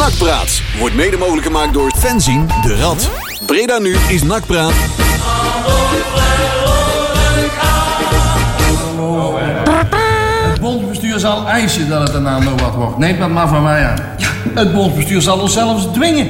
Nakpraat 0.00 0.62
wordt 0.78 0.94
mede 0.94 1.16
mogelijk 1.16 1.46
gemaakt 1.46 1.72
door 1.72 1.92
Fenzin 1.96 2.48
de 2.62 2.76
Rad. 2.76 3.10
Breda 3.46 3.78
nu 3.78 3.96
is 4.08 4.22
Nakpraat. 4.22 4.72
Het 10.50 10.60
bondsbestuur 10.60 11.18
zal 11.18 11.46
eisen 11.46 11.88
dat 11.88 12.02
het 12.02 12.14
een 12.14 12.22
naam 12.22 12.44
Noat 12.44 12.74
wordt. 12.74 12.98
Neemt 12.98 13.18
dat 13.18 13.30
maar 13.30 13.48
van 13.48 13.62
mij 13.62 13.86
aan. 13.86 13.96
Ja, 14.16 14.28
het 14.54 14.74
bondsbestuur 14.74 15.20
zal 15.20 15.38
ons 15.38 15.52
zelfs 15.52 15.86
dwingen. 15.92 16.28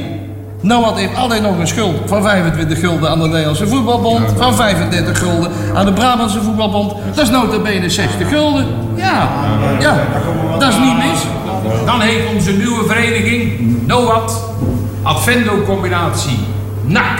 Noat 0.61 0.99
heeft 0.99 1.17
altijd 1.17 1.43
nog 1.43 1.59
een 1.59 1.67
schuld 1.67 1.97
van 2.07 2.23
25 2.23 2.79
gulden 2.81 3.11
aan 3.11 3.21
de 3.21 3.29
Nederlandse 3.29 3.67
voetbalbond. 3.67 4.33
Van 4.37 4.55
35 4.55 5.19
gulden 5.19 5.51
aan 5.75 5.87
de 5.87 5.93
Brabantse 5.93 6.43
voetbalbond. 6.43 6.93
Dat 7.15 7.25
is 7.25 7.31
nota 7.31 7.59
bene 7.59 7.91
60 7.91 8.29
gulden. 8.29 8.67
Ja, 8.95 9.29
ja, 9.81 9.97
dat 10.59 10.69
is 10.69 10.79
niet 10.79 10.97
mis. 10.97 11.40
Dan 11.87 12.01
heeft 12.01 12.27
onze 12.35 12.53
nieuwe 12.53 12.85
vereniging 12.87 13.53
NOAD 13.87 14.41
Advendo 15.03 15.63
combinatie 15.63 16.39
NAC. 16.85 17.19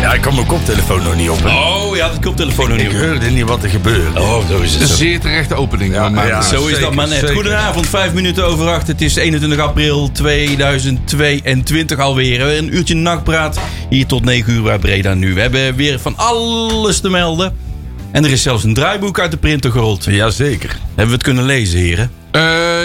Ja, 0.00 0.12
ik 0.12 0.20
kan 0.20 0.34
mijn 0.34 0.46
koptelefoon 0.46 1.02
nog 1.02 1.16
niet 1.16 1.30
op. 1.30 1.38
hè. 1.42 1.48
Oh, 1.48 1.96
ja, 1.96 2.08
de 2.08 2.18
koptelefoon 2.20 2.68
nog 2.68 2.78
Ik 2.78 2.92
niet. 2.92 3.00
hoorde 3.02 3.30
niet 3.30 3.48
wat 3.48 3.62
er 3.62 3.68
gebeurde. 3.68 4.20
Oh, 4.20 4.48
zo 4.48 4.58
is 4.58 4.72
het. 4.72 4.80
Een 4.82 4.88
Zo. 4.88 4.94
zeer 4.94 5.20
terechte 5.20 5.54
opening. 5.54 5.94
ja. 5.94 6.42
Zo 6.42 6.56
is 6.56 6.62
zeker, 6.66 6.80
dat 6.80 6.94
maar 6.94 7.08
net. 7.08 7.18
zeker. 7.18 7.34
Goedenavond, 7.34 7.86
vijf 7.88 8.12
minuten 8.12 8.44
over 8.46 8.68
acht. 8.68 8.86
Het 8.86 9.00
is 9.00 9.14
21 9.16 9.58
april 9.58 10.10
2022 10.12 11.98
alweer. 11.98 12.56
Een 12.58 12.74
uurtje 12.76 12.94
nachtpraat 12.94 13.58
hier 13.88 14.06
tot 14.06 14.24
9 14.24 14.52
uur 14.52 14.62
bij 14.62 14.78
Breda 14.78 15.14
nu. 15.14 15.34
We 15.34 15.40
hebben 15.40 15.74
weer 15.76 16.00
van 16.00 16.16
alles 16.16 17.00
te 17.00 17.08
melden. 17.10 17.56
En 18.12 18.24
er 18.24 18.30
is 18.30 18.42
zelfs 18.42 18.64
een 18.64 18.74
draaiboek 18.74 19.20
uit 19.20 19.30
de 19.30 19.36
printer 19.36 19.70
gerold. 19.70 20.04
Jazeker. 20.04 20.70
Hebben 20.86 21.06
we 21.06 21.12
het 21.12 21.22
kunnen 21.22 21.44
lezen, 21.44 21.78
heren? 21.78 22.10
Eh, 22.30 22.40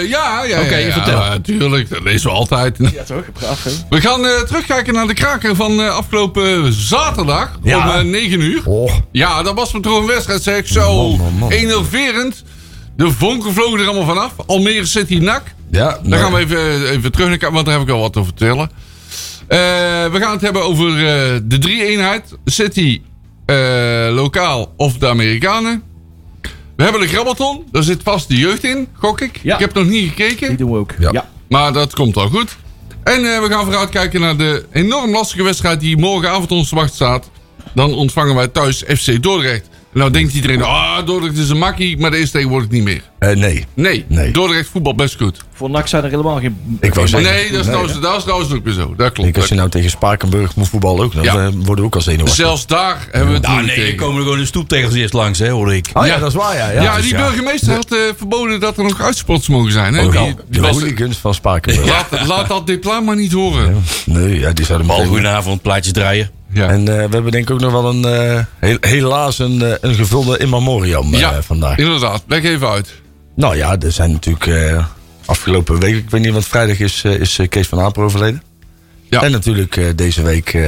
ja, 0.08 0.44
ja, 0.44 0.60
Oké, 0.60 0.76
ja, 0.76 0.86
ja, 0.86 0.92
vertel. 0.92 1.18
Natuurlijk, 1.18 1.88
dat 1.90 2.02
lezen 2.02 2.30
we 2.30 2.36
altijd. 2.36 2.76
Ja 2.94 3.02
toch, 3.02 3.32
braaf 3.32 3.64
hè? 3.64 3.70
We 3.90 4.00
gaan 4.00 4.26
eh, 4.26 4.40
terugkijken 4.40 4.94
naar 4.94 5.06
de 5.06 5.14
kraker 5.14 5.56
van 5.56 5.80
eh, 5.80 5.88
afgelopen 5.96 6.72
zaterdag 6.72 7.58
Ja. 7.62 7.88
om 7.90 7.94
eh, 7.98 8.04
9 8.04 8.40
uur. 8.40 8.62
Oh, 8.64 8.92
Ja, 9.12 9.42
dat 9.42 9.54
was 9.54 9.72
me 9.72 9.80
toch 9.80 9.98
een 10.00 10.06
wedstrijd, 10.06 10.42
zeg. 10.42 10.66
Zo 10.68 11.08
Man, 11.08 11.18
man, 11.18 11.32
man. 11.38 11.50
enerverend. 11.50 12.44
De 12.96 13.10
vonken 13.10 13.52
vlogen 13.52 13.80
er 13.80 13.86
allemaal 13.86 14.14
vanaf. 14.14 14.32
Almere 14.46 14.86
City 14.86 15.14
NAC. 15.18 15.42
ja. 15.70 15.98
Daar 16.02 16.18
gaan 16.18 16.32
we 16.32 16.38
even, 16.38 16.88
even 16.90 17.12
terug 17.12 17.28
naar 17.28 17.36
kijken, 17.36 17.52
want 17.52 17.66
daar 17.66 17.78
heb 17.78 17.88
ik 17.88 17.94
al 17.94 18.00
wat 18.00 18.12
te 18.12 18.24
vertellen. 18.24 18.70
Eh, 19.48 19.58
we 20.12 20.18
gaan 20.20 20.32
het 20.32 20.40
hebben 20.40 20.62
over 20.62 20.88
eh, 20.88 21.38
de 21.44 21.58
drie-eenheid. 21.58 22.24
City, 22.44 23.00
eh, 23.48 24.14
lokaal 24.14 24.72
of 24.76 24.98
de 24.98 25.08
Amerikanen. 25.08 25.82
We 26.76 26.82
hebben 26.82 27.00
de 27.00 27.08
grabbelton. 27.08 27.64
Daar 27.72 27.82
zit 27.82 28.02
vast 28.02 28.28
de 28.28 28.36
jeugd 28.36 28.64
in, 28.64 28.88
gok 28.92 29.20
ik. 29.20 29.40
Ja. 29.42 29.54
Ik 29.54 29.60
heb 29.60 29.74
nog 29.74 29.86
niet 29.86 30.08
gekeken. 30.08 30.48
Die 30.48 30.56
doen 30.56 30.72
we 30.72 30.78
ook. 30.78 30.94
Ja. 30.98 31.28
Maar 31.48 31.72
dat 31.72 31.94
komt 31.94 32.16
al 32.16 32.28
goed. 32.28 32.56
En 33.02 33.34
eh, 33.34 33.40
we 33.40 33.46
gaan 33.48 33.64
vooruitkijken 33.64 34.20
naar 34.20 34.36
de 34.36 34.66
enorm 34.72 35.10
lastige 35.10 35.42
wedstrijd 35.42 35.80
die 35.80 35.96
morgenavond 35.96 36.50
ons 36.50 36.68
te 36.68 36.74
wachten 36.74 36.94
staat. 36.94 37.30
Dan 37.74 37.94
ontvangen 37.94 38.34
wij 38.34 38.48
thuis 38.48 38.82
FC 38.86 39.22
Dordrecht. 39.22 39.68
Nou 39.92 40.10
denkt 40.10 40.34
iedereen, 40.34 40.62
ah, 40.62 41.06
Dordrecht 41.06 41.36
is 41.36 41.48
een 41.48 41.58
makkie, 41.58 41.98
maar 41.98 42.10
dat 42.10 42.20
is 42.20 42.30
tegenwoordig 42.30 42.70
niet 42.70 42.82
meer. 42.82 43.02
Eh, 43.18 43.36
nee. 43.36 43.66
Nee, 43.74 44.04
Nee. 44.08 44.30
Dordrecht 44.30 44.68
voetbal 44.68 44.94
best 44.94 45.16
goed. 45.16 45.44
Voor 45.54 45.70
NAC 45.70 45.86
zijn 45.88 46.04
er 46.04 46.10
helemaal 46.10 46.40
geen... 46.40 46.56
Ik 46.80 46.94
wou 46.94 47.08
zeggen. 47.08 47.30
Nee, 47.32 47.50
dat 47.50 47.60
is, 47.60 47.66
trouwens, 47.66 48.00
dat 48.00 48.16
is 48.16 48.22
trouwens 48.22 48.52
ook 48.52 48.64
weer 48.64 48.72
zo. 48.74 48.94
Dat 48.96 49.12
klopt. 49.12 49.28
Ik, 49.28 49.36
als 49.36 49.48
je 49.48 49.54
nou 49.54 49.68
tegen 49.68 49.90
Spakenburg 49.90 50.54
moet 50.56 50.68
voetballen 50.68 51.04
ook, 51.04 51.14
dan 51.14 51.22
Ja. 51.24 51.34
eh, 51.36 51.48
worden 51.52 51.76
we 51.76 51.82
ook 51.82 51.94
al 51.94 52.00
zenuwachtig. 52.00 52.36
Zelfs 52.36 52.66
daar 52.66 53.06
hebben 53.10 53.28
we 53.30 53.36
het 53.36 53.46
Nou 53.46 53.64
nee, 53.66 53.74
tegen. 53.76 53.96
komen 53.96 54.16
er 54.16 54.22
gewoon 54.22 54.38
de 54.38 54.46
stoeptegels 54.46 54.94
eerst 54.94 55.12
langs, 55.12 55.38
hè, 55.38 55.48
hoorde 55.50 55.76
ik. 55.76 55.86
Oh 55.92 56.06
ja, 56.06 56.12
Ja. 56.12 56.18
dat 56.18 56.28
is 56.28 56.34
waar, 56.34 56.56
ja. 56.56 56.70
Ja, 56.70 56.82
Ja, 56.82 56.94
dus 56.96 57.04
die 57.04 57.14
ja. 57.14 57.20
burgemeester 57.26 57.72
had 57.74 57.92
eh, 57.92 57.98
verboden 58.16 58.60
dat 58.60 58.76
er 58.78 58.84
nog 58.84 59.00
uitspots 59.00 59.48
mogen 59.48 59.72
zijn. 59.72 59.94
Hè? 59.94 60.04
Oh, 60.04 60.12
Die- 60.12 60.20
die, 60.22 60.34
die 60.48 60.60
was- 60.60 60.70
hooligans 60.70 61.16
van 61.16 61.34
Spakenburg. 61.34 61.86
laat, 61.88 62.26
laat 62.26 62.48
dat 62.48 62.66
diploma 62.66 63.00
maar 63.00 63.16
niet 63.16 63.32
horen. 63.32 63.82
Nee, 64.04 64.38
ja, 64.38 64.52
die 64.52 64.64
zouden 64.64 64.86
Bal, 64.86 64.96
meteen... 64.96 65.12
goedenavond, 65.12 65.62
plaatjes 65.62 65.92
draaien. 65.92 66.30
Ja. 66.52 66.68
En 66.68 66.80
eh, 66.80 66.94
we 66.94 67.12
hebben 67.14 67.30
denk 67.32 67.48
ik 67.48 67.50
ook 67.54 67.60
nog 67.60 67.72
wel 67.72 67.88
een, 67.90 68.04
eh, 68.04 68.44
heel- 68.58 68.76
helaas 68.80 69.38
een, 69.38 69.62
eh, 69.62 69.72
een 69.80 69.94
gevulde 69.94 70.38
in 70.38 70.48
memoriam 70.48 71.14
ja, 71.14 71.42
vandaag. 71.42 71.76
inderdaad. 71.78 72.22
Leg 72.26 72.44
even 72.44 72.68
uit. 72.68 72.94
Nou 73.34 73.56
ja, 73.56 73.76
er 73.78 73.92
zijn 73.92 74.12
natuurlijk 74.12 74.50
afgelopen 75.24 75.80
week, 75.80 75.94
ik 75.96 76.10
weet 76.10 76.20
niet 76.20 76.32
wat 76.32 76.44
vrijdag 76.44 76.80
is, 76.80 77.04
is 77.04 77.38
Kees 77.48 77.68
van 77.68 77.80
Aper 77.80 78.02
overleden. 78.02 78.42
Ja. 79.10 79.22
En 79.22 79.30
natuurlijk 79.30 79.92
deze 79.98 80.22
week 80.22 80.58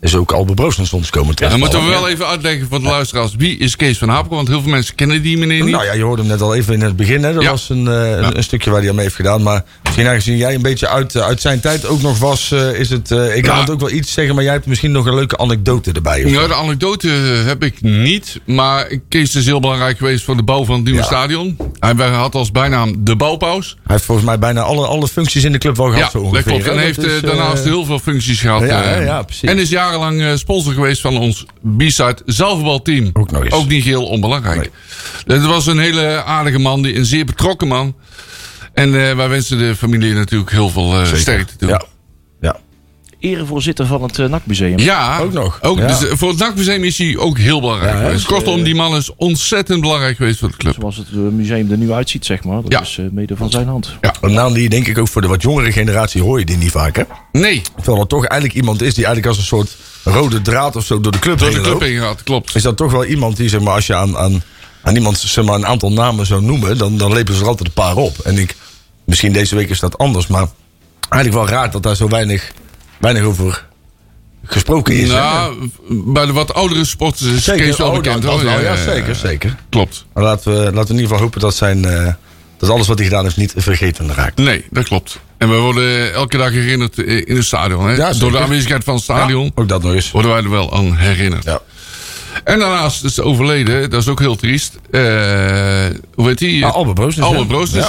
is 0.00 0.14
ook 0.14 0.32
Albe 0.32 0.54
Broosens 0.54 0.92
ons 0.92 1.10
komen 1.10 1.26
Dan 1.26 1.34
terug. 1.34 1.56
moeten 1.56 1.84
we 1.84 1.90
wel 1.90 2.08
even 2.08 2.26
uitleggen 2.26 2.66
voor 2.68 2.78
de 2.80 2.84
luisteraars. 2.88 3.34
Wie 3.36 3.58
is 3.58 3.76
Kees 3.76 3.98
van 3.98 4.08
Hapel? 4.08 4.36
Want 4.36 4.48
heel 4.48 4.62
veel 4.62 4.70
mensen 4.70 4.94
kennen 4.94 5.22
die 5.22 5.38
meneer 5.38 5.62
niet. 5.64 5.72
Nou 5.72 5.84
ja, 5.84 5.92
je 5.92 6.02
hoorde 6.02 6.22
hem 6.22 6.30
net 6.30 6.40
al 6.40 6.54
even 6.54 6.74
in 6.74 6.80
het 6.80 6.96
begin. 6.96 7.22
Hè? 7.24 7.32
Dat 7.34 7.42
Ja. 7.42 7.50
was 7.50 7.68
een, 7.68 7.88
eh, 7.88 8.10
een, 8.10 8.36
een 8.36 8.42
stukje 8.42 8.70
waar 8.70 8.80
hij 8.80 8.88
aan 8.88 8.94
mee 8.94 9.04
heeft 9.04 9.16
gedaan. 9.16 9.42
Maar 9.42 9.64
misschien 9.82 10.06
aangezien 10.06 10.36
jij 10.36 10.54
een 10.54 10.62
beetje 10.62 10.88
uit, 10.88 11.14
eh, 11.14 11.22
uit 11.22 11.40
zijn 11.40 11.60
tijd 11.60 11.86
ook 11.86 12.02
nog 12.02 12.18
was, 12.18 12.50
eh, 12.52 12.78
is 12.80 12.90
het... 12.90 13.10
eh, 13.10 13.36
ik 13.36 13.42
kan 13.42 13.54
Ja. 13.54 13.60
het 13.60 13.70
ook 13.70 13.80
wel 13.80 13.90
iets 13.90 14.12
zeggen, 14.12 14.34
maar 14.34 14.44
jij 14.44 14.52
hebt 14.52 14.66
misschien 14.66 14.92
nog 14.92 15.06
een 15.06 15.14
leuke 15.14 15.36
anekdote 15.38 15.92
erbij. 15.92 16.24
Nou, 16.24 16.48
de 16.48 16.54
anekdote 16.54 17.08
heb 17.46 17.64
ik 17.64 17.82
niet. 17.82 18.40
Maar 18.44 18.98
Kees 19.08 19.34
is 19.34 19.44
heel 19.46 19.60
belangrijk 19.60 19.98
geweest 19.98 20.24
voor 20.24 20.36
de 20.36 20.42
bouw 20.42 20.64
van 20.64 20.74
het 20.74 20.84
nieuwe 20.84 21.00
Ja. 21.00 21.06
stadion. 21.06 21.56
Hij 21.80 21.94
had 22.08 22.34
als 22.34 22.50
bijnaam 22.52 22.94
de 23.04 23.16
bouwpaus. 23.16 23.66
Hij 23.68 23.94
heeft 23.94 24.04
volgens 24.04 24.26
mij 24.26 24.38
bijna 24.38 24.60
alle, 24.60 24.86
alle 24.86 25.08
functies 25.08 25.44
in 25.44 25.52
de 25.52 25.58
club 25.58 25.76
wel 25.76 25.86
gehad. 25.86 26.00
Ja, 26.02 26.10
zo 26.10 26.18
dat 26.18 26.26
ongeveer, 26.26 26.52
klopt. 26.52 26.66
En 26.68 26.74
hij 26.74 26.84
heeft 26.84 27.04
is, 27.04 27.20
daarnaast 27.20 27.64
heel 27.64 27.84
veel 27.84 27.98
functies 27.98 28.40
gehad. 28.40 28.60
ja, 28.60 28.82
ja, 28.94 29.00
ja, 29.00 29.22
precies. 29.22 29.48
En 29.50 29.58
is 29.58 29.68
jarenlang 29.88 30.20
eh, 30.22 30.36
sponsor 30.36 30.72
geweest 30.72 31.00
van 31.00 31.16
ons 31.18 31.44
B-side 31.76 32.16
zaalvoetbalteam. 32.26 33.10
Ook 33.12 33.30
nog 33.30 33.44
eens. 33.44 33.54
Ook 33.54 33.68
niet 33.68 33.84
heel 33.84 34.06
onbelangrijk. 34.06 34.70
Het 35.26 35.44
was 35.44 35.66
een 35.66 35.78
hele 35.78 36.22
aardige 36.24 36.58
man, 36.58 36.82
die- 36.82 36.96
een 36.96 37.04
zeer 37.04 37.24
betrokken 37.24 37.68
man. 37.68 37.94
En 38.74 39.08
eh, 39.08 39.16
wij 39.16 39.28
wensen 39.28 39.58
de 39.58 39.76
familie 39.76 40.12
natuurlijk 40.14 40.50
heel 40.50 40.68
veel 40.70 40.90
Zeker. 41.04 41.18
sterkte 41.18 41.56
toe. 41.56 41.68
Ja. 41.68 41.82
Erevoorzitter 43.20 43.86
van 43.86 44.02
het 44.02 44.18
uh, 44.18 44.28
NAC-museum. 44.28 44.78
Ja, 44.78 45.18
Ook 45.18 45.32
nog. 45.32 45.58
Ook, 45.62 45.78
Ja. 45.78 45.86
dus, 45.86 46.08
voor 46.10 46.28
het 46.28 46.38
NAC-museum 46.38 46.84
is 46.84 46.98
hij 46.98 47.16
ook 47.16 47.38
heel 47.38 47.60
belangrijk 47.60 47.92
Ja, 47.92 47.98
geweest. 47.98 48.14
dus, 48.16 48.24
Kortom, 48.26 48.62
die 48.62 48.74
man 48.74 48.96
is 48.96 49.10
ontzettend 49.16 49.80
belangrijk 49.80 50.16
geweest 50.16 50.38
voor 50.38 50.48
de 50.48 50.56
club. 50.56 50.74
Zoals 50.78 50.96
het 50.96 51.06
eh, 51.12 51.16
museum 51.18 51.70
er 51.70 51.76
nu 51.78 51.92
uitziet, 51.92 52.26
zeg 52.26 52.44
maar. 52.44 52.62
Dat 52.62 52.72
Ja. 52.72 52.80
is 52.80 52.98
eh, 52.98 53.04
mede 53.10 53.36
van 53.36 53.50
zijn 53.50 53.66
hand. 53.68 53.94
Een 54.20 54.32
naam 54.32 54.52
die 54.52 54.68
denk 54.68 54.86
ik 54.86 54.98
ook 54.98 55.08
voor 55.08 55.22
de 55.22 55.28
wat 55.28 55.42
jongere 55.42 55.72
generatie 55.72 56.22
hoor 56.22 56.38
je 56.38 56.44
die 56.44 56.56
niet 56.56 56.70
vaak. 56.70 56.96
Hè? 56.96 57.02
Nee, 57.32 57.62
Terwijl 57.76 57.98
het 58.00 58.08
toch 58.08 58.24
eigenlijk 58.24 58.60
iemand 58.60 58.82
is 58.82 58.94
die 58.94 59.04
eigenlijk 59.04 59.26
als 59.26 59.38
een 59.38 59.48
soort 59.48 59.76
rode 60.04 60.42
draad 60.42 60.76
of 60.76 60.84
zo 60.84 61.00
door 61.00 61.12
de 61.12 61.18
club 61.18 61.38
door 61.38 61.48
de 61.48 61.54
heen 61.54 61.62
club 61.62 61.74
loopt. 61.80 61.84
heen 61.86 62.00
gaat, 62.00 62.22
klopt. 62.22 62.54
Is 62.54 62.62
dat 62.62 62.76
toch 62.76 62.92
wel 62.92 63.04
iemand 63.04 63.36
die, 63.36 63.48
zeg 63.48 63.60
maar, 63.60 63.74
als 63.74 63.86
je 63.86 63.94
aan, 63.94 64.16
aan, 64.16 64.42
aan 64.82 64.94
iemand 64.96 65.18
zeg 65.18 65.44
maar, 65.44 65.54
een 65.54 65.66
aantal 65.66 65.92
namen 65.92 66.26
zou 66.26 66.42
noemen, 66.42 66.78
dan, 66.78 66.96
dan 66.96 67.12
lepen 67.12 67.34
ze 67.34 67.40
er 67.40 67.46
altijd 67.48 67.68
een 67.68 67.74
paar 67.74 67.96
op. 67.96 68.18
En 68.18 68.38
ik, 68.38 68.56
misschien 69.04 69.32
deze 69.32 69.54
week 69.56 69.70
is 69.70 69.80
dat 69.80 69.98
anders, 69.98 70.26
maar 70.26 70.46
eigenlijk 71.08 71.44
wel 71.44 71.56
raar 71.58 71.70
dat 71.70 71.82
daar 71.82 71.96
zo 71.96 72.08
weinig, 72.08 72.52
weinig 72.98 73.22
over 73.22 73.66
gesproken 74.44 74.94
is. 74.94 75.08
hè? 75.08 75.14
Nou, 75.14 75.70
bij 75.88 76.26
de 76.26 76.32
wat 76.32 76.54
oudere 76.54 76.84
sporters 76.84 77.30
is 77.30 77.44
Kees 77.44 77.76
wel 77.76 77.88
oh, 77.88 77.94
bekend. 77.96 78.22
dat- 78.22 78.42
wel, 78.42 78.60
ja, 78.60 78.76
zeker, 78.76 79.14
zeker. 79.14 79.56
Klopt. 79.68 80.04
Maar 80.14 80.24
laten 80.24 80.52
we, 80.52 80.58
laten 80.58 80.72
we 80.72 80.80
in 80.80 80.94
ieder 80.94 81.02
geval 81.08 81.18
hopen 81.22 81.40
dat, 81.40 81.54
zijn, 81.54 81.84
eh, 81.84 82.12
dat 82.58 82.70
alles 82.70 82.86
wat 82.86 82.98
hij 82.98 83.06
gedaan 83.06 83.24
heeft 83.24 83.36
niet 83.36 83.52
vergeten 83.56 84.14
raakt. 84.14 84.36
Nee, 84.38 84.64
dat 84.70 84.84
klopt. 84.84 85.18
En 85.38 85.50
we 85.50 85.56
worden 85.56 86.12
elke 86.12 86.36
dag 86.36 86.50
herinnerd 86.50 86.98
eh, 87.04 87.22
in 87.26 87.36
het 87.36 87.44
stadion. 87.44 87.86
Hè? 87.86 87.94
Ja, 87.94 88.04
zeker. 88.04 88.18
Door 88.20 88.30
de 88.30 88.38
aanwezigheid 88.38 88.84
van 88.84 88.94
het 88.94 89.02
stadion 89.02 89.44
Ja, 89.44 89.50
ook 89.54 89.68
dat 89.68 89.82
nog 89.82 89.92
eens. 89.92 90.10
worden 90.10 90.30
wij 90.30 90.42
er 90.42 90.50
wel 90.50 90.72
aan 90.74 90.96
herinnerd. 90.96 91.44
Ja. 91.44 91.60
En 92.44 92.58
daarnaast 92.58 93.04
is 93.04 93.20
overleden, 93.20 93.90
dat 93.90 94.02
is 94.02 94.08
ook 94.08 94.18
heel 94.18 94.36
triest. 94.36 94.78
Eh, 94.90 95.00
hoe 96.14 96.28
heet 96.28 96.38
die? 96.38 96.64
Ah, 96.64 96.74
Albert 96.74 96.94
Broosens, 96.94 97.26
Albert. 97.26 97.70
Ja. 97.70 97.88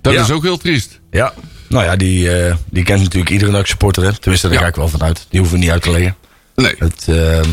Dat 0.00 0.14
is 0.14 0.30
ook 0.30 0.42
heel 0.42 0.56
triest. 0.56 1.00
Ja, 1.10 1.32
nou 1.68 1.84
ja, 1.84 1.96
die, 1.96 2.32
eh, 2.46 2.54
die 2.70 2.82
kent 2.84 3.02
natuurlijk 3.02 3.30
iedere 3.30 3.50
NAC 3.50 3.66
supporter. 3.66 4.02
Hè? 4.02 4.12
Tenminste, 4.12 4.46
daar 4.48 4.56
Ja. 4.56 4.62
ga 4.62 4.68
ik 4.68 4.74
wel 4.74 4.88
van 4.88 5.02
uit. 5.02 5.26
Die 5.28 5.40
hoeven 5.40 5.58
we 5.58 5.62
niet 5.64 5.72
uit 5.72 5.82
te 5.82 5.90
leggen. 5.90 6.16
Nee. 6.54 6.74
Het, 6.78 7.04
ehm, 7.08 7.48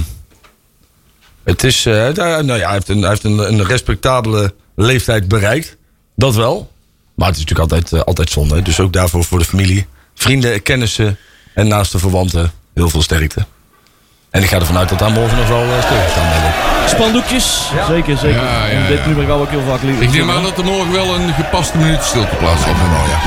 het 1.44 1.64
is, 1.64 1.86
eh, 1.86 2.14
daar- 2.14 2.46
nou 2.46 2.60
ja, 2.60 2.66
hij 2.66 2.74
heeft, 2.74 2.90
een, 2.90 3.00
hij 3.00 3.10
heeft 3.10 3.24
een, 3.24 3.38
een 3.54 3.66
respectabele 3.66 4.54
leeftijd 4.76 5.28
bereikt. 5.28 5.78
Dat 6.16 6.36
wel. 6.36 6.72
Maar 7.16 7.28
het 7.28 7.38
is 7.38 7.44
natuurlijk 7.44 7.72
altijd, 7.72 7.94
eh, 7.94 8.08
altijd 8.08 8.30
zonde. 8.30 8.62
Dus 8.62 8.80
ook 8.80 8.94
daarvoor 8.94 9.24
voor 9.24 9.40
de 9.40 9.46
familie, 9.46 9.86
vrienden, 10.16 10.62
kennissen 10.64 11.18
en 11.54 11.68
naast 11.68 11.92
de 11.92 12.00
verwanten 12.00 12.52
heel 12.74 12.90
veel 12.90 13.02
sterkte. 13.02 13.46
En 14.30 14.44
ik 14.44 14.50
ga 14.50 14.56
ervan 14.60 14.78
uit 14.78 14.90
dat 14.90 15.00
daar 15.00 15.12
morgen 15.12 15.38
nog 15.38 15.48
wel 15.48 15.64
uh, 15.66 15.84
stilgestaan 15.84 16.30
bij 16.30 16.54
Spandoekjes. 16.90 17.62
Zeker, 17.88 18.18
zeker. 18.18 18.42
Ja, 18.44 18.66
ja, 18.66 18.88
dit 18.88 19.06
nummer 19.06 19.26
gaan 19.26 19.36
we 19.36 19.42
ook 19.44 19.50
heel 19.50 19.64
vaak 19.68 19.82
leren. 19.82 20.02
Ik 20.02 20.12
neem 20.12 20.30
aan 20.32 20.44
dat 20.44 20.58
er 20.58 20.64
morgen 20.64 20.92
wel 20.92 21.16
een 21.16 21.34
gepaste 21.34 21.78
minuut 21.78 22.04
stilte 22.04 22.36
plaatsvindt. 22.36 22.80
Nou 22.80 23.10
ja. 23.10 23.20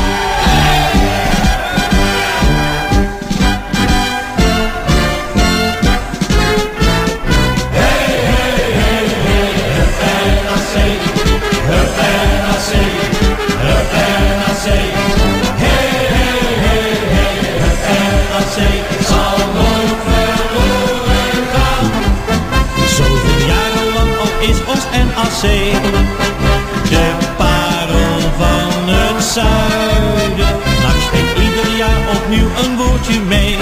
De 25.40 27.12
parel 27.36 28.20
van 28.38 28.88
het 28.88 29.24
zuiden. 29.24 30.56
NAC 30.82 31.00
speelt 31.06 31.48
ieder 31.48 31.76
jaar 31.76 32.16
opnieuw 32.16 32.48
een 32.64 32.76
woordje 32.76 33.20
mee. 33.20 33.56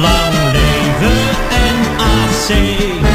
Lang 0.00 0.34
leven 0.52 1.18
NAC. 1.96 2.48
Hey, 2.48 3.09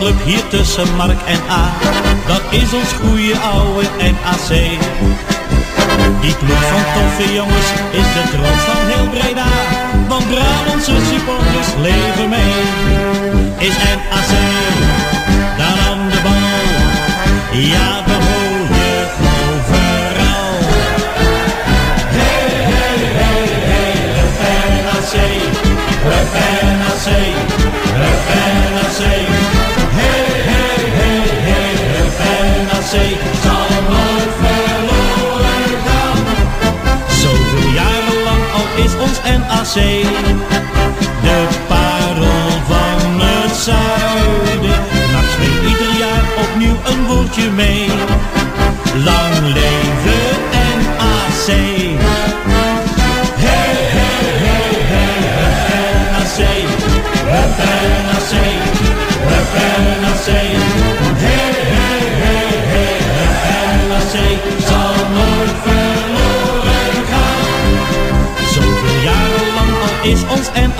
voetbalclub 0.00 0.24
hier 0.24 0.48
tussen 0.48 0.96
Mark 0.96 1.20
en 1.26 1.40
A. 1.50 1.72
Dat 2.26 2.42
is 2.50 2.72
ons 2.72 2.92
goede 2.92 3.38
oude 3.38 3.88
NAC. 3.98 4.48
Die 6.20 6.34
ploeg 6.34 6.64
van 6.72 6.84
toffe 6.94 7.32
jongens 7.32 7.70
is 7.90 8.08
de 8.14 8.22
trots 8.30 8.62
van 8.68 8.86
heel 8.86 9.08
Breda. 9.08 9.46
Want 10.08 10.28
Brabantse 10.28 10.92
supporters 11.12 11.70
leven 11.76 12.28
mee. 12.28 12.60
Is 13.58 13.76
NAC 13.76 14.32
dan 15.56 15.78
aan 15.88 16.08
de 16.08 16.20
bal? 16.22 17.60
Ja, 17.60 18.02
De 39.72 41.46
parel 41.68 42.50
van 42.68 43.20
het 43.20 43.56
zuiden. 43.56 44.78
NAC 45.12 45.24
speelt 45.30 45.70
ieder 45.70 45.98
jaar 45.98 46.22
opnieuw 46.42 46.76
een 46.84 47.06
woordje 47.06 47.50
mee. 47.50 47.86
Lang 49.04 49.54
leven 49.54 49.79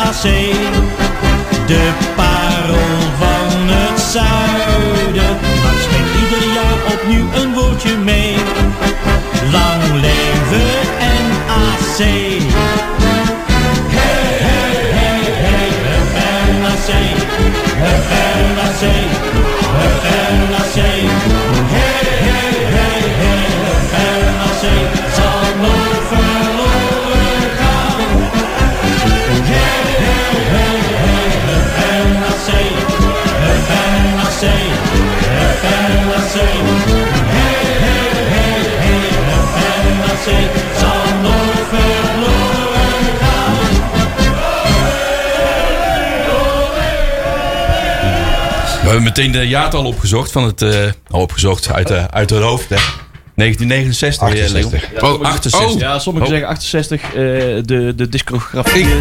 ons 0.01 0.25
NAC 0.25 0.25
de 1.69 2.10
meteen 49.27 49.41
de 49.43 49.49
jaartal 49.49 49.85
opgezocht 49.85 50.33
van 50.33 50.45
het... 50.45 50.63
eh, 50.63 50.73
opgezocht 51.11 51.73
uit, 51.73 51.87
de 51.89 52.11
uit 52.11 52.31
het 52.31 52.43
hoofd, 52.43 52.69
hè. 52.69 52.77
1969, 53.35 54.29
eh, 54.29 54.51
Leon. 54.51 54.73
68. 54.73 55.03
Oh, 55.03 55.21
68. 55.23 55.71
oh. 55.75 55.79
Ja, 55.81 55.99
sommigen 55.99 56.29
Oh. 56.29 56.35
zeggen 56.35 56.49
68, 56.55 57.03
eh, 57.03 57.11
de, 57.13 57.93
de 57.97 58.09
discografie. 58.09 58.85
Eh, 58.85 58.91
een 58.91 58.97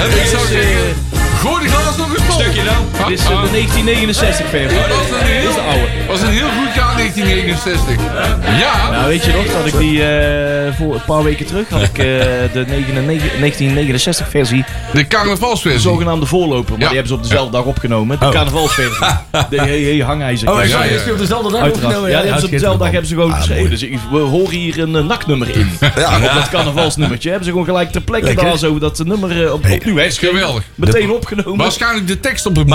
versie. 0.00 0.20
Ik 0.20 0.26
zou 0.26 0.46
zeggen, 0.46 0.94
gooi 1.38 1.60
die 1.62 1.70
glas 1.72 1.96
nog 1.96 2.14
eens 2.14 2.22
vol. 2.24 2.40
Stukje 2.40 2.64
dan. 2.64 3.08
dit 3.08 3.18
is 3.18 3.24
eh, 3.24 3.42
de 3.42 3.50
1969 3.50 4.48
versie. 4.48 4.78
Het 4.78 4.88
was 4.88 5.20
een 5.20 5.26
Dit 5.26 5.48
is 5.48 5.54
de 5.54 5.60
oude. 5.60 5.86
heel, 5.86 6.06
was 6.06 6.20
een 6.20 6.28
heel 6.40 6.48
goed 6.58 6.74
jaar 7.02 7.26
1969. 7.26 8.58
Ja, 8.58 8.90
Nou, 8.90 9.06
weet 9.06 9.24
je 9.24 9.32
nog 9.32 9.46
dat 9.46 9.66
ik 9.66 9.78
die 9.78 10.02
eh, 10.04 10.72
voor 10.78 10.94
een 10.94 11.04
paar 11.06 11.22
weken 11.22 11.46
terug 11.46 11.68
had 11.68 11.82
ik 11.82 11.98
eh, 11.98 12.04
de 12.52 12.64
1969 12.66 14.28
versie, 14.30 14.64
de 14.92 14.98
de 14.98 15.06
carnavalsversie. 15.06 15.80
zogenaamde 15.80 16.26
voorloper, 16.26 16.70
maar 16.72 16.80
Ja. 16.80 16.86
die 16.86 16.96
hebben 16.98 17.08
ze 17.08 17.14
op 17.14 17.22
dezelfde 17.22 17.52
dag 17.52 17.64
opgenomen. 17.64 18.18
De 18.18 18.24
Oh. 18.26 18.30
carnavalsversie. 18.32 19.06
De 19.50 19.56
hey, 19.66 19.80
hey, 19.82 19.98
hangijzer. 19.98 20.48
Oh, 20.50 20.54
ja, 20.56 20.62
ja, 20.62 20.84
ja. 20.84 20.90
ja. 21.06 21.12
op 21.12 21.18
dezelfde 21.18 21.50
dag 21.50 21.60
Uiteraard. 21.60 21.74
opgenomen, 21.74 22.10
Ja, 22.10 22.16
die 22.16 22.24
hebben 22.24 22.38
ze 22.40 22.44
op 22.46 22.50
dezelfde 22.52 22.78
dag 22.78 22.90
hebben 22.90 23.08
ze 23.08 23.14
gewoon 23.14 23.30
Ah, 23.32 23.36
geschreven. 23.38 23.70
Dus 23.70 23.82
ik- 23.82 23.98
we 24.10 24.18
horen 24.18 24.56
hier 24.56 24.78
een 24.78 24.94
uh, 24.94 25.04
naknummer 25.04 25.56
in. 25.56 25.70
Ja, 25.96 26.16
Op 26.16 26.22
dat 26.34 26.48
carnavalsnummertje 26.50 27.28
hebben 27.28 27.46
ze 27.46 27.50
gewoon 27.52 27.66
gelijk 27.66 27.92
ter 27.92 28.00
plekke 28.00 28.34
daar 28.34 28.58
zo 28.58 28.78
dat 28.78 29.04
nummer 29.04 29.44
eh, 29.44 29.52
op, 29.52 29.62
Hey. 29.62 29.74
opnieuw 29.74 29.96
herschreven. 29.96 30.36
Geweldig. 30.38 30.62
Meteen 30.74 31.10
opgenomen. 31.10 31.56
Waarschijnlijk 31.56 32.06
de 32.06 32.20
tekst 32.20 32.46
op 32.46 32.56
het 32.56 32.68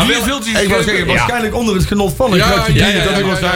wou 0.69 0.75
zeggen, 0.75 0.83
geschreven. 0.85 1.07
waarschijnlijk 1.07 1.56
onder 1.56 1.75
het 1.75 1.85
genot 1.85 2.13
van 2.18 2.30
Ja, 2.35 2.35
ja, 2.73 3.03
dat 3.03 3.18
ik 3.19 3.25
was 3.25 3.39
daar, 3.39 3.51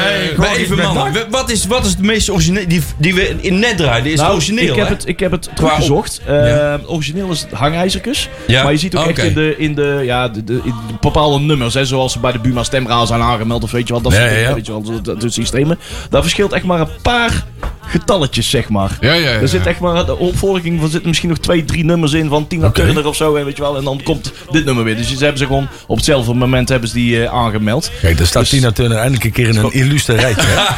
even 0.62 1.30
wat 1.30 1.50
is, 1.50 1.66
wat 1.66 1.86
is 1.86 1.92
het 1.92 2.02
meest 2.02 2.30
origineel 2.30 2.68
die, 2.68 2.82
die 2.98 3.16
we 3.16 3.36
in 3.42 3.60
net 3.60 3.78
draaiden? 3.78 4.12
Is 4.12 4.20
het 4.22 4.30
origineel, 4.30 4.64
Nou, 4.64 4.72
ik 4.74 4.80
heb 4.80 4.88
hè? 4.88 4.94
het, 4.94 5.08
ik 5.08 5.20
heb 5.20 5.32
het 5.32 5.50
teruggezocht. 5.56 6.22
Eh, 6.26 6.74
Origineel 6.86 7.32
is 7.32 7.42
het 7.42 7.52
hangijzertjes. 7.52 8.30
Ja. 8.48 8.64
Maar 8.64 8.72
je 8.72 8.78
ziet 8.78 8.96
ook 8.96 9.06
echt 9.06 9.18
in, 9.18 9.34
de, 9.34 9.56
in, 9.58 9.76
de, 9.76 10.02
ja, 10.04 10.28
de, 10.28 10.44
de, 10.44 10.54
in 10.54 10.74
de 10.88 10.94
bepaalde 11.02 11.40
nummers. 11.40 11.74
Hè, 11.74 11.86
zoals 11.86 12.12
ze 12.12 12.20
bij 12.20 12.32
de 12.32 12.40
Buma 12.40 12.64
Stemraal 12.64 13.08
zijn 13.08 13.22
aangemeld. 13.22 13.64
Of 13.64 13.72
weet 13.72 13.88
je 13.88 13.94
wat. 13.94 14.04
Dat 14.04 14.14
soort 14.14 14.40
ja. 14.40 14.54
Weet 14.54 14.66
je 14.66 14.72
wel, 14.72 14.82
dat, 14.82 15.06
dat 15.06 15.22
soort 15.22 15.34
systemen. 15.34 15.80
Daar 16.10 16.22
verschilt 16.22 16.52
echt 16.52 16.64
maar 16.64 16.80
een 16.80 16.88
paar 17.02 17.46
getalletjes, 17.92 18.50
zeg 18.50 18.70
maar. 18.70 18.98
Ja, 19.02 19.14
ja, 19.14 19.30
ja. 19.30 19.40
Er 19.40 19.48
zit 19.48 19.66
echt 19.66 19.80
maar, 19.80 20.06
de 20.06 20.18
opvolging, 20.18 20.82
er 20.84 20.90
zitten 20.90 21.08
misschien 21.08 21.30
nog 21.30 21.38
twee, 21.38 21.66
drie 21.66 21.86
nummers 21.86 22.14
in 22.14 22.30
van 22.30 22.48
Tina. 22.48 22.70
Turner 22.72 23.06
of 23.08 23.16
zo. 23.16 23.36
En, 23.36 23.46
weet 23.46 23.56
je 23.58 23.62
wel, 23.62 23.78
en 23.78 23.84
dan 23.84 24.02
komt 24.04 24.32
dit 24.52 24.66
nummer 24.66 24.84
weer. 24.84 24.96
Dus 24.96 25.08
ze 25.08 25.18
hebben 25.18 25.38
ze 25.38 25.46
gewoon 25.46 25.68
op 25.88 25.96
hetzelfde 25.96 26.34
moment 26.34 26.70
hebben 26.70 26.90
ze 26.90 26.96
die 26.96 27.24
eh, 27.24 27.34
aangemeld. 27.34 27.92
Kijk, 28.02 28.18
daar 28.18 28.28
staat 28.28 28.42
Dus- 28.42 28.50
Tina 28.52 28.72
Turner 28.72 28.98
eindelijk 28.98 29.24
een 29.24 29.32
keer 29.32 29.48
in 29.48 29.56
een 29.58 29.72
illustre 29.74 30.16
rijtje. 30.16 30.48
hè? 30.48 30.60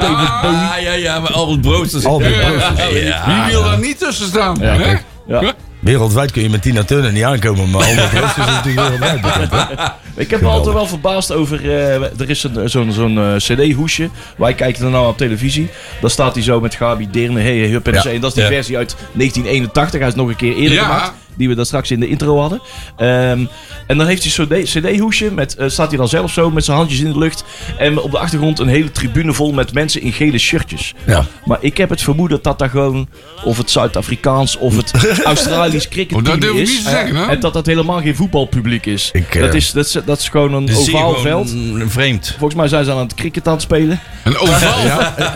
Ah, 0.00 0.80
ja, 0.82 0.92
ja, 0.92 1.20
maar 1.20 1.32
Albert 1.32 1.60
Broosters. 1.60 2.04
Albert 2.04 2.34
Ja, 2.34 2.48
Broosters. 2.50 3.02
ja. 3.02 3.24
Wie 3.44 3.52
wil 3.52 3.62
daar 3.62 3.78
niet 3.78 3.98
tussen 3.98 4.26
staan? 4.26 4.56
Ja, 4.60 4.72
hè? 4.76 4.82
kijk. 4.82 5.04
Ja. 5.26 5.54
Wereldwijd 5.80 6.30
kun 6.30 6.42
je 6.42 6.50
met 6.50 6.62
Tina 6.62 6.84
Turner 6.84 7.12
niet 7.12 7.22
aankomen, 7.24 7.70
maar 7.70 7.84
Albert 7.84 8.10
Broosters 8.10 8.46
is 8.46 8.52
natuurlijk 8.52 8.88
wereldwijd 8.88 9.20
bekend. 9.20 9.50
hè? 9.50 9.84
Ik 10.22 10.30
heb 10.30 10.40
me 10.40 10.48
altijd 10.48 10.74
wel 10.74 10.86
verbaasd 10.86 11.32
over. 11.32 11.70
eh, 11.70 11.94
er 12.20 12.30
is 12.30 12.42
een- 12.44 12.68
zo'n 12.70 12.92
zo'n 12.92 13.18
eh, 13.18 13.36
CD-hoesje. 13.36 14.08
Wij 14.36 14.54
kijken 14.54 14.84
er 14.84 14.90
nou 14.90 15.06
op 15.08 15.16
televisie. 15.16 15.70
Dan 16.00 16.10
staat 16.10 16.34
hij 16.34 16.42
zo 16.42 16.60
met 16.60 16.74
Gabi 16.74 17.08
Deerne. 17.10 17.40
Hey, 17.40 17.58
hup 17.58 17.86
en 17.86 17.92
Ja. 17.94 18.04
En 18.04 18.20
dat 18.20 18.28
is 18.30 18.34
die 18.34 18.42
Ja. 18.44 18.50
versie 18.50 18.76
uit 18.76 18.96
1981. 19.12 19.98
Hij 20.00 20.08
is 20.08 20.14
nog 20.14 20.28
een 20.28 20.36
keer 20.36 20.54
eerder 20.54 20.72
Ja. 20.78 20.82
gemaakt. 20.84 21.12
Die 21.36 21.48
we 21.48 21.54
daar 21.54 21.66
straks 21.66 21.90
in 21.90 22.00
de 22.00 22.08
intro 22.08 22.38
hadden. 22.40 22.60
Ehm, 22.96 23.44
en 23.86 23.98
dan 23.98 24.06
heeft 24.06 24.22
hij 24.22 24.30
zo'n 24.32 24.48
CD-hoesje. 24.48 25.30
Met, 25.32 25.56
eh, 25.56 25.68
staat 25.68 25.88
hij 25.88 25.96
dan 25.98 26.08
zelf 26.08 26.30
zo 26.32 26.50
met 26.50 26.64
zijn 26.64 26.76
handjes 26.76 27.00
in 27.00 27.12
de 27.12 27.18
lucht. 27.18 27.44
En 27.78 28.00
op 28.00 28.10
de 28.10 28.18
achtergrond 28.18 28.58
een 28.58 28.68
hele 28.68 28.90
tribune 28.90 29.32
vol 29.32 29.52
met 29.52 29.72
mensen 29.72 30.02
in 30.02 30.12
gele 30.12 30.38
shirtjes. 30.38 30.94
Ja. 31.06 31.24
Maar 31.44 31.58
ik 31.60 31.76
heb 31.76 31.90
het 31.90 32.02
vermoeden 32.02 32.38
dat 32.42 32.58
dat 32.58 32.70
gewoon. 32.70 33.08
Of 33.44 33.56
het 33.56 33.70
Zuid-Afrikaans 33.70 34.56
of 34.56 34.76
het 34.76 34.92
Australisch 35.24 35.84
Oh, 35.84 35.90
cricketteam 35.90 36.40
dat 36.40 36.50
ik 36.50 36.56
is. 36.56 36.82
zeggen, 36.82 37.16
hè? 37.16 37.26
En 37.26 37.40
dat 37.40 37.52
dat 37.52 37.66
helemaal 37.66 38.00
geen 38.00 38.16
voetbalpubliek 38.16 38.86
is. 38.86 39.10
Ik, 39.12 39.34
eh, 39.34 39.40
dat, 39.42 39.54
is 39.54 39.72
dat, 39.72 39.84
is 39.86 39.96
dat 40.04 40.18
is 40.18 40.28
gewoon 40.28 40.52
een 40.54 40.76
ovaal 40.76 41.14
veld. 41.14 41.50
een 41.50 41.90
Vreemd. 41.90 42.34
Volgens 42.38 42.54
mij 42.54 42.68
zijn 42.68 42.84
ze 42.84 42.90
aan 42.90 42.98
het 42.98 43.14
cricket 43.14 43.46
aan 43.46 43.52
het 43.52 43.62
spelen. 43.62 44.00
Een 44.24 44.38
ovaal, 44.38 44.78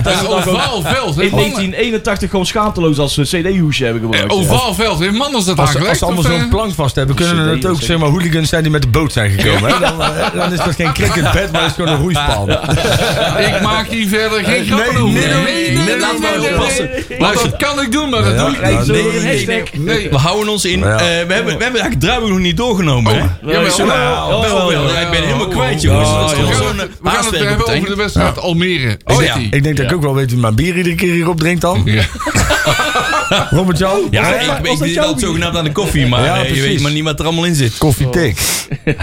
een 0.04 0.28
ovaal 0.28 0.82
veld. 0.82 1.18
In 1.18 1.30
mannen? 1.30 1.50
1981 1.50 2.30
gewoon 2.30 2.46
schaamteloos 2.46 2.98
als 2.98 3.14
CD-hoesje 3.22 3.84
hebben 3.84 4.02
gebruikt. 4.02 4.32
Een 4.32 4.38
ovaal 4.38 4.74
veld. 4.74 4.98
Heeft 4.98 5.12
mannen 5.12 5.44
dat 5.44 5.56
Als, 5.88 5.98
ze 5.98 6.04
allemaal 6.04 6.22
zo'n 6.22 6.40
eh? 6.40 6.48
plank 6.48 6.74
vast 6.74 6.94
hebben, 6.94 7.16
kunnen 7.16 7.48
het 7.48 7.66
ook 7.66 7.82
zeg 7.82 7.98
maar, 7.98 8.08
hooligans 8.08 8.48
zijn 8.48 8.62
die 8.62 8.72
met 8.72 8.82
de 8.82 8.88
boot 8.88 9.12
zijn 9.12 9.30
gekomen. 9.30 9.72
Hè? 9.72 9.78
Dan, 9.80 10.02
eh, 10.02 10.34
dan 10.34 10.52
is 10.52 10.58
dat 10.58 10.74
geen 10.74 10.92
cricketbed, 10.92 11.52
maar 11.52 11.66
is 11.66 11.72
gewoon 11.72 11.90
een 11.90 12.00
roeispaan. 12.00 12.50
Ik 13.48 13.60
maak 13.62 13.88
hier 13.88 14.08
verder 14.08 14.44
geen 14.44 14.52
Nee, 14.54 14.66
grappen 14.66 15.00
over. 15.02 15.12
nee, 15.12 15.26
Nee, 15.26 15.42
nee, 15.44 15.70
nee, 15.70 15.84
nee, 15.84 15.98
laten 15.98 16.20
nee, 16.20 16.32
we 16.32 16.38
nee, 16.40 16.54
oppassen. 16.54 16.90
nee. 17.08 17.18
Want 17.18 17.42
dat 17.42 17.56
kan 17.56 17.80
ik 17.80 17.92
doen, 17.92 18.10
maar 18.10 18.22
dat 18.22 18.34
Ja, 18.34 18.44
doe 18.46 18.50
ik 18.50 18.60
ja, 18.60 18.78
niet. 18.78 18.86
Zo 18.86 19.78
nee. 19.78 20.10
We 20.10 20.16
houden 20.16 20.48
ons 20.48 20.64
in. 20.64 20.78
Ja. 20.78 20.92
Eh, 20.92 20.98
we, 20.98 21.04
hebben, 21.04 21.28
we 21.28 21.34
hebben 21.34 21.60
eigenlijk 21.60 21.90
het 21.92 22.00
draaiboek 22.00 22.28
nog 22.28 22.38
niet 22.38 22.56
doorgenomen. 22.56 23.12
Oh, 23.12 23.20
wel, 23.42 24.70
wel. 24.70 24.90
ja. 24.90 24.98
Ik 24.98 25.10
ben 25.10 25.22
helemaal 25.22 25.48
kwijt, 25.48 25.82
jongens. 25.82 26.10
We 26.10 26.16
gaan 26.16 27.24
het, 27.24 27.34
eh, 27.34 27.48
hebben 27.48 27.66
over 27.66 27.88
de 27.88 27.96
wedstrijd 27.96 28.38
Almere. 28.38 28.98
Oh. 29.04 29.22
Ik 29.50 29.62
denk 29.62 29.76
dat 29.76 29.86
ik 29.86 29.92
ook 29.92 30.02
wel 30.02 30.14
weet 30.14 30.30
wie 30.30 30.40
mijn 30.40 30.54
bier 30.54 30.76
iedere 30.76 30.94
keer 30.94 31.12
hierop 31.12 31.40
drinkt 31.40 31.60
dan. 31.60 31.84
Ja. 33.28 33.48
Robert 33.56 33.78
Jan? 33.78 34.00
Ja, 34.10 34.22
Was 34.22 34.30
ik, 34.34 34.40
ik, 34.40 34.48
was 34.48 34.78
dat 34.78 34.78
zit 34.78 34.94
jouw 34.94 35.04
altijd 35.04 35.22
zogenaamd 35.26 35.56
aan 35.56 35.64
de 35.64 35.72
koffie, 35.72 36.06
maar 36.06 36.24
Ja, 36.24 36.44
eh, 36.44 36.54
je 36.54 36.60
weet 36.62 36.80
maar 36.80 36.92
niet 36.92 37.04
wat 37.04 37.18
er 37.18 37.24
allemaal 37.24 37.44
in 37.44 37.54
zit. 37.54 37.78
Koffie 37.78 38.10
tik. 38.10 38.36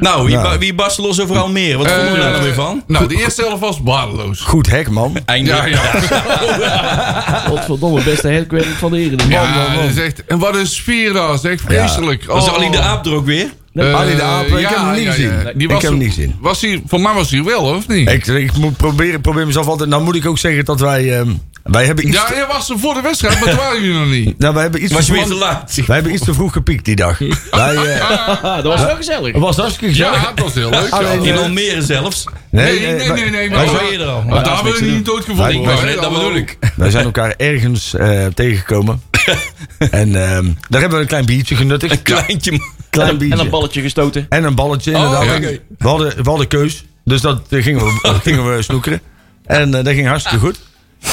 Nou, 0.00 0.26
wie, 0.26 0.34
Nou. 0.36 0.58
wie 0.58 0.74
barst 0.74 0.98
los 0.98 1.20
over 1.20 1.38
Almere? 1.38 1.76
Wat 1.78 1.88
vonden 1.90 2.12
we 2.12 2.18
daar 2.18 2.30
nou 2.30 2.42
weer 2.42 2.54
van? 2.54 2.82
Nou, 2.86 3.06
de 3.08 3.16
eerste 3.16 3.42
helft 3.42 3.60
was 3.60 3.78
waardeloos. 3.84 4.40
Goed 4.40 4.70
hek, 4.70 4.90
man. 4.90 5.16
Eindelijk. 5.24 5.68
Ja, 5.68 6.00
ja. 6.10 7.44
Godverdomme, 7.48 8.02
beste 8.02 8.28
headquarter 8.28 8.70
van 8.70 8.90
de 8.90 8.98
Eredivisie. 8.98 9.32
Ja, 9.32 9.74
dat 9.74 9.90
is 9.90 9.96
echt, 10.02 10.24
en 10.24 10.38
wat 10.38 10.54
een 10.56 10.66
sfeer 10.66 11.12
daar, 11.12 11.38
zeg. 11.38 11.60
Vreselijk. 11.60 12.24
Was 12.24 12.48
Oh. 12.48 12.54
Ali 12.54 12.70
de 12.70 12.80
Aap 12.80 13.06
er 13.06 13.12
ook 13.14 13.26
weer? 13.26 13.46
Eh, 13.74 13.94
Ali 13.94 14.14
de 14.16 14.22
Aap, 14.22 14.46
ik 14.46 14.66
heb 14.68 14.76
hem 14.78 14.94
niet 14.94 15.06
gezien. 15.08 15.32
Die 15.54 15.66
Ik 15.66 15.72
was, 15.72 15.82
heb 15.82 15.90
hem 15.90 16.00
niet 16.00 16.08
gezien. 16.14 16.34
Was 16.40 16.60
hij, 16.60 16.82
voor 16.86 17.00
mij 17.00 17.12
was 17.14 17.30
hij 17.30 17.42
wel, 17.44 17.62
of 17.62 17.88
niet? 17.88 18.10
Ik, 18.10 18.26
ik 18.26 18.56
moet 18.56 18.76
proberen, 18.76 19.20
probeer 19.20 19.46
mezelf 19.46 19.66
altijd. 19.66 19.88
Nou 19.88 20.02
moet 20.02 20.14
ik 20.14 20.26
ook 20.26 20.38
zeggen 20.38 20.64
dat 20.64 20.80
wij. 20.80 21.18
ehm, 21.18 21.30
wij 21.68 21.84
hebben 21.86 22.06
iets. 22.08 22.16
Ja, 22.16 22.24
te- 22.24 22.34
hij 22.34 22.46
was 22.46 22.70
er 22.70 22.78
voor 22.78 22.94
de 22.94 23.00
wedstrijd, 23.00 23.40
maar 23.40 23.48
toen 23.48 23.58
waren 23.58 23.82
jullie 23.82 23.98
nog 23.98 24.08
niet. 24.08 24.38
nou, 24.38 24.52
wij 24.54 24.62
hebben 24.62 24.82
iets 24.84 24.92
Was 24.92 25.06
je 25.06 25.12
te 25.12 25.18
te 25.18 25.24
vroeg- 25.26 25.38
laat? 25.40 25.74
Wij 25.86 25.94
hebben 25.96 26.14
iets 26.14 26.24
te 26.24 26.34
vroeg 26.34 26.52
gepiekt 26.52 26.84
die 26.84 26.96
dag. 26.96 27.18
wij, 27.50 27.76
eh, 27.76 28.10
Ah, 28.44 28.54
dat 28.54 28.64
was 28.64 28.80
wel 28.80 28.96
gezellig. 28.96 29.32
het 29.32 29.42
was 29.42 29.56
hartstikke 29.56 29.96
Ja, 29.96 30.08
gezellig. 30.08 30.28
het 30.30 30.40
was 30.40 30.54
heel 30.54 30.70
leuk. 30.70 30.90
Alleen, 30.90 31.22
ja. 31.22 31.28
In 31.32 31.34
eh, 31.38 31.42
Almere 31.42 31.82
zelfs. 31.82 32.24
Nee, 32.50 32.80
nee, 32.80 32.94
nee, 32.96 33.08
nee. 33.10 33.30
nee, 33.30 33.48
Wij 33.50 33.66
maar- 33.66 33.74
zijn 33.76 33.90
eerder 33.90 34.06
al. 34.06 34.22
Maar 34.22 34.44
daar 34.44 34.54
hebben 34.54 34.72
we 34.74 34.80
niet 34.84 35.04
doodgevonden. 35.04 35.62
Dat 36.00 36.12
bedoel 36.12 36.34
ik. 36.34 36.58
Wij 36.76 36.90
zijn 36.90 37.04
elkaar 37.04 37.34
ergens 37.36 37.94
eh, 37.94 38.26
tegengekomen. 38.26 39.02
en 39.90 40.14
ehm, 40.30 40.46
daar 40.68 40.80
hebben 40.80 40.98
we 40.98 41.02
een 41.04 41.06
klein 41.06 41.24
biertje 41.26 41.56
genuttigd. 41.56 41.92
Een 41.92 42.02
kleintje. 42.02 42.50
klein 42.90 43.06
En 43.08 43.12
een, 43.12 43.18
biertje. 43.18 43.38
en 43.38 43.44
een 43.44 43.50
balletje 43.50 43.80
gestoten. 43.80 44.26
En 44.28 44.44
een 44.44 44.54
balletje, 44.54 44.92
inderdaad. 44.92 45.24
ja, 45.24 45.32
En 45.32 45.36
oké. 45.44 45.58
we, 45.78 45.88
hadden, 45.88 46.22
we 46.22 46.28
hadden 46.28 46.48
keus. 46.48 46.84
Dus 47.04 47.20
dat 47.20 47.42
gingen 47.50 47.84
we, 47.84 47.98
dat 48.02 48.16
gingen 48.22 48.56
we 48.56 48.62
snoekeren. 48.62 49.00
En 49.46 49.70
dat 49.70 49.88
ging 49.88 50.06
hartstikke 50.06 50.38
goed. 50.38 50.60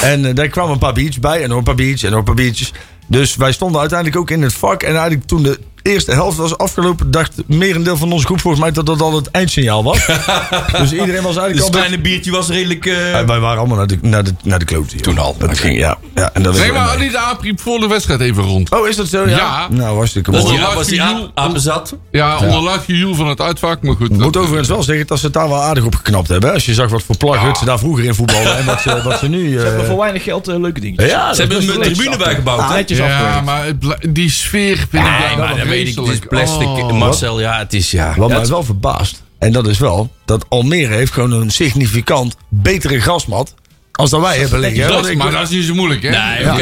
En 0.02 0.24
eh, 0.24 0.34
daar 0.34 0.48
kwamen 0.48 0.72
een 0.72 0.78
paar 0.78 0.92
biertjes 0.92 1.20
bij. 1.20 1.42
En 1.42 1.50
een 1.50 1.62
paar 1.62 1.74
biertjes 1.74 2.10
en 2.10 2.16
een 2.16 2.24
paar 2.24 2.34
biertjes. 2.34 2.72
Dus 3.06 3.36
wij 3.36 3.52
stonden 3.52 3.80
uiteindelijk 3.80 4.18
ook 4.18 4.30
in 4.30 4.42
het 4.42 4.54
vak. 4.54 4.82
En 4.82 4.94
eigenlijk 4.94 5.26
toen 5.26 5.42
de 5.42 5.60
eerste 5.86 6.12
helft 6.12 6.36
was 6.36 6.58
afgelopen... 6.58 7.10
dacht 7.10 7.32
merendeel 7.46 7.96
van 7.96 8.12
onze 8.12 8.26
groep 8.26 8.40
volgens 8.40 8.62
mij 8.62 8.72
dat 8.72 8.86
dat 8.86 9.00
al 9.00 9.14
het 9.14 9.30
eindsignaal 9.30 9.84
was. 9.84 10.06
dus 10.78 10.92
iedereen 10.92 11.22
was 11.22 11.34
Dus 11.34 11.42
eigenlijk 11.42 11.54
het 11.54 11.62
al... 11.62 11.70
kleine 11.70 11.98
biertje 11.98 12.30
was 12.30 12.48
redelijk... 12.48 12.86
eh, 12.86 13.20
Eh, 13.20 13.26
wij 13.26 13.38
waren 13.40 13.58
allemaal 13.58 13.76
naar 13.76 13.86
de, 13.86 13.98
naar 14.00 14.24
de, 14.24 14.34
naar 14.42 14.58
de 14.58 14.64
klote. 14.64 14.96
Toen 14.96 15.18
al. 15.18 15.36
Dat 15.38 15.58
ging, 15.58 15.78
ja. 15.78 15.98
ja 16.14 16.30
en 16.32 16.42
dat 16.42 16.54
Nee, 16.54 16.64
is 16.66 16.72
maar 16.72 16.88
Ali 16.88 17.10
de 17.10 17.18
Aap 17.18 17.40
riep 17.42 17.60
voor 17.60 17.80
de 17.80 17.86
wedstrijd 17.86 18.20
even 18.20 18.42
rond. 18.42 18.70
Oh, 18.70 18.88
is 18.88 18.96
dat 18.96 19.08
zo? 19.08 19.28
Ja. 19.28 19.36
Ja. 19.36 19.66
Nou, 19.70 19.96
hartstikke 19.96 20.30
was 20.30 20.44
die, 20.44 20.52
Onder 20.54 20.74
was 20.74 20.86
die 20.86 21.02
aap, 21.02 21.30
apen 21.34 21.60
zat? 21.60 21.94
Ja, 22.10 22.38
onder 22.38 22.62
luid 22.62 22.80
gejoel 22.84 23.14
van 23.14 23.26
het 23.28 23.40
uitvak, 23.40 23.82
maar 23.82 23.94
goed. 23.96 24.10
Ik 24.10 24.16
moet 24.18 24.36
overigens 24.36 24.68
wel 24.68 24.82
zeggen 24.82 25.06
dat 25.06 25.18
ze 25.18 25.24
het 25.24 25.34
daar 25.34 25.48
wel 25.48 25.62
aardig 25.62 25.84
op 25.84 25.94
geknapt 25.94 26.28
hebben. 26.28 26.48
hè. 26.48 26.54
Als 26.54 26.66
je 26.66 26.74
zag 26.74 26.90
wat 26.90 27.02
voor 27.02 27.16
plaghut 27.16 27.58
ze 27.58 27.64
daar 27.64 27.78
vroeger 27.78 28.04
in 28.04 28.14
voetballen. 28.14 28.56
En 28.58 28.64
wat 28.64 28.80
ze, 28.80 29.02
wat 29.08 29.18
ze 29.18 29.28
nu... 29.28 29.50
Ze 29.50 29.58
eh, 29.58 29.64
hebben 29.64 29.86
voor 29.86 29.98
weinig 29.98 30.22
geld 30.22 30.48
eh, 30.48 30.58
leuke 30.58 30.80
dingetjes. 30.80 31.10
ja, 31.10 31.34
Ze 31.34 31.40
hebben 31.40 31.68
een 31.68 31.80
tribune 31.80 32.16
bijgebouwd. 32.16 32.88
Ja, 32.88 33.40
maar 33.44 33.64
het 33.64 34.14
die 34.14 34.30
sfeer 34.30 34.76
vind 34.90 35.04
ik 35.06 35.75
Weet 35.76 35.88
ik. 35.88 35.96
Het 35.96 36.08
is 36.08 36.18
plastic. 36.28 36.66
Oh. 36.66 36.92
Marcel, 36.92 37.40
ja, 37.40 37.58
het 37.58 37.72
is 37.74 37.90
ja. 37.90 38.14
Wat 38.16 38.30
Ja, 38.30 38.36
mij 38.38 38.46
wel 38.46 38.62
verbaast, 38.62 39.22
en 39.38 39.52
dat 39.52 39.66
is 39.68 39.78
wel, 39.78 40.10
dat 40.24 40.44
Almere 40.48 40.94
heeft 40.94 41.12
gewoon 41.12 41.32
een 41.32 41.50
significant 41.50 42.36
betere 42.48 43.00
grasmat 43.00 43.54
als 43.92 44.10
dat 44.10 44.20
wij 44.20 44.38
hebben 44.38 44.60
liggen. 44.60 44.88
Dat 44.88 45.14
maar 45.14 45.30
dat 45.32 45.42
is 45.42 45.48
niet 45.48 45.64
zo 45.64 45.74
moeilijk, 45.74 46.02
hè? 46.02 46.08
Nee, 46.10 46.44
maar, 46.44 46.56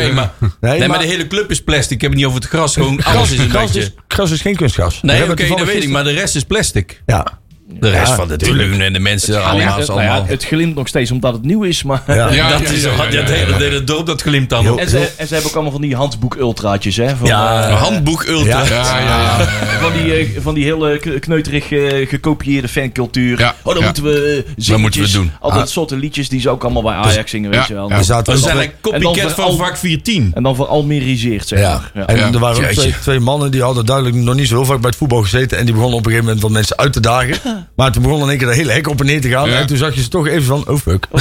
nee, 0.60 0.78
maar, 0.78 0.88
maar- 0.88 0.98
de 0.98 1.06
hele 1.06 1.26
club 1.26 1.50
is 1.50 1.62
plastic. 1.62 1.90
Ik 1.90 2.00
heb 2.00 2.10
het 2.10 2.18
niet 2.18 2.28
over 2.28 2.40
het 2.40 2.48
gras. 2.48 2.74
Gewoon 2.74 3.02
alles 3.04 3.30
is 3.30 3.38
een 3.38 3.50
gras, 3.50 3.64
beetje... 3.72 3.80
is, 3.80 3.90
gras 4.08 4.30
is 4.30 4.40
geen 4.40 4.56
kunstgras. 4.56 4.92
Daar 4.92 5.00
Nee, 5.02 5.16
hebben 5.16 5.36
oké, 5.36 5.48
we 5.48 5.56
dat 5.56 5.66
weet 5.66 5.82
ik. 5.82 5.88
Maar 5.88 6.04
de 6.04 6.10
rest 6.10 6.36
is 6.36 6.42
plastic. 6.44 7.02
Ja. 7.06 7.38
De 7.68 7.90
rest 7.90 8.08
Ja, 8.08 8.14
van 8.14 8.28
de 8.28 8.36
tuurlijk. 8.36 8.60
tribune 8.62 8.84
en 8.84 8.92
de 8.92 8.98
mensen 8.98 9.36
Ah, 9.42 9.50
allemaal. 9.50 9.78
nou 9.86 10.02
ja, 10.02 10.24
het 10.26 10.44
glimt 10.44 10.74
nog 10.74 10.88
steeds 10.88 11.10
omdat 11.10 11.32
het 11.32 11.42
nieuw 11.44 11.62
is, 11.62 11.82
maar... 11.82 12.02
Ja. 12.06 12.14
Ja, 12.14 12.48
dat 12.58 12.60
ja, 12.68 12.74
is 12.74 12.82
ja, 12.82 12.90
al- 12.90 12.96
ja, 12.96 13.04
ja, 13.04 13.10
ja, 13.12 13.20
het 13.20 13.30
hele- 13.56 13.74
het 13.74 13.86
dorp 13.86 14.06
dat 14.06 14.22
glimt 14.22 14.48
dan. 14.50 14.78
En 14.78 14.88
ze, 14.88 14.98
en 15.16 15.26
ze 15.26 15.32
hebben 15.32 15.50
ook 15.50 15.54
allemaal 15.56 15.72
van 15.72 15.80
die 15.80 15.96
handboek 15.96 16.34
ultraatjes, 16.34 16.96
hè? 16.96 17.16
Van, 17.16 17.26
Ja, 17.26 17.68
eh, 17.68 17.82
handboek 17.82 18.24
ultra. 18.28 18.62
Ja. 18.64 18.68
Ja, 18.68 18.98
ja, 18.98 19.38
ja. 19.38 19.44
van, 19.82 19.92
die, 19.92 20.14
eh, 20.14 20.28
van 20.40 20.54
die 20.54 20.64
hele 20.64 20.98
kneuterig 21.20 21.72
eh, 21.72 22.08
gekopieerde 22.08 22.68
fancultuur. 22.68 23.38
Ja, 23.38 23.54
oh, 23.62 23.72
dan 23.72 23.78
ja. 23.78 23.84
moeten 23.84 24.02
we 24.02 24.44
zingetjes. 24.56 24.78
moeten 24.80 25.00
we 25.02 25.10
doen. 25.10 25.30
Altijd 25.40 25.62
Ah. 25.62 25.68
soorten 25.68 25.98
liedjes 25.98 26.28
die 26.28 26.40
ze 26.40 26.50
ook 26.50 26.64
allemaal 26.64 26.82
bij 26.82 26.94
Ajax 26.94 27.30
zingen, 27.30 27.50
weet 27.50 27.60
ja, 27.60 27.64
je 27.68 27.74
wel. 27.74 27.88
ja. 27.88 28.02
Zaten 28.02 28.32
We 28.32 28.38
zijn 28.38 28.58
een 28.58 28.70
copycat 28.80 29.32
van 29.32 29.44
al- 29.44 29.56
vak 29.56 29.76
410. 29.76 30.30
En 30.34 30.42
dan 30.42 30.54
veralmeriseerd, 30.54 31.48
zeg 31.48 31.58
maar. 31.60 31.90
Ja. 31.94 32.06
En 32.06 32.32
er 32.34 32.38
waren 32.38 32.70
twee, 32.74 32.94
twee 33.02 33.20
mannen 33.20 33.50
die 33.50 33.62
hadden 33.62 33.86
duidelijk 33.86 34.16
nog 34.16 34.34
niet 34.34 34.48
zo 34.48 34.54
heel 34.56 34.64
vaak 34.64 34.80
bij 34.80 34.88
het 34.90 34.98
voetbal 34.98 35.22
gezeten. 35.22 35.58
En 35.58 35.64
die 35.64 35.74
begonnen 35.74 35.98
op 35.98 36.04
een 36.06 36.10
gegeven 36.10 36.26
moment 36.34 36.42
wat 36.46 36.52
mensen 36.54 36.76
uit 36.78 36.92
te 36.92 37.00
dagen. 37.00 37.36
Maar 37.76 37.92
toen 37.92 38.02
begon 38.02 38.22
in 38.22 38.28
één 38.28 38.38
keer 38.38 38.46
de 38.46 38.54
hele 38.54 38.72
hek 38.72 38.88
op 38.88 39.00
en 39.00 39.06
neer 39.06 39.20
te 39.20 39.28
gaan. 39.28 39.48
Ja. 39.50 39.58
En 39.58 39.66
toen 39.66 39.76
zag 39.76 39.94
je 39.94 40.02
ze 40.02 40.08
toch 40.08 40.26
even 40.26 40.44
van, 40.44 40.68
oh 40.68 40.78
fuck. 40.80 41.06
Toen, 41.10 41.20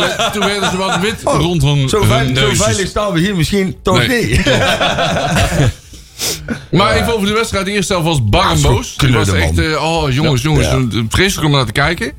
werd- 0.00 0.32
toen 0.32 0.44
werden 0.46 0.70
ze 0.70 0.76
wat 0.76 0.98
wit 1.00 1.22
rond 1.24 1.62
hun, 1.62 1.88
Zo 1.88 2.02
veilig, 2.02 2.38
zo 2.38 2.54
veilig 2.54 2.88
staan 2.88 3.12
we 3.12 3.20
hier 3.20 3.36
misschien 3.36 3.76
toch 3.82 4.06
Nee. 4.06 4.26
niet. 4.26 4.40
Maar 6.70 6.94
even 6.94 7.14
over 7.14 7.26
de 7.26 7.32
wedstrijd. 7.32 7.64
De 7.66 7.72
eerste 7.72 7.92
helft 7.92 8.08
was 8.08 8.24
bar 8.28 8.50
en 8.50 8.58
Zo'n 8.58 8.74
boos. 8.74 8.96
Die 8.96 9.12
was 9.12 9.28
echt, 9.28 9.58
eh, 9.58 9.82
oh 9.84 10.12
jongens, 10.12 10.42
jongens, 10.42 10.66
Ja. 10.66 11.04
vreselijk 11.08 11.46
om 11.46 11.52
naar 11.54 11.66
te 11.66 11.72
kijken. 11.72 12.12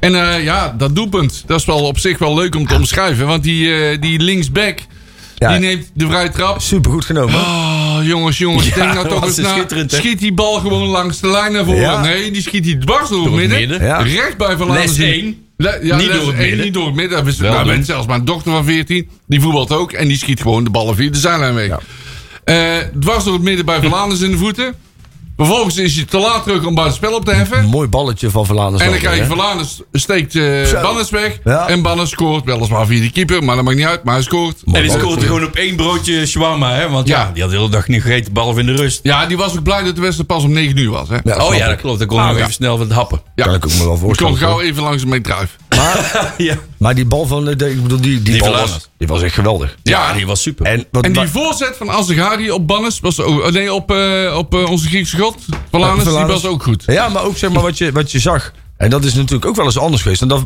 En 0.00 0.14
eh, 0.14 0.44
ja, 0.44 0.74
dat 0.78 0.94
doelpunt, 0.94 1.42
dat 1.46 1.58
is 1.60 1.64
wel 1.66 1.82
op 1.84 1.98
zich 1.98 2.18
wel 2.18 2.34
leuk 2.34 2.54
om 2.54 2.66
te 2.66 2.74
omschrijven. 2.74 3.26
Want 3.26 3.42
die, 3.42 3.74
eh, 3.74 4.00
die 4.00 4.18
linksback, 4.20 4.78
Ja. 5.50 5.58
die 5.58 5.66
neemt 5.68 5.90
de 5.94 6.06
vrije 6.06 6.28
trap. 6.30 6.60
Super 6.60 6.90
goed 6.90 7.04
genomen. 7.04 7.34
Oh, 7.34 7.96
jongens, 8.02 8.38
jongens, 8.38 8.68
Ja, 8.68 8.74
denk 8.74 8.92
nou 8.94 9.08
toch 9.08 9.20
dat 9.20 9.38
eens 9.38 9.68
na. 9.70 9.86
Schiet 9.98 10.18
die 10.18 10.32
bal 10.32 10.58
gewoon 10.60 10.88
langs 10.88 11.20
de 11.20 11.28
lijn 11.28 11.52
naar 11.52 11.64
voren. 11.64 11.80
Ja. 11.80 12.00
Nee, 12.02 12.30
die 12.30 12.42
schiet 12.42 12.64
die 12.64 12.78
dwars 12.78 13.08
door, 13.08 13.18
het 13.22 13.30
het 13.30 13.40
midden. 13.40 13.58
midden. 13.58 13.86
Ja. 13.86 13.96
Recht 13.98 14.36
bij 14.36 14.56
Verlanen. 14.56 14.82
Les 14.82 14.94
zien. 14.94 15.06
1. 15.06 15.42
Le- 15.56 15.78
ja, 15.82 15.96
Niet 15.96 16.12
door 16.12 16.26
het 16.26 16.36
één, 16.36 16.46
midden. 16.48 16.64
Niet 16.64 16.74
door 16.74 16.86
het 16.86 16.94
midden. 16.94 17.24
Nou, 17.40 17.82
zelfs 17.84 18.06
mijn 18.06 18.24
dochter 18.24 18.52
van 18.52 18.64
14, 18.64 19.08
die 19.26 19.40
voetbalt 19.40 19.72
ook. 19.72 19.92
En 19.92 20.08
die 20.08 20.16
schiet 20.16 20.40
gewoon 20.40 20.64
de 20.64 20.70
ballen 20.70 20.94
via 20.96 21.10
de 21.10 21.18
zijlijn 21.18 21.54
weg. 21.54 21.66
Ja. 21.66 21.78
Eh, 22.44 22.86
dwars 23.00 23.24
door 23.24 23.32
het 23.32 23.42
midden 23.42 23.64
bij 23.64 23.80
Verlanens 23.80 24.20
in 24.20 24.30
de 24.30 24.36
voeten. 24.36 24.74
Vervolgens 25.36 25.76
is 25.76 25.94
hij 25.96 26.04
te 26.04 26.18
laat 26.18 26.42
terug 26.44 26.64
om 26.64 26.74
buiten 26.74 26.96
spel 26.96 27.14
op 27.14 27.24
te 27.24 27.30
heffen. 27.34 27.58
Een 27.58 27.64
mooi 27.64 27.88
balletje 27.88 28.30
van 28.30 28.46
Verlanen. 28.46 28.80
En 28.80 28.90
dan 28.90 28.98
krijg 28.98 29.18
je 29.18 29.24
Verlanens 29.24 29.82
steekt 29.92 30.32
Zo. 30.32 30.80
Bannes 30.82 31.10
weg. 31.10 31.38
Ja. 31.44 31.68
En 31.68 31.82
Bannes 31.82 32.10
scoort. 32.10 32.44
Weliswaar 32.44 32.86
via 32.86 33.00
de 33.00 33.10
keeper, 33.10 33.44
maar 33.44 33.56
dat 33.56 33.64
maakt 33.64 33.76
niet 33.76 33.86
uit. 33.86 34.04
Maar 34.04 34.14
hij 34.14 34.22
scoort. 34.22 34.54
En 34.56 34.60
die 34.64 34.72
balletje. 34.72 34.98
scoorde 34.98 35.26
gewoon 35.26 35.44
op 35.44 35.54
één 35.56 35.76
broodje 35.76 36.26
shawarma, 36.26 36.74
hè? 36.74 36.88
Want 36.88 37.08
ja, 37.08 37.18
Ja. 37.18 37.30
die 37.32 37.42
had 37.42 37.50
de 37.50 37.56
hele 37.56 37.68
dag 37.70 37.88
niet 37.88 38.02
gegeten, 38.02 38.32
behalve 38.32 38.60
in 38.60 38.66
de 38.66 38.72
rust. 38.74 39.00
Ja, 39.02 39.26
die 39.26 39.36
was 39.36 39.56
ook 39.56 39.62
blij 39.62 39.82
dat 39.82 39.94
de 39.94 40.00
wedstrijd 40.00 40.28
pas 40.28 40.42
om 40.44 40.52
9 40.52 40.76
uur 40.76 40.90
was. 40.90 41.08
Hè? 41.08 41.16
Ja, 41.24 41.44
oh 41.46 41.54
ja, 41.54 41.62
ik. 41.62 41.68
dat 41.70 41.80
klopt. 41.80 41.98
Dan 41.98 42.08
kon 42.08 42.18
ik 42.20 42.24
nog 42.24 42.34
ja. 42.34 42.40
even 42.40 42.52
snel 42.52 42.78
wat 42.78 42.90
happen. 42.90 43.20
Ja. 43.34 43.44
Kan 43.44 43.54
ik 43.54 43.64
ook 43.64 43.72
me 43.72 43.84
wel 43.84 43.92
Ik 43.94 43.98
voorstellen. 44.00 44.32
kom 44.32 44.40
gauw 44.42 44.52
hoor. 44.52 44.62
even 44.62 44.82
langs 44.82 45.04
mijn 45.04 45.22
druif. 45.22 45.56
ja. 46.38 46.56
Maar 46.78 46.94
die 46.94 47.04
bal 47.04 47.26
van, 47.26 47.44
de, 47.44 47.70
ik 47.70 47.82
bedoel, 47.82 48.00
die, 48.00 48.22
die, 48.22 48.32
Die 48.32 48.38
bal 48.42 48.52
was, 48.52 48.88
die 48.98 49.08
was 49.08 49.22
echt 49.22 49.34
geweldig. 49.34 49.76
ja, 49.82 50.12
die 50.12 50.26
was 50.26 50.42
super. 50.42 50.66
En, 50.66 50.84
wat, 50.90 51.04
En 51.04 51.12
die 51.12 51.28
voorzet 51.28 51.76
van 51.76 51.90
Azegari 51.90 52.50
op 52.50 52.66
Bannes 52.66 53.00
was 53.00 53.20
ook, 53.20 53.50
nee, 53.50 53.72
op, 53.72 53.90
eh, 53.90 54.34
op 54.36 54.54
eh, 54.54 54.70
onze 54.70 54.88
Griekse 54.88 55.18
god, 55.18 55.36
Verlanens, 55.70 56.04
die 56.04 56.12
was 56.12 56.44
ook 56.44 56.62
goed. 56.62 56.82
Ja, 56.86 57.08
maar 57.08 57.22
ook 57.22 57.36
zeg 57.36 57.50
maar 57.50 57.62
wat 57.62 57.78
je, 57.78 57.92
wat 57.92 58.12
je 58.12 58.18
zag. 58.18 58.52
En 58.76 58.90
dat 58.90 59.04
is 59.04 59.14
natuurlijk 59.14 59.46
ook 59.46 59.56
wel 59.56 59.64
eens 59.64 59.78
anders 59.78 60.02
geweest. 60.02 60.22
En 60.22 60.28
dat 60.28 60.44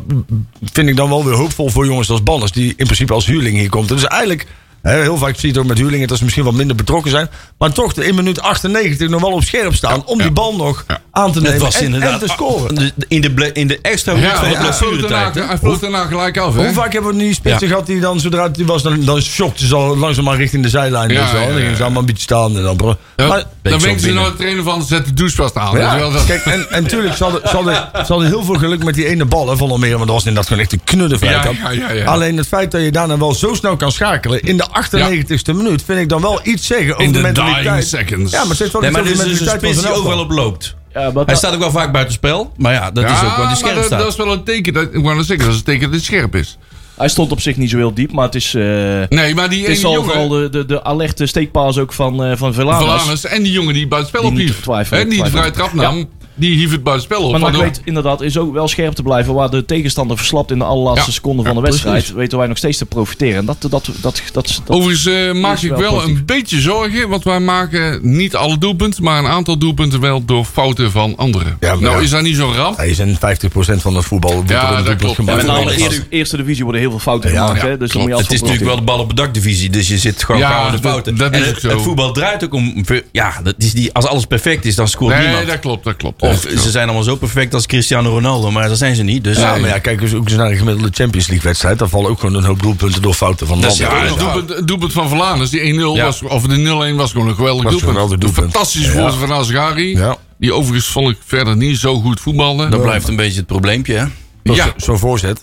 vind 0.73 0.89
ik 0.89 0.95
dan 0.95 1.09
wel 1.09 1.25
weer 1.25 1.33
hoopvol 1.33 1.69
voor 1.69 1.85
jongens 1.85 2.09
als 2.09 2.23
Banners. 2.23 2.51
Die 2.51 2.67
in 2.67 2.85
principe 2.85 3.13
als 3.13 3.25
huurling 3.25 3.57
hier 3.57 3.69
komt. 3.69 3.87
Dus 3.87 4.05
eigenlijk, 4.05 4.47
heel 4.81 5.17
vaak 5.17 5.33
zie 5.35 5.41
je 5.41 5.47
het 5.47 5.57
ook 5.57 5.65
met 5.65 5.77
huurlingen 5.77 6.07
dat 6.07 6.17
ze 6.17 6.23
misschien 6.23 6.45
wat 6.45 6.53
minder 6.53 6.75
betrokken 6.75 7.11
zijn. 7.11 7.29
Maar 7.57 7.71
toch 7.71 7.93
in 7.93 8.15
minuut 8.15 8.41
98 8.41 9.09
nog 9.09 9.21
wel 9.21 9.31
op 9.31 9.43
scherp 9.43 9.75
staan. 9.75 10.05
om 10.05 10.17
die 10.17 10.31
bal 10.31 10.55
nog 10.55 10.85
aan 11.11 11.31
te 11.31 11.39
Het 11.39 11.47
nemen 11.47 11.61
was 11.61 11.75
en, 11.77 11.85
inderdaad 11.85 12.13
en 12.21 12.27
te 12.27 12.33
scoren. 12.33 12.75
de- 12.75 12.91
in, 13.07 13.21
de 13.21 13.49
in 13.53 13.67
de 13.67 13.79
extra 13.81 14.13
minuut 14.13 14.29
Ja, 14.29 14.35
van 14.39 14.49
de 14.49 14.57
blessuretijd. 14.57 15.35
hij 15.35 15.57
floot 15.57 15.81
daarna 15.81 16.05
gelijk 16.05 16.37
af. 16.37 16.55
Hè? 16.55 16.63
Hoe 16.63 16.73
vaak 16.73 16.93
hebben 16.93 17.11
we 17.11 17.17
die 17.17 17.33
spitsen 17.33 17.67
Ja. 17.67 17.73
gehad 17.73 17.85
die 17.85 17.99
dan 17.99 18.19
zodra 18.19 18.43
het 18.43 18.55
die 18.55 18.65
was, 18.65 18.83
dan, 18.83 19.05
dan 19.05 19.21
shokte 19.21 19.67
ze 19.67 19.75
al 19.75 19.97
langzaamaan 19.97 20.37
richting 20.37 20.63
de 20.63 20.69
zijlijn. 20.69 21.09
Ja, 21.09 21.31
Dan 21.33 21.53
gingen 21.53 21.75
ze 21.75 21.81
allemaal 21.83 21.99
een 22.01 22.05
beetje 22.05 22.21
staan. 22.21 22.57
En 22.57 22.63
dan, 22.63 22.77
maar, 23.15 23.43
dan 23.61 23.79
wenken 23.79 23.99
ze 23.99 24.11
nou 24.11 24.31
de 24.31 24.37
trainer 24.37 24.63
van, 24.63 24.83
zet 24.83 25.05
de 25.05 25.13
douchevast 25.13 25.55
aan. 25.55 25.75
Dat- 25.99 26.25
kijk, 26.25 26.45
en, 26.45 26.65
en 26.71 26.87
tuurlijk, 26.87 27.15
ze 27.15 27.23
hadden, 27.23 27.41
ze, 27.49 27.55
hadden, 27.55 27.73
ze 27.93 28.05
hadden 28.13 28.27
heel 28.27 28.43
veel 28.43 28.55
geluk 28.55 28.83
met 28.83 28.93
die 28.95 29.05
ene 29.05 29.25
bal 29.25 29.49
hè, 29.49 29.57
van 29.57 29.69
Almere. 29.71 29.93
Want 29.93 30.05
dat 30.05 30.15
was 30.15 30.25
inderdaad 30.25 30.47
gewoon 30.47 30.63
echt 30.63 30.73
een 30.73 30.81
knudde 30.83 31.17
vrije 31.17 31.33
Ja, 31.33 31.41
trap. 31.41 31.55
ja, 31.55 31.69
ja, 31.71 31.91
ja. 31.91 32.05
Alleen 32.05 32.37
het 32.37 32.47
feit 32.47 32.71
dat 32.71 32.81
je 32.81 32.91
daarna 32.91 33.17
wel 33.17 33.33
zo 33.33 33.53
snel 33.53 33.75
kan 33.77 33.91
schakelen 33.91 34.41
in 34.41 34.57
de 34.57 34.67
98ste 34.69 35.55
minuut... 35.55 35.83
vind 35.85 35.99
ik 35.99 36.09
dan 36.09 36.21
wel 36.21 36.39
iets 36.43 36.67
zeggen 36.67 36.93
over 36.93 37.05
In 37.05 37.11
de 37.11 37.19
mentaliteit. 37.21 37.87
seconds. 37.87 38.31
Ja, 38.31 38.39
maar 38.39 38.47
het 38.47 38.57
zegt 38.57 38.71
wel 38.71 38.81
Nee, 38.81 38.89
iets 38.89 38.99
maar 38.99 39.09
over 39.09 39.23
de 39.25 39.31
is 39.31 39.37
dus 39.37 39.39
een 39.39 39.45
mentaliteit 39.45 39.83
die 39.85 39.91
overal 39.93 40.17
elftal. 40.17 40.37
op 40.37 40.43
loopt. 40.51 40.75
Ja, 40.93 41.11
Hij 41.25 41.35
staat 41.35 41.53
ook 41.53 41.59
wel 41.59 41.71
vaak 41.71 41.91
buiten 41.91 42.13
spel. 42.13 42.53
Maar 42.57 42.73
ja, 42.73 42.91
dat 42.91 43.03
is 43.03 43.09
ook 43.23 43.37
wat 43.37 43.47
die 43.47 43.57
scherp 43.57 43.75
dat, 43.75 43.85
staat. 43.85 43.99
dat 43.99 44.07
is 44.07 44.15
wel 44.15 44.31
een 44.31 44.43
teken, 44.43 44.73
dat, 44.73 44.83
ik 44.93 45.03
wou 45.03 45.15
zeggen, 45.23 45.37
dat 45.45 45.47
is 45.53 45.57
een 45.59 45.63
teken 45.65 45.81
dat 45.81 45.93
het 45.93 46.03
scherp 46.03 46.35
is. 46.35 46.57
Hij 46.97 47.07
stond 47.09 47.31
op 47.31 47.41
zich 47.41 47.55
niet 47.57 47.69
zo 47.69 47.77
heel 47.77 47.93
diep, 47.93 48.11
maar 48.11 48.25
het 48.25 48.35
is... 48.35 48.53
eh, 48.53 48.63
Nee, 49.09 49.35
maar 49.35 49.49
die 49.49 49.61
het 49.61 49.69
is 49.77 49.85
al 49.85 49.93
jongen, 49.93 50.09
vooral 50.09 50.27
de, 50.27 50.49
de, 50.49 50.65
de 50.65 50.83
alerte 50.83 51.25
steekpaas 51.25 51.77
ook 51.77 51.93
van, 51.93 52.23
eh 52.23 52.37
van. 52.37 52.53
Verlanens 52.53 53.25
en 53.25 53.43
die 53.43 53.51
jongen 53.51 53.73
die 53.73 53.87
buiten 53.87 54.09
spel 54.17 54.31
twijfelen- 54.61 55.01
En 55.01 55.09
die 55.09 55.23
de 55.23 55.29
vrije 55.29 55.51
trap 55.51 55.73
nam. 55.73 56.09
Die 56.39 56.55
hief 56.57 56.71
het 56.71 56.83
buitenspel 56.83 57.21
op. 57.23 57.31
Maar 57.31 57.51
NAC 57.51 57.61
weet 57.61 57.81
inderdaad 57.83 58.21
is 58.21 58.37
ook 58.37 58.53
wel 58.53 58.67
scherp 58.67 58.93
te 58.93 59.03
blijven. 59.03 59.33
Waar 59.33 59.49
de 59.49 59.65
tegenstander 59.65 60.17
verslapt 60.17 60.51
in 60.51 60.57
de 60.59 60.63
allerlaatste 60.65 61.05
Ja. 61.09 61.13
seconde 61.15 61.43
van 61.43 61.51
Ja, 61.55 61.57
de 61.61 61.65
wedstrijd. 61.67 61.95
precies. 61.97 62.15
Weten 62.15 62.37
wij 62.37 62.47
nog 62.47 62.57
steeds 62.57 62.77
te 62.77 62.85
profiteren. 62.85 63.35
En 63.37 63.45
dat, 63.45 63.61
dat, 63.61 63.71
dat, 63.71 63.91
dat, 64.01 64.21
dat, 64.33 64.61
Overigens 64.67 65.05
eh, 65.05 65.33
maak 65.33 65.59
ik 65.61 65.75
wel 65.75 66.03
een 66.03 66.23
beetje 66.25 66.59
zorgen, 66.61 67.09
want 67.09 67.23
wij 67.23 67.39
maken 67.39 67.99
niet 68.15 68.35
alle 68.35 68.57
doelpunten, 68.57 69.03
maar 69.03 69.19
een 69.19 69.29
aantal 69.29 69.57
doelpunten 69.57 69.99
wel 69.99 70.25
door 70.25 70.45
fouten 70.45 70.91
van 70.91 71.13
anderen. 71.17 71.57
Ja, 71.59 71.75
nou 71.75 71.95
ja. 71.95 72.01
is 72.01 72.09
dat 72.09 72.21
niet 72.21 72.35
zo'n 72.35 72.53
ramp. 72.55 72.77
Hij 72.77 72.89
is 72.89 72.99
in 72.99 73.15
50% 73.15 73.81
van 73.81 73.95
het 73.95 74.05
voetbal. 74.05 74.33
wordt 74.33 74.49
Ja, 74.49 74.71
er 74.71 74.77
een 74.77 74.83
dat 74.83 74.95
klopt. 74.95 75.17
Met 75.17 75.37
in 75.43 75.45
de 75.65 75.75
eerste, 75.77 76.03
eerste 76.09 76.37
divisie 76.37 76.63
worden 76.63 76.81
heel 76.81 76.89
veel 76.89 76.99
fouten 76.99 77.31
Ja, 77.31 77.41
gemaakt. 77.45 77.61
ja, 77.61 77.67
hè? 77.67 77.77
Dus 77.77 77.79
dan 77.79 77.89
klopt. 77.89 78.07
moet 78.07 78.17
je 78.17 78.23
Het 78.23 78.33
is 78.33 78.39
natuurlijk 78.41 78.65
wel 78.67 78.75
de 78.75 78.81
bal 78.81 78.99
op 78.99 79.07
bedakdivisie, 79.07 79.69
dus 79.69 79.87
je 79.87 79.97
zit 79.97 80.23
gewoon 80.23 80.41
Ja, 80.41 80.47
gauw 80.49 80.59
aan 80.65 80.71
de 80.75 80.79
dat- 80.79 80.91
fouten. 80.91 81.17
dat 81.17 81.31
en 81.31 81.39
is 81.39 81.45
het, 81.45 81.55
ook 81.55 81.61
zo. 81.61 81.69
het 81.69 81.81
voetbal 81.81 82.11
draait 82.11 82.43
ook 82.43 82.53
om... 82.53 82.85
Ja, 83.11 83.33
dat 83.43 83.53
is 83.57 83.73
die, 83.73 83.93
als 83.93 84.05
alles 84.05 84.25
perfect 84.25 84.65
is, 84.65 84.75
dan 84.75 84.87
scoort 84.87 85.15
Nee, 85.15 85.25
niemand. 85.27 85.47
dat 85.47 85.59
klopt, 85.59 85.83
dat 85.83 85.95
klopt. 85.95 86.21
Of 86.29 86.45
ze 86.61 86.69
zijn 86.71 86.83
allemaal 86.85 87.03
zo 87.03 87.15
perfect 87.15 87.53
als 87.53 87.65
Cristiano 87.65 88.09
Ronaldo, 88.09 88.51
maar 88.51 88.67
dat 88.69 88.77
zijn 88.77 88.95
ze 88.95 89.03
niet. 89.03 89.23
Dus 89.23 89.37
Ja, 89.37 89.55
maar 89.57 89.69
ja, 89.69 89.79
kijk 89.79 90.01
eens 90.01 90.13
ook 90.13 90.27
eens 90.27 90.37
naar 90.37 90.51
een 90.51 90.57
gemiddelde 90.57 90.89
Champions 90.93 91.27
League 91.27 91.45
wedstrijd. 91.47 91.79
Daar 91.79 91.87
vallen 91.89 92.09
ook 92.09 92.19
gewoon 92.19 92.35
een 92.35 92.43
hoop 92.43 92.61
doelpunten 92.61 93.01
door 93.01 93.13
fouten 93.13 93.47
van 93.47 93.61
Dat 93.61 93.71
is- 93.71 93.79
landen. 93.79 93.97
Ja, 93.99 94.05
het 94.09 94.19
doelpunt, 94.19 94.49
het 94.49 94.67
doelpunt 94.67 94.91
van 94.93 95.07
Verlaners, 95.09 95.49
die 95.49 95.61
1-0 95.61 95.95
Ja. 95.95 96.03
was, 96.05 96.21
of 96.23 96.43
de 96.43 96.57
0-1 96.57 96.95
was 96.95 97.11
gewoon 97.11 97.27
een 97.27 97.35
geweldig 97.35 97.63
Was 97.63 97.73
een 97.73 97.79
doelpunt. 97.79 97.97
geweldig 98.01 98.17
doelpunt. 98.17 98.51
Fantastische 98.51 98.91
Ja. 98.91 99.01
voorzet 99.01 99.19
van 99.19 99.31
Azgari. 99.31 99.97
Ja. 99.97 100.17
Die 100.37 100.53
overigens 100.53 100.87
vond 100.91 101.09
ik 101.09 101.17
verder 101.25 101.55
niet 101.57 101.77
zo 101.77 101.99
goed 101.99 102.19
voetballen. 102.19 102.71
dat 102.71 102.81
blijft 102.81 103.07
een 103.07 103.15
beetje 103.15 103.37
het 103.37 103.47
probleempje. 103.47 103.93
Hè? 103.93 104.05
Ja, 104.53 104.73
Zo'n 104.77 104.97
voorzet. 104.97 105.41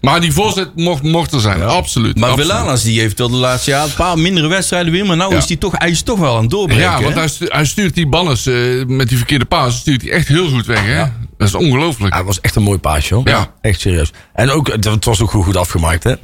Maar 0.00 0.20
die 0.20 0.32
voorzet 0.32 0.70
mocht, 0.74 1.02
mocht 1.02 1.32
er 1.32 1.40
zijn, 1.40 1.62
absoluut. 1.62 2.18
Maar. 2.18 2.34
Velanas 2.34 2.82
die 2.82 3.00
heeft 3.00 3.18
wel 3.18 3.28
de 3.28 3.36
laatste 3.36 3.70
jaar 3.70 3.84
een 3.84 3.94
paar 3.96 4.18
mindere 4.18 4.46
wedstrijden 4.48 4.92
weer. 4.92 5.06
Maar 5.06 5.16
nou 5.16 5.32
Ja. 5.32 5.38
is 5.38 5.46
hij 5.48 5.56
toch, 5.56 5.72
hij 5.76 5.90
is 5.90 6.02
toch 6.02 6.18
wel 6.18 6.34
aan 6.36 6.40
het 6.42 6.50
doorbreken. 6.50 6.82
Ja, 6.84 7.02
want 7.02 7.14
hij, 7.14 7.28
stu- 7.28 7.46
hij 7.48 7.64
stuurt 7.64 7.94
die 7.94 8.06
banners 8.06 8.46
eh, 8.46 8.54
met 8.86 9.08
die 9.08 9.16
verkeerde 9.16 9.44
paas 9.44 9.76
stuurt 9.78 10.02
hij 10.02 10.10
echt 10.10 10.28
heel 10.28 10.48
goed 10.48 10.66
weg. 10.66 10.84
Hè? 10.84 11.04
Dat 11.38 11.48
is 11.48 11.54
ongelooflijk. 11.54 12.12
Ja, 12.12 12.18
het 12.18 12.26
was 12.28 12.40
echt 12.40 12.56
een 12.56 12.62
mooi 12.62 12.78
paasje 12.78 13.14
hoor. 13.14 13.28
Ja. 13.28 13.52
Echt 13.60 13.80
serieus. 13.80 14.12
En 14.32 14.50
ook, 14.50 14.66
het, 14.72 14.84
het 14.84 15.04
was 15.04 15.20
ook 15.20 15.30
goed, 15.30 15.44
goed 15.44 15.56
afgemaakt 15.56 16.04
hè. 16.04 16.14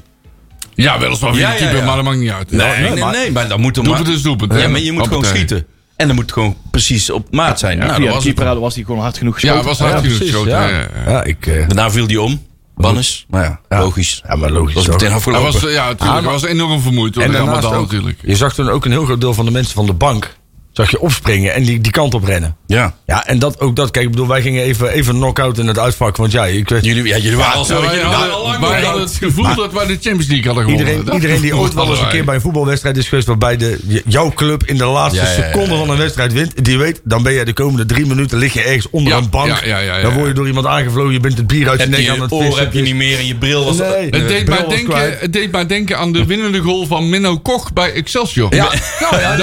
Ja, 0.75 0.99
weliswaar 0.99 1.35
via 1.35 1.40
Ja, 1.49 1.52
ja, 1.52 1.59
keeper, 1.59 1.76
ja. 1.78 1.85
maar 1.85 1.97
dat 1.97 2.04
maakt 2.04 2.19
niet 2.19 2.31
uit. 2.31 2.50
Nee, 2.50 2.78
nee, 2.90 3.00
maar- 3.00 3.12
nee, 3.12 3.31
maar 3.33 3.49
dan 3.49 3.61
moet 3.61 3.76
er 3.76 3.83
maar... 3.83 3.95
Doelpunt 3.97 4.16
is 4.16 4.23
doelpunt. 4.23 4.52
hè? 4.52 4.59
Ja, 4.59 4.69
maar 4.69 4.81
je 4.81 4.93
moet 4.93 5.07
gewoon 5.09 5.25
schieten. 5.25 5.66
En 5.97 6.07
dan 6.07 6.14
moet 6.16 6.25
het 6.25 6.33
gewoon 6.35 6.57
precies 6.71 7.11
op 7.11 7.26
maat 7.31 7.59
zijn. 7.59 7.78
nou, 7.78 7.90
dat 7.90 7.99
de 8.00 8.04
was 8.07 8.25
het. 8.25 8.35
keeper 8.35 8.61
was 8.61 8.75
hij 8.75 8.85
gewoon 8.85 9.00
hard 9.00 9.19
genoeg 9.19 9.40
Ja, 9.40 9.49
geschoten. 9.52 9.69
het 9.71 9.78
was 9.78 9.88
hard 9.90 10.02
genoeg 10.04 10.19
geschoten. 10.19 10.50
ja. 10.50 10.69
ja, 10.69 10.76
ja, 10.78 10.87
ja. 11.04 11.11
Ja, 11.11 11.25
ik... 11.25 11.47
eh, 11.47 11.54
Daarna 11.69 11.90
viel 11.90 12.07
hij 12.07 12.16
om. 12.16 12.43
Bannes. 12.76 13.25
Nou 13.28 13.45
ja, 13.45 13.61
Ja. 13.69 13.78
logisch. 13.78 14.23
ja, 14.28 14.37
maar 14.37 14.50
logisch. 14.50 14.75
Dat 14.75 14.85
was 14.87 14.93
meteen 14.95 15.09
Hij 15.09 15.16
afgelopen. 15.16 15.52
was, 15.52 15.64
eh, 15.64 15.73
ja, 15.73 15.87
natuurlijk, 15.88 16.21
hij 16.23 16.33
was 16.33 16.45
enorm 16.45 16.81
vermoeid 16.81 17.14
door 17.14 17.23
En 17.23 17.33
daarnaast 17.33 17.64
ook, 17.64 17.73
natuurlijk. 17.73 18.19
je 18.23 18.37
zag 18.37 18.54
toen 18.54 18.69
ook 18.69 18.85
een 18.85 18.90
heel 18.90 19.04
groot 19.04 19.21
deel 19.21 19.35
van 19.35 19.45
de 19.45 19.50
mensen 19.50 19.75
van 19.75 19.87
de 19.87 19.93
bank... 19.93 20.37
zag 20.75 20.90
je 20.90 21.00
opspringen 21.00 21.54
en 21.54 21.62
die, 21.62 21.81
die 21.81 21.93
kant 21.93 22.14
op 22.14 22.25
rennen. 22.25 22.57
ja. 22.66 22.95
Ja, 23.07 23.26
en 23.26 23.38
dat, 23.38 23.61
ook 23.61 23.76
dat, 23.76 23.90
kijk, 23.90 24.04
ik 24.04 24.11
bedoel, 24.11 24.26
wij 24.26 24.43
gingen 24.43 24.62
even, 24.62 24.88
even 24.88 25.14
knock-out 25.14 25.59
in 25.59 25.66
het 25.66 25.78
uitvak. 25.78 26.16
Want 26.16 26.33
ja, 26.33 26.47
ik 26.47 26.69
weet, 26.69 26.85
Jullie, 26.85 27.04
ja, 27.04 27.16
jullie 27.16 27.37
waren 27.38 27.54
al 27.54 27.64
zo. 27.64 27.83
Ja, 27.83 27.88
wij 27.88 28.28
al 28.28 28.47
hadden, 28.85 29.00
het 29.00 29.14
gevoel 29.14 29.54
dat 29.54 29.73
wij 29.73 29.87
de 29.87 29.93
Champions 29.93 30.26
League 30.26 30.47
hadden 30.47 30.64
gewonnen. 30.64 30.87
iedereen, 30.87 31.04
Dat 31.04 31.14
iedereen 31.14 31.40
die 31.40 31.57
ooit 31.57 31.75
wel 31.75 31.90
eens 31.90 32.00
een 32.00 32.09
keer 32.09 32.25
bij 32.25 32.35
een 32.35 32.40
voetbalwedstrijd 32.40 32.97
is 32.97 33.09
geweest... 33.09 33.26
waarbij 33.26 33.57
de, 33.57 34.02
jouw 34.07 34.31
club 34.35 34.64
in 34.66 34.76
de 34.76 34.85
laatste 34.85 35.21
Ja, 35.21 35.31
ja, 35.31 35.37
ja, 35.37 35.45
seconde 35.50 35.73
ja. 35.73 35.78
van 35.78 35.90
een 35.90 35.97
wedstrijd 35.97 36.33
wint... 36.33 36.64
die 36.64 36.78
weet, 36.78 37.00
dan 37.04 37.23
ben 37.23 37.33
je 37.33 37.45
de 37.45 37.52
komende 37.52 37.87
drie 37.87 38.07
minuten... 38.07 38.38
lig 38.38 38.52
je 38.52 38.62
ergens 38.62 38.90
onder 38.90 39.12
Ja, 39.12 39.19
een 39.19 39.31
bank. 39.31 39.49
ja, 39.49 39.64
ja, 39.64 39.78
ja, 39.78 39.97
ja. 39.97 40.02
Dan 40.02 40.12
word 40.12 40.26
je 40.26 40.35
door 40.35 40.47
iemand 40.47 40.66
aangevlogen. 40.66 41.12
Je 41.12 41.21
bent 41.21 41.37
het 41.37 41.47
bier 41.47 41.69
uit 41.69 41.81
je 41.81 41.87
nek 41.87 42.00
je 42.00 42.11
aan 42.11 42.21
het 42.21 42.35
vissen. 42.38 42.62
heb 42.62 42.73
je 42.73 42.83
niet 42.83 42.95
meer 42.95 43.19
en 43.19 43.26
je 43.26 43.35
bril 43.37 43.64
was... 43.64 43.76
Nee. 43.76 43.88
Het 43.88 44.12
De 44.12 44.25
deed, 44.25 44.49
mij 44.49 44.66
denken, 44.69 45.19
het 45.19 45.33
deed 45.33 45.52
mij 45.52 45.66
denken 45.66 45.99
aan 45.99 46.12
de 46.12 46.25
winnende 46.25 46.59
goal 46.59 46.87
van 46.87 47.09
Minno 47.09 47.38
Koch 47.38 47.73
bij 47.73 47.93
Excelsior. 47.93 48.54
Ja, 48.54 48.69
nou 49.00 49.21
ja, 49.21 49.37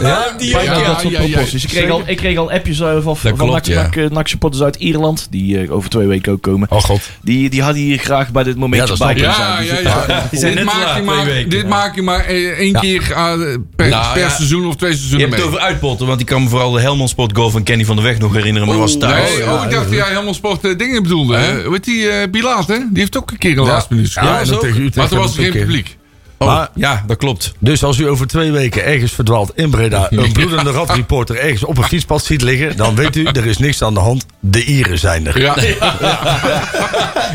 Ja? 0.00 0.34
Die- 0.44 0.52
Ja, 0.54 0.62
Ja, 0.62 0.78
ja, 0.78 0.86
dat 0.86 1.00
soort 1.00 1.12
ja, 1.12 1.20
ja. 1.20 1.26
proporties. 1.28 1.62
Ik 1.64 1.68
kreeg, 1.70 1.90
al, 1.90 2.02
ik 2.06 2.16
kreeg 2.16 2.36
al 2.38 2.50
appjes 2.52 2.80
eh, 2.80 2.96
van, 3.02 3.16
van 3.16 3.36
klopt, 3.36 3.52
NAC, 3.52 3.64
ja. 3.66 3.82
NAC, 3.82 3.96
eh, 3.96 4.10
NAC 4.10 4.28
supporters 4.28 4.62
uit 4.62 4.76
Ierland. 4.76 5.26
Die 5.30 5.58
eh, 5.60 5.72
over 5.72 5.90
twee 5.90 6.06
weken 6.06 6.32
ook 6.32 6.42
komen. 6.42 6.70
Oh 6.70 6.80
god. 6.80 7.00
Die, 7.22 7.50
die 7.50 7.62
hadden 7.62 7.82
hier 7.82 7.98
graag 7.98 8.30
bij 8.32 8.42
dit 8.42 8.56
momentje 8.56 8.80
Ja, 8.82 8.86
dat 8.88 8.98
bij 9.06 9.14
kunnen 9.14 9.30
Ja, 9.32 9.62
zijn. 9.64 9.82
ja, 9.82 10.04
ja. 10.08 10.28
zijn 10.38 10.54
Dit 10.54 10.64
maak 10.64 10.96
je 10.96 11.02
maar, 11.02 11.20
twee 11.22 11.34
weken. 11.34 11.50
dit 11.50 11.68
maak 11.68 11.94
je 11.94 12.02
maar 12.02 12.24
eh, 12.24 12.34
één 12.48 12.72
Ja. 12.72 12.80
keer 12.80 13.14
ah, 13.14 13.38
per, 13.76 13.88
Nou, 13.88 14.12
per 14.12 14.22
ja. 14.22 14.28
seizoen 14.28 14.66
of 14.66 14.76
twee 14.76 14.90
Je 14.90 14.96
seizoenen 14.96 15.28
hebt 15.28 15.40
mee. 15.40 15.50
het 15.50 15.56
over 15.58 15.68
uitpotten, 15.70 16.06
want 16.06 16.20
ik 16.20 16.26
kan 16.26 16.42
me 16.42 16.48
vooral 16.48 16.70
de 16.70 16.80
Helmond 16.80 17.10
Sport 17.10 17.36
goal 17.36 17.50
van 17.50 17.62
Kenny 17.62 17.84
van 17.84 17.96
der 17.96 18.04
Weg 18.04 18.18
nog 18.18 18.32
herinneren. 18.34 18.68
Maar 18.68 18.76
dat 18.76 18.84
was 18.90 18.98
thuis. 18.98 19.30
Nee, 19.38 19.42
oh, 19.50 19.62
ik 19.64 19.70
dacht 19.70 19.84
dat 19.88 19.94
jij 19.98 20.08
helemaal 20.08 20.34
sport 20.34 20.64
eh, 20.64 20.76
dingen 20.78 21.02
bedoelde. 21.02 21.36
hè? 21.36 21.70
Weet 21.70 21.84
die 21.84 22.08
eh 22.08 22.30
Bilaat, 22.30 22.66
hè? 22.68 22.76
Die 22.90 22.98
heeft 23.00 23.16
ook 23.16 23.30
een 23.30 23.38
keer 23.38 23.58
een 23.58 23.64
laatste 23.66 23.94
minuut 23.94 24.12
Ja, 24.12 24.38
gescoord. 24.38 24.94
Maar 24.96 25.08
toen 25.08 25.18
was 25.18 25.36
er 25.36 25.42
geen 25.42 25.52
publiek. 25.52 25.96
Oh, 26.38 26.46
Maar- 26.48 26.68
ja, 26.74 27.04
dat 27.06 27.16
klopt. 27.16 27.52
Dus 27.58 27.84
als 27.84 27.98
u 27.98 28.08
over 28.08 28.26
twee 28.26 28.50
weken 28.52 28.84
ergens 28.84 29.12
verdwaalt 29.12 29.52
in 29.54 29.70
Breda... 29.70 30.06
een 30.10 30.32
bloedende 30.32 30.70
radreporter 30.70 31.36
ergens 31.36 31.64
op 31.64 31.78
een 31.78 31.84
fietspad 31.84 32.24
ziet 32.24 32.42
liggen... 32.42 32.76
dan 32.76 32.94
weet 32.94 33.16
u, 33.16 33.24
er 33.24 33.46
is 33.46 33.58
niks 33.58 33.82
aan 33.82 33.94
de 33.94 34.00
hand. 34.00 34.26
De 34.40 34.64
Ieren 34.64 34.98
zijn 34.98 35.26
er. 35.26 35.40
Ja. 35.40 35.56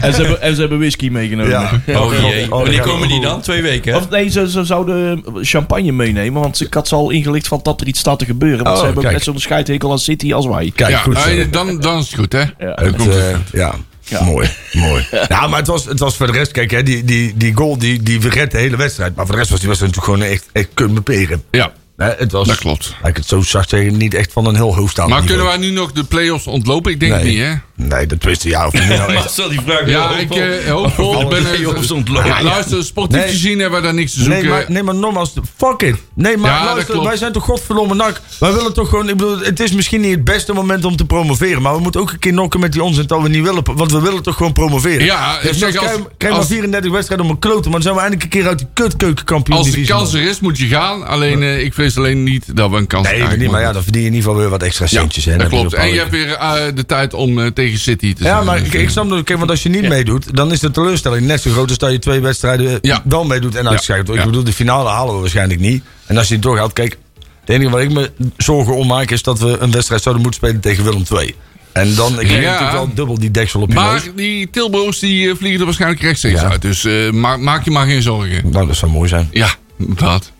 En 0.01 0.13
ze, 0.13 0.21
hebben, 0.21 0.41
en 0.41 0.53
ze 0.55 0.59
hebben 0.59 0.79
whisky 0.79 1.09
meegenomen. 1.09 1.51
Ja. 1.85 1.99
Oh 1.99 2.13
jee. 2.21 2.43
Oh, 2.43 2.49
Wanneer 2.61 2.81
komen 2.81 3.07
die 3.07 3.21
dan? 3.21 3.41
Twee 3.41 3.61
weken, 3.61 3.91
hè? 3.91 3.97
Of 3.97 4.09
nee, 4.09 4.29
ze, 4.29 4.49
ze 4.49 4.63
zouden 4.63 5.23
champagne 5.41 5.91
meenemen. 5.91 6.41
Want 6.41 6.61
ik 6.61 6.73
had 6.73 6.87
ze 6.87 6.95
al 6.95 7.09
ingelicht 7.09 7.47
van 7.47 7.59
dat 7.63 7.81
er 7.81 7.87
iets 7.87 7.99
staat 7.99 8.19
te 8.19 8.25
gebeuren. 8.25 8.63
Want 8.63 8.69
Oh, 8.69 8.75
ze 8.77 8.85
hebben 8.85 9.03
ook 9.03 9.09
kijk. 9.09 9.25
net 9.25 9.33
zo'n 9.33 9.39
scheidhekel 9.41 9.91
als 9.91 10.03
City 10.03 10.33
als 10.33 10.45
wij. 10.45 10.71
Kijk, 10.75 10.89
Ja, 10.89 10.97
goed 10.97 11.17
zo. 11.17 11.29
nou, 11.29 11.49
dan, 11.49 11.79
dan 11.79 11.97
is 11.99 12.07
het 12.11 12.19
goed, 12.19 12.31
hè? 12.31 12.39
Ja. 12.39 12.49
Dan 12.57 12.85
Het, 12.85 12.95
komt 12.95 13.13
het 13.13 13.17
eh, 13.23 13.35
goed. 13.35 13.43
ja. 13.51 13.75
Ja. 14.09 14.23
mooi, 14.23 14.49
mooi. 14.73 15.07
Nou, 15.27 15.49
maar 15.49 15.59
het 15.59 15.67
was, 15.67 15.85
het 15.85 15.99
was 15.99 16.17
voor 16.17 16.27
de 16.27 16.33
rest, 16.33 16.51
kijk, 16.51 16.71
hè, 16.71 16.83
die, 16.83 17.03
die, 17.03 17.37
die 17.37 17.53
goal 17.53 17.77
die, 17.77 18.03
die 18.03 18.29
redt 18.29 18.51
de 18.51 18.57
hele 18.57 18.77
wedstrijd. 18.77 19.15
Maar 19.15 19.25
voor 19.25 19.33
de 19.33 19.39
rest 19.39 19.51
was 19.51 19.59
die 19.59 19.67
wedstrijd 19.67 19.95
natuurlijk 19.95 20.21
gewoon 20.21 20.35
echt, 20.35 20.49
echt 20.51 20.67
kunnen 20.73 20.95
beperen. 20.95 21.43
Ja. 21.51 21.71
Hè, 21.99 22.09
het 22.17 22.31
was, 22.31 22.47
Dat 22.47 22.57
klopt. 22.57 22.95
Laat 23.01 23.09
ik 23.09 23.17
het 23.17 23.27
zo 23.27 23.41
zacht 23.41 23.69
zeggen, 23.69 23.97
niet 23.97 24.13
echt 24.13 24.31
van 24.33 24.45
een 24.45 24.55
heel 24.55 24.75
hoogstaand 24.75 25.09
Maar 25.09 25.23
kunnen 25.23 25.45
wij 25.45 25.57
nu 25.57 25.69
nog 25.71 25.91
de 25.91 26.03
play-offs 26.03 26.47
ontlopen? 26.47 26.91
Ik 26.91 26.99
denk 26.99 27.13
het 27.13 27.23
Nee. 27.23 27.31
niet, 27.31 27.41
hè? 27.43 27.53
Nee, 27.75 28.05
dat 28.07 28.23
wist 28.23 28.43
je 28.43 28.49
ja 28.49 28.67
of 28.67 28.73
niet. 28.73 28.87
Nou, 28.87 29.13
echt. 29.13 29.35
Die 29.49 29.59
vraag 29.65 29.89
Ja, 29.89 30.17
ik 30.17 30.35
eh, 30.35 30.71
hoopvol. 30.71 31.21
Ik 31.21 31.29
ben 31.29 31.43
Nee, 31.43 31.75
is 31.79 31.91
ontlopen. 31.91 32.25
Ja, 32.25 32.43
luister, 32.43 32.83
sportief 32.83 33.17
Nee. 33.19 33.27
gezien 33.29 33.59
hebben 33.59 33.79
we 33.79 33.85
daar 33.85 33.93
niks 33.93 34.13
te 34.13 34.19
zoeken. 34.23 34.41
Nee, 34.41 34.49
maar, 34.51 34.65
nee, 34.67 34.83
maar 34.83 34.95
nogmaals, 34.95 35.33
fuck 35.57 35.81
it. 35.81 35.95
Nee, 36.13 36.37
maar 36.37 36.51
Ja, 36.51 36.65
luister, 36.65 37.03
wij 37.03 37.17
zijn 37.17 37.31
toch 37.31 37.43
godverdomme 37.43 37.95
nak. 37.95 38.21
Wij 38.39 38.53
willen 38.53 38.73
toch 38.73 38.89
gewoon, 38.89 39.09
ik 39.09 39.17
bedoel, 39.17 39.39
het 39.39 39.59
is 39.59 39.71
misschien 39.71 40.01
niet 40.01 40.11
het 40.11 40.23
beste 40.23 40.53
moment 40.53 40.85
om 40.85 40.95
te 40.95 41.05
promoveren. 41.05 41.61
Maar 41.61 41.73
we 41.75 41.81
moeten 41.81 42.01
ook 42.01 42.11
een 42.11 42.19
keer 42.19 42.33
nokken 42.33 42.59
met 42.59 42.71
die 42.71 42.83
onzin 42.83 43.07
dat 43.07 43.21
we 43.21 43.29
niet 43.29 43.43
willen. 43.43 43.63
Want 43.75 43.91
we 43.91 44.01
willen 44.01 44.23
toch 44.23 44.35
gewoon 44.35 44.53
promoveren. 44.53 45.05
Ja, 45.05 45.35
ik 45.39 45.47
dus 45.47 45.57
zeg, 45.57 45.77
als- 45.77 45.85
krijg 46.17 46.31
maar 46.33 46.41
als- 46.41 46.47
34 46.49 46.91
wedstrijden 46.91 47.25
om 47.25 47.31
een 47.31 47.39
kloten. 47.39 47.71
Maar 47.71 47.71
dan 47.71 47.81
zijn 47.81 47.93
we 47.95 47.99
eindelijk 48.01 48.23
een 48.33 48.39
keer 48.39 48.47
uit 48.49 48.57
die 48.57 48.67
kutkeukenkampioen 48.73 49.57
Als 49.57 49.71
de 49.71 49.81
kans 49.85 50.13
er 50.13 50.21
is, 50.21 50.39
moet 50.39 50.57
je 50.57 50.67
gaan. 50.67 51.07
Alleen, 51.07 51.43
eh, 51.43 51.63
ik 51.63 51.73
vrees 51.91 52.05
alleen 52.05 52.23
niet 52.23 52.55
dat 52.55 52.69
we 52.69 52.77
een 52.77 52.87
kans 52.87 53.07
Nee, 53.07 53.15
krijgen. 53.17 53.39
niet, 53.39 53.51
maar 53.51 53.61
ja, 53.61 53.71
dan 53.71 53.83
verdien 53.83 54.01
je 54.01 54.07
in 54.07 54.13
ieder 54.13 54.29
geval 54.29 54.41
weer 54.43 54.51
wat 54.51 54.63
extra 54.63 54.85
Ja, 54.89 54.91
centjes. 54.99 55.25
hè. 55.25 55.31
dat 55.31 55.39
Dan 55.41 55.49
klopt. 55.49 55.73
En 55.73 55.89
je 55.89 55.97
hebt 55.97 56.11
weer 56.11 56.31
eh, 56.33 56.53
de 56.75 56.85
tijd 56.85 57.13
om 57.13 57.39
eh, 57.39 57.47
tegen 57.47 57.79
City 57.79 58.13
te 58.13 58.23
zijn. 58.23 58.35
Ja, 58.35 58.41
maar 58.43 58.57
Dus, 58.59 58.67
ik, 58.67 58.73
eh, 58.73 58.81
ik 58.81 58.89
snap 58.89 59.09
dat. 59.09 59.23
Kijk, 59.23 59.39
want 59.39 59.51
als 59.51 59.63
je 59.63 59.69
niet 59.69 59.87
meedoet, 59.89 60.35
dan 60.35 60.51
is 60.51 60.59
de 60.59 60.71
teleurstelling 60.71 61.25
net 61.25 61.41
zo 61.41 61.51
groot 61.51 61.69
als 61.69 61.77
dat 61.77 61.91
je 61.91 61.99
twee 61.99 62.19
wedstrijden 62.19 62.79
Ja. 62.81 63.01
wel 63.05 63.23
meedoet 63.23 63.55
en 63.55 63.69
uitscheidt. 63.69 64.09
Ik 64.09 64.15
Ja. 64.15 64.25
bedoel, 64.25 64.43
de 64.43 64.53
finale 64.53 64.89
halen 64.89 65.13
we 65.15 65.19
waarschijnlijk 65.19 65.59
niet. 65.59 65.83
En 66.05 66.17
als 66.17 66.27
je 66.27 66.33
het 66.33 66.43
doorgaat, 66.43 66.73
kijk, 66.73 66.97
het 67.39 67.49
enige 67.49 67.69
waar 67.71 67.81
ik 67.81 67.91
me 67.91 68.11
zorgen 68.37 68.75
om 68.75 68.87
maak 68.87 69.11
is 69.11 69.21
dat 69.23 69.39
we 69.39 69.57
een 69.59 69.71
wedstrijd 69.71 70.01
zouden 70.01 70.23
moeten 70.23 70.41
spelen 70.41 70.61
tegen 70.61 70.83
Willem 70.83 71.03
II. 71.15 71.35
En 71.71 71.95
dan 71.95 72.13
krijg 72.15 72.29
je 72.29 72.35
Ja. 72.41 72.49
natuurlijk 72.51 72.71
wel 72.71 72.89
dubbel 72.93 73.19
die 73.19 73.31
deksel 73.31 73.61
op 73.61 73.67
je 73.69 73.75
Maar 73.75 73.93
neus. 73.93 74.09
die 74.15 74.49
Tilburgers 74.49 74.99
die 74.99 75.35
vliegen 75.35 75.59
er 75.59 75.65
waarschijnlijk 75.65 76.01
rechtstreeks 76.01 76.41
Ja. 76.41 76.49
uit. 76.49 76.61
Dus 76.61 76.85
eh, 76.85 77.09
ma- 77.11 77.37
maak 77.37 77.63
je 77.65 77.71
maar 77.71 77.85
geen 77.85 78.01
zorgen. 78.01 78.49
Nou, 78.51 78.67
dat 78.67 78.75
zou 78.75 78.91
mooi 78.91 79.09
zijn. 79.09 79.27
Ja, 79.31 79.49
inderdaad. 79.79 80.31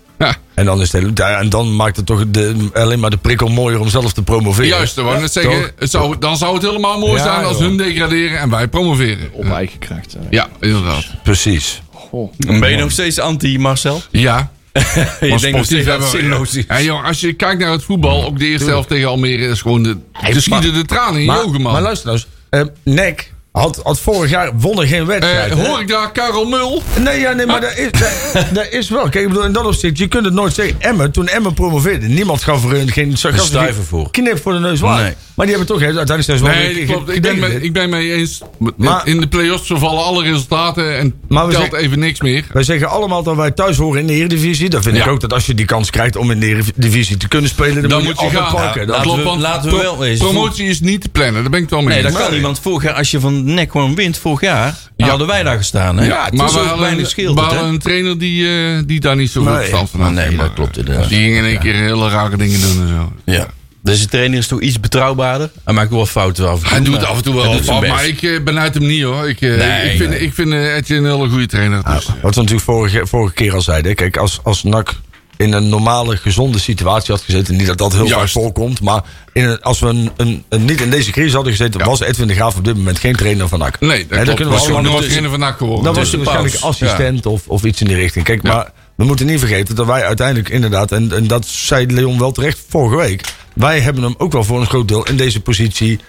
En 0.60 0.65
dan, 0.65 0.82
is 0.82 0.91
het, 0.91 1.19
en 1.19 1.50
dan 1.50 1.76
maakt 1.76 1.95
het 1.95 2.06
toch 2.06 2.24
de, 2.28 2.69
alleen 2.74 3.00
maar 3.00 3.10
de 3.10 3.17
prikkel 3.17 3.48
mooier 3.48 3.80
om 3.80 3.89
zelf 3.89 4.13
te 4.13 4.22
promoveren. 4.24 4.69
juist, 4.69 4.95
dat 4.95 5.04
wou 5.04 5.15
ik 5.15 5.22
net 5.22 5.32
zeggen. 5.34 5.72
Het 5.78 5.91
zou, 5.91 6.15
dan 6.19 6.38
zou 6.38 6.54
het 6.54 6.63
helemaal 6.63 7.00
mooi 7.00 7.13
Ja, 7.17 7.24
zijn 7.24 7.43
als 7.45 7.58
joh. 7.58 7.67
hun 7.67 7.78
degraderen 7.78 8.39
en 8.39 8.50
wij 8.50 8.67
promoveren. 8.67 9.30
Op 9.32 9.52
eigen 9.52 9.80
kracht. 9.80 10.15
Ja, 10.30 10.48
inderdaad. 10.60 11.06
Precies. 11.24 11.82
Goh. 11.93 12.32
Ben 12.38 12.69
je 12.72 12.78
nog 12.78 12.91
steeds 12.91 13.19
anti, 13.19 13.60
Marcel? 13.60 14.02
Ja. 14.12 14.52
Je 14.74 14.82
Maar 14.86 15.19
denkt 15.19 15.39
sportief 15.41 15.65
steeds 15.65 15.86
dat 15.86 16.00
het 16.02 16.12
hebben 16.12 16.19
zinloos 16.30 16.52
we... 16.52 16.60
is. 16.60 16.65
Ja, 16.67 16.82
joh, 16.82 17.06
als 17.06 17.19
je 17.19 17.34
kijkt 17.34 17.60
naar 17.62 17.72
het 17.72 17.84
voetbal, 17.84 18.26
ook 18.26 18.39
de 18.39 18.45
eerste 18.45 18.69
helft 18.69 18.88
tegen 18.88 19.08
Almere, 19.08 19.48
is 19.48 19.62
gewoon 19.62 19.84
de, 19.84 19.98
de 20.34 20.41
schieten 20.41 20.74
de 20.74 20.86
tranen 20.86 21.13
in 21.15 21.22
je 21.22 21.26
Maar, 21.28 21.43
ogen, 21.43 21.62
man. 21.62 21.72
maar 21.74 21.82
luister 21.82 22.08
nou 22.08 22.19
eens. 22.50 22.72
eh, 22.86 22.93
NEC 22.93 23.34
had, 23.60 23.80
had 23.84 24.00
vorig 24.00 24.30
jaar 24.30 24.52
won 24.58 24.82
er 24.82 24.88
geen 24.88 25.06
wedstrijd. 25.06 25.52
Eh, 25.52 25.58
hè? 25.58 25.67
hoor 25.67 25.80
ik 25.80 25.88
daar 25.88 26.12
Karel 26.12 26.45
Mul? 26.45 26.84
Nee, 27.00 27.19
ja, 27.19 27.32
nee, 27.32 27.45
maar 27.45 27.62
dat 27.62 27.78
is, 27.78 27.91
dat, 27.91 28.45
dat 28.54 28.67
is 28.69 28.89
wel. 28.89 29.10
Kijk, 29.10 29.24
ik 29.24 29.28
bedoel, 29.28 29.45
in 29.45 29.52
dat 29.52 29.65
opzicht, 29.65 29.98
je 29.98 30.08
kunt 30.08 30.26
het 30.26 30.34
nooit 30.34 30.54
zeggen. 30.54 30.76
Emmen, 30.80 31.12
toen 31.12 31.28
Emmen 31.28 31.54
promoveerde, 31.54 32.08
niemand 32.08 32.43
gaf 32.43 32.63
er 32.63 32.80
een, 32.80 32.91
geen 32.91 33.17
gaf 33.17 33.54
er 33.54 33.60
geen 33.60 33.74
voor. 33.74 34.12
Knip 34.12 34.41
voor 34.41 34.54
de 34.54 34.60
neus 34.60 34.80
waar. 34.80 35.04
Nee. 35.04 35.13
Maar 35.39 35.47
die 35.47 35.58
hebben 35.58 35.75
toch, 35.75 35.84
hè, 35.88 35.97
uiteindelijk 35.97 36.25
zijn 36.25 36.38
ze 36.38 36.43
wel 36.43 36.54
Nee, 36.73 36.86
dat 36.88 36.95
klopt. 36.95 37.15
Ik 37.15 37.21
ben, 37.21 37.39
mee, 37.39 37.62
ik 37.62 37.73
ben 37.73 37.89
mee 37.89 38.13
eens. 38.13 38.41
Maar- 38.78 39.08
in 39.08 39.19
de 39.19 39.28
play-offs 39.28 39.67
vervallen 39.67 40.04
alle 40.04 40.23
resultaten 40.23 40.97
en 40.97 41.13
Maar 41.28 41.49
telt 41.49 41.56
zeggen- 41.62 41.78
even 41.80 41.99
niks 41.99 42.21
meer. 42.21 42.43
Wij 42.54 42.63
zeggen 42.63 42.89
allemaal 42.89 43.23
dat 43.23 43.36
wij 43.36 43.52
thuis 43.52 43.78
horen 43.78 44.02
in 44.02 44.08
de 44.08 44.13
Eredivisie. 44.13 44.69
Dan 44.69 44.84
vind 44.84 44.97
ik 44.97 45.08
ook 45.08 45.19
dat 45.19 45.34
als 45.34 45.45
je 45.45 45.54
die 45.54 45.65
kans 45.65 45.89
krijgt 45.89 46.15
om 46.15 46.32
in 46.32 46.39
de 46.39 46.45
Eredivisie 46.45 47.17
te 47.17 47.28
kunnen 47.28 47.49
spelen, 47.49 47.82
dan, 47.82 47.89
Dan 47.89 48.04
moet 48.04 48.19
je, 48.19 48.30
gaan. 48.30 48.54
pakken. 48.54 48.82
Ja, 48.82 48.88
Dat- 48.88 48.95
laten 48.95 49.02
klopt, 49.04 49.17
we- 49.17 49.23
want 49.23 49.41
laten 49.41 49.71
we 49.71 49.78
wel 49.78 49.97
wezen. 49.97 50.25
Promotie 50.25 50.67
is 50.67 50.80
niet 50.80 51.02
te 51.02 51.10
plannen, 51.10 51.41
daar 51.41 51.49
ben 51.52 51.60
ik 51.60 51.65
het 51.65 51.69
wel 51.73 51.82
mee 51.82 51.93
Nee, 51.93 52.04
dat 52.04 52.12
eens. 52.12 52.21
kan 52.21 52.34
niet. 52.34 52.41
Want 52.41 52.60
vorig 52.60 52.84
jaar, 52.84 52.93
als 52.93 53.12
je 53.12 53.19
van 53.19 53.54
nek 53.54 53.71
gewoon 53.71 53.95
wint, 53.95 54.17
vorig 54.17 54.41
jaar, 54.41 54.75
hadden 54.97 55.28
wij 55.28 55.43
daar 55.43 55.58
gestaan. 55.58 55.97
Hè? 55.97 56.06
Ja, 56.06 56.25
het 56.25 56.34
maar 56.34 56.45
is 56.45 56.54
we 56.54 56.60
zo 56.60 56.65
hadden, 56.65 56.84
weinig 56.86 57.10
scheelt 57.10 57.36
we 57.36 57.41
hadden 57.41 57.63
een 57.65 57.80
trainer 57.80 58.17
die, 58.17 58.47
eh, 58.47 58.82
die 58.86 58.99
daar 58.99 59.15
niet 59.15 59.36
Nee. 59.36 59.43
verstand 59.56 59.89
van 59.89 60.02
had. 60.02 60.12
Nee, 60.12 60.36
dat 60.36 60.54
klopt 60.54 60.78
inderdaad. 60.78 61.10
Die 61.10 61.19
ging 61.19 61.36
in 61.36 61.43
één 61.45 61.60
keer 61.60 61.73
hele 61.75 62.10
rare 62.10 62.38
dingen 62.38 62.62
doen 62.62 62.82
en 62.82 62.88
zo. 62.88 63.12
Ja. 63.32 63.47
Deze 63.84 64.08
trainer 64.08 64.38
is 64.38 64.48
toch 64.48 64.62
iets 64.62 64.80
betrouwbaarder. 64.80 65.50
Hij 65.65 65.74
maakt 65.74 65.89
wel 65.89 66.06
fouten 66.06 66.50
af 66.50 66.56
en 66.56 66.60
toe. 66.63 66.70
Hij 66.70 66.82
doet 66.84 67.04
af 67.04 67.18
en 67.18 67.24
toe 67.24 67.36
wel 67.36 67.62
wat, 67.65 67.82
maar 67.88 68.08
ik 68.08 68.22
eh, 68.22 68.44
ben 68.44 68.60
uit 68.60 68.74
hem 68.74 68.86
niet 68.86 69.04
hoor. 69.04 69.30
Ik, 69.30 69.42
eh, 69.42 69.50
Nee, 69.58 69.92
ik 69.92 69.98
vind, 69.98 70.10
nee. 70.10 70.20
ik 70.20 70.34
vind 70.34 70.52
eh, 70.52 70.76
Etienne 70.76 71.10
een 71.10 71.15
hele 71.15 71.30
goede 71.30 71.46
trainer. 71.46 71.84
Dus. 71.84 72.06
Wat 72.06 72.36
we 72.36 72.42
natuurlijk 72.42 72.62
vorige, 72.62 73.08
vorige 73.08 73.34
keer 73.34 73.54
al 73.54 73.62
zeiden. 73.62 73.96
Kijk, 73.96 74.18
als, 74.18 74.39
als 74.44 74.63
NAC 74.63 74.96
in 75.38 75.54
een 75.54 75.70
normale, 75.70 76.18
gezonde 76.18 76.60
situatie 76.60 77.13
had 77.13 77.24
gezeten. 77.24 77.56
Niet 77.56 77.68
dat 77.68 77.78
dat 77.78 77.94
heel 77.94 78.06
Juist. 78.08 78.34
vaak 78.34 78.44
voorkomt. 78.44 78.82
Maar 78.82 79.02
in 79.34 79.44
een, 79.46 79.62
als 79.62 79.80
we 79.80 79.88
een, 79.88 80.12
een, 80.18 80.44
een- 80.50 80.65
niet 80.65 80.82
in 80.82 80.89
deze 80.89 81.12
crisis 81.12 81.34
hadden 81.34 81.52
gezeten. 81.52 81.86
was 81.86 82.00
Edwin 82.02 82.28
de 82.28 82.34
Graaf 82.34 82.56
op 82.58 82.65
dit 82.65 82.76
moment 82.76 83.00
geen 83.00 83.15
trainer 83.15 83.48
van 83.48 83.60
NAC. 83.60 83.80
Nee, 83.80 83.89
dat 83.89 84.18
Hè, 84.18 84.24
klopt. 84.24 84.26
kunnen 84.26 84.54
we 84.54 84.60
was 84.60 84.70
allemaal 84.70 84.92
tussen- 84.92 85.08
trainer 85.10 85.30
van 85.30 85.39
NAC 85.39 85.58
geworden. 85.58 85.84
Dan 85.84 85.94
was 85.94 86.10
hij 86.12 86.18
waarschijnlijk 86.20 86.60
pauze. 86.60 86.86
assistent 86.86 87.26
of, 87.26 87.48
of 87.48 87.63
iets 87.63 87.82
in 87.82 87.88
die 87.88 87.96
richting. 87.96 88.26
Kijk, 88.26 88.42
maar 88.44 88.72
we 88.99 89.05
moeten 89.05 89.25
niet 89.25 89.39
vergeten 89.39 89.75
dat 89.75 89.85
wij 89.85 90.05
uiteindelijk 90.05 90.49
inderdaad, 90.49 90.91
en, 90.91 91.12
en 91.12 91.27
dat 91.27 91.45
zei 91.45 91.85
Leon 91.85 92.19
wel 92.19 92.31
terecht 92.31 92.65
vorige 92.67 92.95
week. 92.95 93.33
Wij 93.55 93.79
hebben 93.79 94.03
hem 94.03 94.15
ook 94.17 94.31
wel 94.31 94.43
voor 94.43 94.59
een 94.59 94.67
groot 94.67 94.88
deel 94.88 95.05
in 95.05 95.17
deze 95.17 95.41
positie 95.41 95.99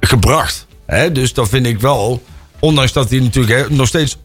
gebracht. 0.00 0.66
Dus 1.12 1.32
dat 1.32 1.48
vind 1.48 1.66
ik 1.66 1.80
wel, 1.80 2.22
ondanks 2.58 2.92
dat 2.92 3.10
hij 3.10 3.18
natuurlijk 3.18 3.70
nog 3.70 3.86
steeds 3.86 4.16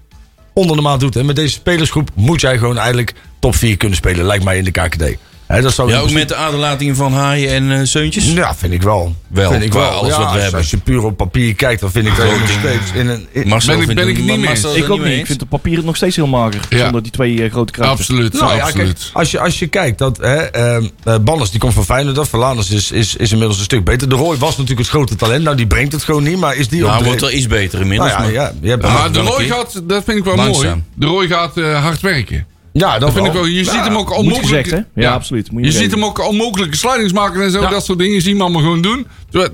onder 0.53 0.75
de 0.75 0.81
maat 0.81 0.99
doet. 0.99 1.13
Hè, 1.13 1.23
met 1.23 1.35
deze 1.35 1.53
spelersgroep 1.53 2.09
moet 2.13 2.41
jij 2.41 2.57
gewoon 2.57 2.77
eigenlijk 2.77 3.13
top 3.39 3.55
4 3.55 3.77
kunnen 3.77 3.97
spelen, 3.97 4.25
lijkt 4.25 4.43
mij 4.43 4.57
in 4.57 4.63
de 4.63 4.71
KKD. 4.71 5.03
Dat 5.47 5.73
zou 5.73 5.89
Ja, 5.89 5.99
ook 5.99 6.11
met 6.11 6.27
de 6.27 6.35
aderlating 6.35 6.95
van 6.95 7.13
Haaien 7.13 7.49
en 7.49 7.71
eh 7.71 7.85
Seuntjes. 7.85 8.31
Ja, 8.33 8.55
vind 8.55 8.73
ik 8.73 8.81
wel. 8.81 9.15
Wel, 9.27 9.51
vind 9.51 9.63
ik 9.63 9.73
wel. 9.73 9.83
alles 9.89 10.11
Ja, 10.11 10.17
wat 10.19 10.25
we 10.27 10.31
als, 10.33 10.41
hebben. 10.41 10.59
als 10.59 10.69
je 10.69 10.77
puur 10.77 11.03
op 11.03 11.17
papier 11.17 11.55
kijkt, 11.55 11.81
dan 11.81 11.91
vind 11.91 12.07
ik 12.07 12.15
dat 12.15 12.25
nog 12.25 12.49
steeds 12.49 12.91
in 12.93 13.07
een... 13.07 13.27
in- 13.31 13.47
Marcel 13.47 13.77
Ben 13.77 13.89
ik- 13.89 13.95
ben 13.95 14.07
ik 14.07 14.17
niet 14.17 14.25
mee 14.39 14.75
Ik 14.75 14.89
ook 14.89 15.03
niet. 15.03 15.17
Ik 15.19 15.25
vind 15.25 15.39
het 15.39 15.49
papier 15.49 15.83
nog 15.83 15.95
steeds 15.95 16.15
heel 16.15 16.27
mager. 16.27 16.61
Ja. 16.69 16.77
Zonder 16.83 17.03
die 17.03 17.11
twee 17.11 17.43
eh, 17.43 17.51
grote 17.51 17.71
krachten. 17.71 17.97
Absoluut, 17.97 18.33
Nou 18.33 18.55
ja, 18.55 18.63
absoluut. 18.63 18.97
kijk, 18.99 19.09
als 19.15 19.31
je, 19.31 19.39
als 19.39 19.59
je 19.59 19.67
kijkt 19.67 19.97
dat 19.97 20.17
hè, 20.17 20.35
ehm, 20.35 20.87
eh, 21.03 21.15
Banners 21.21 21.51
die 21.51 21.59
komt 21.59 21.73
van 21.73 21.85
Feyenoord 21.85 22.17
af, 22.17 22.29
Verlaners 22.29 22.69
is, 22.71 22.91
is, 22.91 23.15
is 23.15 23.31
inmiddels 23.31 23.57
een 23.57 23.63
stuk 23.65 23.83
beter. 23.83 24.09
De 24.09 24.15
Roy 24.15 24.37
was 24.37 24.49
natuurlijk 24.51 24.79
het 24.79 24.89
grote 24.89 25.15
talent, 25.15 25.43
nou 25.43 25.55
die 25.57 25.67
brengt 25.67 25.91
het 25.91 26.03
gewoon 26.03 26.23
niet, 26.23 26.37
maar 26.37 26.55
is 26.55 26.67
die 26.67 26.81
Nou, 26.81 27.03
wordt 27.03 27.21
wel 27.21 27.31
iets 27.31 27.47
beter 27.47 27.71
nou 27.79 27.81
inmiddels. 27.81 28.11
ja, 28.11 28.19
maar- 28.19 28.31
ja, 28.31 28.53
je 28.61 28.69
hebt 28.69 28.81
maar 28.83 29.11
de 29.11 29.19
Roy 29.19 29.45
gaat, 29.45 29.81
dat 29.83 30.03
vind 30.03 30.17
ik 30.17 30.23
wel 30.23 30.35
mooi. 30.35 30.73
De 30.93 31.05
Roy 31.05 31.27
gaat 31.27 31.57
eh, 31.57 31.81
hard 31.83 32.01
werken. 32.01 32.45
Ja, 32.79 32.91
dat 32.91 33.01
Dat 33.01 33.13
vind 33.13 33.25
ik 33.25 33.33
wel. 33.33 33.45
Je 33.45 33.63
Ja. 33.63 33.71
ziet 33.71 33.83
hem 33.83 33.95
ook 33.97 34.07
Moet 34.09 34.17
onmogelijk. 34.17 34.67
gezegd, 34.67 34.85
hè? 34.95 35.01
Ja, 35.01 35.11
absoluut. 35.13 35.51
Moet 35.51 35.61
je 35.65 35.71
je 35.71 35.77
ziet 35.77 35.91
hem 35.91 36.03
ook 36.05 36.27
onmogelijke 36.27 36.77
slidings 36.77 37.13
maken 37.13 37.41
en 37.41 37.51
zo. 37.51 37.61
Ja. 37.61 37.69
Dat 37.69 37.85
soort 37.85 37.99
dingen 37.99 38.21
zien 38.21 38.35
we 38.37 38.41
allemaal 38.43 38.61
gewoon 38.61 38.81
doen. 38.81 39.07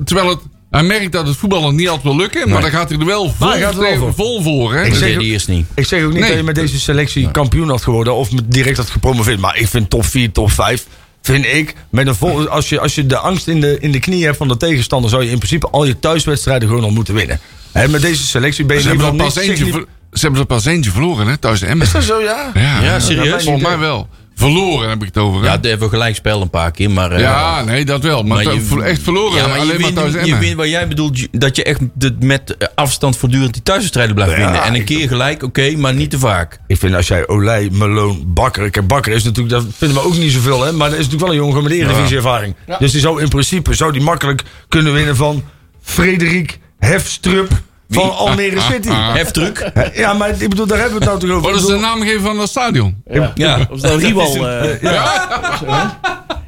Terwijl, 0.06 0.30
het, 0.30 0.40
hij 0.72 0.84
merkt 0.84 1.12
dat 1.12 1.28
het 1.28 1.38
voetballen 1.38 1.76
niet 1.76 1.88
altijd 1.88 2.04
wil 2.08 2.16
lukken. 2.22 2.50
Maar 2.50 2.62
dan 2.62 2.70
gaat 2.72 2.90
hij 2.90 3.00
er 3.00 3.06
wel 3.06 3.34
vol, 3.38 3.50
hij 3.50 3.60
gaat 3.62 3.74
er 3.74 3.80
wel 3.80 3.98
voor. 3.98 4.14
vol 4.14 4.42
voor. 4.42 4.74
Hè? 4.74 4.84
Ik 4.84 4.90
Dat 4.90 5.00
zeg 5.00 5.16
ook- 5.16 5.22
eerst 5.22 5.48
niet. 5.48 5.66
Ik 5.76 5.86
zeg 5.86 6.04
ook 6.04 6.10
niet 6.12 6.20
Nee. 6.20 6.28
dat 6.30 6.38
je 6.38 6.44
met 6.44 6.56
deze 6.56 6.80
selectie 6.80 7.32
kampioen 7.32 7.70
had 7.70 7.82
geworden 7.84 8.14
of 8.16 8.30
direct 8.46 8.78
had 8.78 8.90
gepromoveerd, 8.90 9.40
maar 9.40 9.58
ik 9.58 9.68
vind 9.68 9.90
top 9.90 10.06
4, 10.06 10.32
top 10.32 10.52
5. 10.52 10.86
Vind 11.22 11.46
ik, 11.46 11.74
met 11.90 12.08
een 12.08 12.16
vol, 12.16 12.48
als, 12.48 12.70
je, 12.70 12.80
als 12.80 12.96
je 12.96 13.06
de 13.06 13.18
angst 13.18 13.48
in 13.48 13.62
de, 13.62 13.78
in 13.80 13.92
de 13.92 14.00
knie 14.00 14.26
hebt 14.26 14.38
van 14.38 14.48
de 14.48 14.58
tegenstander, 14.58 15.10
zou 15.10 15.24
je 15.24 15.30
in 15.30 15.38
principe 15.38 15.68
al 15.70 15.86
je 15.86 16.00
thuiswedstrijden 16.00 16.68
gewoon 16.68 16.84
al 16.84 16.90
moeten 16.92 17.14
winnen. 17.14 17.40
En 17.72 17.92
met 17.92 18.02
deze 18.02 18.26
selectie 18.26 18.66
ben 18.66 18.76
je 18.76 18.82
Ze 18.82 18.90
in 18.90 18.98
hebben, 19.00 19.14
ieder 19.16 19.26
er 19.26 19.32
geval 19.42 19.48
pas 19.48 19.60
niet- 19.60 19.74
eentje, 19.74 19.88
ze 20.14 20.22
hebben 20.22 20.40
er 20.40 20.46
pas 20.46 20.66
eentje 20.66 20.92
verloren 20.92 21.28
hè, 21.28 21.38
thuis 21.38 21.62
in 21.62 21.68
Emmen. 21.68 21.86
Is 21.86 21.92
dat 21.94 22.04
zo, 22.04 22.22
ja? 22.22 22.52
Ja, 22.54 22.82
Ja, 22.82 23.00
serieus? 23.00 23.44
Volgens 23.44 23.64
mij 23.68 23.78
wel. 23.78 24.08
Verloren 24.36 24.90
heb 24.90 25.00
ik 25.02 25.08
het 25.08 25.18
over. 25.18 25.42
hè? 25.42 25.48
Ja, 25.48 25.60
we 25.60 25.68
hebben 25.68 25.90
gelijk 25.90 26.16
spel 26.16 26.42
een 26.42 26.50
paar 26.50 26.72
keer, 26.72 26.92
maar... 26.92 27.12
eh, 27.12 27.20
Ja, 27.20 27.64
nee, 27.64 27.86
dat 27.86 28.04
wel. 28.04 28.24
Maar, 28.24 28.44
maar 28.44 28.54
je- 28.54 28.84
echt 28.84 29.02
verloren. 29.02 29.36
Ja, 29.38 29.48
maar 29.48 29.56
je 29.56 29.62
alleen 29.62 29.82
maar 29.82 29.94
thuis 29.94 30.12
je 30.14 30.20
Emmen. 30.20 30.40
wint 30.40 30.56
wat 30.56 30.70
jij 30.70 30.88
bedoelt, 30.88 31.20
je- 31.20 31.28
dat 31.32 31.56
je 31.56 31.64
echt 31.64 31.80
de, 31.94 32.16
met 32.20 32.58
eh, 32.58 32.68
afstand 32.76 33.18
voortdurend 33.18 33.54
die 33.54 33.64
thuiswedstrijden 33.64 34.16
blijft 34.16 34.34
Ja, 34.34 34.38
winnen. 34.40 34.64
En 34.64 34.76
een 34.76 34.84
keer 34.84 35.08
gelijk, 35.08 35.44
oké, 35.44 35.76
maar 35.78 35.94
niet 35.94 36.10
te 36.10 36.20
vaak. 36.20 36.60
Ik 36.68 36.78
vind 36.78 36.96
als 36.96 37.08
jij 37.08 37.28
Olij, 37.28 37.70
Meloon, 37.72 38.24
Bakker. 38.28 38.70
Kijk, 38.70 38.88
Bakker 38.88 39.14
is 39.14 39.24
natuurlijk, 39.24 39.54
dat 39.56 39.66
vinden 39.78 39.98
we 39.98 40.04
ook 40.08 40.18
niet 40.18 40.32
zoveel, 40.32 40.62
hè. 40.64 40.72
Maar 40.72 40.90
dat 40.90 41.00
is 41.00 41.06
natuurlijk 41.06 41.32
wel 41.32 41.40
een 41.42 41.48
jongen 41.48 41.64
met 41.64 41.72
Eredivisie-ervaring. 41.72 42.56
Dus 42.80 42.92
die 42.92 43.02
zou 43.02 43.22
in 43.22 43.30
principe 43.30 43.74
zou 43.74 43.92
die 43.92 44.02
makkelijk 44.02 44.42
kunnen 44.68 44.94
winnen 44.94 45.16
van 45.16 45.44
Frederik 45.82 46.60
Hefstrup 46.80 47.50
van 47.94 48.16
Almere 48.16 48.60
City. 48.72 48.90
Heftruck. 49.20 49.72
Ja, 49.94 50.14
maar 50.14 50.30
ik 50.42 50.50
bedoel, 50.50 50.68
daar 50.68 50.78
hebben 50.80 51.00
we 51.00 51.06
het 51.06 51.14
nou 51.14 51.28
toch 51.28 51.38
over. 51.38 51.52
Wat 51.52 51.60
is 51.62 51.66
de 51.68 51.76
naamgever 51.78 52.22
van 52.22 52.38
dat 52.38 52.50
stadion? 52.50 53.04
Ja, 53.36 53.68
Of 53.70 53.76
is 53.76 53.82
dat 53.82 54.00
Riewal? 54.04 54.48
eh, 54.48 54.82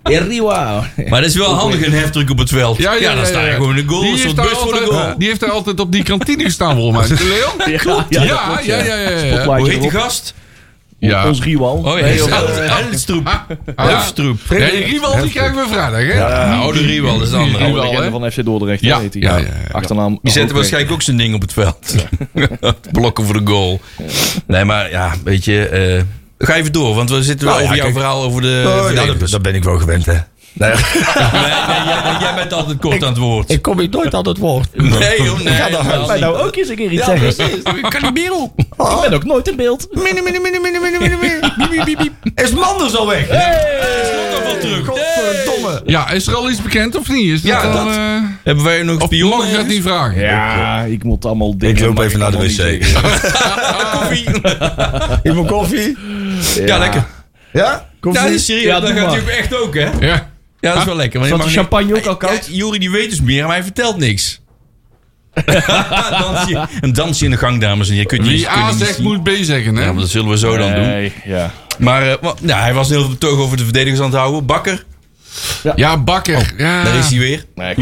Ja, 0.09 0.19
Riewal. 0.27 0.83
maar 1.09 1.21
dat 1.21 1.29
is 1.29 1.35
wel 1.35 1.53
handig 1.53 1.85
een 1.85 1.93
heftruck 1.93 2.29
op 2.29 2.37
het 2.37 2.49
veld. 2.49 2.77
Ja, 2.77 3.15
dan 3.15 3.25
sta 3.25 3.45
je 3.45 3.51
gewoon 3.53 3.77
in 3.77 3.85
de 3.85 3.91
goal, 3.93 4.01
Die 4.01 4.11
een 4.11 4.17
heeft 4.17 4.35
bus 4.35 4.45
voor 4.49 4.73
de 4.73 4.79
altijd- 4.79 4.99
goal. 5.01 5.17
Die 5.17 5.27
heeft 5.27 5.39
daar 5.39 5.51
altijd 5.51 5.79
op 5.79 5.91
die 5.91 6.03
kantine 6.03 6.43
gestaan, 6.43 6.75
volgens 6.75 7.09
mij. 7.09 7.17
Leon? 7.67 7.77
Klopt. 7.77 8.05
Ja, 8.09 8.23
ja, 8.23 8.59
ja. 8.63 8.77
ja, 8.83 8.95
ja, 8.99 9.09
ja. 9.09 9.57
Hoe 9.57 9.69
heet 9.69 9.81
die 9.81 9.91
gast? 9.91 10.33
Ja. 10.99 11.27
Ons 11.27 11.41
Riewal. 11.41 11.75
Oh 11.75 11.99
ja, 11.99 12.05
Nee. 12.05 12.21
Ah, 13.75 13.87
Helstroep. 13.87 14.39
Ja, 14.49 14.69
die 15.21 15.29
krijgen 15.31 15.55
we 15.55 15.65
vrijdag, 15.69 15.99
hè? 15.99 16.13
Ja, 16.13 16.55
oude 16.59 16.79
Riewal, 16.79 17.13
dat 17.17 17.23
is 17.23 17.29
de 17.29 17.37
andere. 17.37 17.63
Riewal, 17.63 17.81
oude 17.81 17.97
legende 17.97 18.17
hè? 18.17 18.31
van 18.31 18.31
FC 18.31 18.45
Dordrecht. 18.45 18.81
Ja, 18.81 18.99
heet 18.99 19.13
hij. 19.13 19.21
ja, 19.23 19.37
ja, 19.37 19.43
ja. 19.43 19.51
Achternaam. 19.71 20.19
Die 20.21 20.31
zetten 20.31 20.55
waarschijnlijk 20.55 20.93
ook 20.93 21.01
zijn 21.01 21.17
ding 21.17 21.35
op 21.35 21.41
het 21.41 21.53
veld. 21.53 21.95
Blokken 22.91 23.25
voor 23.25 23.45
de 23.45 23.51
goal. 23.51 23.81
Nee, 24.47 24.63
maar 24.65 24.89
ja, 24.89 25.13
weet 25.23 25.45
je... 25.45 25.67
eh, 25.67 26.01
ga 26.47 26.55
even 26.55 26.71
door, 26.71 26.95
want 26.95 27.09
we 27.09 27.23
zitten 27.23 27.47
Nou 27.47 27.59
wel 27.59 27.59
ja, 27.59 27.63
over 27.63 27.75
jouw 27.75 27.85
kijk. 27.85 27.97
verhaal 27.97 28.23
over 28.23 28.41
de 28.41 28.63
Oh, 29.19 29.29
dat 29.31 29.41
ben 29.41 29.55
ik 29.55 29.63
wel 29.63 29.77
gewend, 29.77 30.05
hè. 30.05 30.17
Nee, 30.57 30.69
Nee, 30.69 30.79
nee, 31.41 31.85
jij, 31.85 32.15
jij 32.19 32.33
bent 32.35 32.53
altijd 32.53 32.77
kort 32.79 33.03
aan 33.03 33.09
het 33.09 33.17
woord. 33.17 33.51
ik 33.51 33.61
kom 33.61 33.79
hier 33.79 33.89
nooit 33.89 34.13
aan 34.13 34.27
het 34.27 34.37
woord. 34.37 34.67
Nee, 34.77 35.23
joh, 35.23 35.39
nee. 35.39 35.53
Ga 35.53 35.69
dan. 35.69 35.85
niet. 36.11 36.19
nou 36.19 36.37
ook 36.37 36.55
eens 36.55 36.69
een 36.69 36.75
keer 36.75 36.91
iets 36.91 37.05
Ja, 37.05 37.17
zeggen. 37.17 37.35
precies. 37.63 37.79
Ik 37.83 37.89
kan 37.89 38.01
niet 38.01 38.13
meer 38.13 38.33
op. 38.33 38.59
Ik 38.59 38.65
ben 39.01 39.13
ook 39.13 39.23
nooit 39.25 39.47
in 39.47 39.55
beeld. 39.55 39.87
Mini, 39.91 40.21
mini, 40.21 40.39
mini, 40.39 40.59
mini, 40.59 40.79
mini, 40.79 40.97
mini, 40.99 41.15
mini. 41.85 42.11
Is 42.35 42.51
Manders 42.51 42.95
al 42.95 43.07
weg? 43.07 43.27
terug. 44.59 44.85
Godverdomme. 44.85 45.81
Ja, 45.85 46.09
is 46.09 46.27
er 46.27 46.35
al 46.35 46.49
iets 46.49 46.61
bekend 46.61 46.97
of 46.97 47.09
niet? 47.09 47.31
Is 47.31 47.41
Ja, 47.41 47.61
al, 47.61 47.71
dat. 47.85 47.95
eh, 47.95 48.15
Hebben 48.43 48.63
wij 48.63 48.83
nog 48.83 48.99
of 49.01 49.05
spionnen? 49.05 49.37
mag 49.37 49.47
ik 49.49 49.55
dat 49.55 49.67
niet 49.67 49.81
vragen? 49.83 50.21
Ja, 50.21 50.81
ik 50.81 51.03
moet 51.03 51.25
allemaal 51.25 51.57
dingen. 51.57 51.75
Ik 51.75 51.81
loop 51.83 51.99
even 51.99 52.19
naar 52.19 52.31
de 52.31 52.37
wc. 52.37 52.59
allemaal 52.59 54.09
niet 54.09 54.21
zeggen. 54.21 54.35
Koffie. 55.43 55.45
Koffie? 55.45 55.97
Ja, 56.65 56.77
lekker. 56.77 57.05
Ja? 57.51 57.85
Koffie? 57.99 58.21
Ja, 58.21 58.27
dat 58.27 58.35
is 58.35 58.45
serieus. 58.45 58.63
Ja, 58.65 58.79
dat 58.79 58.89
gaat 58.89 58.99
natuurlijk 58.99 59.37
echt 59.37 59.55
ook, 59.55 59.73
hè? 59.73 59.89
Ja. 59.99 60.27
Ja, 60.65 60.71
dat 60.71 60.79
is 60.81 60.87
wel 60.87 60.95
lekker. 60.95 61.19
want 61.19 61.31
Zat 61.31 61.43
de 61.43 61.49
champagne 61.49 61.85
niet- 61.85 61.95
ook 61.95 62.05
al 62.05 62.17
koud? 62.17 62.47
Ja, 62.51 62.71
die 62.71 62.91
weet 62.91 63.09
dus 63.09 63.21
meer, 63.21 63.43
maar 63.45 63.53
hij 63.55 63.63
vertelt 63.63 63.97
niks. 63.97 64.41
dansje, 66.19 66.67
een 66.81 66.93
dansje 66.93 67.25
in 67.25 67.31
de 67.31 67.37
gang, 67.37 67.61
dames 67.61 67.87
en 67.87 67.93
heren. 67.93 68.07
Kun 68.07 68.23
je, 68.23 68.29
Wie 68.29 68.49
A 68.49 68.67
niet 68.69 68.79
zegt, 68.79 68.95
zien. 68.95 69.03
moet 69.03 69.23
B 69.23 69.29
zeggen, 69.41 69.75
hè? 69.75 69.83
Ja, 69.83 69.91
maar 69.91 70.01
dat 70.01 70.09
zullen 70.11 70.29
we 70.29 70.37
zo 70.37 70.57
dan 70.57 70.73
doen. 70.73 70.81
Nee, 70.85 71.13
ja. 71.25 71.51
Maar 71.79 72.07
eh, 72.11 72.29
ja, 72.41 72.59
hij 72.61 72.73
was 72.73 72.89
heel 72.89 72.99
veel 72.99 73.09
betoog 73.09 73.39
over 73.39 73.57
de 73.57 73.63
verdedigers 73.63 73.99
aan 74.01 74.05
het 74.09 74.15
houden. 74.15 74.45
Bakker, 74.45 74.85
Ja, 75.75 75.97
Bakker. 75.97 76.53
Ja. 76.57 76.83
daar 76.83 76.95
is 76.95 77.09
hij 77.09 77.19
weer. 77.19 77.45
Nee. 77.55 77.75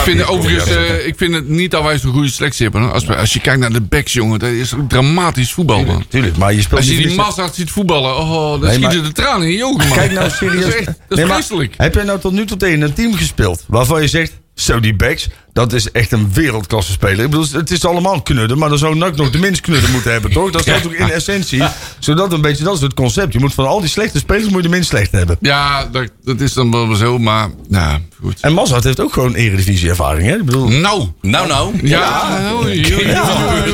Ik 0.00 0.06
vind 0.06 0.18
het 0.18 0.28
overigens, 0.28 0.70
eh, 0.70 1.06
ik 1.06 1.14
vind 1.16 1.34
het 1.34 1.48
niet 1.48 1.70
dat 1.70 1.82
wij 1.82 1.98
zo'n 1.98 2.12
goede 2.12 2.28
selectie 2.28 2.62
hebben. 2.62 2.82
hoor. 2.82 2.92
Als, 2.92 3.04
we- 3.04 3.16
als 3.16 3.32
je 3.32 3.40
kijkt 3.40 3.60
naar 3.60 3.72
de 3.72 3.80
backs, 3.80 4.12
jongen, 4.12 4.38
dat 4.38 4.48
is 4.50 4.72
dramatisch 4.88 5.52
voetbal, 5.52 5.84
man. 5.84 6.04
Tuurlijk, 6.08 6.36
maar 6.36 6.54
je 6.54 6.60
speelt 6.62 6.80
Als 6.80 6.90
je 6.90 6.96
die 6.96 7.14
Mazart 7.16 7.54
ziet 7.54 7.70
voetballen, 7.70 8.16
oh, 8.16 8.50
dan 8.50 8.60
Nee, 8.60 8.72
schieten 8.74 9.02
de 9.02 9.12
tranen 9.12 9.46
in 9.46 9.52
je 9.56 9.64
ogen, 9.64 9.88
man. 9.88 9.96
Kijk 9.98 10.12
nou 10.12 10.30
serieus. 10.30 10.60
Dat 10.64 10.68
is, 10.68 10.74
echt, 10.74 10.86
dat 10.86 10.94
is 11.08 11.16
Nee, 11.16 11.26
maar 11.26 11.34
vreselijk. 11.36 11.74
Heb 11.76 11.94
jij 11.94 12.04
nou 12.04 12.20
tot 12.20 12.32
nu 12.32 12.46
toe 12.46 12.56
tegen 12.56 12.80
een 12.80 12.92
team 12.92 13.14
gespeeld 13.14 13.64
waarvan 13.68 14.00
je 14.02 14.08
zegt, 14.08 14.32
zo 14.54 14.80
die 14.80 14.94
backs, 14.96 15.28
dat 15.52 15.72
is 15.72 15.90
echt 15.90 16.12
een 16.12 16.30
wereldklasse 16.32 16.92
speler. 16.92 17.24
Ik 17.24 17.30
bedoel, 17.30 17.46
het 17.52 17.70
is 17.70 17.84
allemaal 17.84 18.22
knudden, 18.22 18.58
maar 18.58 18.68
dan 18.68 18.78
zou 18.78 18.96
NAC 18.96 19.16
nog 19.16 19.30
de 19.30 19.38
minst 19.38 19.60
knudden 19.60 19.90
moeten 19.90 20.12
hebben, 20.12 20.30
toch? 20.32 20.50
Dat 20.50 20.66
is 20.66 20.82
toch 20.82 20.92
in 20.92 21.10
essentie, 21.10 21.62
zodat 21.98 22.32
een 22.32 22.40
beetje, 22.40 22.64
dat 22.64 22.74
is 22.74 22.80
het 22.80 22.94
concept. 22.94 23.32
Je 23.32 23.38
moet 23.38 23.54
van 23.54 23.66
al 23.66 23.80
die 23.80 23.88
slechte 23.88 24.18
spelers 24.18 24.48
moet 24.48 24.56
je 24.56 24.62
de 24.62 24.68
minst 24.68 24.88
slecht 24.88 25.12
hebben. 25.12 25.36
Ja, 25.40 25.84
dat, 25.92 26.08
dat 26.24 26.40
is 26.40 26.52
dan 26.52 26.70
wel 26.70 26.94
zo, 26.94 27.18
maar 27.18 27.48
nou, 27.68 28.00
goed. 28.22 28.40
En 28.40 28.52
Mazart 28.52 28.84
heeft 28.84 29.00
ook 29.00 29.12
gewoon 29.12 29.34
eredivisie 29.34 29.88
ervaring, 29.88 30.28
hè? 30.28 30.36
Ik 30.36 30.44
bedoel, 30.44 30.68
Nou, 30.68 31.08
Nou, 31.20 31.48
nou. 31.48 31.74
ja, 31.82 32.38
oei, 32.54 32.84
oei, 32.84 32.94
oei, 32.94 33.06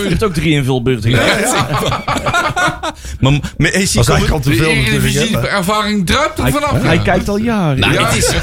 Je 0.03 0.07
hebt 0.09 0.25
ook 0.25 0.35
drie 0.35 0.53
invulbeurten 0.53 1.11
gedaan. 1.11 1.75
Maar, 3.21 3.33
maar 3.57 3.73
is 3.73 3.95
hij 3.95 4.05
eigenlijk 4.05 4.31
al 4.31 4.41
te 4.41 4.55
veel 4.55 4.75
natuurlijk, 4.75 5.45
ervaring 5.45 6.07
druipt 6.07 6.39
er 6.39 6.51
vanaf. 6.53 6.83
Hij 6.83 6.95
ja. 6.95 7.03
kijkt 7.03 7.29
al 7.29 7.37
jaren. 7.37 7.79
Nou, 7.81 7.93
Ja. 7.93 8.11
dit 8.11 8.19
is... 8.25 8.35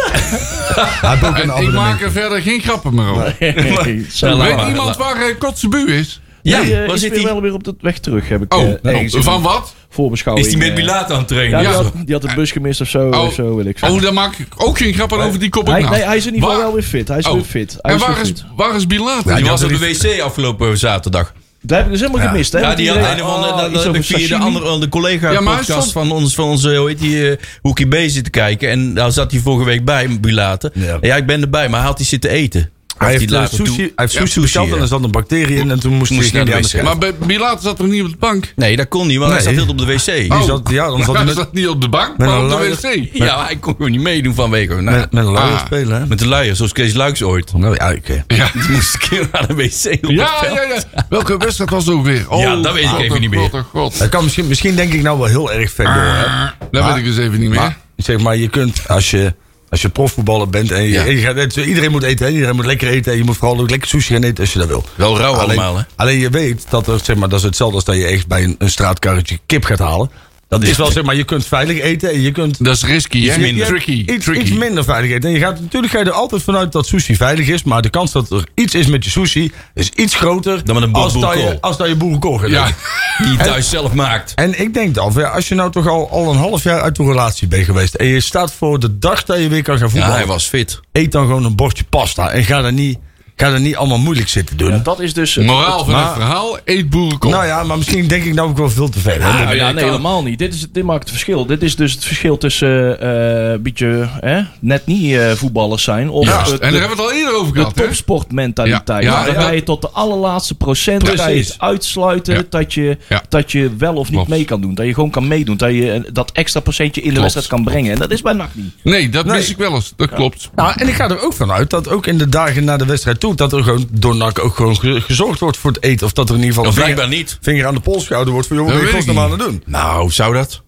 Ook 1.33 1.61
ik 1.61 1.71
maak 1.71 2.01
er 2.01 2.11
verder 2.11 2.41
geen 2.41 2.61
grappen 2.61 2.95
meer 2.95 3.07
over. 3.09 3.22
Nee, 3.39 3.53
Weet 4.55 4.67
iemand 4.67 4.97
waar 4.97 5.17
uh, 5.17 5.37
Kotzebu 5.39 5.91
is? 5.93 6.21
Ja, 6.41 6.61
Nee, 6.61 6.75
eh, 6.81 6.87
waar 6.87 6.97
zit 6.97 7.09
weer 7.11 7.19
hij? 7.21 7.31
wel 7.31 7.41
weer 7.41 7.53
op 7.53 7.63
de 7.63 7.75
weg 7.81 7.97
terug, 7.99 8.29
heb 8.29 8.41
ik 8.41 8.53
Oh, 8.53 8.63
eh, 8.63 8.73
ergens 8.93 9.15
oh, 9.15 9.21
van 9.21 9.41
wat? 9.41 9.73
voorbeschouwing. 9.89 10.47
Is 10.47 10.53
hij 10.53 10.61
met 10.61 10.71
eh, 10.71 10.75
Bilaat 10.83 11.11
aan 11.11 11.19
het 11.19 11.29
Ja, 11.29 11.35
trainen? 11.35 11.59
die, 11.59 11.67
Ja. 11.69 11.73
had, 11.75 11.91
die 12.05 12.13
had 12.13 12.21
de 12.21 12.31
bus 12.35 12.51
gemist 12.51 12.81
of 12.81 12.87
zo, 12.87 13.09
Oh. 13.09 13.23
of 13.23 13.33
zo 13.33 13.55
wil 13.55 13.65
ik 13.65 13.75
Oh, 13.75 13.79
zeggen. 13.81 14.01
daar 14.01 14.13
maak 14.13 14.35
ik 14.37 14.47
ook 14.57 14.77
geen 14.77 14.93
grappen 14.93 15.19
over, 15.19 15.39
die 15.39 15.49
kop 15.49 15.67
hij, 15.67 15.81
nee, 15.81 16.01
hij 16.01 16.17
is 16.17 16.25
in 16.25 16.33
ieder 16.33 16.49
geval 16.49 16.63
wel 16.63 16.73
weer 16.73 16.83
fit. 16.83 17.07
Hij 17.07 17.17
is 17.17 17.27
Oh. 17.27 17.33
weer 17.33 17.43
fit. 17.43 17.77
Hij 17.81 17.91
En 17.91 17.95
is 17.97 18.05
waar 18.05 18.13
weer 18.15 18.21
is, 18.23 18.27
fit. 18.27 18.45
waar 18.55 18.75
is 18.75 18.87
Bilater? 18.87 19.25
Die 19.25 19.35
die 19.35 19.45
was 19.51 19.63
op 19.63 19.69
de 19.69 19.77
wc 19.77 20.19
afgelopen 20.21 20.77
zaterdag. 20.77 21.33
Dat 21.61 21.77
heb 21.77 21.85
ik 21.85 21.91
dus 21.93 22.01
helemaal 22.01 22.27
gemist, 22.27 22.51
hè? 22.53 22.59
Ja, 22.59 22.75
die 22.75 22.89
had 22.91 22.97
een 22.97 23.23
oh, 23.23 23.71
dat, 23.73 23.83
heb 23.83 23.95
ik 23.95 24.03
via 24.03 24.27
de, 24.27 24.43
andere, 24.43 24.79
de 24.79 24.89
collega 24.89 25.31
Ja, 25.31 25.39
maar 25.39 25.53
hij 25.53 25.61
podcast 25.63 25.89
stond- 25.89 26.07
van 26.07 26.17
ons, 26.17 26.35
van 26.35 26.45
onze, 26.45 26.75
hoe 26.75 26.87
heet 26.87 26.99
die, 26.99 27.29
eh, 27.31 27.37
Hoekie 27.61 27.87
B 27.87 27.95
zitten 28.07 28.31
kijken. 28.31 28.69
En 28.69 28.93
daar 28.93 29.11
zat 29.11 29.31
hij 29.31 29.39
vorige 29.39 29.65
week 29.65 29.85
bij, 29.85 30.19
Bilaten. 30.19 30.71
Ja. 30.73 30.97
Ja. 31.01 31.15
ik 31.15 31.25
ben 31.25 31.41
erbij, 31.41 31.69
maar 31.69 31.79
hij 31.79 31.87
had 31.87 31.97
hij 31.97 32.07
zitten 32.07 32.29
eten. 32.29 32.69
Hij 32.97 33.11
heeft, 33.11 33.31
eh, 33.31 33.45
sushi, 33.45 33.81
hij 33.81 33.91
heeft 33.95 34.13
Ja, 34.13 34.19
sushi 34.19 34.39
besteld 34.41 34.71
en 34.71 34.81
er 34.81 34.87
zat 34.87 35.03
een 35.03 35.11
bacterie 35.11 35.57
in 35.57 35.71
en 35.71 35.79
toen 35.79 35.93
moest, 35.93 36.11
Moest 36.11 36.31
hij 36.31 36.43
naar 36.43 36.61
de 36.61 36.67
wc. 36.77 36.83
Maar 36.83 36.97
bij 36.97 37.15
Bilater 37.15 37.61
zat 37.61 37.79
er 37.79 37.87
niet 37.87 38.03
op 38.03 38.09
de 38.09 38.17
bank. 38.19 38.53
Nee, 38.55 38.75
dat 38.75 38.87
kon 38.87 39.07
niet, 39.07 39.17
want 39.17 39.31
hij 39.31 39.41
zat 39.41 39.53
heel 39.53 39.67
op 39.67 39.77
de 39.77 39.85
wc. 39.85 40.05
Die 40.05 40.43
zat, 40.45 40.69
ja, 40.69 40.87
dan 40.87 40.97
zat 41.03 41.05
hij 41.07 41.15
Hij 41.15 41.25
met, 41.25 41.35
zat 41.35 41.53
niet 41.53 41.67
op 41.67 41.81
de 41.81 41.89
bank, 41.89 42.17
maar 42.17 42.41
op 42.43 42.49
de 42.49 42.55
luier. 42.55 42.75
wc. 42.75 43.09
Ja, 43.13 43.45
hij 43.45 43.55
kon 43.55 43.75
gewoon 43.75 43.91
niet 43.91 44.01
meedoen 44.01 44.33
vanwege. 44.33 44.73
Nou, 44.81 44.97
met, 44.97 45.11
met 45.11 45.25
een 45.25 45.31
luier 45.31 45.53
Ah. 45.53 45.65
spelen. 45.65 45.99
Hè? 46.01 46.07
met 46.07 46.19
de 46.19 46.27
luier, 46.27 46.55
zoals 46.55 46.71
Kees 46.71 46.93
Luiks 46.93 47.21
ooit. 47.23 47.53
Nou 47.53 47.75
ja, 47.77 47.93
oké. 47.93 48.23
Ja. 48.27 48.49
Die 48.67 48.69
moest 48.69 48.93
een 48.93 48.99
keer 49.09 49.27
naar 49.31 49.47
de 49.47 49.53
wc 49.53 49.85
op 49.85 50.01
het 50.01 50.11
Ja, 50.11 50.39
veld. 50.39 50.53
ja, 50.55 50.61
ja. 50.63 51.05
Welke 51.09 51.37
wedstrijd 51.37 51.69
was 51.69 51.85
het 51.85 51.93
ook 51.95 52.05
weer? 52.05 52.25
Oh, 52.29 52.39
Ja, 52.41 52.55
dat 52.55 52.73
weet 52.73 52.83
ik 52.83 52.97
even 52.99 53.13
oh, 53.15 53.19
niet 53.19 53.29
meer. 53.29 53.65
Oh. 53.73 53.91
Dat 53.97 54.09
kan 54.09 54.23
misschien, 54.23 54.47
misschien 54.47 54.75
denk 54.75 54.93
ik 54.93 55.01
nou 55.01 55.17
wel 55.17 55.27
heel 55.27 55.51
erg 55.51 55.71
ver 55.71 55.85
door. 55.85 55.93
Hè? 55.93 56.25
Dat 56.71 56.85
weet 56.85 56.95
ik 56.95 57.03
dus 57.03 57.17
even 57.17 57.39
niet 57.39 57.49
meer. 57.49 57.75
Zeg 57.97 58.19
maar, 58.19 58.37
je 58.37 58.47
kunt 58.49 58.87
als 58.87 59.11
je, 59.11 59.33
als 59.73 59.81
je 59.81 59.89
profvoetballer 59.89 60.49
bent 60.49 60.71
en 60.71 60.83
je, 60.83 60.89
Ja. 60.89 61.05
en 61.05 61.15
je 61.15 61.21
gaat, 61.21 61.35
net- 61.35 61.55
iedereen 61.55 61.91
moet 61.91 62.03
eten, 62.03 62.33
iedereen 62.33 62.55
moet 62.55 62.65
lekker 62.65 62.87
eten. 62.87 63.11
En 63.11 63.17
je 63.17 63.23
moet 63.23 63.37
vooral 63.37 63.59
ook 63.59 63.69
lekker 63.69 63.87
sushi 63.89 64.13
gaan 64.13 64.23
eten 64.23 64.43
als 64.43 64.53
je 64.53 64.59
dat 64.59 64.67
wil. 64.67 64.83
Wel 64.95 65.17
rauw 65.17 65.33
alleen, 65.33 65.45
allemaal, 65.59 65.77
hè? 65.77 65.83
Alleen 65.95 66.19
je 66.19 66.29
weet 66.29 66.65
dat 66.69 66.87
er, 66.87 66.99
zeg 67.03 67.15
maar, 67.15 67.29
dat 67.29 67.39
is 67.39 67.45
hetzelfde 67.45 67.75
als 67.75 67.85
dat 67.85 67.95
je 67.95 68.05
echt 68.05 68.27
bij 68.27 68.43
een, 68.43 68.55
een 68.57 68.69
straatkarretje 68.69 69.39
kip 69.45 69.63
gaat 69.65 69.79
halen. 69.79 70.11
Dat 70.59 70.69
is 70.69 70.77
wel, 70.77 70.91
zeg 70.91 71.03
maar, 71.03 71.15
je 71.15 71.23
kunt 71.23 71.45
veilig 71.45 71.79
eten 71.81 72.09
en 72.11 72.21
je 72.21 72.31
kunt 72.31 72.63
Dat 72.63 72.75
is 72.75 72.83
risky, 72.85 73.27
hè? 73.27 73.37
minder. 73.37 73.65
Tricky. 73.67 73.91
iets, 74.07 74.25
tricky. 74.25 74.41
iets 74.41 74.51
minder 74.51 74.83
veilig 74.83 75.11
eten. 75.11 75.29
En 75.29 75.35
je 75.35 75.41
gaat, 75.41 75.59
natuurlijk 75.59 75.93
ga 75.93 75.99
je 75.99 76.05
er 76.05 76.11
altijd 76.11 76.43
vanuit 76.43 76.71
dat 76.71 76.87
sushi 76.87 77.15
veilig 77.15 77.47
is, 77.47 77.63
maar 77.63 77.81
de 77.81 77.89
kans 77.89 78.11
dat 78.11 78.31
er 78.31 78.43
iets 78.55 78.75
is 78.75 78.87
met 78.87 79.03
je 79.03 79.09
sushi 79.09 79.51
is 79.73 79.89
iets 79.89 80.15
groter 80.15 80.65
Dan 80.65 80.75
met 80.75 80.83
een 80.83 80.93
als, 80.93 81.13
dat 81.19 81.33
je, 81.33 81.57
als 81.61 81.77
dat 81.77 81.87
je 81.87 81.95
boerenkool 81.95 82.37
gaat 82.37 82.49
Ja. 82.49 82.67
Die 83.23 83.31
je 83.31 83.37
thuis 83.37 83.69
zelf 83.69 83.93
maakt. 83.93 84.33
En 84.35 84.59
ik 84.61 84.73
denk 84.73 84.95
dan, 84.95 85.11
ja, 85.15 85.27
als 85.29 85.47
je 85.47 85.55
nou 85.55 85.71
toch 85.71 85.87
al, 85.87 86.09
al 86.09 86.31
een 86.31 86.37
half 86.37 86.63
jaar 86.63 86.81
uit 86.81 86.95
de 86.95 87.03
relatie 87.03 87.47
bent 87.47 87.65
geweest 87.65 87.93
en 87.95 88.07
je 88.07 88.19
staat 88.19 88.53
voor 88.53 88.79
de 88.79 88.97
dag 88.99 89.23
dat 89.23 89.39
je 89.39 89.47
weer 89.47 89.63
kan 89.63 89.77
gaan 89.77 89.85
Ja, 89.85 89.91
voetballen, 89.91 90.15
hij 90.17 90.25
was 90.25 90.47
fit. 90.47 90.79
eet 90.91 91.11
dan 91.11 91.25
gewoon 91.25 91.45
een 91.45 91.55
bordje 91.55 91.83
pasta 91.83 92.29
en 92.29 92.43
ga 92.43 92.63
er 92.63 92.73
niet, 92.73 92.97
ga 93.35 93.51
er 93.51 93.59
niet 93.59 93.75
allemaal 93.75 93.97
moeilijk 93.97 94.29
zitten 94.29 94.57
doen. 94.57 94.69
Ja, 94.71 94.77
dat 94.77 94.99
is 94.99 95.13
dus... 95.13 95.35
het- 95.35 95.45
Moraal 95.45 95.83
van 95.85 95.93
Maar- 95.93 96.03
het 96.05 96.13
verhaal, 96.13 96.57
eet 96.65 96.89
boerenkool. 96.89 97.31
nou 97.31 97.45
ja, 97.45 97.63
maar 97.63 97.77
misschien 97.77 98.07
denk 98.07 98.23
ik 98.23 98.33
nou 98.33 98.49
ook 98.49 98.57
wel 98.57 98.69
veel 98.69 98.89
te 98.89 98.99
ver. 98.99 99.19
ja, 99.19 99.51
je 99.51 99.73
nee, 99.73 99.83
helemaal 99.83 100.23
niet. 100.23 100.39
Dit, 100.39 100.53
is, 100.53 100.65
dit 100.71 100.83
maakt 100.83 100.99
het 100.99 101.09
verschil. 101.09 101.45
Dit 101.45 101.63
is 101.63 101.75
dus 101.75 101.93
het 101.93 102.05
verschil 102.05 102.37
tussen 102.37 102.99
eh 103.01 103.51
een 103.51 103.61
beetje 103.61 104.07
hè, 104.19 104.41
net 104.59 104.85
niet 104.85 105.15
eh, 105.15 105.31
voetballers 105.31 105.83
zijn. 105.83 106.09
Of 106.09 106.25
Ja, 106.27 106.39
het- 106.43 106.51
en 106.51 106.57
daar 106.59 106.71
de, 106.71 106.77
hebben 106.77 106.97
we 106.97 107.03
het 107.03 107.11
al 107.11 107.17
eerder 107.17 107.35
over 107.35 107.53
de 107.53 107.59
gehad, 107.59 107.75
hè? 107.77 107.83
topsportmentaliteit. 107.83 109.03
Ja, 109.03 109.25
ja, 109.27 109.49
je 109.49 109.63
tot 109.63 109.81
de 109.81 109.89
allerlaatste 109.89 110.55
procent 110.55 111.03
Precies. 111.03 111.21
ga 111.21 111.27
je 111.29 111.39
het 111.39 111.55
uitsluiten 111.57 112.33
Ja. 112.35 112.41
dat, 112.49 112.73
je, 112.73 112.97
Ja. 113.09 113.21
dat 113.29 113.51
je 113.51 113.71
wel 113.77 113.93
of 113.95 114.05
niet 114.05 114.13
Klopt. 114.15 114.29
mee 114.29 114.45
kan 114.45 114.61
doen. 114.61 114.75
Dat 114.75 114.85
je 114.85 114.93
gewoon 114.93 115.09
kan 115.09 115.27
meedoen. 115.27 115.57
Dat 115.57 115.71
je 115.71 115.91
eh, 115.91 116.01
dat 116.13 116.31
extra 116.31 116.59
procentje 116.59 117.01
in 117.01 117.13
de 117.13 117.19
wedstrijd 117.19 117.47
kan 117.47 117.63
brengen. 117.63 117.91
En 117.91 117.97
dat 117.99 118.11
is 118.11 118.21
bij 118.21 118.33
NAC 118.33 118.49
niet. 118.53 118.73
Nee, 118.83 119.09
dat 119.09 119.25
Nee. 119.25 119.35
mis 119.37 119.49
ik 119.49 119.57
wel 119.57 119.73
eens. 119.73 119.93
Dat 119.95 120.09
klopt. 120.09 120.49
Nou, 120.55 120.71
en 120.75 120.87
ik 120.87 120.93
ga 120.93 121.09
er 121.09 121.21
ook 121.21 121.33
vanuit 121.33 121.69
dat 121.69 121.89
ook 121.89 122.07
in 122.07 122.17
de 122.17 122.29
dagen 122.29 122.63
na 122.63 122.77
de 122.77 122.85
wedstrijd 122.85 123.19
toe, 123.23 123.35
dat 123.35 123.53
er 123.53 123.63
gewoon 123.63 123.87
door 123.91 124.15
NAC 124.15 124.39
ook 124.39 124.55
gewoon 124.55 124.75
ge- 124.79 125.01
gezorgd 125.01 125.39
wordt 125.39 125.57
voor 125.57 125.71
het 125.71 125.83
eten. 125.83 126.05
Of 126.05 126.13
dat 126.13 126.29
er 126.29 126.35
in 126.35 126.41
ieder 126.41 126.53
geval 126.55 126.69
Of 126.69 126.77
een 126.77 126.83
blijkbaar 126.83 127.05
vinger, 127.07 127.19
niet. 127.23 127.37
vinger 127.41 127.65
aan 127.65 127.73
de 127.73 127.79
pols 127.79 128.05
gehouden 128.07 128.33
wordt 128.33 128.47
van, 128.47 128.57
joh, 128.57 128.65
wat 128.65 128.73
Dat 128.75 129.05
ben 129.05 129.13
je 129.13 129.19
aan 129.19 129.31
het 129.31 129.39
doen? 129.39 129.63
Nou, 129.65 130.11
zou 130.11 130.33
dat? 130.33 130.61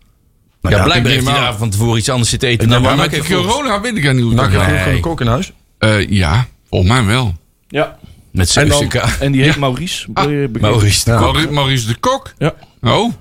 Nou 0.61 0.75
ja, 0.75 0.81
ja, 0.81 0.87
blijkbaar 0.87 1.11
heeft 1.11 1.27
hij 1.27 1.39
daar 1.39 1.55
van 1.57 1.69
tevoren 1.69 1.97
iets 1.97 2.09
anders 2.09 2.29
zitten 2.29 2.49
eten 2.49 2.63
Ik 2.63 2.69
dan 2.69 2.79
neem 2.81 2.87
waar 2.89 2.97
Maar 2.97 3.09
met 3.17 3.27
de 3.27 3.33
corona 3.35 3.81
weet 3.81 3.95
ik 3.97 4.13
niet 4.13 4.21
hoe 4.21 4.31
het 4.31 4.41
NAC 4.41 4.51
gaat. 4.51 4.53
heeft 4.53 4.65
gewoon 4.71 4.85
Nee. 4.85 4.95
een 4.95 5.01
kok 5.01 5.21
in 5.21 5.27
huis. 5.27 5.51
Eh, 5.77 6.09
ja, 6.09 6.47
volgens 6.69 6.91
mij 6.91 7.05
wel. 7.05 7.35
Ja. 7.67 7.97
Met 8.31 8.55
En, 8.57 8.67
dan, 8.67 8.83
7k. 8.83 9.19
en 9.19 9.31
die 9.31 9.41
heet 9.43 9.57
Maurice. 9.57 10.05
Wil 10.05 10.13
begrijpen? 10.13 10.61
Maurice 10.61 11.03
de 11.05 11.15
Kok. 11.17 11.49
Maurice 11.49 11.87
de 11.87 11.95
Kok. 11.95 12.33
Ja. 12.37 12.53
Oh, 12.81 13.13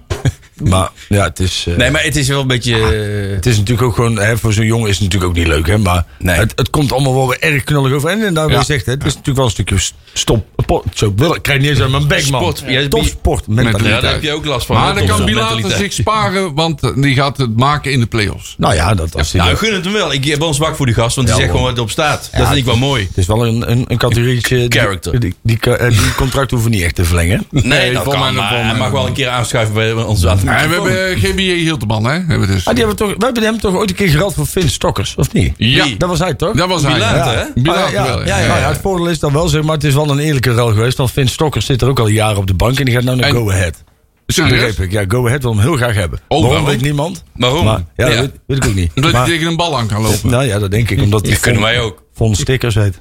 Maar 0.63 0.91
ja, 1.09 1.25
het 1.25 1.39
is... 1.41 1.65
eh, 1.69 1.77
Nee, 1.77 1.91
maar 1.91 2.03
het 2.03 2.17
is 2.17 2.29
wel 2.29 2.41
een 2.41 2.47
beetje... 2.47 2.75
eh, 2.77 3.35
Het 3.35 3.47
is 3.47 3.57
natuurlijk 3.57 3.87
ook 3.89 3.95
gewoon, 3.95 4.19
hè, 4.19 4.39
voor 4.39 4.53
zo'n 4.53 4.67
jongen 4.67 4.89
is 4.89 4.95
het 4.99 5.05
natuurlijk 5.05 5.31
ook 5.31 5.37
niet 5.39 5.47
leuk, 5.47 5.67
hè, 5.67 5.79
maar 5.79 6.05
Nee. 6.19 6.37
het, 6.37 6.53
het 6.57 6.71
komt 6.71 6.93
allemaal 6.93 7.15
wel 7.15 7.29
weer 7.29 7.41
erg 7.41 7.65
knullig 7.65 7.93
over. 7.93 8.09
En 8.11 8.35
Ja. 8.35 8.47
je 8.59 8.65
zegt, 8.65 8.87
hè, 8.87 8.93
het 8.93 9.01
is 9.05 9.09
natuurlijk 9.11 9.37
wel 9.37 9.45
een 9.45 9.51
stukje 9.51 9.77
stop, 10.13 10.47
pot, 10.67 10.85
zo, 10.95 11.13
wil, 11.17 11.35
ik 11.35 11.43
krijg 11.43 11.61
niet 11.61 11.69
eens 11.71 11.81
uit 11.81 11.91
mijn 11.91 12.07
bek, 12.09 12.31
man. 12.31 12.41
Sport. 12.41 12.63
Ja, 12.67 12.89
Topsport, 12.89 13.45
ja, 13.49 13.53
mentaliteit. 13.55 14.03
daar 14.03 14.13
heb 14.13 14.23
je 14.23 14.33
ook 14.33 14.45
last 14.45 14.67
van. 14.67 14.77
maar 14.77 14.95
dan 14.95 15.07
kan 15.07 15.25
Bilater 15.25 15.71
zich 15.71 15.93
sparen, 15.93 16.55
want 16.55 16.83
eh, 16.83 16.91
die 16.97 17.15
gaat 17.15 17.37
het 17.37 17.57
maken 17.57 17.93
in 17.93 18.01
de 18.01 18.07
play-offs. 18.07 18.55
Nou 18.59 18.75
ja, 18.75 18.95
dat, 18.95 19.17
als 19.17 19.31
die 19.31 19.41
Nou, 19.41 19.53
ik 19.53 19.59
gun 19.59 19.75
het 19.75 19.85
hem 19.85 19.93
wel. 19.93 20.13
Ik 20.13 20.25
heb 20.25 20.43
ons 20.43 20.57
zwak 20.57 20.77
voor 20.77 20.87
die 20.87 20.95
gast, 20.95 21.17
want 21.17 21.29
die 21.29 21.37
Ja, 21.37 21.43
zegt 21.43 21.53
gewoon 21.55 21.67
wat 21.69 21.77
erop 21.77 21.91
staat. 21.91 22.29
Dat 22.37 22.47
vind 22.47 22.59
ik 22.59 22.65
wel 22.65 22.77
mooi. 22.77 23.07
het 23.09 23.17
is 23.19 23.27
wel 23.27 23.47
een, 23.47 23.71
een, 23.71 23.85
een 23.89 23.99
categorietje. 23.99 24.67
Character. 24.69 25.21
Die, 25.21 25.35
die, 25.43 25.59
die 25.89 26.15
contract 26.17 26.51
hoeven 26.51 26.71
we 26.71 26.77
niet 26.77 26.85
echt 26.85 26.95
te 26.95 27.05
verlengen. 27.05 27.47
Nee, 27.51 27.93
dat 27.93 28.03
kan, 28.03 28.19
maar 28.19 28.65
hij 28.65 28.75
mag 28.75 28.91
wel 28.91 29.07
een 29.07 29.13
keer 29.13 29.29
aanschuiven 29.29 29.75
bij 29.75 29.93
ons 29.93 30.27
aan 30.27 30.39
we 30.45 30.51
hebben 30.53 31.19
GBJ 31.19 31.55
Hilteman, 31.55 32.05
hè? 32.05 32.13
Hebben 32.13 32.41
we 32.41 32.47
dus. 32.47 32.67
Ah, 32.67 32.75
die 32.75 32.85
hebben 32.85 32.89
we, 32.89 32.95
toch, 33.13 33.19
we 33.19 33.25
hebben 33.25 33.43
hem 33.43 33.59
toch 33.61 33.75
ooit 33.75 33.91
een 33.91 33.97
keer 33.97 34.09
gereld 34.09 34.35
voor 34.35 34.47
Finn 34.47 34.69
Stokkers, 34.69 35.15
of 35.15 35.33
niet? 35.33 35.53
Ja, 35.57 35.85
Wie? 35.85 35.97
Dat 35.97 36.09
was 36.09 36.19
hij 36.19 36.35
toch? 36.35 36.57
dat 36.57 36.69
was 36.69 36.83
hij. 36.83 36.93
Bilater, 36.93 37.33
ja. 37.33 37.39
hè? 37.55 37.63
Bilater 37.63 37.85
Ah, 37.85 37.93
ja, 37.93 38.05
wel, 38.05 38.27
ja, 38.27 38.39
ja. 38.39 38.59
Ja, 38.59 38.69
het 38.69 38.81
voordeel 38.83 39.09
is 39.09 39.19
dan 39.19 39.33
wel, 39.33 39.49
zeg 39.49 39.63
maar, 39.63 39.75
het 39.75 39.85
is 39.85 39.95
wel 39.95 40.11
een 40.11 40.19
eerlijke 40.19 40.55
ruil 40.55 40.73
geweest. 40.73 40.97
Want 40.97 41.11
Finn 41.11 41.29
Stokkers 41.29 41.67
zit 41.67 41.83
er 41.83 41.89
ook 41.89 41.99
al 41.99 42.07
jaren 42.07 42.37
op 42.37 42.47
de 42.47 42.55
bank 42.55 42.79
en 42.79 42.85
die 42.85 42.95
gaat 42.95 43.05
nou 43.05 43.17
naar 43.17 43.29
En- 43.29 43.35
Go 43.35 43.51
Ahead. 43.51 43.85
Begreep 44.27 44.79
ik. 44.79 44.93
Ja, 44.93 45.05
Go 45.09 45.27
Ahead 45.27 45.43
wil 45.43 45.53
hem 45.53 45.61
heel 45.61 45.77
graag 45.77 45.95
hebben. 45.95 46.19
Oh, 46.19 46.29
waarom, 46.29 46.49
waarom? 46.49 46.67
weet 46.69 46.81
niemand. 46.81 47.25
Waarom? 47.37 47.65
Maar, 47.65 47.85
ja, 47.97 48.09
Ja. 48.09 48.21
Weet, 48.21 48.31
weet 48.47 48.57
ik 48.65 48.67
ook 48.69 48.75
niet. 48.75 48.91
Omdat 48.95 49.13
Maar- 49.13 49.23
hij 49.25 49.31
tegen 49.33 49.47
een 49.49 49.57
bal 49.57 49.79
aan 49.79 49.87
kan 49.87 50.03
lopen. 50.03 50.31
Nou 50.31 50.45
ja, 50.45 50.59
dat 50.59 50.71
denk 50.71 50.91
ik. 50.91 51.01
Omdat 51.01 51.25
Dat 51.25 51.41
kunnen 51.41 51.63
wij 51.63 51.81
ook. 51.81 52.03
Von 52.15 52.35
Stickers 52.35 52.75
heet. 52.75 53.01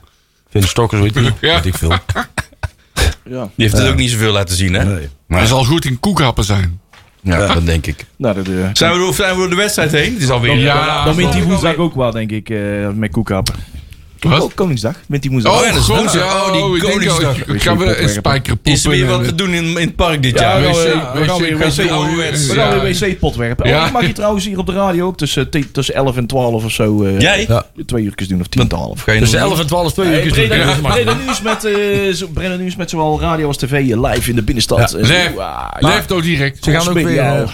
Finn 0.49 0.67
Stokkers 0.67 1.01
weet 1.01 1.15
ik. 1.15 1.33
Weet 1.63 1.77
veel. 1.77 1.89
Ja. 1.89 2.29
Die 3.25 3.49
heeft 3.55 3.77
het 3.77 3.87
ook 3.87 3.95
niet 3.95 4.09
zoveel 4.09 4.31
laten 4.31 4.55
zien, 4.55 4.73
hè? 4.73 4.83
Nee. 4.85 5.07
Hij 5.27 5.45
zal 5.45 5.65
goed 5.65 5.85
in 5.85 5.99
koekhappen 5.99 6.43
zijn. 6.43 6.79
Ja, 7.23 7.53
dat 7.53 7.65
denk 7.65 7.85
ik. 7.87 8.05
Nou, 8.15 8.35
dat, 8.35 8.47
eh, 8.47 8.53
Zijn 8.73 8.91
we, 8.91 8.97
door, 8.97 9.13
zijn 9.13 9.31
we 9.33 9.37
door 9.37 9.49
de 9.49 9.55
wedstrijd 9.55 9.91
heen? 9.91 10.13
Het 10.13 10.21
is 10.23 10.29
alweer... 10.29 10.57
Ja, 10.57 11.05
dan 11.05 11.15
wint 11.15 11.33
die 11.33 11.43
woensdag 11.43 11.75
ook 11.75 11.95
wel, 11.95 12.11
denk 12.11 12.31
ik, 12.31 12.49
eh, 12.49 12.57
met 12.95 13.11
Koekhappen. 13.11 13.55
Wat? 14.29 14.41
Oh, 14.41 14.51
Koningsdag. 14.55 14.95
Wint 15.07 15.21
die 15.21 15.31
woensdag. 15.31 15.59
Oh, 15.59 15.65
ja, 15.65 15.71
dat 15.73 15.81
God, 15.83 15.95
woensdag. 15.97 16.23
ja, 16.23 16.45
Oh, 16.45 16.51
die 16.53 16.61
oh, 16.63 16.75
ik 16.75 16.81
Koningsdag. 16.81 17.35
oh, 17.49 17.59
Gaan 17.61 17.77
we 17.77 18.01
een 18.01 18.09
spijker 18.09 18.55
Is 18.63 18.83
er 18.83 18.89
weer 18.89 19.05
wat 19.05 19.23
te 19.23 19.35
doen 19.35 19.53
in, 19.53 19.63
in 19.65 19.75
het 19.75 19.95
park 19.95 20.23
dit 20.23 20.39
Ja, 20.39 20.41
jaar? 20.59 20.61
we 20.61 21.23
gaan, 21.23 21.41
weer- 21.41 21.57
weer 21.57 22.55
Ja. 22.55 22.79
weer 22.81 22.93
wc-pot 22.99 23.35
werpen. 23.35 23.67
Ja. 23.69 23.85
Oh, 23.85 23.91
mag 23.91 24.05
je 24.05 24.11
trouwens 24.13 24.45
hier 24.45 24.57
op 24.57 24.65
de 24.65 24.71
radio 24.73 25.05
ook 25.07 25.17
tussen, 25.17 25.49
tussen 25.71 25.95
11 25.95 26.17
en 26.17 26.27
12 26.27 26.63
of 26.63 26.71
zo 26.71 27.03
eh, 27.03 27.19
Jij? 27.19 27.45
Ja. 27.47 27.65
twee 27.85 28.03
uurtjes 28.03 28.27
doen 28.27 28.39
of 28.39 28.47
10, 28.47 28.67
12. 28.67 29.01
Ga 29.01 29.11
je 29.11 29.19
Tussen 29.19 29.39
nog- 29.39 29.47
11 29.49 29.59
en 29.59 29.67
12 29.67 29.93
twee 29.93 30.07
uur. 30.25 30.55
Ja. 30.57 30.75
Breda 30.81 31.13
Nieuws 31.23 31.41
met, 31.41 31.63
eh, 31.65 32.57
Nieuws 32.57 32.75
met 32.75 32.89
zowel 32.89 33.19
radio 33.21 33.47
als 33.47 33.57
tv 33.57 33.71
eh, 33.71 34.01
live 34.11 34.29
in 34.29 34.35
de 34.35 34.43
binnenstad. 34.43 34.77
Ja. 34.91 34.97
En 34.97 35.05
zo. 35.05 35.13
Leef. 35.13 35.37
Ah, 35.37 35.67
ja. 35.79 36.01
Ook 36.09 36.23
direct. 36.23 36.63
Ze 36.63 36.71
gaan 36.71 36.87
ook 36.87 36.93
weer, 36.93 37.13
Ja. 37.13 37.45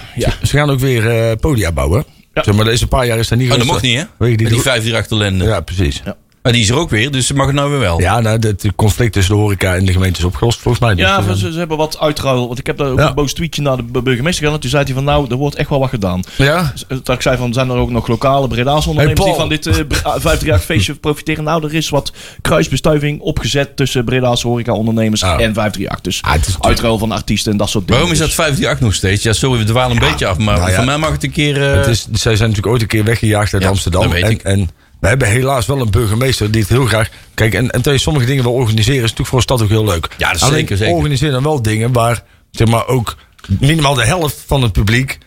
ze, 0.44 0.58
gaan 0.58 0.70
ook 0.70 0.80
weer 0.80 1.36
podia 1.38 1.72
bouwen. 1.72 2.04
Ja. 2.34 2.44
Zeg 2.44 2.56
maar 2.56 2.66
deze 2.66 2.88
paar 2.88 3.06
jaar 3.06 3.18
is 3.20 3.28
dat 3.28 3.38
niet 3.38 3.52
Oh, 3.52 3.58
dat 3.58 3.66
geweest. 3.68 3.84
mocht 3.84 3.94
niet, 3.96 4.08
hè? 4.20 4.26
Die 4.26 4.30
Met 4.30 4.38
die 4.40 4.48
doet- 4.50 4.62
5 4.62 4.94
achterlende. 4.94 5.46
Ja, 5.46 5.60
precies. 5.62 6.02
Maar 6.44 6.52
die 6.52 6.62
is 6.62 6.70
er 6.70 6.76
ook 6.78 6.90
weer, 6.90 7.12
dus 7.12 7.32
mag 7.32 7.46
het 7.46 7.56
nou 7.56 7.70
weer 7.70 7.80
wel. 7.80 8.00
Ja, 8.02 8.20
nou, 8.20 8.38
het 8.40 8.66
conflict 8.76 9.14
tussen 9.14 9.36
de 9.36 9.42
horeca 9.42 9.76
en 9.76 9.86
de 9.86 9.92
gemeente 9.92 10.20
is 10.20 10.26
opgelost 10.26 10.60
volgens 10.60 10.84
mij. 10.84 10.96
Dus, 10.96 11.06
Ja, 11.06 11.18
eh, 11.18 11.26
van, 11.26 11.36
ze, 11.36 11.52
ze 11.52 11.58
hebben 11.60 11.78
wat 11.78 12.00
uitruil. 12.00 12.48
Want 12.48 12.60
ik 12.60 12.66
heb 12.68 12.78
daar 12.78 12.88
ook 12.92 13.00
Ja. 13.00 13.08
een 13.08 13.14
boos 13.14 13.34
tweetje 13.34 13.62
naar 13.62 13.76
de 13.78 14.02
burgemeester 14.02 14.34
gedaan. 14.36 14.54
En 14.54 14.60
toen 14.60 14.70
zei 14.70 14.84
hij 14.84 14.94
van 14.94 15.04
nou, 15.04 15.28
er 15.30 15.36
wordt 15.36 15.56
echt 15.56 15.70
wel 15.70 15.80
wat 15.80 15.90
gedaan. 15.90 16.22
ja. 16.36 16.70
Dus, 16.74 16.86
eh, 16.88 16.98
Dat 17.04 17.16
ik 17.16 17.22
zei 17.22 17.38
van, 17.38 17.54
zijn 17.54 17.70
er 17.70 17.76
ook 17.76 17.90
nog 17.90 18.08
lokale 18.08 18.48
Breda's 18.48 18.88
ondernemers 18.88 19.20
Hey, 19.24 19.30
die 19.32 19.40
van 19.40 19.50
dit 19.50 19.68
eh, 19.68 19.74
Bre- 19.74 19.98
ah, 19.98 20.12
538 20.12 20.64
feestje 20.66 20.94
profiteren? 21.08 21.44
Nou, 21.44 21.64
er 21.66 21.74
is 21.74 21.90
wat 21.90 22.14
kruisbestuiving 22.42 23.20
opgezet 23.22 23.76
tussen 23.76 24.06
Breda's 24.06 24.42
horeca 24.42 24.74
ondernemers 24.74 25.24
Ah. 25.24 25.30
en 25.42 25.54
538. 25.54 26.02
Dus 26.02 26.22
Ah, 26.22 26.36
is 26.48 26.56
uitruil 26.60 26.98
van 26.98 27.12
artiesten 27.12 27.52
en 27.52 27.58
dat 27.58 27.70
soort 27.70 27.84
dingen. 27.88 28.02
Waarom 28.02 28.12
is 28.14 28.20
dat 28.20 28.28
Dus- 28.28 28.36
538 28.36 28.80
nog 28.88 28.94
steeds? 28.96 29.24
Ja, 29.24 29.34
sorry, 29.34 29.60
we 29.60 29.66
dwalen 29.66 29.98
een 30.02 30.10
beetje 30.10 30.26
af, 30.28 30.38
maar 30.38 30.58
nou 30.58 30.70
ja. 30.70 30.76
voor 30.76 30.86
mij 30.86 30.98
mag 30.98 31.12
het 31.12 31.24
een 31.24 31.32
keer... 31.32 31.70
eh, 31.70 31.76
Het 31.78 31.88
is, 31.88 32.02
zij 32.12 32.36
zijn 32.36 32.50
natuurlijk 32.50 32.68
ooit 32.68 32.82
een 32.82 32.88
keer 32.88 33.04
weggejaagd 33.04 33.54
uit 33.54 33.64
Ja, 33.64 33.70
Amsterdam. 33.70 34.02
dat 34.02 34.12
weet 34.12 34.24
en, 34.24 34.30
ik. 34.32 34.42
en 34.42 34.70
we 35.00 35.08
hebben 35.08 35.28
helaas 35.28 35.66
wel 35.66 35.82
een 35.82 35.92
burgemeester 35.92 36.52
die 36.52 36.62
het 36.62 36.70
heel 36.70 36.86
graag... 36.86 37.10
Kijk, 37.34 37.54
en, 37.54 37.70
en 37.70 38.00
sommige 38.00 38.26
dingen 38.26 38.44
wil 38.44 38.54
organiseren 38.54 38.96
is 38.96 39.02
natuurlijk 39.02 39.30
voor 39.30 39.38
een 39.38 39.44
stad 39.44 39.62
ook 39.62 39.70
heel 39.70 39.86
leuk. 39.86 40.08
Ja, 40.18 40.32
dat 40.32 40.42
is 40.42 40.48
zeker, 40.48 40.78
zeker. 40.78 40.96
organiseer 40.96 41.32
dan 41.32 41.44
wel 41.44 41.62
dingen 41.62 41.94
waar 41.94 42.24
zeg 42.52 42.68
maar, 42.68 42.88
ook 42.88 43.18
minimaal 43.60 43.94
de 43.94 44.06
helft 44.06 44.44
van 44.48 44.62
het 44.62 44.72
publiek... 44.72 45.18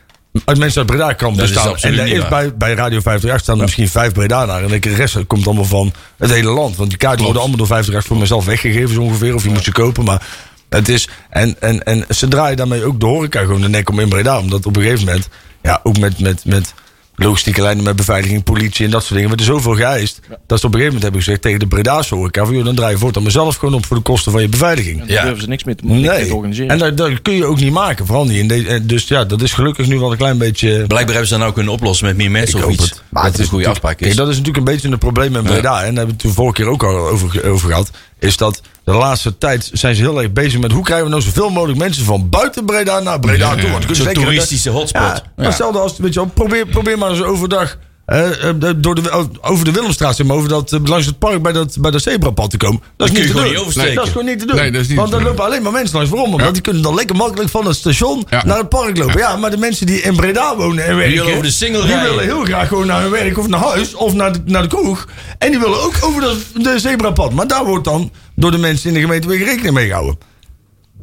uit 0.45 0.59
mensen 0.59 0.79
uit 0.79 0.91
Breda 0.91 1.13
kan 1.13 1.37
Dat 1.37 1.47
bestaan. 1.47 1.77
en 1.77 1.97
daar 1.97 2.09
is 2.09 2.29
bij, 2.29 2.55
bij 2.57 2.75
Radio 2.75 3.01
538 3.01 3.41
staan 3.41 3.57
er 3.57 3.63
misschien 3.63 3.89
vijf 3.89 4.13
Bredanaren. 4.13 4.73
En 4.73 4.81
de 4.81 4.95
rest 4.95 5.27
komt 5.27 5.47
allemaal 5.47 5.65
van 5.65 5.93
het 6.17 6.31
hele 6.31 6.51
land. 6.51 6.77
Want 6.77 6.89
die 6.89 6.99
kaarten 6.99 7.25
worden 7.25 7.41
allemaal 7.43 7.59
door 7.59 7.67
538 7.67 8.07
voor 8.07 8.17
mezelf 8.17 8.45
weggegeven 8.45 8.95
zo 8.95 9.03
ongeveer. 9.03 9.35
Of 9.35 9.45
je 9.45 9.51
moet 9.51 9.65
ze 9.65 9.73
kopen, 9.73 10.05
maar... 10.05 10.23
Het 10.69 10.89
is, 10.89 11.09
en, 11.31 11.57
en, 11.61 11.83
en 11.85 12.05
ze 12.09 12.29
draaien 12.29 12.57
daarmee 12.57 12.85
ook 12.85 13.01
de 13.01 13.07
horeca 13.07 13.41
gewoon 13.41 13.61
de 13.61 13.69
nek 13.69 13.91
om 13.91 13.99
in 13.99 14.09
Breda. 14.09 14.39
Omdat 14.39 14.67
op 14.67 14.77
een 14.77 14.83
gegeven 14.83 15.05
moment, 15.05 15.29
ja, 15.63 15.81
ook 15.83 15.99
met, 15.99 16.19
met, 16.21 16.45
met 16.45 16.75
logistieke 17.15 17.63
lijnen, 17.63 17.85
met 17.85 17.97
beveiliging, 17.97 18.43
politie 18.45 18.85
en 18.85 18.91
dat 18.91 19.01
soort 19.01 19.13
dingen. 19.15 19.27
wordt 19.29 19.41
er 19.43 19.47
zoveel 19.49 19.75
geëist. 19.75 20.21
Dat 20.47 20.61
ze 20.61 20.67
op 20.67 20.73
een 20.75 20.79
gegeven 20.81 20.85
moment 20.85 21.03
hebben 21.03 21.21
gezegd 21.23 21.43
tegen 21.43 21.59
de 21.59 21.67
Breda's 21.67 22.09
horeca. 22.11 22.45
Van, 22.45 22.55
joh, 22.55 22.65
dan 22.65 22.75
draai 22.75 22.93
je 22.93 22.99
voortaan 22.99 23.23
mezelf 23.23 23.57
gewoon 23.57 23.75
op 23.75 23.87
voor 23.87 23.97
de 23.97 24.03
kosten 24.03 24.33
van 24.33 24.41
je 24.43 24.49
beveiliging. 24.49 25.01
En 25.01 25.07
daar 25.07 25.17
Ja. 25.17 25.23
durven 25.23 25.43
ze 25.43 25.49
niks 25.49 25.65
mee 25.65 25.75
te, 25.75 25.85
Nee, 25.87 26.35
organiseren. 26.35 26.71
en 26.71 26.79
dat, 26.79 26.97
dat 26.97 27.23
kun 27.23 27.35
je 27.35 27.45
ook 27.45 27.61
niet 27.61 27.73
maken, 27.73 28.07
vooral 28.07 28.25
niet 28.25 28.37
in 28.39 28.49
deze. 28.49 28.67
en 28.69 28.87
Dus 28.87 29.09
ja, 29.09 29.25
dat 29.25 29.43
is 29.43 29.53
gelukkig 29.53 29.87
nu 29.87 29.99
wel 29.99 30.11
een 30.11 30.17
klein 30.19 30.39
beetje. 30.39 30.69
Blijkbaar 30.73 30.99
hebben 31.07 31.27
ze 31.27 31.33
dat 31.33 31.39
nou 31.43 31.53
kunnen 31.53 31.73
oplossen 31.73 32.07
met 32.07 32.17
meer 32.17 32.31
mensen 32.31 32.59
Ik 32.59 32.65
of 32.65 32.71
hoop 32.71 32.81
iets. 32.81 32.91
het. 32.91 33.03
Maar 33.09 33.25
het 33.25 33.35
is 33.35 33.41
een 33.41 33.47
goede 33.47 33.69
afspraak 33.69 34.01
is. 34.01 34.07
Kijk, 34.07 34.17
dat 34.19 34.29
is 34.29 34.37
natuurlijk 34.37 34.67
een 34.67 34.73
beetje 34.75 34.89
een 34.89 34.99
probleem 34.99 35.37
in 35.37 35.43
Breda. 35.43 35.83
En 35.83 35.95
daar 35.95 36.05
hebben 36.05 36.05
we 36.05 36.11
het 36.13 36.21
de 36.21 36.29
vorige 36.29 36.55
keer 36.55 36.67
ook 36.67 36.83
al 36.83 37.09
over, 37.09 37.45
over 37.51 37.69
gehad. 37.69 37.91
Is 38.19 38.37
dat 38.37 38.61
de 38.85 38.93
laatste 38.93 39.39
tijd 39.39 39.71
zijn 39.73 39.95
ze 39.95 40.03
heel 40.03 40.23
erg 40.23 40.33
bezig 40.33 40.61
met 40.61 40.73
hoe 40.73 40.85
krijgen 40.85 41.05
we 41.07 41.11
nou 41.11 41.23
zoveel 41.23 41.51
mogelijk 41.51 41.79
mensen 41.79 42.05
van 42.05 42.29
buiten 42.29 42.65
Breda 42.65 43.01
naar 43.01 43.21
Breda 43.21 43.55
toe. 43.55 43.71
Want 43.71 43.85
Zo'n 43.85 43.95
denken 43.95 44.15
dat- 44.15 44.25
toeristische 44.25 44.71
hotspot. 44.71 45.03
Ja, 45.03 45.23
maar 45.37 45.47
hetzelfde 45.47 45.79
als, 45.79 45.99
weet 45.99 46.15
je 46.15 46.21
wel, 46.21 46.29
probeer, 46.35 46.67
probeer 46.67 46.99
maar 46.99 47.11
eens 47.11 47.23
overdag 47.23 47.77
eh, 48.07 48.29
door 48.77 48.95
de, 48.95 49.27
over 49.41 49.65
de 49.65 49.71
Willemstraat, 49.73 50.17
zeg 50.17 50.27
maar, 50.27 50.37
over 50.37 50.49
dat, 50.49 50.73
eh, 50.73 50.81
langs 50.85 51.07
het 51.07 51.19
park 51.19 51.43
bij 51.43 51.53
dat, 51.53 51.77
bij 51.81 51.91
dat 51.91 52.03
zebrapad 52.03 52.51
te 52.51 52.57
komen. 52.57 52.83
Dat 52.97 53.09
is 53.09 53.15
niet 53.19 53.27
te 53.27 53.33
doen. 53.33 53.45
niet 53.45 53.57
oversteken. 53.57 53.95
Dat 53.95 54.05
is 54.07 54.11
gewoon 54.11 54.27
niet 54.27 54.39
te 54.39 54.47
doen. 54.47 54.57
Nee, 54.57 54.71
dat 54.71 54.81
is 54.81 54.89
niet 54.89 54.97
Want 54.97 55.11
dan 55.11 55.23
lopen 55.23 55.45
alleen 55.45 55.63
maar 55.63 55.73
mensen 55.73 55.97
langs. 55.97 56.11
Waarom? 56.11 56.31
Omdat 56.33 56.47
Ja. 56.47 56.53
die 56.53 56.63
kunnen 56.63 56.83
dan 56.83 56.95
lekker 56.95 57.17
makkelijk 57.17 57.51
van 57.51 57.67
het 57.67 57.77
station 57.77 58.25
Ja. 58.31 58.45
naar 58.45 58.57
het 58.59 58.69
park 58.69 58.97
lopen. 58.97 59.19
Ja. 59.19 59.37
maar 59.37 59.51
de 59.51 59.57
mensen 59.57 59.87
die 59.87 60.01
in 60.03 60.17
Breda 60.17 60.57
wonen 60.57 60.85
en 60.87 60.97
werken... 60.97 61.23
over 61.23 61.43
de 61.43 61.55
Die 61.59 61.81
rijden. 61.81 62.03
willen 62.03 62.25
heel 62.25 62.45
graag 62.45 62.69
gewoon 62.69 62.87
naar 62.87 63.01
hun 63.03 63.11
werk 63.11 63.39
of 63.39 63.49
naar 63.49 63.61
huis 63.61 63.95
of 63.95 64.13
naar 64.15 64.33
de, 64.33 64.41
naar 64.45 64.63
de 64.63 64.69
kroeg. 64.69 65.07
En 65.39 65.51
die 65.51 65.61
willen 65.61 65.83
ook 65.83 65.95
over 66.01 66.21
de, 66.21 66.37
de 66.63 66.79
zebrapad. 66.79 67.33
Maar 67.33 67.47
daar 67.47 67.65
wordt 67.65 67.85
dan 67.85 68.11
door 68.35 68.51
de 68.51 68.59
mensen 68.59 68.89
in 68.89 68.95
de 68.95 69.01
gemeente 69.01 69.29
weer 69.29 69.45
rekening 69.45 69.75
mee 69.75 69.87
gehouden. 69.87 70.19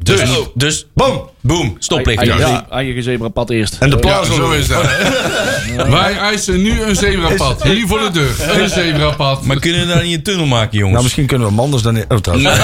Dus, 0.04 0.22
dus 0.54 0.88
Boom! 0.94 1.30
boom, 1.42 1.76
stoplicht. 1.80 2.26
Ja. 2.26 2.65
eigen 2.70 3.04
zebrapad 3.04 3.50
eerst. 3.50 3.78
En 3.80 3.89
de 3.89 3.96
Ja, 3.96 4.02
plaats 4.02 4.36
zo 4.36 4.52
is 4.52 4.68
dat. 4.68 4.82
Wij 5.89 6.18
eisen 6.18 6.62
nu 6.62 6.82
een 6.82 6.96
zebrapad. 6.96 7.63
Hier 7.63 7.88
voor 7.88 8.00
de 8.00 8.12
deur. 8.12 8.62
Een 8.62 8.70
zebrapad. 8.70 9.46
Maar 9.46 9.60
kunnen 9.60 9.82
we 9.82 9.88
daar 9.94 10.04
niet 10.04 10.15
een 10.15 10.24
tunnel 10.24 10.46
maken, 10.46 10.72
jongens? 10.78 10.92
Nou, 10.92 11.04
misschien 11.04 11.26
kunnen 11.26 11.48
we 11.48 11.54
Manders 11.54 11.84
dan... 11.84 11.98
Oh, 12.08 12.18
trouwens. 12.18 12.60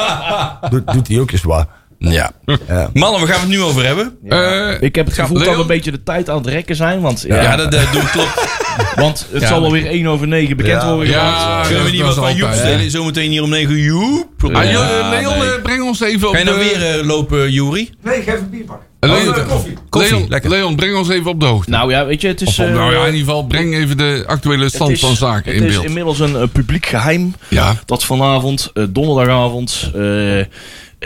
doet, 0.70 0.92
doet 0.92 1.08
hij 1.08 1.18
ook 1.18 1.30
eens 1.32 1.42
waar. 1.42 1.66
Ja. 2.10 2.32
Ja. 2.68 2.90
Mannen, 2.94 3.20
waar 3.20 3.28
gaan 3.28 3.46
we 3.46 3.46
het 3.46 3.48
nu 3.56 3.60
over 3.62 3.84
hebben? 3.86 4.16
Eh, 4.28 4.70
Ik 4.80 4.94
heb 4.94 5.06
het 5.06 5.14
gevoel 5.14 5.36
dat 5.36 5.42
Leon? 5.46 5.54
we 5.56 5.60
een 5.62 5.66
beetje 5.66 5.90
de 5.90 6.02
tijd 6.02 6.30
aan 6.30 6.36
het 6.36 6.46
rekken 6.46 6.76
zijn. 6.76 7.00
Want, 7.00 7.24
ja, 7.28 7.42
Ja, 7.42 7.56
dat, 7.56 7.70
dat 7.72 7.92
doet 7.92 8.10
klopt. 8.10 8.48
want 8.94 9.26
het 9.32 9.42
Ja, 9.42 9.48
zal 9.48 9.60
wel 9.60 9.72
weer 9.72 9.86
1 9.86 10.06
over 10.06 10.28
9 10.28 10.56
bekend 10.56 10.82
Ja. 10.82 10.94
worden 10.94 11.08
Ja, 11.12 11.32
gemaakt. 11.40 11.66
Kunnen 11.66 11.84
we 11.84 11.90
niet 11.90 12.00
wat 12.00 12.10
is 12.10 12.16
van 12.16 12.34
Joep 12.34 12.52
stellen? 12.52 12.90
Zometeen 12.90 13.30
hier 13.30 13.42
om 13.42 13.48
9 13.50 13.70
uur. 13.72 13.80
Joep. 13.84 14.28
Ah, 14.56 14.64
Ja, 14.64 14.70
Jo- 14.70 15.10
Leon, 15.10 15.38
nee. 15.38 15.48
eh, 15.52 15.62
breng 15.62 15.82
ons 15.82 16.00
even 16.00 16.28
op 16.28 16.32
Ga 16.34 16.38
je 16.38 16.44
nou 16.44 16.58
de... 16.58 16.64
weer 16.64 16.98
eh, 16.98 17.06
lopen, 17.06 17.50
Juri? 17.50 17.90
Nee, 18.02 18.22
geef 18.22 18.34
een 18.34 18.50
bierpak. 18.50 18.80
Leon, 19.00 19.28
Oh, 19.28 19.48
koffie. 19.48 19.74
Koffie, 19.88 20.10
Leon, 20.14 20.28
lekker. 20.28 20.50
Leon, 20.50 20.76
breng 20.76 20.96
ons 20.96 21.08
even 21.08 21.30
op 21.30 21.40
de 21.40 21.46
hoogte. 21.46 21.70
Nou 21.70 21.90
ja, 21.90 22.06
weet 22.06 22.20
je, 22.20 22.28
het 22.28 22.40
is... 22.40 22.58
Op- 22.58 22.68
nou 22.68 22.92
ja, 22.92 23.00
eh, 23.00 23.06
in 23.06 23.12
ieder 23.14 23.26
geval, 23.26 23.44
breng 23.46 23.74
even 23.74 23.96
de 23.96 24.24
actuele 24.26 24.64
het 24.64 24.72
stand 24.74 24.90
is- 24.90 25.00
van 25.00 25.16
zaken 25.16 25.52
Het 25.52 25.60
in 25.62 25.66
is 25.68 25.72
beeld. 25.72 25.84
inmiddels 25.84 26.20
een 26.20 26.36
eh, 26.36 26.42
publiek 26.52 26.86
geheim 26.86 27.34
Ja. 27.48 27.74
dat 27.86 28.04
vanavond, 28.04 28.70
eh, 28.74 28.84
donderdagavond, 28.90 29.90
eh, 29.94 30.00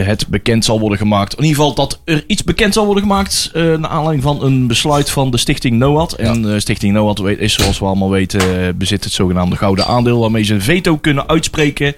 het 0.02 0.26
bekend 0.28 0.64
zal 0.64 0.80
worden 0.80 0.98
gemaakt. 0.98 1.34
In 1.34 1.42
ieder 1.44 1.56
geval 1.56 1.74
dat 1.74 2.00
er 2.04 2.24
iets 2.26 2.44
bekend 2.44 2.74
zal 2.74 2.84
worden 2.84 3.02
gemaakt. 3.02 3.50
eh 3.54 3.62
naar 3.62 3.90
aanleiding 3.90 4.22
van 4.22 4.42
een 4.42 4.66
besluit 4.66 5.10
van 5.10 5.30
de 5.30 5.36
Stichting 5.38 5.78
NOAD. 5.78 6.12
En 6.12 6.52
eh, 6.52 6.58
Stichting 6.60 6.92
NOAD 6.92 7.18
weet- 7.18 7.38
is, 7.38 7.52
zoals 7.54 7.78
we 7.78 7.84
allemaal 7.84 8.10
weten, 8.10 8.40
eh, 8.40 8.68
bezit 8.74 9.04
het 9.04 9.12
zogenaamde 9.12 9.56
gouden 9.56 9.86
aandeel. 9.86 10.20
Waarmee 10.20 10.42
ze 10.42 10.54
een 10.54 10.62
veto 10.62 10.96
kunnen 10.96 11.28
uitspreken 11.28 11.94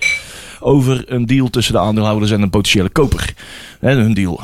over 0.61 1.05
een 1.07 1.27
deal 1.27 1.51
tussen 1.51 1.73
de 1.75 1.81
aandeelhouders 1.81 2.31
en 2.31 2.43
een 2.43 2.51
potentiële 2.51 2.89
koper. 2.89 3.35
Hè, 3.81 3.95
hun 3.95 4.15
deal. 4.15 4.41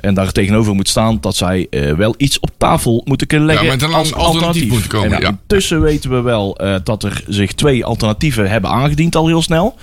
En 0.00 0.14
daar 0.14 0.32
tegenover 0.32 0.74
moet 0.74 0.88
staan 0.88 1.18
dat 1.20 1.36
zij 1.36 1.66
wel 1.96 2.14
iets 2.16 2.40
op 2.40 2.50
tafel 2.58 3.02
moeten 3.04 3.26
kunnen 3.26 3.46
leggen 3.46 3.66
Ja, 3.66 3.72
met 3.72 3.82
een 3.82 3.92
als 3.92 4.14
alternatief 4.14 4.42
alternatief. 4.42 4.72
moet 4.72 4.86
komen, 4.86 5.12
En, 5.12 5.20
ja. 5.20 5.28
Intussen 5.28 5.80
weten 5.80 6.10
we 6.10 6.20
wel 6.20 6.58
dat 6.84 7.02
er 7.02 7.22
zich 7.28 7.52
twee 7.52 7.84
alternatieven 7.84 8.50
hebben 8.50 8.70
aangediend 8.70 9.16
al 9.16 9.26
heel 9.26 9.42
snel. 9.42 9.74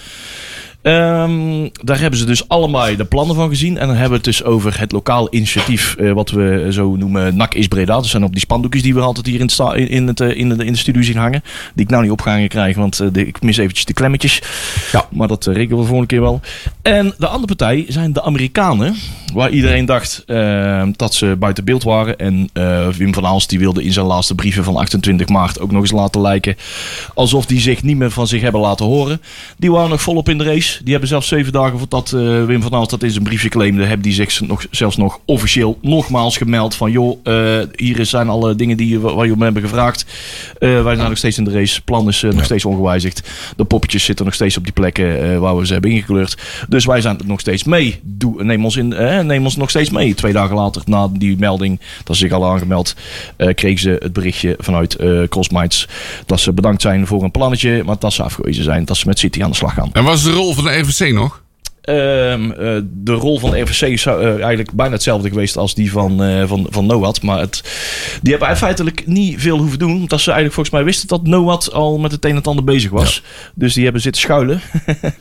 Ehm, 0.83 1.67
daar 1.83 1.99
hebben 1.99 2.19
ze 2.19 2.25
dus 2.25 2.47
allemaal 2.47 2.95
de 2.95 3.05
plannen 3.05 3.35
van 3.35 3.49
gezien. 3.49 3.77
En 3.77 3.87
dan 3.87 3.95
hebben 3.95 4.09
we 4.09 4.15
het 4.15 4.23
dus 4.25 4.43
over 4.43 4.79
het 4.79 4.91
lokaal 4.91 5.27
initiatief, 5.33 5.95
eh, 5.95 6.11
wat 6.11 6.29
we 6.29 6.67
zo 6.71 6.95
noemen 6.95 7.35
NAC 7.35 7.53
is 7.53 7.67
Breda. 7.67 7.93
Dat 7.95 8.05
zijn 8.05 8.23
op 8.23 8.31
die 8.31 8.39
spandoekjes 8.39 8.81
die 8.83 8.93
we 8.93 8.99
altijd 8.99 9.25
hier 9.25 9.39
in, 9.39 9.49
sta- 9.49 9.73
in, 9.73 10.07
het, 10.07 10.19
eh, 10.19 10.37
in, 10.37 10.49
de, 10.49 10.65
in 10.65 10.71
de 10.73 10.77
studio 10.79 11.01
zien 11.01 11.17
hangen. 11.17 11.43
Die 11.75 11.85
ik 11.85 11.91
nou 11.91 12.01
niet 12.03 12.11
opgehangen 12.11 12.47
krijg, 12.47 12.75
want 12.75 12.99
eh, 12.99 13.07
de- 13.11 13.27
ik 13.27 13.41
mis 13.41 13.57
eventjes 13.57 13.85
de 13.85 13.93
klemmetjes. 13.93 14.41
Ja. 14.91 15.05
Maar 15.11 15.27
dat 15.27 15.47
eh, 15.47 15.53
rekenen 15.53 15.75
we 15.75 15.81
de 15.81 15.87
volgende 15.87 16.07
keer 16.13 16.21
wel. 16.21 16.41
En 16.81 17.13
de 17.17 17.27
andere 17.27 17.55
partij 17.55 17.85
zijn 17.87 18.13
de 18.13 18.23
Amerikanen. 18.23 18.95
Waar 19.33 19.49
iedereen 19.49 19.85
dacht 19.85 20.23
eh, 20.25 20.83
dat 20.95 21.13
ze 21.13 21.35
buiten 21.39 21.63
beeld 21.65 21.83
waren. 21.83 22.17
En 22.19 22.49
Wim 22.97 23.13
van 23.13 23.25
Aalst 23.25 23.49
die 23.49 23.59
wilde 23.59 23.83
in 23.83 23.93
zijn 23.93 24.05
laatste 24.05 24.35
brieven 24.35 24.63
van 24.63 24.75
28 24.75 25.27
maart 25.27 25.59
ook 25.59 25.71
nog 25.71 25.81
eens 25.81 25.91
laten 25.91 26.21
lijken. 26.21 26.55
Alsof 27.13 27.45
die 27.45 27.59
zich 27.59 27.83
niet 27.83 27.97
meer 27.97 28.11
van 28.11 28.27
zich 28.27 28.41
hebben 28.41 28.61
laten 28.61 28.85
horen. 28.85 29.21
Die 29.57 29.71
waren 29.71 29.89
nog 29.89 30.01
volop 30.01 30.29
in 30.29 30.37
de 30.37 30.43
race. 30.43 30.72
Die 30.83 30.91
hebben 30.91 31.09
zelfs 31.09 31.27
zeven 31.27 31.51
dagen 31.51 31.79
voordat 31.79 32.11
eh, 32.11 32.45
Wim 32.45 32.61
van 32.61 32.73
Aalst 32.73 32.89
dat 32.89 33.03
in 33.03 33.11
zijn 33.11 33.23
briefje 33.23 33.49
claimde. 33.49 33.81
Hebben 33.83 34.01
die 34.01 34.13
zich 34.13 34.41
nog, 34.41 34.65
zelfs 34.71 34.97
nog 34.97 35.19
officieel 35.25 35.77
nogmaals 35.81 36.37
gemeld. 36.37 36.75
Van 36.75 36.91
joh, 36.91 37.19
eh, 37.23 37.67
hier 37.75 38.05
zijn 38.05 38.29
alle 38.29 38.55
dingen 38.55 38.77
die, 38.77 38.99
waar 38.99 39.25
je 39.25 39.33
om 39.33 39.41
hebben 39.41 39.61
gevraagd. 39.61 40.05
Eh, 40.59 40.83
wij 40.83 40.95
zijn 40.95 41.09
nog 41.09 41.17
steeds 41.17 41.37
in 41.37 41.43
de 41.43 41.51
race. 41.51 41.81
Plan 41.81 42.07
is 42.07 42.21
nog 42.21 42.43
steeds 42.43 42.65
ongewijzigd. 42.65 43.29
De 43.55 43.63
poppetjes 43.63 44.03
zitten 44.03 44.25
nog 44.25 44.33
steeds 44.33 44.57
op 44.57 44.63
die 44.63 44.73
plekken 44.73 45.39
waar 45.39 45.57
we 45.57 45.65
ze 45.65 45.73
hebben 45.73 45.91
ingekleurd. 45.91 46.37
Dus 46.69 46.85
wij 46.85 47.01
zijn 47.01 47.19
nog 47.25 47.39
steeds 47.39 47.63
mee. 47.63 47.99
Doe, 48.03 48.43
neem, 48.43 48.63
ons 48.63 48.75
in, 48.75 48.87
neem 49.25 49.43
ons 49.43 49.55
nog 49.55 49.69
steeds 49.69 49.89
mee. 49.89 50.13
Twee 50.13 50.33
dagen 50.33 50.55
later, 50.55 50.81
na 50.85 51.07
die 51.11 51.37
melding, 51.37 51.79
dat 52.03 52.15
ze 52.15 52.21
zich 52.21 52.31
al 52.31 52.51
aangemeld, 52.51 52.95
kregen 53.37 53.79
ze 53.79 53.97
het 53.99 54.13
berichtje 54.13 54.55
vanuit 54.59 54.97
Crossminds 55.29 55.87
dat 56.25 56.39
ze 56.39 56.53
bedankt 56.53 56.81
zijn 56.81 57.07
voor 57.07 57.23
een 57.23 57.31
plannetje, 57.31 57.83
maar 57.83 57.95
dat 57.99 58.13
ze 58.13 58.23
afgewezen 58.23 58.63
zijn, 58.63 58.85
dat 58.85 58.97
ze 58.97 59.07
met 59.07 59.19
City 59.19 59.43
aan 59.43 59.49
de 59.49 59.55
slag 59.55 59.73
gaan. 59.73 59.89
En 59.93 60.03
was 60.03 60.23
de 60.23 60.31
rol 60.31 60.53
van 60.53 60.62
de 60.63 60.79
RVC 60.79 61.13
nog? 61.13 61.42
Ehm, 61.83 62.51
eh, 62.51 62.81
de 62.83 63.11
rol 63.13 63.39
van 63.39 63.51
de 63.51 63.59
RVC 63.61 63.81
is 63.81 64.05
eh, 64.05 64.23
eigenlijk 64.23 64.71
bijna 64.71 64.93
hetzelfde 64.93 65.29
geweest 65.29 65.57
als 65.57 65.75
die 65.75 65.91
van, 65.91 66.23
eh 66.23 66.43
van, 66.47 66.67
van 66.69 66.85
NOAD. 66.85 67.21
Maar 67.21 67.39
het, 67.39 67.63
die 68.21 68.35
hebben 68.35 68.57
feitelijk 68.57 69.07
niet 69.07 69.41
veel 69.41 69.57
hoeven 69.57 69.79
doen. 69.79 69.95
Omdat 69.95 70.19
ze 70.19 70.31
eigenlijk 70.31 70.53
volgens 70.53 70.75
mij 70.75 70.83
wisten 70.83 71.07
dat 71.07 71.23
NOAD 71.23 71.73
al 71.73 71.97
met 71.97 72.11
het 72.11 72.25
een 72.25 72.35
en 72.35 72.41
ander 72.41 72.63
bezig 72.63 72.91
was. 72.91 73.23
Dus 73.55 73.73
die 73.73 73.83
hebben 73.83 74.01
zitten 74.01 74.21
schuilen. 74.21 74.61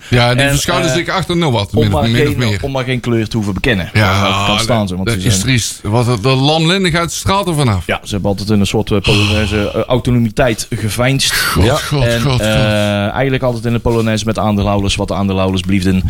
Ja, 0.08 0.34
die 0.34 0.42
En, 0.44 0.50
verschuilen 0.50 0.88
eh, 0.88 0.94
zich 0.94 1.08
achter 1.08 1.36
nog 1.36 1.52
wat, 1.52 1.74
om, 1.74 1.90
maar 1.90 2.04
geen, 2.04 2.38
meer. 2.38 2.58
om 2.62 2.72
maar 2.72 2.84
geen 2.84 3.00
kleur 3.00 3.28
te 3.28 3.36
hoeven 3.36 3.54
bekennen. 3.54 3.90
Ja, 3.92 4.44
kan 4.46 4.58
staan 4.58 4.88
ze. 4.88 4.96
Want 4.96 5.08
dat 5.08 5.16
is 5.16 5.38
triest. 5.38 5.80
Wat, 5.82 6.22
de 6.22 6.28
lamlendigheid 6.28 7.12
straalt 7.12 7.46
er 7.46 7.54
vanaf. 7.54 7.86
ja, 7.86 8.00
ze 8.04 8.12
hebben 8.12 8.30
altijd 8.30 8.50
in 8.50 8.60
een 8.60 8.66
soort 8.66 8.90
uh, 8.90 9.00
Polonaise 9.00 9.84
autonomiteit 9.86 10.66
geveinsd. 10.70 11.32
God, 11.32 11.64
Ja. 11.64 11.76
god, 11.76 12.02
en 12.02 12.20
god, 12.20 12.32
god. 12.32 12.40
eigenlijk 12.40 13.42
altijd 13.42 13.64
in 13.64 13.72
de 13.72 13.78
Polonaise 13.78 14.24
met 14.24 14.38
aandeelhouders, 14.38 14.96
wat 14.96 15.08
de 15.08 15.14
aandeelhouders 15.14 15.62
bliefden, 15.62 16.02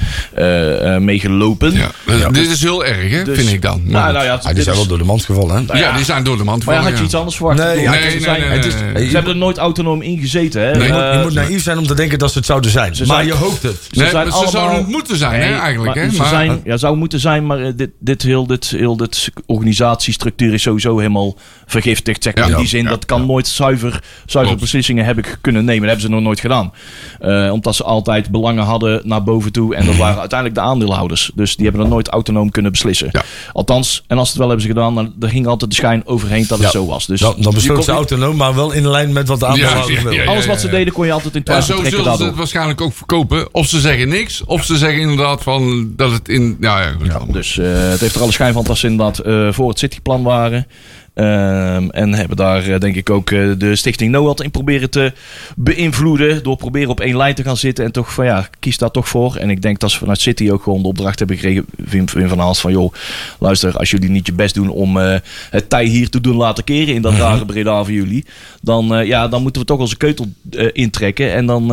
eh, 0.42 0.94
eh, 0.94 1.00
meegelopen. 1.02 1.72
ja. 1.72 1.90
eh, 2.07 2.28
Dit 2.31 2.50
is 2.50 2.62
heel 2.62 2.85
erg, 2.85 3.11
hè, 3.11 3.24
Dus- 3.24 3.38
vind 3.38 3.50
ik 3.52 3.62
dan. 3.62 3.83
Maar 3.85 4.00
Nou, 4.02 4.12
nou 4.12 4.24
ja, 4.24 4.33
Ah, 4.35 4.55
die 4.55 4.62
zijn 4.62 4.74
is- 4.74 4.81
wel 4.81 4.87
door 4.87 4.98
de 4.98 5.05
mand 5.05 5.24
gevallen, 5.24 5.55
hè? 5.57 5.61
Nou 5.62 5.78
ja, 5.78 5.88
ja, 5.88 5.96
die 5.96 6.05
zijn 6.05 6.24
door 6.24 6.37
de 6.37 6.44
mand 6.44 6.64
Maar 6.64 6.74
ja, 6.74 6.81
gevallen, 6.81 6.85
had 6.85 6.92
je 6.92 6.98
ja. 6.98 7.05
iets 7.05 7.14
anders 7.14 7.37
verwacht? 7.37 7.59
Nee, 7.59 7.81
ja, 7.85 7.92
ze, 7.92 7.98
nee, 7.98 8.20
zijn- 8.20 8.40
nee, 8.40 8.50
het 8.50 8.64
is- 8.64 8.74
nee, 8.74 8.92
nee. 8.92 9.09
ze 9.09 9.14
hebben 9.14 9.33
er 9.33 9.38
nooit 9.38 9.59
autonoom 9.59 10.02
in 10.02 10.18
gezeten. 10.18 10.61
Hè? 10.62 10.70
Nee. 10.72 10.87
Je 10.87 10.92
moet, 10.92 11.12
je 11.12 11.20
moet 11.22 11.35
naïef 11.35 11.62
zijn 11.62 11.78
om 11.78 11.87
te 11.87 11.94
denken 11.94 12.18
dat 12.18 12.31
ze 12.33 12.38
het 12.38 12.46
zouden 12.46 12.70
zijn. 12.70 12.94
Ze 12.96 13.07
maar 13.07 13.16
zijn- 13.16 13.26
je 13.26 13.33
hoopt 13.35 13.62
het. 13.62 13.76
ze 13.90 13.98
Nee, 13.98 14.09
zijn 14.09 14.12
maar 14.14 14.26
ze 14.26 14.33
allemaal- 14.33 14.50
zouden 14.52 14.76
het 14.78 14.87
moeten 14.88 15.16
zijn, 15.16 15.40
hè, 15.42 15.59
eigenlijk. 15.59 15.94
maar 15.94 16.05
Hè? 16.05 16.11
Ze 16.11 16.16
Maar, 16.18 16.28
zijn, 16.28 16.61
ja, 16.64 16.76
zou 16.76 16.96
moeten 16.96 17.20
zijn, 17.20 17.46
maar 17.46 17.76
dit, 17.76 17.90
dit, 17.98 18.22
heel, 18.22 18.46
dit, 18.46 18.68
heel 18.76 18.96
dit 18.96 19.31
organisatiestructuur 19.46 20.52
is 20.52 20.62
sowieso 20.62 20.96
helemaal 20.98 21.37
vergiftigd. 21.66 22.22
Zeg 22.22 22.35
maar, 22.35 22.44
Ja. 22.48 22.50
in 22.50 22.57
die 22.59 22.68
zin, 22.68 22.83
Ja, 22.83 22.88
dat 22.88 23.05
kan 23.07 23.26
nooit 23.26 23.46
zuiver, 23.48 24.02
zuiver 24.26 24.57
beslissingen 24.57 25.05
hebben 25.05 25.24
kunnen 25.40 25.64
nemen. 25.64 25.81
Dat 25.81 25.88
hebben 25.90 26.07
ze 26.07 26.14
nog 26.14 26.22
nooit 26.22 26.40
gedaan. 26.40 26.72
Eh, 27.20 27.52
omdat 27.52 27.74
ze 27.74 27.85
altijd 27.85 28.31
belangen 28.31 28.64
hadden 28.64 29.00
naar 29.05 29.22
boven 29.22 29.52
toe. 29.52 29.74
En 29.74 29.87
dat 29.87 29.96
waren 30.05 30.20
uiteindelijk 30.32 30.54
de 30.54 30.72
aandeelhouders. 30.72 31.30
Dus 31.34 31.56
die 31.56 31.66
hebben 31.66 31.84
er 31.84 31.90
nooit 31.90 32.08
autonoom 32.08 32.50
kunnen 32.50 32.72
beslissen. 32.72 33.08
Ja. 33.12 33.22
Althans, 33.52 34.02
en 34.06 34.16
als 34.18 34.26
ze 34.26 34.32
het 34.32 34.38
wel 34.40 34.48
hebben 34.48 34.66
ze 34.66 34.72
gedaan, 34.72 34.94
dan 34.94 35.14
er 35.20 35.28
ging 35.28 35.46
altijd 35.46 35.70
de 35.70 35.76
schijn 35.76 36.06
overheen 36.06 36.44
dat 36.48 36.58
het 36.58 36.70
zo 36.70 36.86
was. 36.86 37.06
Dus 37.06 37.20
Dan, 37.20 37.34
dan 37.38 37.52
kon 37.52 37.60
ze 37.60 37.72
niet- 37.72 37.88
autonoom, 37.88 38.36
maar 38.36 38.54
wel 38.54 38.72
in 38.72 38.88
lijn 38.88 39.12
met 39.12 39.28
wat 39.28 39.40
de 39.40 39.46
aandeelhouders 39.46 39.88
Ja, 39.88 39.94
ja, 39.96 40.02
willen. 40.02 40.18
ja, 40.18 40.24
ja. 40.24 40.30
alles 40.30 40.46
wat 40.46 40.60
ze 40.60 40.68
deden 40.68 40.92
kon 40.92 41.06
je 41.06 41.12
altijd 41.12 41.34
in 41.34 41.38
en 41.38 41.44
twijfel 41.44 41.66
zo 41.74 41.80
trekken 41.80 42.02
zullen 42.02 42.18
ze 42.18 42.24
het 42.24 42.36
waarschijnlijk 42.36 42.80
ook 42.80 42.92
verkopen. 42.92 43.54
Of 43.54 43.66
ze 43.66 43.80
zeggen 43.80 44.08
niks, 44.08 44.44
of 44.44 44.64
ze 44.64 44.76
zeggen 44.76 45.00
inderdaad 45.00 45.42
van 45.42 45.92
dat 45.96 46.10
het 46.10 46.28
in... 46.28 46.56
Ja, 46.60 46.80
ja. 47.04 47.20
Dus 47.28 47.58
eh, 47.58 47.66
het 47.90 48.00
heeft 48.00 48.14
er 48.14 48.20
alle 48.22 48.32
schijn 48.32 48.52
van 48.52 48.64
dat 48.64 48.78
ze 48.78 48.86
inderdaad 48.86 49.18
eh, 49.18 49.48
voor 49.52 49.68
het 49.68 49.78
cityplan 49.78 50.22
waren. 50.22 50.66
Ehm, 51.14 51.88
en 51.88 52.14
hebben 52.14 52.37
daar 52.37 52.66
eh, 52.68 52.81
denk 52.81 52.96
ik 52.96 53.11
ook 53.11 53.31
eh, 53.31 53.51
de 53.59 53.77
stichting 53.77 54.11
NOAD 54.11 54.42
in 54.42 54.51
proberen 54.51 54.90
te 54.90 55.12
beïnvloeden. 55.57 56.42
Door 56.42 56.57
proberen 56.57 56.90
op 56.90 57.01
één 57.01 57.16
lijn 57.16 57.35
te 57.35 57.42
gaan 57.42 57.57
zitten. 57.57 57.85
En 57.85 57.92
toch 57.92 58.14
van 58.14 58.25
ja, 58.25 58.48
kies 58.59 58.79
daar 58.79 58.90
toch 58.90 59.09
voor. 59.09 59.37
En 59.37 59.51
ik 59.51 59.62
denk 59.62 59.79
dat 59.79 59.90
ze 59.90 59.98
vanuit 59.98 60.20
City 60.20 60.51
ook 60.51 60.62
gewoon 60.62 60.83
de 60.83 60.88
opdracht 60.88 61.18
hebben 61.18 61.37
gekregen. 61.37 61.64
Wim, 61.77 62.05
Wim 62.12 62.29
van 62.29 62.38
Haals 62.38 62.61
van 62.61 62.72
joh, 62.72 62.92
luister, 63.38 63.77
als 63.77 63.90
jullie 63.90 64.11
niet 64.11 64.27
je 64.27 64.33
best 64.33 64.55
doen 64.55 64.68
om 64.68 64.98
eh, 64.98 65.16
het 65.51 65.70
tij 65.70 65.85
hier 65.85 66.09
te 66.09 66.20
doen 66.20 66.37
laten 66.37 66.64
keren. 66.64 66.94
In 66.94 67.03
dat 67.03 67.14
rare 67.14 67.44
Breda 67.46 67.85
van 67.85 67.92
jullie. 67.92 68.25
Dan, 68.62 69.07
ja, 69.07 69.29
dan 69.29 69.42
moeten 69.42 69.61
we 69.61 69.68
toch 69.68 69.79
onze 69.79 69.96
keutel 69.96 70.27
intrekken. 70.72 71.33
En 71.33 71.46
dan, 71.46 71.66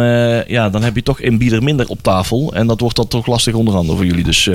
ja, 0.47 0.69
dan 0.69 0.83
heb 0.83 0.95
je 0.95 1.03
toch 1.03 1.21
een 1.21 1.37
bieder 1.37 1.63
minder 1.63 1.87
op 1.87 2.03
tafel. 2.03 2.53
En 2.53 2.67
dat 2.67 2.79
wordt 2.79 2.95
dan 2.95 3.07
toch 3.07 3.27
lastig 3.27 3.53
onder 3.53 3.75
andere 3.75 3.97
voor 3.97 4.05
jullie. 4.05 4.23
Dus 4.23 4.49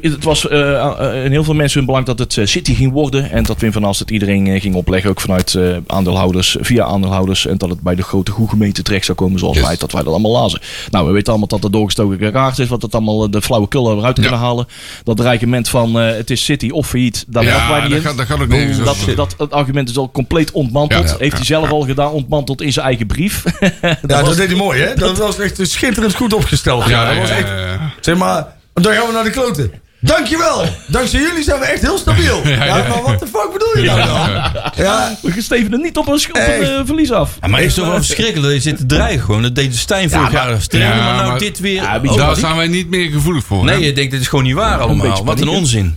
het 0.00 0.24
was 0.24 0.48
eh, 0.48 0.74
eh, 1.14 1.24
in 1.24 1.30
heel 1.30 1.44
veel 1.44 1.54
mensen 1.54 1.76
hun 1.78 1.86
belang 1.86 2.06
dat 2.06 2.18
het 2.18 2.36
eh, 2.36 2.46
City 2.46 2.74
ging 2.74 2.92
worden. 2.92 3.30
En 3.30 3.42
dat 3.42 3.58
Wim 3.60 3.72
van 3.72 3.84
Aalst 3.84 4.00
het 4.00 4.10
iedereen 4.10 4.60
ging 4.60 4.74
opleggen. 4.74 5.10
Ook 5.10 5.20
vanuit 5.20 5.54
eh, 5.54 5.76
aandeelhouders, 5.86 6.56
via 6.60 6.84
aandeelhouders. 6.84 7.46
En 7.46 7.58
dat 7.58 7.68
het 7.68 7.80
bij 7.80 7.94
de 7.94 8.02
grote 8.02 8.30
goede 8.30 8.50
gemeente 8.50 8.82
terecht 8.82 9.04
zou 9.04 9.18
komen 9.18 9.38
zoals 9.38 9.60
wij, 9.60 9.76
dat 9.76 9.92
wij 9.92 10.02
dat 10.02 10.12
allemaal 10.12 10.30
lazen. 10.32 10.60
Nou, 10.90 11.06
we 11.06 11.12
weten 11.12 11.28
allemaal 11.28 11.48
dat 11.48 11.62
het 11.62 11.72
doorgestoken 11.72 12.18
geraakt 12.18 12.58
is. 12.58 12.68
Wat 12.68 12.82
het 12.82 12.94
allemaal 12.94 13.30
de 13.30 13.42
flauwe 13.42 13.68
kullen 13.68 13.98
eruit 13.98 14.20
kunnen 14.20 14.38
halen. 14.38 14.66
Dat 15.04 15.16
dreigement 15.16 15.68
van 15.68 16.00
eh, 16.00 16.16
het 16.16 16.30
is 16.30 16.44
City 16.44 16.68
of 16.70 16.88
failliet. 16.88 17.24
Daar 17.28 17.44
Ja, 17.44 17.68
wij 17.70 17.80
niet 17.80 17.88
dat 17.90 17.98
in. 17.98 18.04
gaat- 18.04 18.16
dat 18.16 18.26
gaat 18.26 18.40
ook 18.40 18.48
nergens 18.48 18.78
dat, 18.78 18.96
dat, 19.16 19.34
het 19.38 19.52
argument 19.52 19.88
is 19.88 19.96
al 19.98 20.10
compleet 20.10 20.50
ontmanteld. 20.50 21.04
Ja, 21.04 21.10
ja, 21.10 21.16
Heeft 21.18 21.36
hij 21.36 21.44
zelf 21.44 21.70
al 21.70 21.80
gedaan, 21.82 22.10
ontmanteld 22.10 22.62
in 22.62 22.72
zijn 22.72 22.86
eigen 22.86 23.06
brief. 23.06 23.44
Ja, 23.82 23.98
dat 24.22 24.36
deed 24.36 24.46
hij 24.48 24.56
mooi, 24.56 24.80
hè? 24.80 24.94
Dat 24.94 25.18
was 25.18 25.38
echt 25.38 25.58
schitterend 25.62 26.14
goed 26.14 26.32
opgesteld. 26.32 26.88
Ja, 26.88 27.08
dat 27.08 27.16
was 27.18 27.28
ja, 27.28 27.36
echt, 27.36 27.48
ja, 27.48 27.56
ja. 27.66 27.92
zeg 28.00 28.16
maar, 28.16 28.55
dan 28.82 28.94
gaan 28.94 29.06
we 29.06 29.12
naar 29.12 29.24
de 29.24 29.30
kloten. 29.30 29.72
Dankjewel. 30.00 30.64
Dankzij 30.88 31.20
jullie 31.20 31.42
zijn 31.42 31.60
we 31.60 31.64
echt 31.66 31.82
heel 31.82 31.98
stabiel. 31.98 32.40
Ja, 32.48 32.56
maar 32.88 33.02
wat 33.02 33.20
de 33.20 33.26
fuck 33.26 33.48
bedoel 33.52 33.82
je 33.82 33.82
nou 33.90 34.06
dan? 34.06 34.52
Ja, 34.76 35.16
We 35.22 35.42
steven 35.42 35.80
niet 35.80 35.96
op 35.96 36.06
een, 36.06 36.14
op 36.14 36.28
een 36.34 36.62
eh, 36.62 36.80
verlies 36.84 37.10
af. 37.12 37.36
Ja, 37.40 37.48
maar 37.48 37.60
het 37.60 37.68
is 37.68 37.74
toch 37.74 37.86
wel 37.86 37.96
verschrikkelijk 37.96 38.42
dat 38.44 38.52
je 38.54 38.60
zit 38.60 38.76
te 38.76 38.86
dreigen 38.86 39.24
gewoon. 39.24 39.42
Dat 39.42 39.54
deed 39.54 39.72
de 39.72 39.78
Stijn 39.78 40.10
vorig 40.10 40.32
jaar. 40.32 40.66
Trainen, 40.66 40.96
Ja, 40.96 41.04
maar 41.04 41.14
nou 41.14 41.28
maar- 41.30 41.38
dit 41.38 41.58
weer. 41.60 41.74
Ja, 41.82 42.00
Oh, 42.04 42.16
Daar 42.16 42.36
zijn 42.36 42.56
wij 42.56 42.66
niet 42.66 42.88
meer 42.88 43.10
gevoelig 43.10 43.44
voor. 43.44 43.64
nee, 43.64 43.74
hè? 43.78 43.84
je 43.84 43.92
denkt 43.92 44.10
dit 44.10 44.20
is 44.20 44.28
gewoon 44.28 44.44
niet 44.44 44.54
waar 44.54 44.78
allemaal. 44.78 45.24
Wat 45.24 45.40
een 45.40 45.48
onzin. 45.48 45.96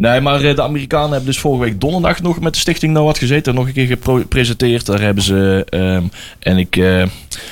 Nee, 0.00 0.20
maar 0.20 0.40
eh, 0.44 0.54
de 0.54 0.62
Amerikanen 0.62 1.08
hebben 1.10 1.26
dus 1.26 1.38
vorige 1.38 1.64
week 1.64 1.80
donderdag 1.80 2.22
nog 2.22 2.40
met 2.40 2.54
de 2.54 2.58
Stichting 2.60 2.92
NOAD 2.92 3.18
gezeten. 3.18 3.54
Nog 3.54 3.66
een 3.66 3.72
keer 3.72 3.98
gepresenteerd. 4.02 4.86
Daar 4.86 5.00
hebben 5.00 5.22
ze, 5.24 5.64
ehm, 5.68 6.02
en 6.38 6.56
ik, 6.58 6.76
eh, 6.76 7.02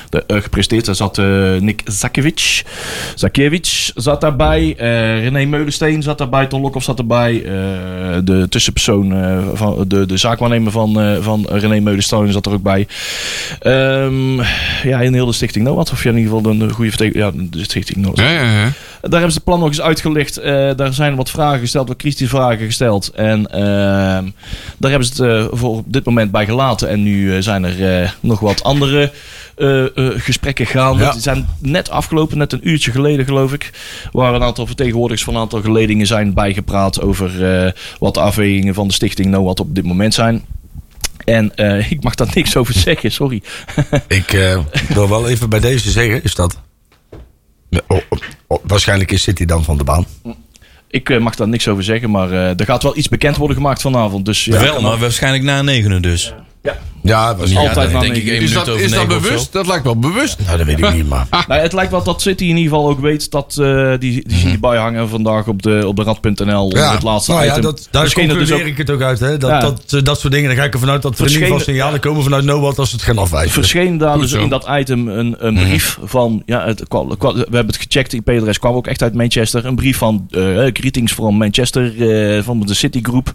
de, 0.09 0.23
eh, 0.27 0.41
gepresenteerd. 0.41 0.85
Daar 0.85 0.95
zat 0.95 1.17
eh, 1.17 1.55
Nick 1.59 1.81
Zakiewicz. 1.85 2.63
Zakiewicz 3.15 3.91
zat 3.95 4.21
daarbij. 4.21 4.75
eh 4.77 4.87
René 5.23 5.45
Meulensteen 5.45 6.01
zat 6.03 6.17
daarbij. 6.17 6.45
Ton 6.47 6.61
Lokhoff 6.61 6.85
zat 6.85 6.97
erbij. 6.99 7.43
eh, 7.43 7.51
de 8.23 8.45
tussenpersoon, 8.49 9.13
eh, 9.13 9.37
van, 9.53 9.85
de, 9.87 10.05
de 10.05 10.17
zaakwaarnemer 10.17 10.71
van, 10.71 10.99
eh, 11.01 11.17
van 11.21 11.45
René 11.49 11.79
Meulensteen 11.79 12.31
zat 12.31 12.45
er 12.45 12.51
ook 12.51 12.61
bij. 12.63 12.87
Ehm, 13.59 14.35
ja, 14.83 14.99
in 15.01 15.13
heel 15.13 15.25
de 15.25 15.33
Stichting 15.33 15.65
NOAD. 15.65 15.91
Of 15.91 16.03
ja, 16.03 16.09
in 16.09 16.17
ieder 16.17 16.33
geval 16.35 16.51
een 16.51 16.71
goede 16.71 16.89
vertegenwoordiger. 16.91 17.43
Ja, 17.43 17.57
de 17.57 17.63
Stichting 17.63 17.97
NOAD. 18.05 18.17
Ja, 18.17 18.29
ja, 18.29 18.41
ja. 18.61 18.71
Daar 19.01 19.11
hebben 19.11 19.31
ze 19.31 19.35
het 19.35 19.43
plan 19.43 19.59
nog 19.59 19.67
eens 19.67 19.81
uitgelicht. 19.81 20.37
Eh, 20.37 20.69
daar 20.75 20.93
zijn 20.93 21.15
wat 21.15 21.29
vragen 21.29 21.59
gesteld, 21.59 21.87
wat 21.87 21.97
kritische 21.97 22.27
vragen 22.39 22.65
gesteld. 22.65 23.09
En 23.09 23.51
ehm, 23.51 24.29
daar 24.77 24.89
hebben 24.89 25.07
ze 25.07 25.23
het 25.23 25.51
eh, 25.51 25.57
voor 25.57 25.77
op 25.77 25.93
dit 25.93 26.05
moment 26.05 26.31
bij 26.31 26.45
gelaten. 26.45 26.89
En 26.89 27.03
nu 27.03 27.35
eh, 27.35 27.41
zijn 27.41 27.63
er 27.63 28.01
eh, 28.03 28.09
nog 28.19 28.39
wat 28.39 28.63
andere 28.63 29.11
gesprekken 30.17 30.65
gaande. 30.65 31.03
Ja. 31.03 31.11
Die 31.11 31.21
zijn 31.21 31.47
net 31.59 31.89
afgelopen, 31.89 32.37
net 32.37 32.53
een 32.53 32.69
uurtje 32.69 32.91
geleden 32.91 33.25
geloof 33.25 33.53
ik. 33.53 33.71
Waar 34.11 34.33
een 34.33 34.43
aantal 34.43 34.65
vertegenwoordigers 34.65 35.23
van 35.23 35.35
een 35.35 35.41
aantal 35.41 35.61
geledingen 35.61 36.07
zijn 36.07 36.33
bijgepraat 36.33 37.01
over 37.01 37.31
wat 37.99 38.13
de 38.13 38.19
afwegingen 38.19 38.73
van 38.73 38.87
de 38.87 38.93
stichting 38.93 39.29
NOAD 39.29 39.59
op 39.59 39.75
dit 39.75 39.85
moment 39.85 40.13
zijn. 40.13 40.45
En 41.25 41.51
ik 41.95 42.03
mag 42.03 42.15
daar 42.15 42.31
niks 42.33 42.55
over 42.55 42.73
zeggen, 42.73 43.11
sorry. 43.11 43.43
ik 44.07 44.59
wil 44.87 45.09
wel 45.09 45.29
even 45.29 45.49
bij 45.49 45.59
deze 45.59 45.91
zeggen, 45.91 46.23
is 46.23 46.35
dat... 46.35 46.59
Oh, 47.87 47.99
oh, 48.09 48.19
oh, 48.47 48.63
waarschijnlijk 48.67 49.11
is 49.11 49.21
City 49.21 49.45
dan 49.45 49.63
van 49.63 49.77
de 49.77 49.83
baan. 49.83 50.05
Ik 50.89 51.09
eh, 51.09 51.19
mag 51.19 51.35
daar 51.35 51.47
niks 51.47 51.67
over 51.67 51.83
zeggen, 51.83 52.09
maar 52.09 52.31
eh, 52.31 52.59
er 52.59 52.65
gaat 52.65 52.83
wel 52.83 52.97
iets 52.97 53.09
bekend 53.09 53.37
worden 53.37 53.57
gemaakt 53.57 53.81
vanavond. 53.81 54.25
Dus, 54.25 54.45
ja, 54.45 54.59
Wel, 54.59 54.81
maar 54.81 54.93
ook. 54.93 54.99
waarschijnlijk 54.99 55.43
na 55.43 55.61
negenen 55.61 56.01
dus. 56.01 56.33
Ja, 56.61 56.77
was 57.01 57.55
Altijd 57.55 57.75
dan 57.75 57.91
na 57.93 57.99
denk 57.99 58.15
ik 58.15 58.27
één 58.27 58.33
Is 58.33 58.39
minuut 58.39 58.53
dat, 58.53 58.69
over 58.69 58.85
is 58.85 58.91
dat 58.91 59.07
bewust? 59.07 59.51
Dat 59.53 59.67
lijkt 59.67 59.83
wel 59.83 59.97
bewust. 59.99 60.37
Nou, 60.45 60.57
dat 60.57 60.65
weet 60.65 60.79
ik 60.79 60.93
niet, 60.93 61.07
maar... 61.09 61.27
Nou, 61.47 61.61
het 61.61 61.73
lijkt 61.73 61.91
wel 61.91 62.03
dat 62.03 62.21
City 62.21 62.43
in 62.43 62.49
ieder 62.57 62.63
geval 62.63 62.89
ook 62.89 62.99
weet 62.99 63.31
dat 63.31 63.57
eh, 63.61 63.89
die, 63.99 64.27
die 64.27 64.37
zien 64.37 64.49
die 64.49 64.59
bijhangen 64.59 65.09
vandaag 65.09 65.47
op 65.47 65.61
de, 65.61 65.83
op 65.87 65.95
de 65.95 66.03
rad.nl. 66.03 66.75
Ja, 66.75 66.91
het 66.93 67.03
laatste 67.03 67.31
nou 67.31 67.43
ja, 67.43 67.49
item. 67.51 67.61
dat, 67.61 67.87
daar 67.91 68.05
er 68.05 68.13
concludeer 68.13 68.39
dus 68.39 68.51
ook- 68.51 68.59
ik 68.67 68.77
het 68.77 68.89
ook 68.89 69.01
uit. 69.01 69.19
Hè? 69.19 69.37
Dat, 69.37 69.49
Ja. 69.49 69.59
dat, 69.59 69.83
eh, 69.89 70.03
dat 70.03 70.19
soort 70.19 70.33
dingen, 70.33 70.47
daar 70.49 70.57
ga 70.57 70.63
ik 70.63 70.73
ervan 70.73 70.89
uit 70.89 71.01
dat 71.01 71.19
er 71.19 71.25
in 71.25 71.31
ieder 71.31 71.43
geval 71.47 71.59
signalen 71.63 71.99
komen 71.99 72.23
vanuit 72.23 72.43
NOWAT 72.43 72.77
als 72.79 72.89
ze 72.89 72.95
het 72.95 73.05
gaan 73.05 73.17
afwijzen. 73.17 73.51
verscheen 73.51 73.97
daar 73.97 74.11
Goed 74.11 74.21
dus 74.21 74.31
zo. 74.31 74.39
in 74.41 74.49
dat 74.49 74.67
item 74.79 75.07
een, 75.07 75.35
een 75.39 75.53
brief 75.53 75.99
van. 76.03 76.41
Ja, 76.45 76.65
het, 76.65 76.87
kwam- 76.87 77.17
kwam- 77.17 77.33
we 77.35 77.39
hebben 77.41 77.65
het 77.65 77.77
gecheckt. 77.77 78.11
Die 78.11 78.19
IP-adres 78.25 78.59
kwam 78.59 78.73
ook 78.75 78.87
echt 78.87 79.01
uit 79.01 79.13
Manchester. 79.13 79.65
Een 79.65 79.75
brief 79.75 79.97
van 79.97 80.27
eh, 80.31 80.41
greetings 80.73 81.13
from 81.13 81.37
Manchester 81.37 82.09
eh, 82.37 82.43
van 82.43 82.59
de 82.59 82.73
City 82.73 82.99
Group. 83.01 83.31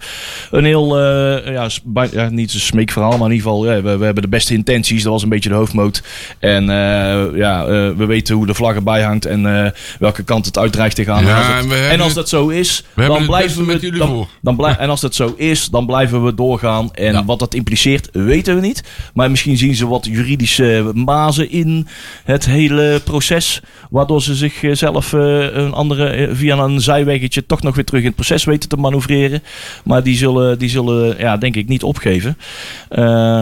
Een 0.50 0.64
heel, 0.64 0.98
eh, 0.98 1.52
ja, 1.52 1.68
bij- 1.84 2.08
ja, 2.12 2.28
niet 2.28 2.54
een 2.54 2.60
smeekverhaal, 2.60 3.10
maar 3.18 3.26
in 3.28 3.34
ieder 3.34 3.46
geval, 3.46 3.53
ja, 3.62 3.82
we, 3.82 3.96
we 3.96 4.04
hebben 4.04 4.22
de 4.22 4.28
beste 4.28 4.54
intenties. 4.54 5.02
Dat 5.02 5.12
was 5.12 5.22
een 5.22 5.28
beetje 5.28 5.48
de 5.48 5.54
hoofdmoot. 5.54 6.02
En 6.38 6.62
eh, 6.70 7.36
ja, 7.36 7.60
eh, 7.66 7.66
we 7.96 8.04
weten 8.06 8.34
hoe 8.34 8.46
de 8.46 8.54
vlag 8.54 8.74
erbij 8.74 9.02
hangt 9.02 9.26
en 9.26 9.64
eh, 9.64 9.70
welke 9.98 10.22
kant 10.22 10.46
het 10.46 10.58
uit 10.58 10.72
dreigt 10.72 10.96
te 10.96 11.04
gaan. 11.04 11.24
Ja, 11.24 11.58
en, 11.58 12.00
als 12.00 12.08
het- 12.08 12.14
en 12.14 12.14
dat 12.14 12.28
zo 12.28 12.48
is, 12.48 12.84
dan 12.94 13.26
blijven 13.26 13.58
we 13.60 13.66
met 13.72 13.80
jullie 13.80 13.98
dan, 13.98 14.08
voor. 14.08 14.28
dan 14.42 14.56
blij- 14.56 14.76
en 14.76 14.88
als 14.90 15.00
dat 15.00 15.14
zo 15.14 15.34
is, 15.36 15.68
dan 15.68 15.86
blijven 15.86 16.24
we 16.24 16.34
doorgaan. 16.34 16.92
En 16.94 17.24
wat 17.24 17.38
dat 17.38 17.54
impliceert, 17.54 18.08
weten 18.12 18.54
we 18.54 18.60
niet. 18.60 18.82
Maar 19.14 19.30
misschien 19.30 19.56
zien 19.56 19.74
ze 19.74 19.86
wat 19.86 20.06
juridische 20.06 20.90
mazen 20.94 21.50
in 21.50 21.86
het 22.24 22.44
hele 22.46 23.00
proces. 23.04 23.60
Waardoor 23.90 24.22
ze 24.22 24.34
zichzelf 24.34 25.12
een 25.12 25.72
andere, 25.72 26.28
via 26.32 26.56
een 26.58 26.80
zijweggetje 26.80 27.46
toch 27.46 27.62
nog 27.62 27.74
weer 27.74 27.84
terug 27.84 28.00
in 28.00 28.06
het 28.06 28.14
proces 28.14 28.44
weten 28.44 28.68
te 28.68 28.76
manoeuvreren. 28.76 29.42
Maar 29.84 30.02
die 30.02 30.16
zullen, 30.16 30.58
die 30.58 30.68
zullen 30.68 31.14
ja, 31.18 31.36
denk 31.36 31.56
ik, 31.56 31.68
niet 31.68 31.82
opgeven. 31.82 32.36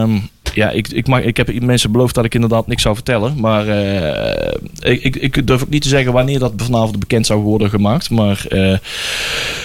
Ehm, 0.03 0.17
ja, 0.53 0.69
ik, 0.69 0.87
ik, 0.87 1.07
mag, 1.07 1.21
ik 1.21 1.37
heb 1.37 1.61
mensen 1.61 1.91
beloofd 1.91 2.15
dat 2.15 2.25
ik 2.25 2.33
inderdaad 2.33 2.67
niks 2.67 2.81
zou 2.81 2.95
vertellen. 2.95 3.39
Maar 3.39 3.67
eh, 3.67 4.53
ik, 4.79 5.15
ik, 5.15 5.47
durf 5.47 5.61
ook 5.61 5.69
niet 5.69 5.81
te 5.81 5.87
zeggen 5.87 6.13
wanneer 6.13 6.39
dat 6.39 6.53
vanavond 6.57 6.99
bekend 6.99 7.25
zou 7.25 7.39
worden 7.41 7.69
gemaakt. 7.69 8.09
Maar 8.09 8.45
eh, 8.49 8.77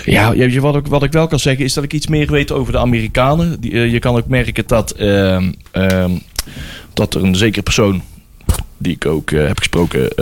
ja, 0.05 0.33
je- 0.33 0.61
wat, 0.61 0.77
ik, 0.77 0.87
wat 0.87 1.03
ik 1.03 1.13
wel 1.13 1.27
kan 1.27 1.39
zeggen 1.39 1.65
is 1.65 1.73
dat 1.73 1.85
ik 1.85 1.93
iets 1.93 2.07
meer 2.07 2.31
weet 2.31 2.53
over 2.53 2.73
de 2.73 2.79
Amerikanen. 2.79 3.61
Die, 3.61 3.73
eh, 3.73 3.93
je 3.93 3.99
kan 3.99 4.17
ook 4.17 4.27
merken 4.27 4.65
dat, 4.67 4.91
ehm, 4.91 5.53
ehm, 5.71 6.11
dat 6.95 7.15
er 7.15 7.25
een 7.25 7.37
zekere 7.37 7.63
persoon 7.63 8.03
die 8.81 8.93
ik 8.93 9.07
ook 9.07 9.31
heb 9.31 9.59
gesproken, 9.59 10.19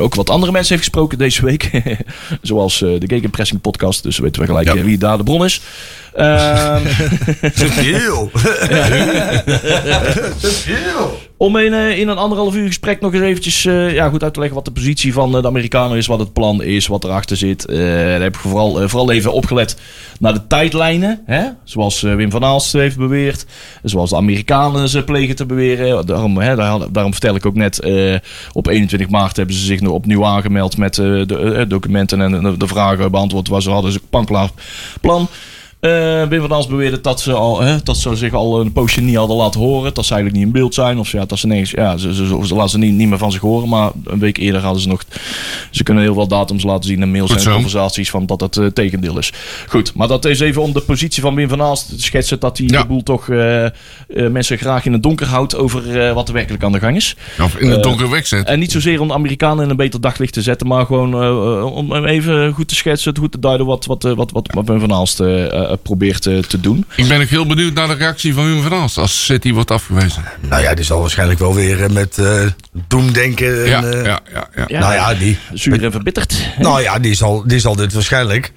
ook 0.00 0.14
wat 0.14 0.30
andere 0.30 0.52
mensen 0.52 0.74
heeft 0.74 0.86
gesproken 0.88 1.18
deze 1.18 1.44
week. 1.44 1.70
Zoals 2.42 2.78
de 2.78 3.02
Gegenpressing 3.06 3.60
podcast, 3.60 4.02
dus 4.02 4.18
weten 4.18 4.40
we 4.40 4.46
gelijk 4.46 4.74
Ja. 4.74 4.82
wie 4.82 4.98
daar 4.98 5.16
de 5.16 5.22
bron 5.24 5.44
is. 5.44 5.60
Ehm, 6.14 6.82
Heel. 10.64 11.18
Om 11.36 11.56
in, 11.56 11.72
eh, 11.72 11.98
in 11.98 12.08
een 12.08 12.16
anderhalf 12.18 12.54
uur 12.54 12.66
gesprek 12.66 13.00
nog 13.00 13.12
eens 13.14 13.22
eventjes 13.22 13.64
eh, 13.66 13.94
ja, 13.94 14.08
goed 14.08 14.22
uit 14.22 14.32
te 14.34 14.38
leggen 14.38 14.56
wat 14.56 14.64
de 14.66 14.72
positie 14.72 15.12
van 15.12 15.36
eh, 15.36 15.42
de 15.42 15.48
Amerikanen 15.48 15.96
is, 15.96 16.06
wat 16.06 16.18
het 16.18 16.32
plan 16.32 16.62
is, 16.62 16.86
wat 16.86 17.04
erachter 17.04 17.36
zit. 17.36 17.66
Eh, 17.66 17.76
daar 17.86 18.20
heb 18.20 18.34
ik 18.34 18.40
vooral, 18.40 18.88
vooral 18.88 19.10
even 19.12 19.32
opgelet 19.32 19.76
naar 20.18 20.32
de 20.32 20.46
tijdlijnen. 20.46 21.20
Hè? 21.26 21.44
Zoals 21.64 22.00
Wim 22.00 22.30
van 22.30 22.44
Aalst 22.44 22.72
heeft 22.72 22.96
beweerd. 22.96 23.46
Zoals 23.82 24.10
de 24.10 24.16
Amerikanen 24.16 24.88
ze 24.88 25.02
plegen 25.04 25.36
te 25.36 25.46
beweren. 25.46 26.06
Daarom, 26.06 26.38
hè, 26.38 26.56
daar- 26.56 26.92
daarom 26.92 27.12
vertel 27.12 27.34
ik 27.34 27.46
ook 27.46 27.54
net, 27.54 27.86
op 28.52 28.66
21 28.66 29.08
maart 29.08 29.36
hebben 29.36 29.54
ze 29.54 29.64
zich 29.64 29.80
nog 29.80 29.92
opnieuw 29.92 30.24
aangemeld 30.24 30.76
met 30.76 30.94
de 30.94 31.64
documenten 31.68 32.20
en 32.20 32.42
de, 32.42 32.56
de 32.56 32.66
vragen 32.66 33.10
beantwoord. 33.10 33.48
Waar 33.48 33.62
ze 33.62 33.70
hadden 33.70 33.92
ze 33.92 33.98
een 34.02 34.08
panklaar 34.10 34.50
plan. 35.00 35.28
Eh 35.80 36.22
Wim 36.28 36.40
van 36.40 36.52
Als 36.52 36.66
beweerde 36.66 37.00
dat 37.00 37.20
ze, 37.20 37.32
al, 37.32 37.60
hè, 37.60 37.76
dat 37.82 37.96
ze 37.96 38.14
zich 38.16 38.32
al 38.32 38.60
een 38.60 38.72
poosje 38.72 39.00
niet 39.00 39.16
hadden 39.16 39.36
laten 39.36 39.60
horen. 39.60 39.94
Dat 39.94 40.06
ze 40.06 40.12
eigenlijk 40.14 40.44
niet 40.44 40.54
in 40.54 40.60
beeld 40.60 40.74
zijn. 40.74 40.98
Of 40.98 41.12
ja, 41.12 41.24
dat 41.24 41.38
ze 41.38 41.46
nergens, 41.46 41.70
ja, 41.70 41.96
ze, 41.96 42.14
ze, 42.14 42.26
ze, 42.26 42.40
ze 42.46 42.54
laten 42.54 42.70
ze 42.70 42.78
niet, 42.78 42.94
niet 42.94 43.08
meer 43.08 43.18
van 43.18 43.32
zich 43.32 43.40
horen. 43.40 43.68
Maar 43.68 43.90
een 44.04 44.18
week 44.18 44.36
eerder 44.36 44.60
hadden 44.60 44.82
ze 44.82 44.88
nog. 44.88 45.02
Ze 45.70 45.82
kunnen 45.82 46.02
heel 46.02 46.14
veel 46.14 46.28
datums 46.28 46.62
laten 46.62 46.88
zien 46.88 47.02
en 47.02 47.10
mails 47.10 47.44
en 47.46 47.52
conversaties 47.52 48.10
van 48.10 48.26
dat 48.26 48.40
het 48.40 48.56
eh, 48.56 48.66
tegendeel 48.66 49.18
is. 49.18 49.32
Goed, 49.68 49.94
maar 49.94 50.08
dat 50.08 50.24
is 50.24 50.40
even 50.40 50.62
om 50.62 50.72
de 50.72 50.80
positie 50.80 51.22
van 51.22 51.34
Wim 51.34 51.48
van 51.48 51.62
Aalst 51.62 51.88
te 51.88 52.02
schetsen. 52.02 52.40
Dat 52.40 52.58
hij 52.58 52.66
Ja. 52.70 52.80
de 52.80 52.86
boel 52.86 53.02
toch 53.02 53.28
eh, 53.28 53.66
mensen 54.08 54.58
graag 54.58 54.84
in 54.86 54.92
het 54.92 55.02
donker 55.02 55.26
houdt 55.26 55.56
over 55.56 56.14
wat 56.14 56.28
er 56.28 56.34
werkelijk 56.34 56.62
aan 56.64 56.72
de 56.72 56.78
gang 56.78 56.96
is. 56.96 57.16
Of 57.42 57.56
in 57.56 57.70
het 57.70 57.82
donker 57.82 58.10
wegzet. 58.10 58.46
En 58.46 58.58
niet 58.58 58.72
zozeer 58.72 59.00
om 59.00 59.08
de 59.08 59.14
Amerikanen 59.14 59.64
in 59.64 59.70
een 59.70 59.76
beter 59.76 60.00
daglicht 60.00 60.32
te 60.32 60.42
zetten, 60.42 60.66
maar 60.66 60.86
gewoon 60.86 61.14
om 61.72 61.92
hem 61.92 62.04
even 62.04 62.52
goed 62.52 62.68
te 62.68 62.74
schetsen, 62.74 63.16
goed 63.18 63.32
te 63.32 63.38
duiden 63.38 63.66
wat, 63.66 63.86
wat, 63.86 64.02
wat, 64.02 64.30
wat, 64.32 64.50
wat 64.54 64.66
Wim 64.68 64.80
van 64.80 64.92
Aalst 64.92 65.20
probeert 65.82 66.26
eh, 66.26 66.38
te 66.38 66.60
doen. 66.60 66.84
Ik 66.96 67.08
ben 67.08 67.20
ook 67.20 67.28
heel 67.28 67.46
benieuwd 67.46 67.74
naar 67.74 67.88
de 67.88 67.94
reactie 67.94 68.34
van 68.34 68.44
Wim 68.44 68.62
van 68.62 68.72
als 68.94 69.24
City 69.24 69.52
wordt 69.52 69.70
afgewezen. 69.70 70.24
Nou 70.48 70.62
ja, 70.62 70.74
die 70.74 70.84
zal 70.84 71.00
waarschijnlijk 71.00 71.38
wel 71.38 71.54
weer 71.54 71.82
eh, 71.84 71.90
met 71.90 72.18
eh 72.18 72.42
doemdenken. 72.88 73.62
En, 73.64 73.68
Ja, 73.70 73.82
eh, 73.84 74.04
ja, 74.04 74.20
ja, 74.32 74.48
ja. 74.56 74.64
Ja, 74.68 74.78
Nou 74.80 74.94
ja, 74.94 75.14
die, 75.14 75.38
Zuur 75.54 75.84
en 75.84 75.90
verbitterd. 75.92 76.34
nou 76.58 76.82
ja 76.82 76.98
die, 76.98 77.14
zal, 77.14 77.42
die 77.46 77.58
zal 77.58 77.76
dit 77.76 77.92
waarschijnlijk. 77.92 78.52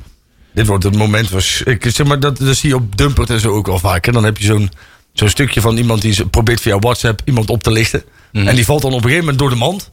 Dit 0.53 0.68
wordt 0.68 0.84
het 0.84 0.95
moment. 0.97 1.30
Was, 1.30 1.61
ik 1.66 1.86
zeg 1.88 2.07
maar, 2.07 2.20
dat, 2.20 2.38
dat 2.38 2.55
zie 2.55 2.70
je 2.70 2.76
op 2.76 2.97
Dumpert 2.97 3.30
en 3.30 3.39
zo 3.39 3.51
ook 3.51 3.66
wel 3.66 3.80
vaak. 3.80 4.05
hè. 4.05 4.11
Dan 4.11 4.24
heb 4.24 4.38
je 4.38 4.45
zo'n 4.45 4.70
zo'n 5.14 5.30
stukje 5.30 5.61
van 5.61 5.78
iemand 5.78 6.01
die 6.01 6.14
ze- 6.14 6.28
probeert 6.28 6.61
via 6.61 6.80
WhatsApp 6.80 7.22
iemand 7.26 7.49
op 7.49 7.64
te 7.64 7.72
lichten. 7.72 8.03
En 8.32 8.55
die 8.55 8.66
valt 8.66 8.82
dan 8.82 8.91
op 8.91 8.97
een 8.97 9.03
gegeven 9.03 9.20
moment 9.24 9.39
door 9.39 9.49
de 9.49 9.55
mand. 9.55 9.91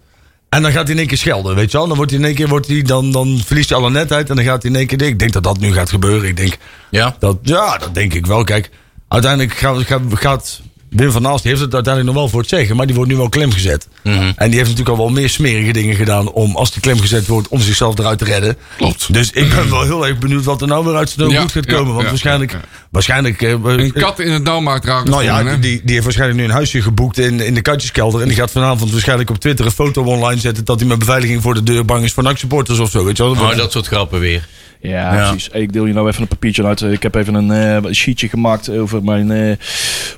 En 0.51 0.62
dan 0.62 0.72
gaat 0.72 0.82
hij 0.82 0.92
in 0.92 0.98
één 0.98 1.07
keer 1.09 1.18
schelden, 1.18 1.55
weet 1.55 1.70
je 1.70 1.76
wel. 1.78 1.86
Dan, 1.86 1.96
wordt 1.96 2.11
hij 2.11 2.20
in 2.20 2.26
één 2.26 2.34
keer, 2.34 2.48
wordt 2.48 2.66
hij, 2.66 2.82
dan, 2.82 3.12
dan 3.12 3.40
verliest 3.44 3.68
hij 3.68 3.78
alle 3.78 3.90
netheid. 3.90 4.30
En 4.30 4.36
dan 4.36 4.44
gaat 4.44 4.62
hij 4.62 4.70
in 4.70 4.76
één 4.76 4.86
keer... 4.86 5.03
Ik 5.03 5.18
denk 5.18 5.32
dat 5.32 5.42
dat 5.42 5.59
nu 5.59 5.72
gaat 5.72 5.90
gebeuren. 5.90 6.28
Ik 6.28 6.36
denk, 6.36 6.57
Ja. 6.90 7.16
dat, 7.18 7.38
ja, 7.42 7.78
dat 7.78 7.94
denk 7.94 8.14
ik 8.14 8.26
wel. 8.26 8.44
Kijk, 8.44 8.70
uiteindelijk 9.09 9.53
gaat, 9.53 9.82
gaat, 9.82 10.01
gaat 10.11 10.61
Wim 10.91 11.11
van 11.11 11.26
Aalst... 11.26 11.45
Heeft 11.45 11.61
het 11.61 11.74
uiteindelijk 11.74 12.14
nog 12.14 12.22
wel 12.22 12.30
voor 12.32 12.41
het 12.41 12.49
zeggen. 12.49 12.76
Maar 12.76 12.86
die 12.86 12.95
wordt 12.95 13.11
nu 13.11 13.16
wel 13.16 13.28
klem 13.28 13.53
gezet. 13.53 13.88
En 14.03 14.34
die 14.36 14.59
heeft 14.59 14.61
natuurlijk 14.70 14.88
al 14.88 14.97
wel 14.97 15.09
meer 15.09 15.28
smerige 15.28 15.72
dingen 15.72 15.95
gedaan... 15.95 16.32
om, 16.32 16.57
als 16.57 16.72
die 16.72 16.80
klem 16.80 17.01
gezet 17.01 17.26
wordt, 17.26 17.49
om 17.49 17.61
zichzelf 17.61 17.99
eruit 17.99 18.18
te 18.18 18.24
redden. 18.24 18.57
Klopt. 18.76 19.12
Dus 19.12 19.30
ik 19.30 19.49
ben 19.55 19.70
wel 19.70 19.82
heel 19.82 20.07
erg 20.07 20.18
benieuwd 20.18 20.45
wat 20.45 20.61
er 20.61 20.66
nou 20.68 20.84
weer 20.84 20.95
uit 20.95 21.11
zijn 21.11 21.28
Ja, 21.30 21.41
goed 21.41 21.53
gaat 21.53 21.64
ja, 21.70 21.72
komen. 21.76 21.91
Want 21.93 22.03
ja, 22.05 22.09
waarschijnlijk... 22.09 22.51
ja, 22.53 22.59
ja. 22.59 22.64
waarschijnlijk 22.91 23.43
eh, 23.43 23.51
Een 23.62 23.93
kat 23.93 24.18
in 24.18 24.30
het 24.32 24.43
nauw 24.43 24.61
maakt 24.61 24.84
raken. 24.84 25.11
nou 25.11 25.22
ja, 25.22 25.43
die, 25.57 25.80
die 25.84 25.93
heeft 25.93 26.03
waarschijnlijk 26.05 26.38
nu 26.41 26.45
een 26.45 26.51
huisje 26.55 26.82
geboekt 26.82 27.18
in, 27.18 27.41
in 27.41 27.55
de 27.55 27.62
katjeskelder. 27.62 28.20
En 28.20 28.28
die 28.28 28.36
gaat 28.36 28.51
vanavond 28.51 28.91
waarschijnlijk 28.91 29.30
op 29.30 29.38
Twitter 29.38 29.64
een 29.64 29.70
foto 29.72 30.03
online 30.05 30.41
zetten... 30.41 30.64
dat 30.64 30.78
hij 30.80 30.88
met 30.88 30.99
beveiliging 30.99 31.43
voor 31.43 31.55
de 31.55 31.62
deur 31.62 31.84
bang 31.84 32.05
is 32.05 32.12
voor 32.12 32.22
NAC-supporters 32.22 32.78
of 32.78 32.91
zo. 32.91 33.05
Weet 33.05 33.16
je 33.16 33.22
wel? 33.22 33.32
Oh, 33.32 33.57
dat 33.57 33.72
soort 33.72 33.86
grappen 33.86 34.20
weer. 34.20 34.49
Ja, 34.82 35.14
Ja. 35.14 35.28
precies. 35.30 35.49
Ik 35.53 35.72
deel 35.72 35.86
je 35.86 35.93
nou 35.93 36.09
even 36.09 36.22
een 36.22 36.28
papiertje 36.28 36.64
uit. 36.64 36.80
Ik 36.82 37.03
heb 37.03 37.14
even 37.14 37.34
een 37.34 37.51
eh, 37.84 37.93
sheetje 37.93 38.28
gemaakt 38.28 38.70
over 38.70 39.03
mijn, 39.05 39.30
eh, 39.30 39.57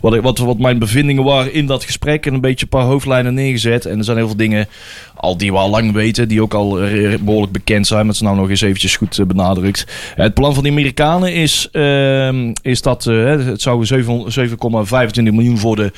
wat, 0.00 0.14
ik- 0.14 0.22
wat, 0.22 0.38
wat, 0.38 0.58
mijn 0.62 0.78
bevindingen 0.78 1.24
waren 1.24 1.52
in 1.52 1.66
dat 1.66 1.84
gesprek. 1.84 2.26
En 2.26 2.34
een 2.34 2.40
beetje 2.40 2.62
een 2.62 2.78
paar 2.78 2.86
hoofdlijnen 2.86 3.34
neergezet. 3.34 3.86
En 3.86 3.98
er 3.98 4.04
zijn 4.04 4.16
heel 4.16 4.26
veel 4.26 4.36
dingen 4.36 4.68
al 5.14 5.36
die 5.36 5.52
we 5.52 5.58
al 5.58 5.70
lang 5.70 5.92
weten. 5.92 6.28
Die 6.28 6.42
ook 6.42 6.54
al 6.54 6.80
eh, 6.80 7.18
behoorlijk 7.20 7.52
bekend 7.52 7.86
zijn. 7.86 7.98
Maar 7.98 8.08
het 8.08 8.22
is 8.22 8.28
nou 8.28 8.36
nog 8.36 8.50
eens 8.50 8.60
eventjes 8.60 8.96
goed 8.96 9.18
eh, 9.18 9.26
benadrukt. 9.26 9.86
Het 10.14 10.34
plan 10.34 10.54
van 10.54 10.62
de 10.62 10.70
Amerikanen 10.70 11.34
is, 11.34 11.68
ehm, 11.72 12.52
is 12.62 12.82
dat 12.82 13.06
eh, 13.06 13.24
het 13.24 13.62
zou 13.62 13.86
700 13.86 14.32
7,25 14.32 15.22
miljoen 15.22 15.58
voor 15.58 15.76
de, 15.76 15.90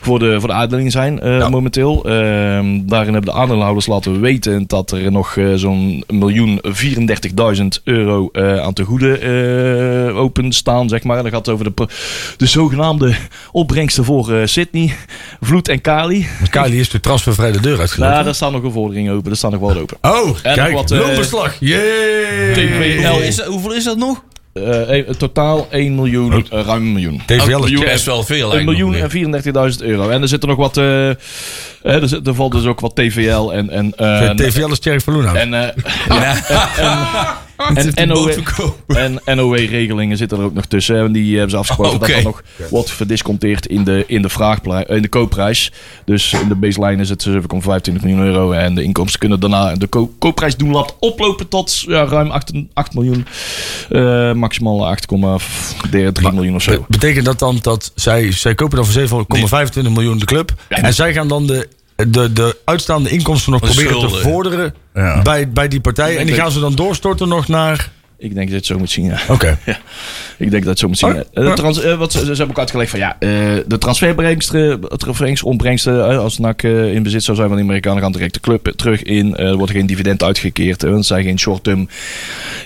voor 0.00 0.18
de, 0.18 0.40
voor 0.40 0.48
de 0.48 0.54
uitdeling 0.54 0.92
zijn 0.92 1.20
eh, 1.20 1.48
momenteel. 1.48 2.04
Ehm, 2.04 2.80
daarin 2.86 3.12
hebben 3.12 3.32
de 3.32 3.38
aandeelhouders 3.38 3.86
laten 3.86 4.20
weten 4.20 4.64
dat 4.66 4.90
er 4.90 5.12
nog 5.12 5.38
zo'n 5.54 6.04
miljoen 6.08 6.60
34.000 6.62 7.82
euro 7.84 8.28
aan 8.32 8.72
te 8.72 8.84
goede 8.84 10.12
openstaan, 10.14 10.88
zeg 10.88 11.04
maar. 11.04 11.16
En 11.16 11.22
dat 11.22 11.32
gaat 11.32 11.48
over 11.48 11.74
de, 11.74 11.88
de 12.36 12.46
zogenaamde 12.46 13.14
opbrengsten 13.98 14.04
voor 14.04 14.32
eh, 14.40 14.46
Sydney, 14.46 14.94
Vloed 15.40 15.68
en 15.68 15.80
Kali. 15.80 16.26
Kylie 16.50 16.80
is 16.80 16.88
de 16.90 17.00
transfervrij 17.00 17.52
de 17.52 17.60
deur 17.60 17.78
uitgelopen. 17.80 18.12
Nou, 18.12 18.24
daar 18.24 18.34
staan 18.34 18.52
nog 18.52 18.62
een 18.62 18.72
vorderingen 18.72 19.14
open. 19.14 19.30
Er 19.30 19.36
staan 19.36 19.50
nog 19.52 19.60
wat 19.60 19.78
open. 19.78 19.96
oh, 20.00 20.28
En 20.42 20.54
kijk, 20.54 20.72
wat, 20.72 20.90
eh, 20.90 20.98
loonbeslag. 20.98 21.56
Yay! 21.60 22.52
TVL 22.52 23.02
Hoeveel 23.06 23.22
is, 23.22 23.36
dat- 23.36 23.46
hoeveel 23.46 23.72
is 23.74 23.84
dat 23.84 23.96
nog? 23.96 24.22
Eh, 24.52 24.98
eh, 24.98 25.08
totaal 25.08 25.66
1 25.70 25.94
miljoen, 25.94 26.32
eh, 26.50 26.60
ruim 26.64 26.82
een 26.82 26.92
miljoen. 26.92 27.22
TVL 27.26 27.64
is 27.64 27.70
is 27.70 28.04
wel 28.04 28.22
veel 28.22 28.36
Een 28.36 28.52
eigenlijk. 28.52 28.64
miljoen 28.64 28.90
nog 28.92 29.00
en 29.00 29.10
34.000 29.10 29.82
euro. 29.82 30.08
En 30.08 30.22
er 30.22 30.28
zitten 30.28 30.48
nog 30.48 30.58
wat. 30.58 30.76
eh, 30.76 31.10
eh, 31.10 31.16
er, 31.82 32.08
zit- 32.08 32.26
er 32.26 32.34
valt 32.34 32.52
dus 32.52 32.64
ook 32.64 32.80
wat 32.80 32.94
TVL 32.96 33.50
en. 33.52 33.70
en, 33.70 33.92
eh, 33.96 34.30
TVL 34.30 34.70
is 34.70 34.78
Cherry 34.80 35.00
Verloon. 35.00 35.36
en, 35.36 35.54
eh, 35.54 35.60
en, 36.08 36.22
en, 36.22 36.36
NOW 38.06 38.28
en 38.86 39.20
NOW-regelingen 39.36 40.16
zitten 40.16 40.38
er 40.38 40.44
ook 40.44 40.54
nog 40.54 40.64
tussen. 40.66 40.98
En 40.98 41.12
die 41.12 41.32
hebben 41.32 41.50
ze 41.50 41.56
afgesproken 41.56 41.94
Oké. 41.96 42.06
dat 42.06 42.14
dat 42.14 42.24
nog 42.24 42.42
wordt 42.70 42.90
verdisconteerd 42.90 43.66
in 43.66 43.84
de, 43.84 44.04
in, 44.06 44.22
de 44.22 44.28
vraagprijs, 44.28 44.86
in 44.86 45.02
de 45.02 45.08
koopprijs. 45.08 45.72
Dus 46.04 46.32
in 46.32 46.48
de 46.48 46.54
baseline 46.54 47.02
is 47.02 47.08
het 47.08 47.26
7,25 47.28 47.32
miljoen 48.02 48.20
euro. 48.20 48.52
En 48.52 48.74
de 48.74 48.82
inkomsten 48.82 49.20
kunnen 49.20 49.40
daarna 49.40 49.74
de 49.74 49.86
ko- 49.86 50.12
koopprijs 50.18 50.56
doen 50.56 50.70
laten 50.70 50.96
oplopen 51.00 51.48
tot 51.48 51.80
ja, 51.80 52.04
ruim 52.04 52.30
8, 52.30 52.52
8 52.72 52.94
miljoen. 52.94 53.26
Eh, 53.90 54.32
maximaal 54.32 54.96
8,3 54.96 56.32
miljoen 56.32 56.54
of 56.54 56.62
zo. 56.62 56.70
Be- 56.70 56.84
betekent 56.88 57.24
dat 57.24 57.38
dan 57.38 57.58
dat 57.62 57.92
zij, 57.94 58.32
zij 58.32 58.54
kopen 58.54 58.76
dan 58.76 58.86
voor 58.86 59.26
7,25 59.84 59.90
miljoen 59.92 60.18
de 60.18 60.24
club. 60.24 60.54
En 60.68 60.94
zij 60.94 61.12
gaan 61.12 61.28
dan 61.28 61.46
de, 61.46 61.68
de, 61.96 62.32
de 62.32 62.56
uitstaande 62.64 63.10
inkomsten 63.10 63.52
nog 63.52 63.60
De 63.60 63.66
proberen 63.66 64.08
te 64.08 64.16
vorderen 64.16 64.74
Ja. 64.94 65.22
bij, 65.22 65.48
bij 65.48 65.68
die 65.68 65.80
partij. 65.80 66.16
En 66.16 66.26
die 66.26 66.34
gaan 66.34 66.50
ze 66.50 66.60
dan 66.60 66.74
doorstorten 66.74 67.28
nog 67.28 67.48
naar... 67.48 67.90
Ik 68.18 68.34
denk 68.34 68.36
dat 68.40 68.48
je 68.48 68.54
het 68.54 68.66
zo 68.66 68.78
moet 68.78 68.90
zien, 68.90 69.04
ja. 69.04 69.18
Oké. 69.28 69.58
Ja, 69.64 69.76
ik 70.38 70.50
denk 70.50 70.62
dat 70.62 70.70
het 70.70 70.78
zo 70.78 70.88
moet 70.88 70.98
zien. 70.98 71.10
Oh, 71.10 71.16
Eh, 71.16 71.48
de 71.48 71.52
trans, 71.52 71.82
eh, 71.82 71.98
wat 71.98 72.12
ze, 72.12 72.18
ze 72.18 72.26
hebben 72.26 72.48
ook 72.48 72.58
uitgelegd 72.58 72.90
van 72.90 72.98
ja, 72.98 73.16
eh, 73.18 73.28
de 73.66 73.78
transferbrengsten, 73.78 74.80
transferopbrengsten, 74.96 76.10
eh, 76.10 76.18
als 76.18 76.38
NAC 76.38 76.62
in 76.62 77.02
bezit 77.02 77.22
zou 77.22 77.36
zijn 77.36 77.48
van 77.48 77.56
de 77.56 77.62
Amerikanen, 77.62 78.02
gaan 78.02 78.12
direct 78.12 78.34
de 78.34 78.40
club 78.40 78.72
terug 78.76 79.02
in. 79.02 79.36
Er 79.36 79.56
wordt 79.56 79.72
geen 79.72 79.86
dividend 79.86 80.22
uitgekeerd. 80.22 80.82
want 80.82 80.94
het 80.94 81.06
zijn 81.06 81.24
geen 81.24 81.38
short-term 81.38 81.88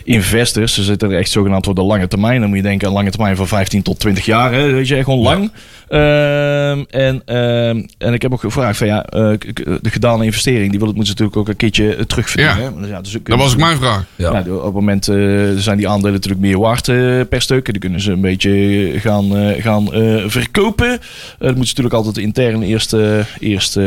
investors. 0.05 0.75
Ze 0.75 0.83
zitten 0.83 1.11
er 1.11 1.19
echt 1.19 1.31
zogenaamd 1.31 1.65
voor 1.65 1.75
de 1.75 1.83
lange 1.83 2.09
termijn. 2.09 2.41
Dan 2.41 2.49
moet 2.49 2.59
je 2.59 2.65
denken 2.65 2.89
aan 2.89 2.95
lange 2.95 3.11
termijn 3.11 3.37
van 3.37 3.49
15 3.49 3.83
tot 3.83 3.99
20 3.99 4.25
jaar. 4.25 4.53
Hè, 4.53 4.71
weet 4.73 4.89
je, 4.89 4.95
echt 4.95 5.05
gewoon 5.05 5.21
lang. 5.23 5.51
Ehm, 5.89 6.85
en, 6.91 7.23
ehm, 7.25 7.83
en 7.99 8.13
ik 8.15 8.23
heb 8.23 8.33
ook 8.33 8.41
gevraagd 8.41 8.79
van 8.79 8.87
ja, 8.87 9.01
de 9.11 9.91
gedane 9.91 10.25
investering, 10.25 10.71
die 10.71 10.79
wil 10.79 10.89
het 10.89 10.97
moeten 10.97 11.17
ze 11.17 11.23
natuurlijk 11.23 11.37
ook 11.37 11.49
een 11.49 11.71
keertje 11.71 12.07
terugverdienen. 12.07 12.57
Ja. 12.57 12.63
hè. 12.63 12.81
Dus 12.81 12.89
ja, 12.89 13.01
dus 13.01 13.17
Dat 13.23 13.39
was 13.39 13.53
ook 13.53 13.59
mijn 13.59 13.77
vraag. 13.77 14.05
Ja. 14.17 14.33
ja, 14.33 14.53
op 14.53 14.65
het 14.65 14.75
moment 14.75 15.09
zijn 15.57 15.77
die 15.77 15.89
aandelen 15.89 16.13
natuurlijk 16.13 16.41
meer 16.41 16.59
waard 16.59 16.89
eh, 16.89 17.21
per 17.29 17.43
stuk. 17.43 17.65
Die 17.65 17.79
kunnen 17.79 18.01
ze 18.01 18.13
een 18.13 18.21
beetje 18.21 18.93
gaan, 18.97 19.37
eh, 19.37 19.63
gaan 19.63 19.93
eh, 19.93 20.25
verkopen. 20.27 20.91
Eh, 20.91 20.99
dat 21.39 21.57
moeten 21.57 21.67
ze 21.67 21.75
natuurlijk 21.83 21.95
altijd 21.95 22.17
intern 22.17 22.63
eerst, 22.63 22.93
eh, 22.93 23.25
eerst 23.39 23.79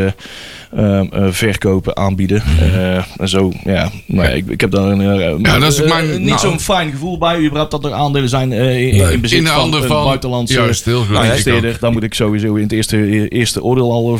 ehm, 0.75 1.05
eh, 1.11 1.27
verkopen, 1.31 1.97
aanbieden. 1.97 2.43
Eh, 2.59 2.95
en 3.17 3.29
zo, 3.29 3.51
ja. 3.63 3.89
Maar 4.07 4.25
ja, 4.29 4.31
ik, 4.35 4.47
ik 4.47 4.61
heb 4.61 4.71
daar 4.71 4.83
een, 4.83 5.01
eh, 5.01 5.33
Ja, 5.41 5.59
dat 5.59 5.73
is 5.73 5.81
mijn- 5.83 6.09
niet 6.09 6.27
nou- 6.27 6.39
zo'n 6.39 6.59
fijn 6.59 6.91
gevoel 6.91 7.17
bij. 7.17 7.39
Überhaupt 7.39 7.71
dat 7.71 7.85
er 7.85 7.93
aandelen 7.93 8.29
zijn 8.29 8.51
in, 8.51 9.11
in 9.11 9.21
bezit 9.21 9.37
In 9.37 9.43
de 9.43 9.49
van 9.49 9.73
een 9.73 9.83
van- 9.83 10.03
buitenlandse 10.05 10.53
juist, 10.53 10.85
heel. 10.85 11.05
Nou, 11.11 11.25
investeerder. 11.25 11.73
ook. 11.73 11.79
Daar 11.79 11.91
moet 11.91 12.03
ik 12.03 12.13
sowieso 12.13 12.55
in 12.55 12.63
het 12.63 12.71
eerste, 12.71 13.27
eerste 13.27 13.63
oordeel 13.63 13.91
al 13.91 14.19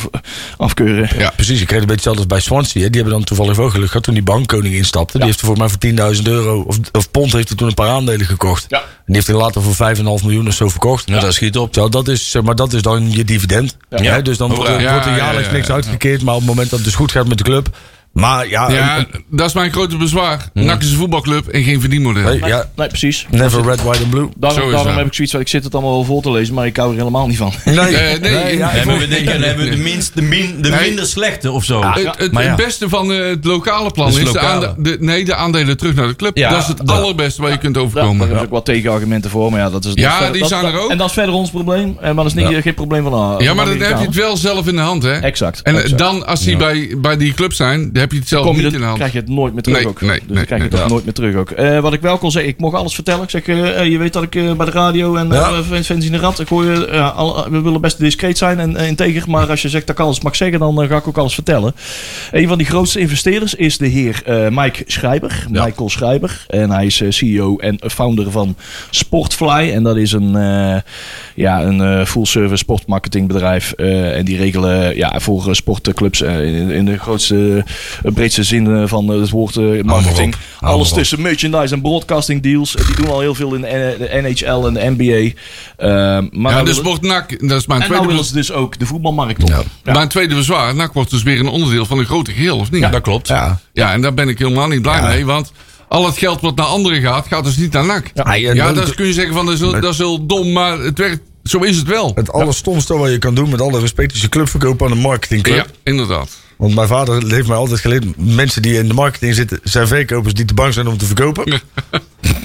afkeuren. 0.58 1.10
Ja. 1.18 1.32
Precies, 1.36 1.62
ik 1.62 1.68
kreeg 1.68 1.80
een 1.82 1.88
beetje 1.88 2.10
hetzelfde 2.10 2.28
bij 2.28 2.40
Swansea. 2.40 2.82
Hè. 2.82 2.90
Die 2.90 3.02
hebben 3.02 3.14
dan 3.20 3.24
toevallig 3.28 3.60
ook 3.60 3.72
geluk 3.72 3.88
gehad 3.88 4.04
toen 4.04 4.14
die 4.14 4.24
bankkoning 4.24 4.74
instapte. 4.76 5.18
Die 5.18 5.28
heeft 5.28 5.40
er 5.40 5.46
voor 5.46 5.58
mij 5.58 5.70
voor 5.70 5.78
10.000 6.16 6.28
euro 6.28 6.62
of, 6.68 6.78
of 6.92 7.12
pond 7.12 7.32
heeft 7.34 7.48
hij 7.48 7.58
toen 7.58 7.68
een 7.68 7.74
paar 7.74 7.90
aandelen 7.90 8.26
gekocht. 8.26 8.66
Ja. 8.70 8.78
En 8.78 8.84
die 9.06 9.16
heeft 9.16 9.28
hij 9.28 9.36
later 9.36 9.62
voor 9.62 9.76
5,5 9.76 10.24
miljoen 10.24 10.48
of 10.48 10.54
zo 10.54 10.70
verkocht. 10.70 11.08
Nou, 11.08 11.22
dat 11.22 11.34
schiet 11.34 11.58
op. 11.58 11.74
Zo, 11.74 11.90
dat 11.90 12.08
is, 12.08 12.36
maar 12.44 12.56
dat 12.56 12.74
is 12.74 12.82
dan 12.82 13.12
je 13.12 13.24
dividend. 13.24 13.78
Ja. 13.90 14.22
dus 14.22 14.38
dan 14.38 14.50
wordt, 14.56 14.70
er- 14.72 14.82
Ja, 14.82 14.96
ja, 15.06 15.16
jaarlijks 15.18 15.46
ja, 15.48 15.52
ja. 15.52 15.58
niks 15.58 15.70
uitgekeerd. 15.70 16.22
Maar 16.24 16.36
het 16.44 16.52
moment 16.52 16.70
dat 16.70 16.80
het 16.80 16.88
dus 16.88 16.98
goed 16.98 17.12
gaat 17.12 17.28
met 17.28 17.38
de 17.38 17.44
club. 17.44 17.78
Maar 18.14 18.50
ja, 18.50 18.72
Ja, 18.72 18.98
een- 18.98 19.08
dat 19.30 19.48
is 19.48 19.54
mijn 19.54 19.72
grote 19.72 19.98
bezwaar. 19.98 20.50
NAC 20.54 20.82
is 20.82 20.92
een 20.92 20.98
voetbalclub 20.98 21.48
en 21.48 21.64
geen 21.64 21.80
verdienmodel. 21.80 22.24
nee, 22.24 22.40
ja, 22.46 22.70
Nee, 22.76 22.88
precies. 22.88 23.28
never 23.32 23.64
red, 23.64 23.82
white 23.84 24.02
and 24.02 24.10
blue. 24.10 24.30
Daarom, 24.38 24.88
heb 24.98 25.06
ik 25.06 25.14
zoiets 25.14 25.32
van, 25.34 25.42
ik 25.42 25.48
zit 25.48 25.64
het 25.64 25.74
allemaal 25.74 25.92
wel 25.94 26.04
voor 26.04 26.22
te 26.22 26.32
lezen, 26.32 26.54
maar 26.54 26.66
ik 26.66 26.78
hou 26.78 26.92
er 26.92 26.98
helemaal 26.98 27.28
niet 27.28 27.38
van. 27.38 27.52
Nee, 27.66 27.76
Eh, 27.80 28.20
nee, 28.22 28.58
ja, 28.58 28.76
Ja, 28.76 28.86
maar 28.86 28.98
we 28.98 29.08
denken, 29.08 29.34
dan 29.34 29.42
hebben 29.42 29.66
we 29.66 29.72
de, 29.72 29.78
minst, 29.78 30.16
de, 30.16 30.22
min, 30.22 30.62
de 30.62 30.70
Nee. 30.70 30.80
minder 30.88 31.06
slechte 31.06 31.52
of 31.52 31.64
zo. 31.64 31.84
Het, 31.86 32.18
het, 32.18 32.32
Maar 32.32 32.44
ja. 32.44 32.48
het 32.56 32.58
beste 32.66 32.90
van 32.90 33.12
eh, 33.14 33.26
het 33.26 33.46
lokale 33.46 33.92
plan 33.92 34.08
is, 34.08 34.32
de, 34.32 34.40
aande- 34.40 34.74
de, 34.78 34.98
nee, 35.00 35.26
de 35.26 35.36
aandelen 35.36 35.78
terug 35.78 35.96
naar 35.96 36.08
de 36.08 36.16
club. 36.16 36.38
Ja, 36.38 36.50
dat 36.50 36.62
is 36.62 36.68
het 36.68 36.90
allerbeste 36.90 37.42
waar 37.42 37.52
je 37.52 37.58
kunt 37.58 37.76
Ja, 37.76 37.82
daar 37.82 37.90
overkomen. 37.92 38.20
hebben 38.20 38.38
ze 38.38 38.44
ook 38.46 38.52
wat 38.52 38.66
tegenargumenten 38.66 39.30
voor, 39.30 39.52
maar 39.52 39.60
ja, 39.60 39.70
dat 39.70 39.86
is... 39.86 39.92
Ja, 39.94 40.30
die 40.32 40.46
zijn 40.46 40.66
er 40.66 40.80
ook. 40.80 40.92
En 40.92 40.98
dat 40.98 41.08
is 41.08 41.14
verder 41.14 41.34
ons 41.36 41.50
probleem, 41.50 41.98
en 42.02 42.16
maar 42.16 42.24
dat 42.24 42.36
is 42.38 42.44
niet, 42.44 42.62
geen 42.64 42.74
probleem 42.74 43.04
van 43.04 43.14
ah, 43.14 43.42
Ja, 43.42 43.54
maar 43.54 43.66
dan 43.66 43.80
heb 43.80 43.98
je 44.00 44.06
het 44.06 44.16
wel 44.16 44.38
zelf 44.38 44.68
in 44.68 44.76
de 44.76 44.82
hand, 44.82 45.04
hè? 45.04 45.14
Exact. 45.20 45.62
En 45.62 45.84
eh, 45.84 45.98
dan, 45.98 46.28
als 46.28 46.44
die 46.44 46.58
bij, 46.58 46.96
bij 46.98 47.18
die 47.18 47.34
club 47.34 47.54
zijn, 47.54 47.90
dan 47.94 48.02
heb 48.04 48.12
je 48.12 48.20
het 48.20 48.28
zelf 48.28 48.46
Kom 48.46 48.56
je 48.56 48.64
niet 48.64 48.74
in 48.74 48.80
de 48.80 48.86
hand. 48.86 48.98
krijg 48.98 49.12
je 49.14 49.20
het 49.20 49.30
nooit 49.30 49.54
meer 49.54 49.62
terug 49.62 49.78
Nee, 49.80 49.88
ook. 49.88 50.02
nee, 50.02 50.20
dus 50.28 50.36
nee, 50.36 50.46
krijg 50.46 50.64
je 50.64 50.78
het 50.78 50.88
nooit 50.90 51.04
meer 51.04 51.14
terug 51.14 51.36
ook. 51.36 51.52
Eh, 51.52 51.80
wat 51.80 51.94
ik 51.94 52.02
wel 52.02 52.18
kon 52.18 52.32
zeggen, 52.32 52.52
ik 52.52 52.60
mocht 52.60 52.76
alles 52.76 52.94
vertellen. 52.96 53.24
Ik 53.24 53.30
zeg, 53.30 53.46
eh, 53.48 53.80
eh, 53.80 53.92
je 53.92 53.98
weet 53.98 54.14
dat 54.14 54.24
ik 54.24 54.30
bij 54.32 54.66
de 54.66 54.72
radio 54.72 55.16
en 55.16 55.28
Ja. 55.32 55.50
in 55.88 56.12
de 56.12 56.18
rad, 56.18 56.40
ik 56.40 56.48
hoor 56.48 56.92
al- 57.02 57.50
we 57.50 57.62
willen 57.62 57.82
best 57.82 58.00
discreet 58.00 58.38
zijn 58.38 58.60
en 58.60 58.76
integer, 58.76 59.30
maar 59.30 59.50
als 59.50 59.62
je 59.62 59.70
zegt 59.70 59.88
dat 59.88 59.96
ik 60.00 60.02
alles 60.06 60.22
mag 60.22 60.36
zeggen, 60.36 60.60
dan 60.60 60.88
ga 60.88 60.96
ik 60.98 61.08
ook 61.08 61.18
alles 61.18 61.34
vertellen. 61.34 61.76
Een 62.32 62.48
van 62.48 62.58
die 62.58 62.68
grootste 62.68 63.00
investeerders 63.00 63.56
is 63.56 63.78
de 63.78 63.88
heer 63.88 64.22
Mike 64.50 64.84
Schrijber, 64.88 65.46
Michael 65.50 65.90
Schrijber. 65.90 66.46
En 66.48 66.70
hij 66.72 66.86
is 66.86 67.02
CEO 67.10 67.58
en 67.58 67.80
founder 67.88 68.32
van 68.32 68.56
Sportfly. 68.90 69.72
En 69.72 69.84
dat 69.84 69.98
is 69.98 70.12
een, 70.12 70.32
ja, 71.36 71.62
een 71.64 72.06
full-service 72.08 72.58
sportmarketingbedrijf. 72.58 73.72
en 73.72 74.26
die 74.26 74.38
regelen 74.38 74.96
ja, 74.96 75.20
voor 75.20 75.56
sportclubs 75.56 76.22
in, 76.22 76.70
in 76.72 76.86
de 76.86 76.98
grootste, 76.98 77.64
breedste 78.02 78.44
zin 78.44 78.76
eh, 78.76 78.88
van 78.88 79.14
eh, 79.14 79.20
het 79.20 79.30
woord 79.30 79.56
eh, 79.58 79.82
marketing. 79.84 80.36
Alles 80.60 80.92
tussen 80.94 81.22
merchandise 81.22 81.74
en 81.74 81.82
broadcasting 81.82 82.42
deals. 82.44 82.72
Die 82.72 82.96
doen 82.96 83.08
al 83.10 83.20
heel 83.20 83.36
veel 83.36 83.54
in 83.54 83.62
de, 83.62 83.96
de 84.00 84.20
NHL 84.22 84.66
en 84.68 84.74
de 84.74 84.94
NBA. 84.98 85.40
Eh, 85.78 85.90
maar 86.32 86.52
Ja, 86.52 86.56
nou 86.58 86.66
dus 86.66 86.82
wordt 86.82 87.02
NAC, 87.02 87.48
dat 87.48 87.60
is 87.60 87.66
mijn 87.68 87.82
en 87.82 87.90
nou 87.92 88.04
tweede, 88.04 88.24
ze 88.24 88.34
dus 88.34 88.52
ook 88.52 88.80
de 88.80 88.86
voetbalmarkt 88.86 89.44
op. 89.44 89.50
Ja. 89.50 89.62
Ja. 89.84 89.94
mijn 89.94 90.08
tweede 90.08 90.36
bezwaar. 90.36 90.76
NAC 90.76 90.94
wordt 90.94 91.10
dus 91.10 91.24
weer 91.24 91.40
een 91.40 91.48
onderdeel 91.48 91.86
van 91.86 92.00
een 92.00 92.06
grote 92.06 92.32
geheel, 92.32 92.58
of 92.58 92.72
niet? 92.72 92.82
Ja, 92.82 92.90
dat 92.90 93.02
klopt. 93.02 93.28
Ja. 93.28 93.60
Ja, 93.74 93.92
en 93.94 94.02
daar 94.02 94.14
ben 94.14 94.30
ik 94.30 94.40
helemaal 94.40 94.68
niet 94.68 94.82
blij 94.82 95.02
mee, 95.02 95.26
want 95.26 95.52
al 95.88 96.06
het 96.06 96.18
geld 96.18 96.42
wat 96.42 96.56
naar 96.56 96.66
anderen 96.66 97.02
gaat, 97.02 97.28
gaat 97.28 97.44
dus 97.44 97.58
niet 97.58 97.72
naar 97.74 97.86
NAC. 97.86 98.12
Ja, 98.54 98.74
dat 98.74 98.96
kun 98.96 99.06
je 99.06 99.14
zeggen 99.14 99.34
van 99.34 99.46
dat 99.46 99.54
is, 99.54 99.60
heel- 99.60 99.72
dat 99.82 99.92
is 99.92 99.98
heel 99.98 100.26
dom, 100.26 100.52
maar 100.52 100.80
het 100.80 100.98
werkt, 100.98 101.22
zo 101.44 101.58
is 101.60 101.78
het 101.78 101.88
wel. 101.88 102.12
Het 102.16 102.32
allerstomste 102.32 102.98
wat 102.98 103.12
je 103.12 103.18
kan 103.18 103.36
doen 103.36 103.50
met 103.50 103.62
alle 103.62 103.80
respect 103.80 104.14
is 104.16 104.22
je 104.22 104.30
club 104.30 104.50
verkopen 104.50 104.86
aan 104.86 104.92
een 104.92 104.98
marketingclub. 104.98 105.56
Ja, 105.56 105.66
inderdaad. 105.84 106.30
Want 106.58 106.76
mijn 106.76 106.88
vader 106.88 107.24
heeft 107.28 107.48
mij 107.48 107.58
altijd 107.58 107.80
geleerd: 107.80 108.18
mensen 108.18 108.62
die 108.62 108.78
in 108.78 108.88
de 108.88 108.94
marketing 108.94 109.36
zitten, 109.36 109.60
zijn 109.64 109.88
verkopers 109.88 110.34
die 110.34 110.46
te 110.46 110.54
bang 110.54 110.74
zijn 110.74 110.88
om 110.88 110.98
te 110.98 111.06
verkopen. 111.06 111.46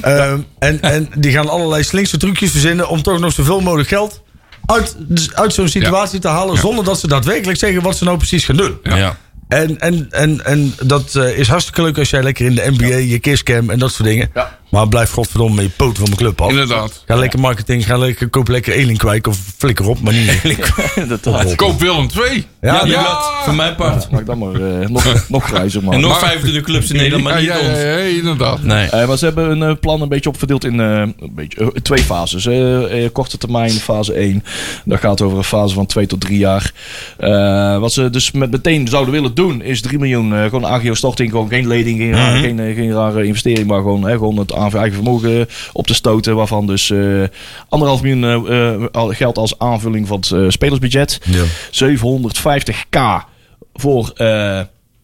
Ehm, 0.02 0.40
en, 0.58 0.80
en 0.80 1.08
die 1.14 1.32
gaan 1.32 1.48
allerlei 1.48 1.82
slinkse 1.82 2.16
trucjes 2.16 2.50
verzinnen 2.50 2.88
om 2.88 3.02
toch 3.02 3.18
nog 3.18 3.32
zoveel 3.32 3.60
mogelijk 3.60 3.88
geld 3.88 4.22
uit, 4.66 4.96
uit 5.34 5.54
zo'n 5.54 5.68
situatie 5.68 6.20
te 6.20 6.28
halen. 6.28 6.56
Zonder 6.56 6.84
dat 6.84 7.00
ze 7.00 7.08
daadwerkelijk 7.08 7.58
zeggen 7.58 7.82
wat 7.82 7.96
ze 7.96 8.04
nou 8.04 8.16
precies 8.16 8.44
gaan 8.44 8.56
doen. 8.56 8.78
Ja. 8.82 9.16
En, 9.48 9.78
en, 9.80 10.06
en, 10.10 10.44
en 10.44 10.74
dat 10.84 11.14
eh, 11.14 11.38
is 11.38 11.48
hartstikke 11.48 11.82
leuk 11.82 11.98
als 11.98 12.10
jij 12.10 12.22
lekker 12.22 12.46
in 12.46 12.54
de 12.54 12.70
NBA, 12.76 12.96
je 12.96 13.18
kisscam 13.18 13.70
en 13.70 13.78
dat 13.78 13.92
soort 13.92 14.08
dingen. 14.08 14.30
Ja. 14.34 14.56
Maar 14.70 14.88
blijf 14.88 15.10
godverdomme 15.10 15.54
met 15.54 15.64
je 15.64 15.70
poten 15.70 15.96
van 15.96 16.04
mijn 16.04 16.16
club 16.16 16.40
af. 16.40 16.50
Inderdaad. 16.50 17.02
Ga 17.06 17.14
lekker 17.16 17.38
marketing, 17.40 17.86
ga 17.86 17.96
lekker, 17.98 18.28
koop 18.28 18.48
lekker 18.48 18.72
Elinkwijk 18.72 19.26
of 19.26 19.38
flikker 19.56 19.88
op, 19.88 20.00
maar 20.00 20.12
niet 20.12 20.40
Inderdaad. 20.94 21.54
Koop 21.54 21.80
Willem 21.80 22.08
2. 22.08 22.46
Ja, 22.60 22.84
Ja, 22.84 23.02
lat, 23.02 23.30
van 23.44 23.56
mijn 23.56 23.74
part. 23.74 24.10
Maak 24.10 24.26
dan 24.26 24.38
maar 24.38 24.54
eh, 24.80 24.88
nog, 24.88 25.28
nog 25.28 25.44
grijzer, 25.44 25.82
man. 25.82 25.92
En 25.94 26.00
nog 26.00 26.10
Maar- 26.10 26.20
25 26.20 26.62
clubs 26.62 26.90
in 26.90 26.96
Nederland, 26.96 27.22
maar 27.24 27.42
Ja, 27.42 27.54
niet 27.54 27.62
ja, 27.64 27.68
ons. 27.70 27.78
ja, 27.78 27.84
ja, 27.96 27.98
inderdaad. 28.16 28.62
Nee. 28.62 28.86
Eh, 28.88 29.06
maar 29.08 29.18
ze 29.18 29.24
hebben 29.24 29.60
een 29.60 29.78
plan 29.78 30.00
een 30.02 30.08
beetje 30.08 30.28
opverdeeld 30.28 30.64
in 30.64 30.80
eh, 30.80 30.86
een 30.98 31.14
beetje, 31.34 31.72
twee 31.82 32.02
fases. 32.02 32.46
Eh, 32.46 33.04
eh, 33.04 33.12
korte 33.12 33.38
termijn, 33.38 33.70
fase 33.70 34.12
1. 34.12 34.44
Dat 34.84 35.00
gaat 35.00 35.20
over 35.20 35.38
een 35.38 35.44
fase 35.44 35.74
van 35.74 35.86
2 35.86 36.06
tot 36.06 36.20
3 36.20 36.38
jaar. 36.38 36.72
Eh, 37.18 37.78
wat 37.78 37.92
ze 37.92 38.10
dus 38.10 38.30
met 38.30 38.50
meteen 38.50 38.88
zouden 38.88 39.12
willen 39.12 39.34
doen, 39.34 39.37
is 39.46 39.80
3 39.80 39.98
miljoen. 39.98 40.34
eh, 40.34 40.42
gewoon 40.42 40.66
AGO 40.66 40.94
storting, 40.94 41.30
gewoon 41.30 41.48
geen 41.48 41.66
lening, 41.66 41.98
geen, 41.98 42.12
rare, 42.12 42.38
geen, 42.38 42.58
eh, 42.58 42.74
geen 42.74 42.92
rare 42.92 43.24
investering, 43.24 43.66
maar 43.66 43.80
gewoon, 43.80 44.02
hè, 44.02 44.12
gewoon 44.12 44.36
het 44.36 44.54
aan 44.54 44.72
eigen 44.72 44.94
vermogen 44.94 45.48
op 45.72 45.86
te 45.86 45.94
stoten. 45.94 46.36
Waarvan 46.36 46.66
dus 46.66 46.90
eh, 46.90 47.22
anderhalf 47.68 48.02
miljoen 48.02 48.88
geld 49.14 49.38
als 49.38 49.58
aanvulling 49.58 50.06
van 50.06 50.16
het 50.20 50.52
spelersbudget. 50.52 51.20
Ja. 51.24 51.44
750k 51.70 53.26
voor 53.74 54.12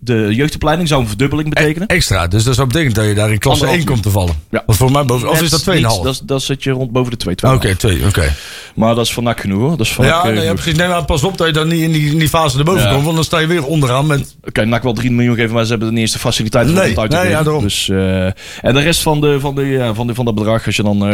de 0.05 0.29
jeugdopleiding. 0.35 0.89
Zou 0.89 1.01
een 1.03 1.09
verdubbeling 1.09 1.49
betekenen. 1.49 1.89
Extra, 1.89 2.27
dus 2.27 2.45
dat 2.45 2.55
zou 2.55 2.67
betekenen 2.67 2.95
dat 2.95 3.05
je 3.07 3.15
daar 3.15 3.33
in 3.33 3.39
klasse 3.39 3.65
Anderhalf 3.67 3.89
1 3.89 3.93
komt 3.93 4.03
te 4.03 4.11
vallen. 4.11 4.35
Ja. 4.51 4.63
Want 4.67 4.79
voor 4.79 4.91
mij 4.93 5.05
boven, 5.05 5.31
of 5.31 5.43
is 5.43 5.51
dat 5.51 5.63
2,5? 5.63 5.75
niets, 5.75 6.03
Dat, 6.03 6.13
is- 6.15 6.21
dat 6.25 6.43
zit 6.43 6.63
je 6.63 6.71
rond 6.71 6.91
boven 6.93 7.11
de 7.11 7.17
2. 7.17 7.53
Oké, 7.55 7.77
2, 7.77 8.07
oké. 8.07 8.33
Maar 8.75 8.95
dat 8.95 9.05
is 9.05 9.13
van 9.13 9.23
NAC 9.25 9.41
genoeg 9.41 9.59
hoor. 9.61 9.71
Dat 9.71 9.81
is 9.87 9.93
van 9.93 10.05
Ja, 10.07 10.25
eh, 10.25 10.33
nee, 10.35 10.45
ja, 10.45 10.53
precies. 10.53 10.75
Nee, 10.75 10.89
maar 10.89 11.05
pas 11.05 11.23
op 11.25 11.39
dat 11.39 11.47
je 11.47 11.53
dan 11.53 11.69
niet 11.69 11.81
in 11.81 11.93
die, 11.93 12.11
in 12.11 12.19
die 12.19 12.29
fase 12.29 12.59
erboven 12.59 12.83
Ja. 12.83 12.91
komt, 12.93 13.03
want 13.05 13.15
dan 13.15 13.25
sta 13.25 13.39
je 13.39 13.47
weer 13.47 13.65
onderaan 13.65 14.07
met... 14.07 14.37
Oké, 14.45 14.65
NAC 14.65 14.83
wel 14.83 14.93
3 14.93 15.11
miljoen 15.11 15.35
geven, 15.35 15.55
maar 15.55 15.65
ze 15.65 15.71
hebben 15.71 15.95
de 15.95 16.01
eerste 16.01 16.19
faciliteiten 16.19 16.73
voor 16.75 16.81
Nee, 16.83 16.91
het 16.91 17.01
uit 17.01 17.11
te 17.11 17.17
nee, 17.17 17.25
geven. 17.27 17.39
ja, 17.39 17.45
daarom. 17.45 17.63
Dus, 17.63 17.89
eh, 17.89 18.25
en 18.69 18.75
de 18.75 18.81
rest 18.81 19.03
van, 19.03 19.21
de, 19.21 19.41
van, 19.41 19.55
de, 19.55 19.63
ja, 19.67 19.95
van, 19.95 20.07
de, 20.07 20.15
van 20.15 20.25
dat 20.25 20.35
bedrag, 20.35 20.67
als 20.67 20.77
je 20.77 20.83
dan 20.83 21.07
eh, 21.07 21.11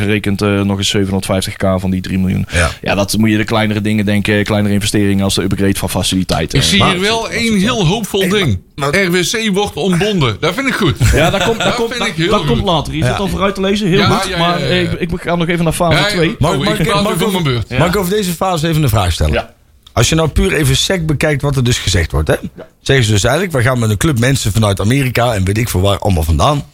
gerekend 0.00 0.40
nog 0.40 0.78
eens 0.78 0.96
750k 0.96 1.80
van 1.80 1.90
die 1.90 2.00
3 2.00 2.18
miljoen. 2.18 2.46
Ja. 2.82 2.94
dat 2.94 3.16
moet 3.18 3.30
je 3.30 3.36
de 3.36 3.44
kleinere 3.44 3.80
dingen 3.80 4.04
denken, 4.04 4.44
kleinere 4.44 4.74
investeringen 4.74 5.24
als 5.24 5.34
de 5.34 5.42
upgrade 5.42 5.74
van 5.78 5.90
faciliteiten. 5.90 6.58
Ik 6.58 6.64
zie 6.64 6.84
hier 6.84 7.00
wel 7.00 7.30
één 7.30 7.58
heel 7.58 7.86
hoopvol 7.86 8.22
ding. 8.34 8.60
RWC 8.74 9.50
wordt 9.52 9.74
ontbonden. 9.76 10.36
Dat 10.40 10.54
vind 10.54 10.66
ik 10.68 10.74
goed. 10.74 10.96
Ja, 11.12 11.30
dat 11.30 11.44
komt, 11.44 11.56
dat 11.58 11.66
Dat 11.66 11.74
komt, 11.74 11.88
vind 11.88 11.98
dat, 12.00 12.08
ik 12.08 12.14
heel 12.14 12.30
dat 12.30 12.44
komt 12.44 12.62
later. 12.64 12.94
Je 12.94 13.04
zit 13.04 13.18
al 13.18 13.28
vooruit 13.28 13.54
te 13.54 13.60
lezen, 13.60 13.88
heel 13.88 13.98
Ja, 13.98 14.18
goed. 14.18 14.36
maar 14.38 14.60
ja, 14.60 14.66
ja. 14.66 14.74
Ik, 14.74 14.92
ik 15.00 15.10
ga 15.20 15.34
nog 15.36 15.48
even 15.48 15.64
naar 15.64 15.72
fase 15.72 15.96
Ja, 15.98 16.06
2. 16.08 16.28
ja. 16.28 16.34
Maar, 16.38 16.50
Oh, 16.50 16.56
ik 16.56 16.64
mag 16.64 16.94
over 17.06 17.12
over- 17.12 17.30
mijn 17.30 17.42
beurt. 17.44 17.78
Mag 17.78 17.88
ik 17.88 17.96
over 17.96 18.10
deze 18.10 18.32
fase 18.32 18.68
even 18.68 18.82
een 18.82 18.88
vraag 18.88 19.12
stellen? 19.12 19.32
Ja. 19.32 19.52
Als 19.92 20.08
je 20.08 20.14
nou 20.14 20.28
puur 20.28 20.52
even 20.52 20.76
sec 20.76 21.06
bekijkt 21.06 21.42
wat 21.42 21.56
er 21.56 21.64
dus 21.64 21.78
gezegd 21.78 22.12
wordt. 22.12 22.28
Hè? 22.28 22.34
Zeggen 22.80 23.04
ze 23.04 23.12
dus 23.12 23.24
eigenlijk, 23.24 23.52
we 23.56 23.62
gaan 23.62 23.78
met 23.78 23.90
een 23.90 23.96
club 23.96 24.18
mensen 24.18 24.52
vanuit 24.52 24.80
Amerika 24.80 25.34
en 25.34 25.44
weet 25.44 25.58
ik 25.58 25.68
veel 25.68 25.80
waar 25.80 25.98
allemaal 25.98 26.22
vandaan. 26.22 26.64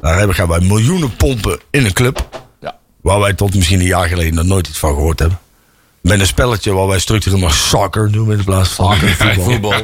Daar 0.00 0.16
hebben, 0.18 0.36
gaan 0.36 0.48
wij 0.48 0.60
miljoenen 0.60 1.16
pompen 1.16 1.58
in 1.70 1.84
een 1.84 1.92
club. 1.92 2.28
Ja. 2.60 2.76
Waar 3.02 3.20
wij 3.20 3.32
tot 3.32 3.54
misschien 3.54 3.80
een 3.80 3.86
jaar 3.86 4.08
geleden 4.08 4.34
nog 4.34 4.44
nooit 4.44 4.68
iets 4.68 4.78
van 4.78 4.94
gehoord 4.94 5.18
hebben. 5.18 5.38
Met 6.06 6.20
een 6.20 6.26
spelletje 6.26 6.72
waar 6.72 6.86
wij 6.86 6.98
structureel 6.98 7.38
maar 7.38 7.52
soccer 7.52 8.10
noemen 8.10 8.38
in 8.38 8.44
plaats 8.44 8.68
van 8.68 8.96
voetbal. 9.38 9.74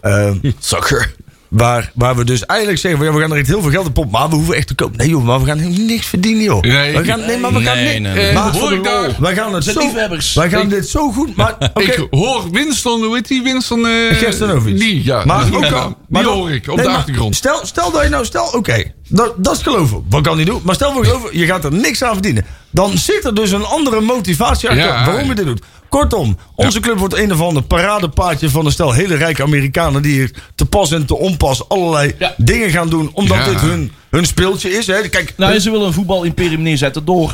Ehm, 0.00 0.38
Soccer. 0.58 1.14
Waar, 1.48 1.90
waar 1.94 2.16
we 2.16 2.24
dus 2.24 2.46
eigenlijk 2.46 2.80
zeggen, 2.80 3.00
van, 3.00 3.08
ja, 3.08 3.14
we 3.16 3.20
gaan 3.22 3.30
er 3.32 3.38
echt 3.38 3.46
heel 3.46 3.62
veel 3.62 3.70
geld 3.70 3.86
in 3.86 3.92
pompen. 3.92 4.12
Maar 4.20 4.28
we 4.28 4.34
hoeven 4.34 4.54
echt 4.54 4.66
te 4.66 4.74
kopen. 4.74 4.96
Nee 4.96 5.08
joh, 5.08 5.24
maar 5.24 5.40
we 5.40 5.46
gaan 5.46 5.58
helemaal 5.58 5.86
niks 5.86 6.06
verdienen 6.06 6.42
joh. 6.42 6.62
Nee. 6.62 6.96
we 6.96 7.04
gaan, 7.04 7.20
nee, 7.20 7.38
maar 7.38 7.52
we 7.52 7.60
gaan 7.62 7.76
Nee, 7.76 7.92
niet. 7.92 8.02
nee, 8.02 8.14
nee. 8.14 8.28
Eh, 8.28 8.34
Maar 8.34 8.52
hoor 8.52 8.72
ik 8.72 8.84
daar? 8.84 9.16
wij 9.20 9.34
gaan 9.34 9.54
het 9.54 9.64
zo, 9.64 9.92
wij 10.34 10.48
gaan 10.50 10.68
dit 10.68 10.88
zo 10.88 11.10
goed. 11.12 11.36
Maar. 11.36 11.56
Ik 11.74 12.06
hoor 12.10 12.50
Winston, 12.50 13.04
hoe 13.04 13.14
heet 13.14 13.28
die? 13.28 13.42
Winston... 13.42 13.86
eh 13.86 13.92
Gerstenovic. 14.16 14.78
Die, 14.78 15.04
ja. 15.04 15.24
Maar 15.24 15.44
die 15.44 15.56
ook 15.56 15.64
al, 15.72 15.96
maar 16.08 16.22
die 16.22 16.32
hoor 16.32 16.50
ik 16.50 16.68
op 16.68 16.76
de 16.76 16.88
achtergrond. 16.88 17.36
Stel, 17.36 17.60
stel 17.66 17.90
dat 17.90 18.02
je 18.02 18.08
nou, 18.08 18.24
stel, 18.24 18.44
oké, 18.46 18.82
dat, 19.08 19.34
dat 19.36 19.56
is 19.56 19.62
geloven. 19.62 20.04
Wat 20.08 20.22
kan 20.22 20.36
hij 20.36 20.44
doen? 20.44 20.60
Maar 20.64 20.74
stel 20.74 20.92
voor 20.92 21.04
geloven, 21.04 21.38
je 21.38 21.46
gaat 21.46 21.64
er 21.64 21.72
niks 21.72 22.02
aan 22.04 22.12
verdienen. 22.12 22.44
Dan 22.70 22.98
zit 22.98 23.24
er 23.24 23.34
dus 23.34 23.50
een 23.50 23.64
andere 23.64 24.00
motivatie 24.00 24.68
achter 24.68 24.86
waarom 24.86 25.28
je 25.28 25.34
dit 25.34 25.44
doet. 25.46 25.60
Kortom, 25.88 26.38
onze 26.54 26.80
club 26.80 26.98
wordt 26.98 27.16
een 27.16 27.32
of 27.32 27.40
ander 27.40 27.62
paradepaadje 27.62 28.50
van 28.50 28.66
een 28.66 28.72
stel 28.72 28.92
hele 28.92 29.14
rijke 29.14 29.42
Amerikanen 29.42 30.02
die 30.02 30.12
hier 30.12 30.30
te 30.54 30.64
pas 30.66 30.90
en 30.92 31.06
te 31.06 31.16
onpas 31.18 31.68
allerlei 31.68 32.14
Ja. 32.18 32.34
dingen 32.36 32.70
gaan 32.70 32.88
doen 32.88 33.10
omdat 33.12 33.36
Ja. 33.36 33.44
dit 33.44 33.60
hun, 33.60 33.92
hun 34.10 34.26
speeltje 34.26 34.70
is. 34.70 34.86
Hè. 34.86 35.08
Kijk, 35.08 35.34
Nou, 35.36 35.52
en 35.52 35.60
ze 35.60 35.70
willen 35.70 35.86
een 35.86 35.92
voetbalimperium 35.92 36.62
neerzetten 36.62 37.04
door... 37.04 37.32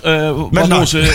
waardoor 0.51 0.69
NAC. 0.79 0.87
ze... 0.87 1.13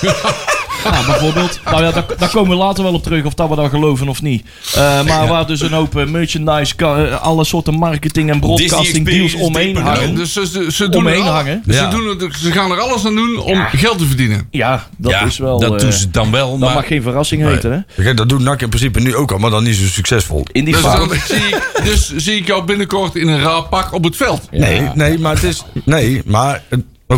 Ja, 0.84 1.04
bijvoorbeeld. 1.06 1.60
Nou 1.64 1.82
ja, 1.84 1.90
daar, 1.92 2.04
daar 2.18 2.30
komen 2.30 2.50
we 2.50 2.56
later 2.56 2.84
wel 2.84 2.94
op 2.94 3.02
terug 3.02 3.24
of 3.24 3.34
dat 3.34 3.48
we 3.48 3.56
dat 3.56 3.70
geloven 3.70 4.08
of 4.08 4.22
niet. 4.22 4.44
Eh, 4.74 5.04
maar 5.04 5.28
waar 5.28 5.46
dus 5.46 5.60
een 5.60 5.72
hoop 5.72 5.96
eh, 5.96 6.06
merchandise, 6.06 6.74
eh, 6.76 7.22
alle 7.22 7.44
soorten 7.44 7.74
marketing 7.74 8.30
en 8.30 8.40
broadcasting 8.40 9.06
deals 9.06 9.34
omheen 9.34 9.76
hangen. 9.76 10.14
Dus 10.14 10.32
ze, 10.32 10.46
ze, 10.46 10.72
ze 10.72 10.88
doen 10.88 11.00
Omheen 11.00 11.22
al- 11.22 11.32
hangen. 11.32 11.62
Ze, 11.68 11.88
doen 11.90 12.06
het, 12.08 12.36
ze 12.36 12.52
gaan 12.52 12.70
er 12.70 12.80
alles 12.80 13.06
aan 13.06 13.14
doen 13.14 13.38
om 13.38 13.66
geld 13.72 13.98
te 13.98 14.06
verdienen. 14.06 14.46
Ja, 14.50 14.86
dat 14.96 15.12
ja, 15.12 15.24
is 15.24 15.38
wel... 15.38 15.60
dat 15.60 15.80
doen 15.80 15.92
ze 15.92 16.10
dan 16.10 16.30
wel. 16.30 16.50
dat 16.50 16.58
Maar 16.58 16.74
mag 16.74 16.86
geen 16.86 17.02
verrassing 17.02 17.42
heten, 17.42 17.86
hè? 17.96 18.14
Dat 18.14 18.28
doet 18.28 18.40
NAC 18.40 18.62
in 18.62 18.68
principe 18.68 19.00
nu 19.00 19.14
ook 19.14 19.32
al, 19.32 19.38
maar 19.38 19.50
dan 19.50 19.64
niet 19.64 19.76
zo 19.76 19.86
succesvol. 19.86 20.46
In 20.52 20.64
die 20.64 20.74
Dus, 20.74 20.82
dan 20.82 21.10
zie 21.26 21.36
ik, 21.36 21.80
dus 21.84 22.12
zie 22.16 22.36
ik 22.36 22.46
jou 22.46 22.64
binnenkort 22.64 23.16
in 23.16 23.28
een 23.28 23.40
raar 23.40 23.62
pak 23.62 23.92
op 23.92 24.04
het 24.04 24.16
veld. 24.16 24.48
Nee, 24.50 24.80
nee, 24.94 25.18
maar 25.18 25.34
het 25.34 25.42
is. 25.42 25.64
Nee, 25.84 26.22
maar. 26.24 26.62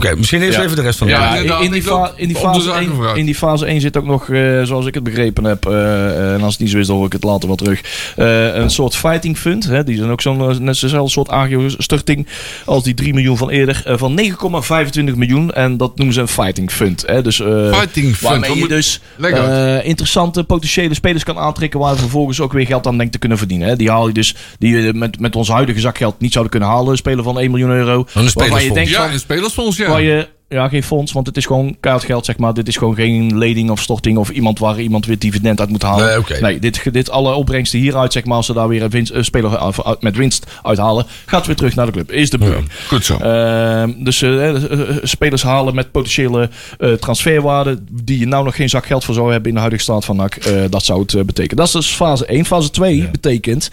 Eh, 0.03 0.09
Oké, 0.11 0.17
misschien 0.17 0.43
eerst 0.43 0.59
Ja. 0.59 0.65
even 0.65 0.77
de 0.77 0.83
rest 0.83 0.99
van 0.99 1.07
de 1.07 1.13
Ja, 1.13 1.35
Ja, 1.35 1.59
in, 1.59 1.71
die 1.71 1.83
fa- 1.83 2.13
in, 2.17 2.37
fase 2.37 2.61
zaken 2.61 2.81
1, 2.83 2.95
vooruit. 2.95 3.17
in 3.17 3.25
die 3.25 3.35
fase 3.35 3.67
1 3.67 3.81
zit 3.81 3.97
ook 3.97 4.05
nog, 4.05 4.29
eh, 4.31 4.63
zoals 4.63 4.87
ik 4.87 4.95
het 4.95 5.03
begrepen 5.03 5.45
heb, 5.45 5.67
eh, 5.67 6.33
en 6.35 6.43
als 6.43 6.53
het 6.53 6.61
niet 6.63 6.71
zo 6.71 6.79
is, 6.79 6.87
dan 6.87 6.97
hoor 6.97 7.07
ik 7.07 7.13
het 7.13 7.23
later 7.25 7.47
wel 7.49 7.57
terug. 7.57 7.81
eh, 8.17 8.55
een 8.55 8.71
soort 8.71 8.97
fighting 8.97 9.39
fund. 9.39 9.65
Hè, 9.65 9.85
die 9.85 9.97
zijn 9.97 10.11
ook 10.11 10.21
zo'n 10.21 10.51
eh, 10.51 10.57
net 10.59 10.77
zo'n 10.77 11.09
soort 11.09 11.29
AGO-storting 11.31 12.27
als 12.65 12.83
die 12.83 12.95
3 12.95 13.15
miljoen 13.15 13.37
van 13.37 13.51
eerder. 13.51 13.83
eh, 13.85 13.95
van 13.97 14.15
9,25 14.15 15.15
miljoen. 15.17 15.53
En 15.53 15.77
dat 15.77 15.97
noemen 15.97 16.15
ze 16.15 16.21
een 16.21 16.29
fighting 16.29 16.71
fund. 16.71 17.03
Hè, 17.07 17.23
dus, 17.23 17.41
eh, 17.41 17.73
Fighting 17.79 18.17
fund, 18.17 18.21
Waarmee 18.21 18.57
je 18.59 18.69
dus 18.69 19.01
eh, 19.21 19.85
interessante 19.87 20.45
potentiële 20.45 20.95
spelers 20.95 21.25
kan 21.25 21.39
aantrekken. 21.39 21.81
Waar 21.81 21.93
je 21.93 21.99
vervolgens 21.99 22.41
ook 22.41 22.53
weer 22.53 22.67
geld 22.67 22.87
aan 22.87 22.97
denkt 22.97 23.13
te 23.13 23.19
kunnen 23.19 23.39
verdienen. 23.39 23.69
Hè. 23.69 23.77
Die 23.77 23.91
haal 23.91 24.07
je 24.07 24.13
dus, 24.15 24.35
die 24.59 24.77
je 24.77 24.93
met, 24.95 25.21
met 25.21 25.37
ons 25.37 25.49
huidige 25.49 25.81
zakgeld 25.81 26.21
niet 26.21 26.33
zouden 26.33 26.53
kunnen 26.53 26.69
halen. 26.69 26.91
Een 26.91 26.97
speler 26.97 27.25
van 27.25 27.39
1 27.39 27.51
miljoen 27.51 27.71
euro. 27.71 27.99
Een 27.99 28.05
Waarvan 28.05 28.23
je 28.25 28.29
spelersfonds. 28.31 28.75
denkt 28.75 28.91
Ja, 28.91 29.03
van, 29.05 29.13
een 29.13 29.19
spelersfonds, 29.19 29.77
ja. 29.77 29.84
Waar 29.89 30.03
je, 30.03 30.29
ja, 30.49 30.69
geen 30.69 30.83
fonds, 30.83 31.13
want 31.13 31.27
het 31.27 31.37
is 31.37 31.47
gewoon 31.47 31.77
kaartgeld, 31.81 32.25
zeg 32.25 32.37
maar. 32.37 32.55
Dit 32.55 32.69
is 32.69 32.77
gewoon 32.77 32.95
geen 32.95 33.39
lening 33.39 33.71
of 33.71 33.81
storting 33.81 34.19
of 34.19 34.31
iemand 34.31 34.59
waar 34.59 34.81
iemand 34.81 35.07
weer 35.07 35.19
dividend 35.19 35.61
uit 35.61 35.69
moet 35.69 35.83
halen. 35.83 36.25
Nee, 36.41 36.59
dit, 36.59 36.93
dit 36.93 37.11
alle 37.11 37.35
opbrengsten 37.35 37.79
hieruit, 37.79 38.13
zeg 38.13 38.25
maar, 38.25 38.37
als 38.37 38.47
ze 38.47 38.53
daar 38.53 38.69
weer 38.69 38.83
een, 38.83 38.91
winst, 38.91 39.13
een 39.13 39.25
speler 39.25 39.75
met 40.01 40.17
winst 40.17 40.47
uithalen, 40.63 41.07
gaat 41.27 41.47
weer 41.47 41.57
terug 41.57 41.75
naar 41.75 41.87
de 41.87 41.93
club. 41.93 42.13
Is 42.13 42.31
de 42.31 42.39
bedoeling. 42.39 42.69
Goed 42.89 43.05
zo. 43.05 43.17
Ehm, 43.17 43.93
dus 44.05 44.23
eh, 44.23 44.49
eh, 44.49 44.73
eh, 44.73 44.97
spelers 45.03 45.43
halen 45.43 45.75
met 45.75 45.91
potentiële 45.91 46.51
eh, 46.79 46.93
transferwaarde 46.93 47.79
die 47.91 48.19
je 48.19 48.27
nou 48.27 48.45
nog 48.45 48.57
geen 48.57 48.69
zak 48.69 48.87
geld 48.87 49.05
voor 49.05 49.15
zou 49.15 49.31
hebben 49.31 49.49
in 49.49 49.55
de 49.55 49.61
huidige 49.61 49.83
staat 49.83 50.05
van 50.05 50.17
NAC. 50.17 50.39
dat 50.71 50.85
zou 50.85 51.01
het 51.01 51.27
betekenen. 51.27 51.57
Dat 51.57 51.67
is 51.67 51.73
dus 51.73 51.91
fase 51.91 52.27
1. 52.27 52.45
Fase 52.45 52.71
2 52.71 53.09
betekent, 53.11 53.71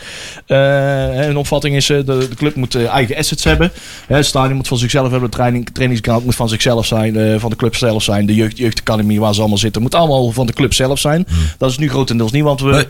een 0.47 1.37
opvatting 1.37 1.75
is, 1.75 1.85
de, 1.85 2.03
de 2.03 2.35
club 2.35 2.55
moet 2.55 2.75
eigen 2.75 3.17
assets 3.17 3.43
hebben. 3.43 3.71
Het 4.07 4.25
stadion 4.25 4.55
moet 4.55 4.67
van 4.67 4.77
zichzelf 4.77 5.11
hebben, 5.11 5.29
de 5.29 5.35
training, 5.35 5.69
trainingsground 5.69 6.25
moet 6.25 6.35
van 6.35 6.49
zichzelf 6.49 6.60
zijn, 6.61 7.15
eh, 7.15 7.39
van 7.39 7.49
de 7.49 7.55
club 7.55 7.75
zelf 7.75 8.03
zijn, 8.03 8.25
de 8.25 8.35
jeugd, 8.35 8.57
jeugdacademie 8.57 9.19
waar 9.19 9.33
ze 9.33 9.39
allemaal 9.39 9.57
zitten, 9.57 9.81
moet 9.81 9.95
allemaal 9.95 10.31
van 10.31 10.45
de 10.45 10.53
club 10.53 10.73
zelf 10.73 10.99
zijn. 10.99 11.27
Dat 11.57 11.69
is 11.71 11.77
nu 11.77 11.89
grotendeels 11.89 12.31
niet, 12.31 12.43
want 12.43 12.61
we, 12.61 12.87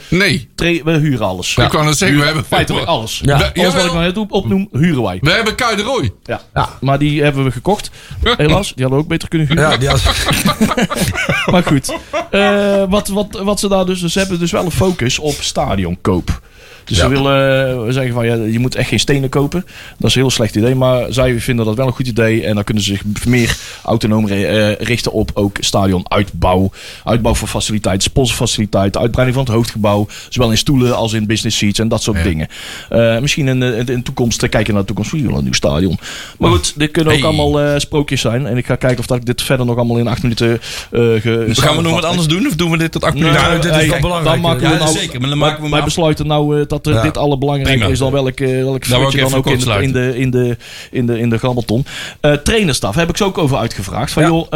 Nee, 0.56 0.82
we 0.84 0.92
huren 0.92 1.26
alles. 1.28 1.56
ik 1.58 1.72
wou 1.72 1.86
net 1.86 1.98
zeggen, 1.98 2.20
we 2.20 2.26
hebben... 2.26 2.46
Feitelijk 2.46 2.86
alles. 2.86 3.22
Ja. 3.24 3.52
Alles 3.56 3.74
wat 3.74 3.86
ik 3.86 3.92
nou 3.92 4.04
net 4.04 4.18
op- 4.18 4.32
opnoem, 4.32 4.68
huren 4.72 5.04
wij. 5.04 5.18
We 5.22 5.32
hebben 5.32 5.56
Kai 5.56 5.76
de 5.76 5.82
Roy. 5.82 6.12
Ja. 6.24 6.42
maar 6.82 7.00
die 7.00 7.22
hebben 7.24 7.44
we 7.44 7.52
gekocht. 7.52 7.92
Helaas, 8.38 8.74
die 8.74 8.84
hadden 8.84 8.90
we 8.98 9.04
ook 9.04 9.08
beter 9.08 9.28
kunnen 9.28 9.48
huren. 9.48 9.70
Ja, 9.70 9.78
die 9.78 9.88
had, 9.90 10.02
Maar 11.52 11.64
goed, 11.64 11.98
Eh, 12.32 12.84
wat, 12.90 13.08
wat, 13.08 13.40
wat 13.44 13.60
ze 13.60 13.68
daar 13.68 13.86
dus, 13.86 14.04
ze 14.04 14.20
hebben 14.20 14.40
dus 14.40 14.52
wel 14.52 14.66
een 14.66 14.72
focus 14.72 15.20
op 15.20 15.34
stadionkoop. 15.40 16.42
Dus 16.86 16.98
Ja. 16.98 17.04
ze 17.04 17.10
willen 17.10 17.86
we 17.86 17.92
zeggen 17.92 18.14
van 18.14 18.26
ja, 18.26 18.34
je 18.36 18.60
moet 18.60 18.76
echt 18.76 18.90
geen 18.90 19.00
stenen 19.00 19.30
kopen. 19.30 19.66
Dat 19.98 20.10
is 20.10 20.16
een 20.16 20.22
heel 20.22 20.30
slecht 20.32 20.56
idee, 20.56 20.76
maar 20.76 21.06
zij 21.14 21.40
vinden 21.40 21.66
dat 21.66 21.76
wel 21.76 21.88
een 21.88 21.94
goed 21.94 22.08
idee. 22.08 22.46
En 22.46 22.56
dan 22.56 22.64
kunnen 22.64 22.84
ze 22.84 22.90
zich 22.90 23.26
meer 23.26 23.58
autonoom 23.84 24.28
eh, 24.28 24.76
richten 24.76 25.12
op 25.12 25.32
ook 25.34 25.58
stadionuitbouw. 25.60 26.72
Uitbouw 27.04 27.34
van 27.36 27.48
faciliteiten, 27.48 28.04
sponsorfaciliteiten, 28.04 29.02
uitbreiding 29.02 29.38
van 29.38 29.46
het 29.48 29.56
hoofdgebouw. 29.56 30.08
Zowel 30.30 30.52
in 30.52 30.58
stoelen 30.58 30.96
als 30.96 31.14
in 31.14 31.26
business 31.26 31.58
seats 31.58 31.80
en 31.80 31.88
dat 31.88 32.02
soort 32.04 32.24
dingen. 32.24 32.48
Eh, 32.90 33.20
misschien 33.20 33.48
in, 33.48 33.60
de- 33.60 33.76
in 33.78 33.86
de 33.86 34.02
toekomst 34.02 34.44
eh, 34.44 34.50
kijken 34.50 34.72
naar 34.74 34.82
de 34.82 34.88
toekomst. 34.88 35.12
We 35.12 35.18
een 35.18 35.44
nieuw 35.44 35.54
stadion. 35.54 35.98
Maar 36.38 36.50
goed, 36.50 36.74
dit 36.80 36.92
kunnen 36.92 37.14
ook 37.14 37.20
Hey. 37.20 37.28
allemaal 37.28 37.60
eh, 37.62 37.80
sprookjes 37.80 38.22
zijn. 38.22 38.46
En 38.48 38.58
ik 38.58 38.66
ga 38.66 38.76
kijken 38.76 39.00
of 39.00 39.06
dat 39.06 39.18
ik 39.18 39.26
dit 39.26 39.42
verder 39.42 39.66
nog 39.66 39.76
allemaal 39.76 39.98
in 39.98 40.08
acht 40.08 40.22
minuten 40.24 40.50
uh, 40.92 41.22
gaan 41.22 41.76
we 41.76 41.82
nog 41.82 41.94
wat 41.94 42.06
anders 42.06 42.28
doen? 42.28 42.48
Of 42.48 42.56
doen 42.56 42.72
we 42.72 42.78
dit 42.78 42.92
tot 42.92 43.04
acht 43.04 43.14
minuten? 43.14 43.42
Nou, 43.42 43.56
dit 43.56 43.66
is 43.66 43.72
hey, 43.72 43.90
wel 43.90 44.00
belangrijk, 44.00 44.42
Dan 44.42 44.52
maken 44.52 44.68
we 44.68 44.74
Ja, 44.74 44.84
nou, 44.84 44.98
zeker, 44.98 45.20
maar 45.20 45.30
dan 45.30 45.40
wij- 45.40 45.50
maken 45.50 45.64
we 45.64 45.70
wij 45.70 45.84
besluiten 45.84 46.28
nou 46.28 46.60
eh, 46.60 46.66
dat 46.72 46.88
eh, 46.88 46.94
Ja. 46.94 47.02
dit 47.02 47.18
allerbelangrijker 47.18 47.76
Prima. 47.78 47.92
is 47.94 48.00
dan 48.00 48.12
welk, 48.12 48.40
eh 48.40 48.64
welk 48.64 48.86
fluitje 48.86 49.18
ik 49.20 49.30
dan 49.30 49.34
ook 49.40 49.48
in 49.48 49.60
de, 49.60 49.82
in 49.82 49.92
de, 49.92 50.18
in 50.20 50.32
de, 50.32 50.58
in 50.92 51.06
de, 51.06 51.20
in 51.20 51.30
de 51.30 51.38
grabbelton. 51.38 51.86
Eh 52.20 52.34
trainerstaf 52.34 52.96
heb 52.96 53.10
ik 53.10 53.18
ze 53.18 53.24
ook 53.24 53.38
over 53.38 53.58
uitgevraagd. 53.58 54.12
Van 54.12 54.24
Ja. 54.24 54.30
joh, 54.30 54.54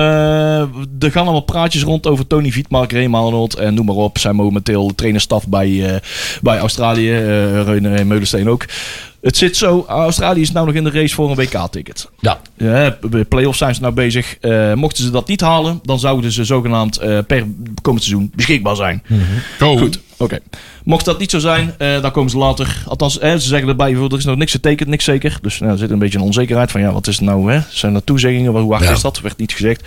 er 1.00 1.12
gaan 1.12 1.24
allemaal 1.24 1.40
praatjes 1.42 1.84
rond 1.84 2.08
over 2.08 2.28
Tony 2.28 2.52
Vietmark, 2.52 2.92
Ray 2.92 3.04
Arnold 3.12 3.56
en 3.56 3.74
noem 3.74 3.86
maar 3.86 3.96
op. 3.96 4.18
Zijn 4.18 4.36
momenteel 4.36 4.92
trainerstaf 4.96 5.48
bij, 5.48 6.02
bij 6.42 6.58
Australië. 6.58 7.12
eh 7.12 7.64
Reune 7.64 7.90
en 7.90 8.08
Meulensteen 8.08 8.50
ook. 8.50 8.66
Het 9.22 9.38
zit 9.38 9.58
zo, 9.58 9.86
Australië 9.88 10.42
is 10.42 10.52
nou 10.52 10.66
nog 10.66 10.76
in 10.76 10.84
de 10.84 10.90
race 10.92 11.16
voor 11.16 11.30
een 11.30 11.36
WK-ticket. 11.36 12.10
ja. 12.20 12.40
Ja, 12.58 12.98
play-offs 13.30 13.58
zijn 13.58 13.76
ze 13.76 13.82
nou 13.82 13.94
bezig. 13.94 14.38
Mochten 14.76 15.04
ze 15.04 15.10
dat 15.12 15.28
niet 15.28 15.42
halen, 15.42 15.80
dan 15.84 16.00
zouden 16.00 16.32
ze 16.32 16.44
zogenaamd 16.44 17.00
per 17.28 17.46
komend 17.82 18.04
seizoen 18.04 18.32
beschikbaar 18.36 18.76
zijn. 18.76 19.04
Oh. 19.62 19.80
Goed, 19.80 20.00
oké. 20.26 20.36
Oké. 20.36 20.40
Mocht 20.84 21.06
dat 21.06 21.20
niet 21.20 21.32
zo 21.32 21.40
zijn, 21.40 21.74
eh, 21.78 22.02
dan 22.02 22.12
komen 22.12 22.30
ze 22.32 22.38
later. 22.38 22.84
Althans, 22.88 23.20
eh, 23.20 23.32
ze 23.32 23.40
zeggen 23.40 23.68
erbij, 23.70 23.94
er 23.94 24.18
is 24.18 24.26
nog 24.26 24.36
niks 24.38 24.52
getekend, 24.52 24.90
niks 24.90 25.04
zeker. 25.04 25.38
Dus 25.42 25.60
nou, 25.60 25.72
er 25.72 25.78
zit 25.78 25.90
een 25.92 26.00
beetje 26.00 26.18
een 26.18 26.24
onzekerheid 26.24 26.72
van, 26.72 26.82
ja, 26.82 26.92
wat 26.92 27.08
is 27.08 27.16
het 27.16 27.26
nou? 27.26 27.52
Hè? 27.52 27.60
Zijn 27.70 27.96
er 27.96 28.04
toezeggingen? 28.04 28.52
Hoe 28.52 28.74
hard 28.74 28.84
Ja. 28.86 28.92
is 28.92 29.02
dat? 29.02 29.20
Werd 29.22 29.38
niet 29.38 29.52
gezegd. 29.52 29.84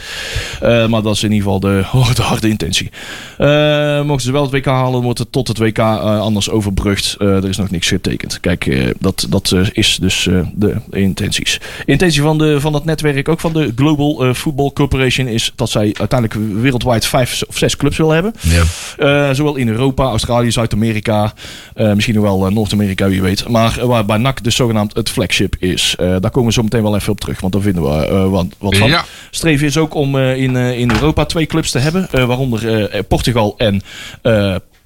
Eh, 0.61 0.87
maar 0.87 1.03
dat 1.03 1.15
is 1.15 1.23
in 1.23 1.33
ieder 1.33 1.45
geval 1.45 1.61
de, 1.61 1.83
oh, 1.93 2.15
de 2.15 2.23
harde 2.23 2.49
intentie. 2.49 2.91
Eh, 3.39 4.03
mochten 4.03 4.27
ze 4.27 4.33
wel 4.33 4.43
het 4.43 4.51
WK 4.51 4.65
halen, 4.67 5.03
wordt 5.03 5.19
het 5.19 5.33
tot 5.33 5.49
het 5.49 5.59
WK 5.59 5.79
anders 5.79 6.51
overbrugd. 6.51 7.17
Er 7.19 7.49
is 7.49 7.57
nog 7.57 7.71
niks 7.71 7.89
getekend. 7.89 8.41
Kijk, 8.41 8.93
dat, 8.99 9.27
dat 9.29 9.55
is 9.73 9.99
dus 10.01 10.29
de 10.55 10.77
intenties. 10.91 11.61
Intentie 11.87 12.23
van, 12.23 12.39
de, 12.39 12.61
van 12.61 12.73
dat 12.73 12.85
netwerk, 12.85 13.29
ook 13.29 13.41
van 13.41 13.53
de 13.53 13.73
Global 13.77 14.35
Football 14.35 14.71
Corporation, 14.75 15.27
is 15.27 15.53
dat 15.55 15.71
zij 15.71 15.95
uiteindelijk 15.99 16.61
wereldwijd 16.61 17.07
vijf 17.07 17.43
of 17.49 17.59
zes 17.59 17.77
clubs 17.77 17.97
willen 17.97 18.15
hebben. 18.15 18.35
Ja. 18.97 19.35
Zowel 19.35 19.57
in 19.57 19.69
Europa, 19.69 20.05
Australië, 20.05 20.28
Zuid-Amerika, 20.49 21.33
eh, 21.75 21.93
misschien 21.93 22.15
nog 22.15 22.25
wel 22.25 22.47
eh, 22.47 22.53
Noord-Amerika, 22.53 23.09
wie 23.09 23.23
weet. 23.23 23.49
Maar 23.49 23.79
eh, 23.79 23.85
waar 23.85 24.05
bij 24.05 24.17
NAC 24.17 24.45
dus 24.45 24.57
zogenaamd 24.57 24.95
het 24.95 25.11
flagship 25.11 25.57
is. 25.59 25.95
Daar 25.97 26.31
komen 26.31 26.45
we 26.45 26.53
zo 26.53 26.63
meteen 26.63 26.83
wel 26.83 26.97
even 26.97 27.13
op 27.13 27.21
terug, 27.21 27.41
want 27.41 27.53
daar 27.53 27.63
vinden 27.63 27.83
we 27.83 28.29
wat, 28.29 28.47
wat 28.59 28.77
van. 28.77 28.89
Ja. 28.89 29.05
Streven 29.31 29.67
is 29.67 29.77
ook 29.77 29.95
om 29.95 30.17
in, 30.19 30.57
in 30.57 30.91
Europa 30.91 31.25
twee 31.25 31.47
clubs 31.47 31.71
te 31.71 31.79
hebben, 31.79 32.09
waaronder 32.27 32.89
Portugal 33.09 33.55
en 33.57 33.83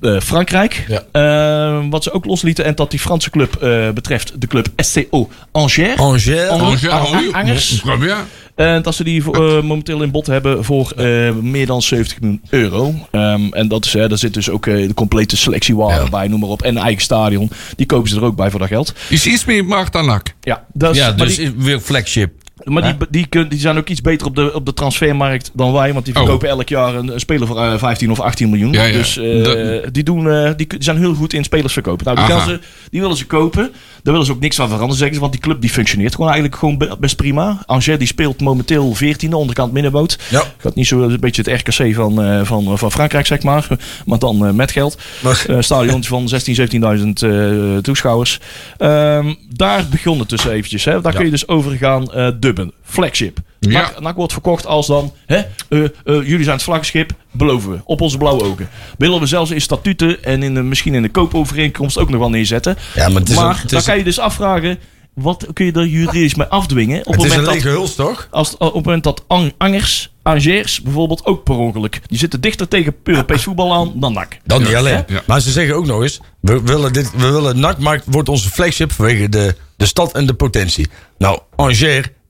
eh, 0.02 0.14
eh, 0.16 0.20
Frankrijk. 0.22 0.84
Ja. 0.88 1.02
Eh, 1.12 1.84
wat 1.90 2.02
ze 2.02 2.12
ook 2.12 2.24
loslieten, 2.24 2.64
en 2.64 2.74
dat 2.74 2.90
die 2.90 3.00
Franse 3.00 3.30
club 3.30 3.54
eh, 3.54 3.90
betreft, 3.90 4.40
de 4.40 4.46
club 4.46 4.68
SCO 4.76 5.28
Angers. 5.52 5.96
Angers. 5.96 6.48
Angers. 6.48 6.74
Oh, 6.74 6.90
ja, 6.90 7.02
oh, 7.02 7.34
Angers. 7.34 7.82
Bien. 8.00 8.16
En 8.54 8.82
dat 8.82 8.94
ze 8.94 9.04
die 9.04 9.22
eh, 9.32 9.62
momenteel 9.62 10.02
in 10.02 10.10
bod 10.10 10.26
hebben 10.26 10.64
voor 10.64 10.90
eh, 10.96 11.30
meer 11.34 11.66
dan 11.66 11.82
70 11.82 12.20
miljoen 12.20 12.40
euro. 12.50 12.94
Ehm, 13.10 13.52
en 13.52 13.68
dat 13.68 13.84
is, 13.84 13.92
hè, 13.92 14.08
daar 14.08 14.18
zit 14.18 14.34
dus 14.34 14.50
ook 14.50 14.66
eh, 14.66 14.86
de 14.86 14.94
complete 14.94 15.36
selectiewagen 15.36 16.04
Ja. 16.04 16.10
bij, 16.10 16.28
noem 16.28 16.40
maar 16.40 16.48
op. 16.48 16.62
En 16.62 16.76
eigen 16.76 17.02
stadion. 17.02 17.50
Die 17.76 17.86
kopen 17.86 18.08
ze 18.08 18.16
er 18.16 18.24
ook 18.24 18.36
bij 18.36 18.50
voor 18.50 18.58
dat 18.58 18.68
geld. 18.68 18.92
Is 19.08 19.26
iets 19.26 19.44
meer 19.44 19.64
macht 19.64 19.92
dan 19.92 20.06
NAC. 20.06 20.34
Ja, 20.40 20.64
dat 20.72 20.90
is, 20.94 20.96
Ja, 21.00 21.12
dus 21.12 21.36
die, 21.36 21.52
weer 21.56 21.80
flagship. 21.80 22.32
Maar 22.64 22.82
die, 22.82 23.06
die, 23.10 23.26
kun- 23.26 23.48
die 23.48 23.58
zijn 23.58 23.78
ook 23.78 23.88
iets 23.88 24.00
beter 24.00 24.26
op 24.26 24.36
de, 24.36 24.54
op 24.54 24.66
de 24.66 24.74
transfermarkt 24.74 25.50
dan 25.54 25.72
wij. 25.72 25.92
Want 25.92 26.04
die 26.04 26.14
Oh. 26.14 26.20
verkopen 26.20 26.48
elk 26.48 26.68
jaar 26.68 26.94
een, 26.94 27.08
een 27.12 27.20
speler 27.20 27.46
voor 27.46 27.58
eh, 27.60 27.78
15 27.78 28.10
of 28.10 28.20
18 28.20 28.50
miljoen. 28.50 28.72
Ja, 28.72 28.84
ja. 28.84 28.92
Dus 28.92 29.16
eh, 29.18 29.78
die, 29.92 30.02
doen, 30.02 30.30
eh, 30.30 30.50
die, 30.56 30.66
die 30.66 30.82
zijn 30.82 30.96
heel 30.98 31.14
goed 31.14 31.32
in 31.32 31.44
spelers 31.44 31.72
verkopen. 31.72 32.14
Nou, 32.14 32.26
die, 32.26 32.40
ze, 32.40 32.60
die 32.90 33.00
willen 33.00 33.16
ze 33.16 33.26
kopen. 33.26 33.70
Daar 34.02 34.12
willen 34.12 34.26
ze 34.26 34.32
ook 34.32 34.40
niks 34.40 34.56
van 34.56 34.66
veranderen, 34.66 34.96
zeggen 34.96 35.14
ze. 35.14 35.20
Want 35.20 35.32
die 35.32 35.40
club 35.42 35.60
die 35.60 35.70
functioneert 35.70 36.14
gewoon 36.14 36.30
eigenlijk 36.30 36.58
gewoon 36.60 36.78
be- 36.78 36.96
best 37.00 37.16
prima. 37.16 37.62
Angers 37.66 37.98
die 37.98 38.06
speelt 38.06 38.40
momenteel 38.40 38.96
14e, 38.96 39.28
onderkant 39.30 39.72
middenboot. 39.72 40.18
Ja. 40.30 40.42
Gaat 40.58 40.74
niet 40.74 40.86
zo 40.86 41.00
een 41.02 41.20
beetje 41.20 41.42
het 41.46 41.60
RKC 41.68 41.94
van, 41.94 42.22
eh, 42.22 42.40
van, 42.44 42.78
van 42.78 42.90
Frankrijk, 42.92 43.26
zeg 43.26 43.42
maar. 43.42 43.66
Maar 44.06 44.18
dan 44.18 44.46
eh, 44.46 44.52
met 44.52 44.70
geld. 44.70 44.98
Maar- 45.22 45.44
Eh 45.48 45.56
stadion 45.60 46.04
van 46.04 46.28
16.000, 46.28 46.34
17.000 46.54 47.22
eh, 47.22 47.76
toeschouwers. 47.76 48.40
Ehm, 48.78 49.34
daar 49.48 49.84
begon 49.90 50.18
het 50.18 50.28
dus 50.28 50.44
eventjes. 50.44 50.84
Hè. 50.84 51.00
Daar 51.00 51.14
kun 51.14 51.24
je 51.24 51.30
dus 51.30 51.48
over 51.48 51.76
gaan 51.76 52.12
eh. 52.58 52.66
Flagship. 52.84 53.38
Ja. 53.60 53.70
NAC, 53.80 54.00
NAC 54.00 54.16
wordt 54.16 54.32
verkocht 54.32 54.66
als 54.66 54.86
dan... 54.86 55.12
Hè, 55.26 55.36
eh, 55.36 55.44
eh, 55.84 55.88
jullie 56.04 56.42
zijn 56.42 56.54
het 56.56 56.62
vlaggenschip, 56.64 57.12
beloven 57.32 57.70
we. 57.70 57.80
Op 57.84 58.00
onze 58.00 58.18
blauwe 58.18 58.42
ogen. 58.44 58.68
Willen 58.98 59.20
we 59.20 59.26
zelfs 59.26 59.50
in 59.50 59.60
statuten 59.60 60.24
en 60.24 60.42
in 60.42 60.54
de, 60.54 60.62
misschien 60.62 60.94
in 60.94 61.02
de 61.02 61.10
koopovereenkomst 61.10 61.98
ook 61.98 62.10
nog 62.10 62.20
wel 62.20 62.30
neerzetten. 62.30 62.76
Ja, 62.94 63.08
maar 63.08 63.20
het 63.20 63.28
is 63.30 63.36
maar 63.36 63.50
een- 63.50 63.56
het 63.60 63.70
dan 63.70 63.78
is- 63.78 63.84
kan 63.86 63.98
je 63.98 64.04
dus 64.04 64.18
afvragen... 64.18 64.78
Wat 65.14 65.46
kun 65.52 65.66
je 65.66 65.72
er 65.72 65.86
juridisch 65.86 66.34
mee 66.34 66.46
afdwingen? 66.46 67.06
Op 67.06 67.12
Het 67.14 67.24
is 67.24 67.34
een 67.34 67.44
lege 67.44 67.64
dat, 67.68 67.76
huls, 67.76 67.94
toch? 67.94 68.28
als, 68.30 68.56
op 68.56 68.74
het 68.74 68.84
moment 68.84 69.04
dat 69.04 69.24
Ang- 69.26 69.52
Angers, 69.58 70.12
Angers 70.22 70.82
bijvoorbeeld 70.82 71.24
ook 71.26 71.44
per 71.44 71.54
ongeluk... 71.54 72.00
Die 72.06 72.18
zitten 72.18 72.40
dichter 72.40 72.68
tegen 72.68 72.94
Europees 73.04 73.42
voetbal 73.42 73.72
aan 73.74 73.92
dan 73.94 74.12
NAC. 74.12 74.38
Dat 74.44 74.60
niet 74.60 74.74
alleen. 74.74 75.04
Ja. 75.06 75.22
Maar 75.26 75.40
ze 75.40 75.50
zeggen 75.50 75.74
ook 75.76 75.86
nog 75.86 76.02
eens: 76.02 76.20
we 76.40 76.62
willen 76.62 76.92
dit, 76.92 77.10
we 77.16 77.30
willen 77.30 77.60
NAC 77.60 77.78
maakt, 77.78 78.04
wordt 78.06 78.28
onze 78.28 78.50
flagship 78.50 78.92
vanwege 78.92 79.28
de, 79.28 79.54
de 79.76 79.86
stad 79.86 80.12
en 80.14 80.26
de 80.26 80.34
potentie. 80.34 80.88
Nou, 81.18 81.40
Angers 81.56 81.78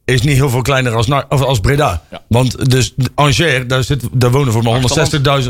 is 0.04 0.22
niet 0.22 0.36
heel 0.36 0.50
veel 0.50 0.62
kleiner 0.62 0.94
als, 0.94 1.06
of 1.28 1.42
als 1.42 1.60
Breda. 1.60 2.02
Ja. 2.10 2.22
Want 2.28 2.70
dus 2.70 2.94
Angers, 3.14 3.66
daar, 3.66 3.84
zit, 3.84 4.02
daar 4.12 4.30
wonen 4.30 4.52
voor 4.52 4.62
maar 4.62 4.80
160.000 4.80 5.46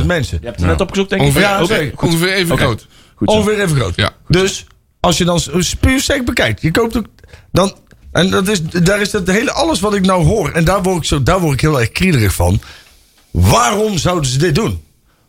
160.000 0.00 0.06
mensen. 0.06 0.38
Je 0.40 0.46
hebt 0.46 0.58
het 0.60 0.68
net 0.68 0.80
opgezocht, 0.80 1.08
denk 1.10 1.20
ik. 1.22 1.26
Ongeveer, 1.28 1.48
Ja, 1.48 1.62
oké. 1.62 1.72
ongeveer- 1.72 1.92
ongeveer 2.02 2.32
even 2.32 2.58
groot. 2.58 2.86
Goed 3.14 3.30
zo. 3.30 3.36
Ongeveer 3.36 3.60
even 3.60 3.76
groot. 3.76 3.92
Ja. 3.96 4.10
Dus 4.28 4.66
als 5.00 5.18
je 5.18 5.24
dan 5.24 5.40
puur 5.80 6.00
sec 6.00 6.24
bekijkt, 6.24 6.62
je 6.62 6.70
koopt 6.70 6.96
ook 6.96 7.06
dan. 7.52 7.74
En 8.12 8.30
dat 8.30 8.48
is, 8.48 8.62
daar 8.62 9.00
is 9.00 9.10
dat 9.10 9.26
hele 9.26 9.52
alles 9.52 9.80
wat 9.80 9.94
ik 9.94 10.06
nou 10.06 10.24
hoor. 10.24 10.50
En 10.52 10.64
daar 10.64 10.82
word 10.82 10.96
ik, 10.96 11.04
zo, 11.04 11.22
daar 11.22 11.40
word 11.40 11.52
ik 11.54 11.60
heel 11.60 11.80
erg 11.80 11.90
kriederig 11.90 12.34
van. 12.34 12.60
Waarom 13.30 13.98
zouden 13.98 14.30
ze 14.30 14.38
dit 14.38 14.54
doen? 14.54 14.82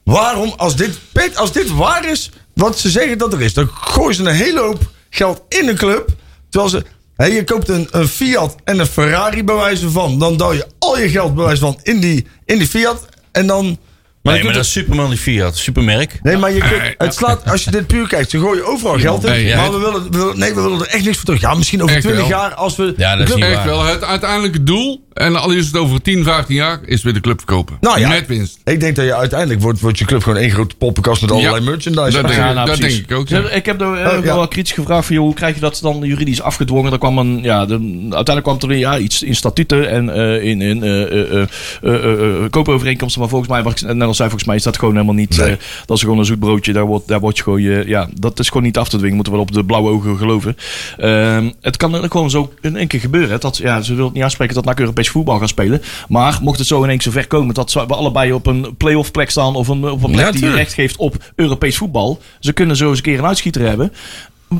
Waarom, 0.04 0.54
als 0.58 0.76
dit, 0.76 1.00
Pet, 1.12 1.38
als 1.38 1.52
dit 1.52 1.70
waar 1.70 2.10
is, 2.10 2.32
wat 2.54 2.80
ze 2.80 2.90
zeggen 2.90 3.18
dat 3.18 3.34
er 3.34 3.42
is, 3.42 3.54
dan 3.54 3.70
gooien 3.74 4.16
ze 4.16 4.22
een 4.24 4.36
hele 4.36 4.60
hoop 4.60 4.92
geld 5.10 5.42
in 5.50 5.68
een 5.68 5.76
club. 5.78 6.10
Terwijl 6.50 6.72
ze. 6.72 6.84
Hé, 7.16 7.26
je 7.26 7.44
koopt 7.44 7.70
een, 7.70 7.88
een 7.92 8.08
Fiat 8.08 8.56
en 8.64 8.80
een 8.80 8.86
Ferrari 8.86 9.44
bij 9.44 9.56
wijze 9.56 9.90
van. 9.90 10.20
Dan 10.20 10.38
douw 10.38 10.54
je 10.54 10.68
al 10.80 11.00
je 11.00 11.10
geld 11.10 11.36
bij 11.36 11.46
wijze 11.46 11.62
van 11.62 11.80
in 11.84 12.00
die, 12.00 12.28
in 12.46 12.58
die 12.58 12.68
Fiat. 12.68 13.06
En 13.32 13.48
dan. 13.48 13.78
Maar 14.26 14.34
Nee, 14.34 14.44
maar 14.44 14.54
dat 14.54 14.64
is 14.64 14.72
Superman 14.72 15.10
die 15.10 15.18
Fiat. 15.20 15.58
Supermerk. 15.58 16.20
Nee, 16.22 16.38
maar 16.38 16.52
je 16.54 16.60
kunt, 16.60 16.82
het 16.98 17.14
slaat, 17.14 17.52
als 17.52 17.64
je 17.64 17.72
dit 17.72 17.88
puur 17.88 18.08
kijkt, 18.08 18.30
ze 18.30 18.40
gooien 18.40 18.66
overal 18.66 19.00
geld 19.00 19.24
in. 19.24 19.30
Nee, 19.32 19.46
ja. 19.46 19.58
maar 19.58 19.72
we 19.72 19.78
willen, 19.80 20.04
we 20.12 20.18
willen- 20.18 20.40
nee, 20.40 20.54
we 20.54 20.62
willen 20.62 20.80
er 20.80 20.88
echt 20.88 21.04
niks 21.06 21.16
voor 21.16 21.26
terug. 21.26 21.42
Ja, 21.42 21.54
misschien 21.54 21.82
over 21.84 21.96
Echt 21.96 22.04
20 22.06 22.28
wel. 22.28 22.40
jaar 22.40 22.54
als 22.54 22.76
we. 22.76 22.94
Ja, 22.98 23.16
dat 23.16 23.28
is 23.28 23.34
de 23.34 23.40
club- 23.40 23.48
niet 23.50 23.58
waar. 23.58 23.66
wel. 23.68 23.86
Het 23.86 24.04
uiteindelijke 24.04 24.64
doel, 24.64 25.04
en 25.14 25.36
al 25.36 25.52
is 25.52 25.66
het 25.66 25.78
over 25.78 26.02
10, 26.02 26.24
15 26.24 26.56
jaar, 26.56 26.80
is 26.86 27.04
weer 27.04 27.14
de 27.14 27.20
club 27.22 27.38
verkopen. 27.38 27.78
Nou 27.82 28.00
ja, 28.00 28.10
Met 28.10 28.28
winst. 28.28 28.60
ik 28.64 28.80
denk 28.80 28.96
dat 28.96 29.06
je 29.06 29.16
uiteindelijk 29.16 29.62
wordt, 29.62 29.80
wordt 29.80 30.00
je 30.00 30.06
club 30.06 30.24
gewoon 30.24 30.38
één 30.40 30.52
grote 30.52 30.76
poppenkast 30.76 31.22
met 31.22 31.32
allerlei 31.32 31.56
Ja, 31.64 31.70
merchandise. 31.70 32.12
Dat, 32.12 32.28
denk, 32.28 32.40
Ja, 32.40 32.48
ik- 32.50 32.56
nou, 32.56 32.68
dat 32.68 32.78
precies. 32.80 32.98
denk 32.98 33.10
ik 33.12 33.18
ook. 33.18 33.28
Ja. 33.28 33.50
Ik 33.50 33.66
heb 33.66 33.82
er 33.82 33.94
eh, 33.94 34.18
Oh, 34.18 34.24
ja. 34.26 34.36
wel 34.36 34.48
kritisch 34.48 34.72
gevraagd 34.72 35.06
van, 35.06 35.16
joh, 35.16 35.26
hoe 35.26 35.34
krijg 35.34 35.56
je 35.56 35.62
dat 35.62 35.80
dan 35.82 36.00
juridisch 36.04 36.42
afgedwongen? 36.42 36.92
Er 36.92 36.98
kwam 36.98 37.18
een, 37.18 37.40
ja, 37.44 37.66
de, 37.66 37.74
uiteindelijk 38.02 38.44
kwam 38.44 38.70
er 38.72 38.78
ja, 38.78 38.98
iets 38.98 39.24
in 39.24 39.36
statuten 39.36 39.90
en 39.90 40.10
eh, 40.10 40.44
in, 40.50 40.62
in 40.62 40.84
eh, 40.84 41.02
eh, 41.02 41.12
eh, 41.12 41.42
eh, 41.42 41.94
eh, 42.04 42.44
eh, 42.44 42.50
koopovereenkomsten. 42.50 43.20
Maar 43.22 43.30
volgens 43.30 43.50
mij, 43.52 43.64
wat 43.64 43.82
ik 43.82 43.94
net 43.94 44.08
al 44.20 44.26
zei, 44.26 44.30
volgens 44.30 44.48
mij 44.50 44.56
is 44.56 44.64
dat 44.64 44.78
gewoon 44.80 44.94
helemaal 44.94 45.16
niet. 45.16 45.38
Nee. 45.38 45.52
eh, 45.52 45.58
dat 45.86 45.98
is 45.98 46.04
gewoon 46.04 46.20
een 46.20 46.26
zoet 46.26 46.40
broodje. 46.40 46.74
Daar 46.74 46.86
wordt, 46.86 47.08
daar 47.08 47.20
wordt 47.20 47.38
je 47.38 47.44
gewoon, 47.44 47.62
je, 47.62 47.84
ja, 47.88 48.10
dat 48.14 48.40
is 48.40 48.48
gewoon 48.48 48.64
niet 48.64 48.78
af 48.78 48.90
te 48.90 48.98
dwingen. 48.98 49.16
Moeten 49.16 49.34
we 49.34 49.40
wel 49.40 49.48
op 49.50 49.54
de 49.56 49.66
blauwe 49.66 49.90
ogen 49.90 50.18
geloven. 50.18 50.58
Ehm, 50.98 51.52
het 51.62 51.78
kan 51.78 51.96
ook 51.96 52.12
gewoon 52.12 52.30
zo 52.30 52.54
in 52.62 52.76
één 52.78 52.88
keer 52.88 53.00
gebeuren. 53.00 53.30
hè, 53.30 53.38
Dat, 53.38 53.58
ja, 53.58 53.82
ze 53.82 53.96
wil 53.96 54.06
het 54.06 54.14
niet 54.14 54.24
aanspreken 54.24 54.56
dat 54.56 54.66
NAC 54.66 54.80
Europees 54.80 55.10
voetbal 55.10 55.38
gaan 55.38 55.48
spelen. 55.48 55.82
Maar 56.08 56.40
mocht 56.42 56.58
het 56.58 56.68
zo 56.68 56.84
in 56.84 56.90
één 56.90 56.98
keer 56.98 57.12
zo 57.12 57.20
ver 57.20 57.28
komen 57.28 57.54
dat 57.54 57.74
we 57.74 57.80
allebei 57.86 58.34
op 58.34 58.46
een 58.48 58.76
play-off 58.78 59.12
plek 59.12 59.30
staan 59.30 59.56
of 59.56 59.68
een, 59.68 59.84
op 59.90 60.04
een 60.04 60.12
plek 60.12 60.26
Ja, 60.26 60.32
die 60.32 60.50
recht 60.52 60.74
geeft 60.74 60.96
op 60.98 61.16
Europees 61.36 61.78
voetbal. 61.78 62.20
Ze 62.40 62.54
kunnen 62.54 62.76
zo 62.76 62.90
eens 62.90 62.98
een 62.98 63.04
keer 63.04 63.20
een 63.20 63.26
uitschieter 63.26 63.62
hebben. 63.62 63.92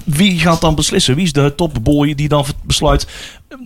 Wie 0.04 0.40
gaat 0.40 0.62
dan 0.62 0.76
beslissen? 0.76 1.16
Wie 1.16 1.24
is 1.26 1.34
de 1.34 1.54
topboy 1.56 2.16
die 2.16 2.28
dan 2.28 2.46
besluit? 2.64 3.08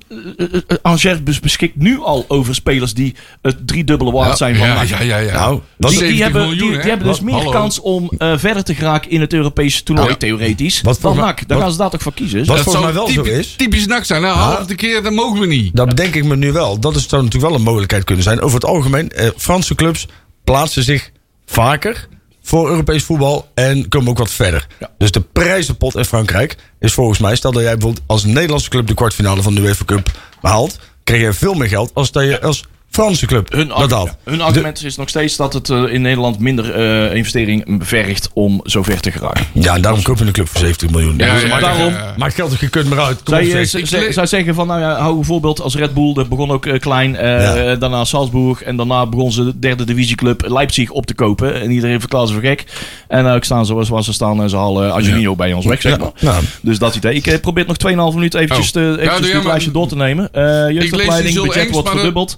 eh, 0.09 0.17
eh, 0.37 0.53
eh, 0.67 0.77
Angers 0.81 1.23
bes- 1.23 1.39
beschikt 1.39 1.75
nu 1.75 1.99
al 1.99 2.25
over 2.27 2.55
spelers 2.55 2.93
die 2.93 3.15
het 3.41 3.67
driedubbele 3.67 4.11
waard 4.11 4.37
zijn 4.37 4.55
van 4.55 4.67
ja, 4.67 4.73
NAC. 4.73 4.87
ja, 4.87 4.99
ja, 5.01 5.17
ja. 5.17 5.33
Nou, 5.33 5.59
Die, 5.77 5.89
70 5.89 6.09
die 6.13 6.23
hebben, 6.23 6.41
miljoen, 6.41 6.71
die, 6.71 6.79
hebben 6.79 7.07
dus 7.07 7.19
meer 7.19 7.33
Hallo. 7.35 7.51
kans 7.51 7.79
om 7.79 8.11
eh, 8.17 8.33
verder 8.37 8.63
te 8.63 8.75
geraken 8.75 9.11
in 9.11 9.21
het 9.21 9.33
Europese 9.33 9.83
toernooi, 9.83 10.17
theoretisch, 10.17 10.81
Wat 10.81 11.01
dan 11.01 11.15
voor- 11.15 11.23
NAC. 11.23 11.47
Daar 11.47 11.59
gaan 11.59 11.71
ze 11.71 11.77
daar 11.77 11.89
toch 11.89 12.01
voor 12.01 12.13
kiezen. 12.13 12.37
Wat 12.45 12.47
volgens 12.47 12.73
zou 12.73 12.83
mij 12.85 12.93
wel 12.93 13.07
zo 13.07 13.21
typisch, 13.23 13.37
is. 13.39 13.53
typisch 13.55 13.85
nak 13.87 14.03
zijn. 14.03 14.21
Nou, 14.21 14.37
half 14.37 14.65
de 14.65 14.75
keer, 14.75 15.03
dat 15.03 15.13
mogen 15.13 15.39
we 15.39 15.45
niet. 15.47 15.75
Dat 15.75 15.87
bedenk 15.87 16.15
ik 16.15 16.23
me 16.25 16.35
nu 16.35 16.51
wel. 16.51 16.79
Dat 16.79 16.95
is, 16.95 17.07
zou 17.09 17.23
natuurlijk 17.23 17.51
wel 17.51 17.59
een 17.59 17.65
mogelijkheid 17.65 18.03
kunnen 18.03 18.23
zijn. 18.23 18.41
Over 18.41 18.55
het 18.59 18.65
algemeen, 18.69 19.09
eh, 19.09 19.29
Franse 19.37 19.75
clubs 19.75 20.07
plaatsen 20.43 20.83
zich 20.83 21.11
vaker 21.45 22.07
voor 22.49 22.69
Europees 22.69 23.03
voetbal 23.03 23.47
en 23.53 23.87
komen 23.87 24.09
ook 24.09 24.17
wat 24.17 24.31
verder. 24.31 24.67
Ja. 24.79 24.89
Dus 24.97 25.11
de 25.11 25.21
prijzenpot 25.21 25.95
in 25.95 26.05
Frankrijk 26.05 26.57
is 26.79 26.93
volgens 26.93 27.19
mij, 27.19 27.35
stel 27.35 27.51
dat 27.51 27.61
jij 27.61 27.73
bijvoorbeeld 27.73 28.05
als 28.07 28.23
Nederlandse 28.23 28.69
club 28.69 28.87
de 28.87 28.93
kwartfinale 28.93 29.41
van 29.41 29.55
de 29.55 29.61
UEFA 29.61 29.85
Cup 29.85 30.11
behaalt, 30.41 30.79
krijg 31.03 31.21
je 31.21 31.33
veel 31.33 31.53
meer 31.53 31.67
geld 31.67 31.91
als 31.93 32.11
dat 32.11 32.23
je 32.23 32.41
als 32.41 32.65
Franse 32.91 33.25
club 33.25 33.51
Hun, 33.53 33.67
dat 33.87 34.15
hun 34.23 34.41
argument 34.41 34.83
is 34.83 34.95
nog 34.95 35.09
steeds 35.09 35.35
dat 35.35 35.53
het 35.53 35.69
eh, 35.69 35.83
in 35.93 36.01
Nederland 36.01 36.39
minder 36.39 36.73
eh, 36.73 37.15
investering 37.15 37.75
vergt 37.79 38.29
om 38.33 38.59
zo 38.63 38.83
ver 38.83 38.99
te 38.99 39.11
geraken. 39.11 39.45
Ja, 39.53 39.75
en 39.75 39.81
daarom 39.81 40.01
koop 40.01 40.17
je 40.17 40.25
een 40.25 40.31
club 40.31 40.47
voor 40.49 40.59
70 40.59 40.89
miljoen. 40.89 41.13
Ja, 41.17 41.33
Dus 41.33 41.41
ja, 41.41 41.47
ja, 41.47 41.59
daarom- 41.59 41.93
ja. 41.93 42.13
maakt 42.17 42.33
geld 42.35 42.59
je 42.59 42.69
kunt 42.69 42.89
maar 42.89 42.99
uit. 42.99 43.23
Kom 43.23 43.33
Zij, 43.33 43.43
op, 43.47 43.53
eh, 43.53 43.85
zeg. 43.85 44.13
zij 44.13 44.25
zeggen 44.25 44.55
van, 44.55 44.67
nou 44.67 44.79
ja, 44.79 44.95
hou 44.99 45.17
een 45.17 45.25
voorbeeld 45.25 45.61
als 45.61 45.75
Red 45.75 45.93
Bull. 45.93 46.13
Dat 46.13 46.29
begon 46.29 46.51
ook 46.51 46.67
klein. 46.79 47.15
eh, 47.15 47.41
Ja. 47.65 47.75
Daarna 47.75 48.05
Salzburg. 48.05 48.63
En 48.63 48.75
daarna 48.75 49.05
begon 49.05 49.31
ze 49.31 49.43
de 49.43 49.59
derde 49.59 49.83
divisieclub 49.83 50.43
Leipzig 50.47 50.89
op 50.89 51.05
te 51.05 51.13
kopen. 51.13 51.61
En 51.61 51.71
iedereen 51.71 51.99
verklaarde 51.99 52.27
ze 52.27 52.33
voor 52.33 52.43
gek. 52.43 52.63
En 53.07 53.25
uh, 53.25 53.35
ik 53.35 53.43
staan 53.43 53.65
zoals 53.65 53.87
zoals 53.87 54.05
ze 54.05 54.13
staan. 54.13 54.41
En 54.41 54.49
ze 54.49 54.57
halen 54.57 54.93
Angelino 54.93 55.35
bij 55.35 55.53
ons 55.53 55.65
weg, 55.65 55.81
zeg 55.81 55.97
maar. 55.97 56.11
Ja. 56.19 56.39
Dus 56.61 56.79
dat 56.79 56.95
idee. 56.95 57.13
Ik 57.15 57.41
probeer 57.41 57.65
nog 57.67 57.77
2,5 57.77 58.15
minuut 58.15 58.33
eventjes, 58.33 58.65
Oh. 58.67 58.71
te, 58.71 58.95
eventjes 58.99 59.25
dit 59.25 59.33
maar. 59.35 59.45
lijstje 59.45 59.71
door 59.71 59.87
te 59.87 59.95
nemen. 59.95 60.29
Eh 60.33 60.43
Ik 60.43 60.47
lees 60.73 60.73
jeugdopleiding, 60.73 61.41
budget 61.41 61.69
wordt 61.71 61.85
maar 61.87 61.95
verdubbeld. 61.95 62.37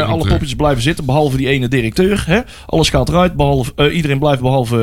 Nog 0.00 0.08
alle 0.10 0.26
poppetjes 0.28 0.54
blijven 0.54 0.82
zitten, 0.82 1.04
behalve 1.04 1.36
die 1.36 1.48
ene 1.48 1.68
directeur. 1.68 2.24
Hè? 2.26 2.40
Alles 2.66 2.90
gaat 2.90 3.08
eruit, 3.08 3.34
behalve, 3.34 3.72
eh, 3.76 3.96
iedereen 3.96 4.18
blijft 4.18 4.40
behalve 4.40 4.76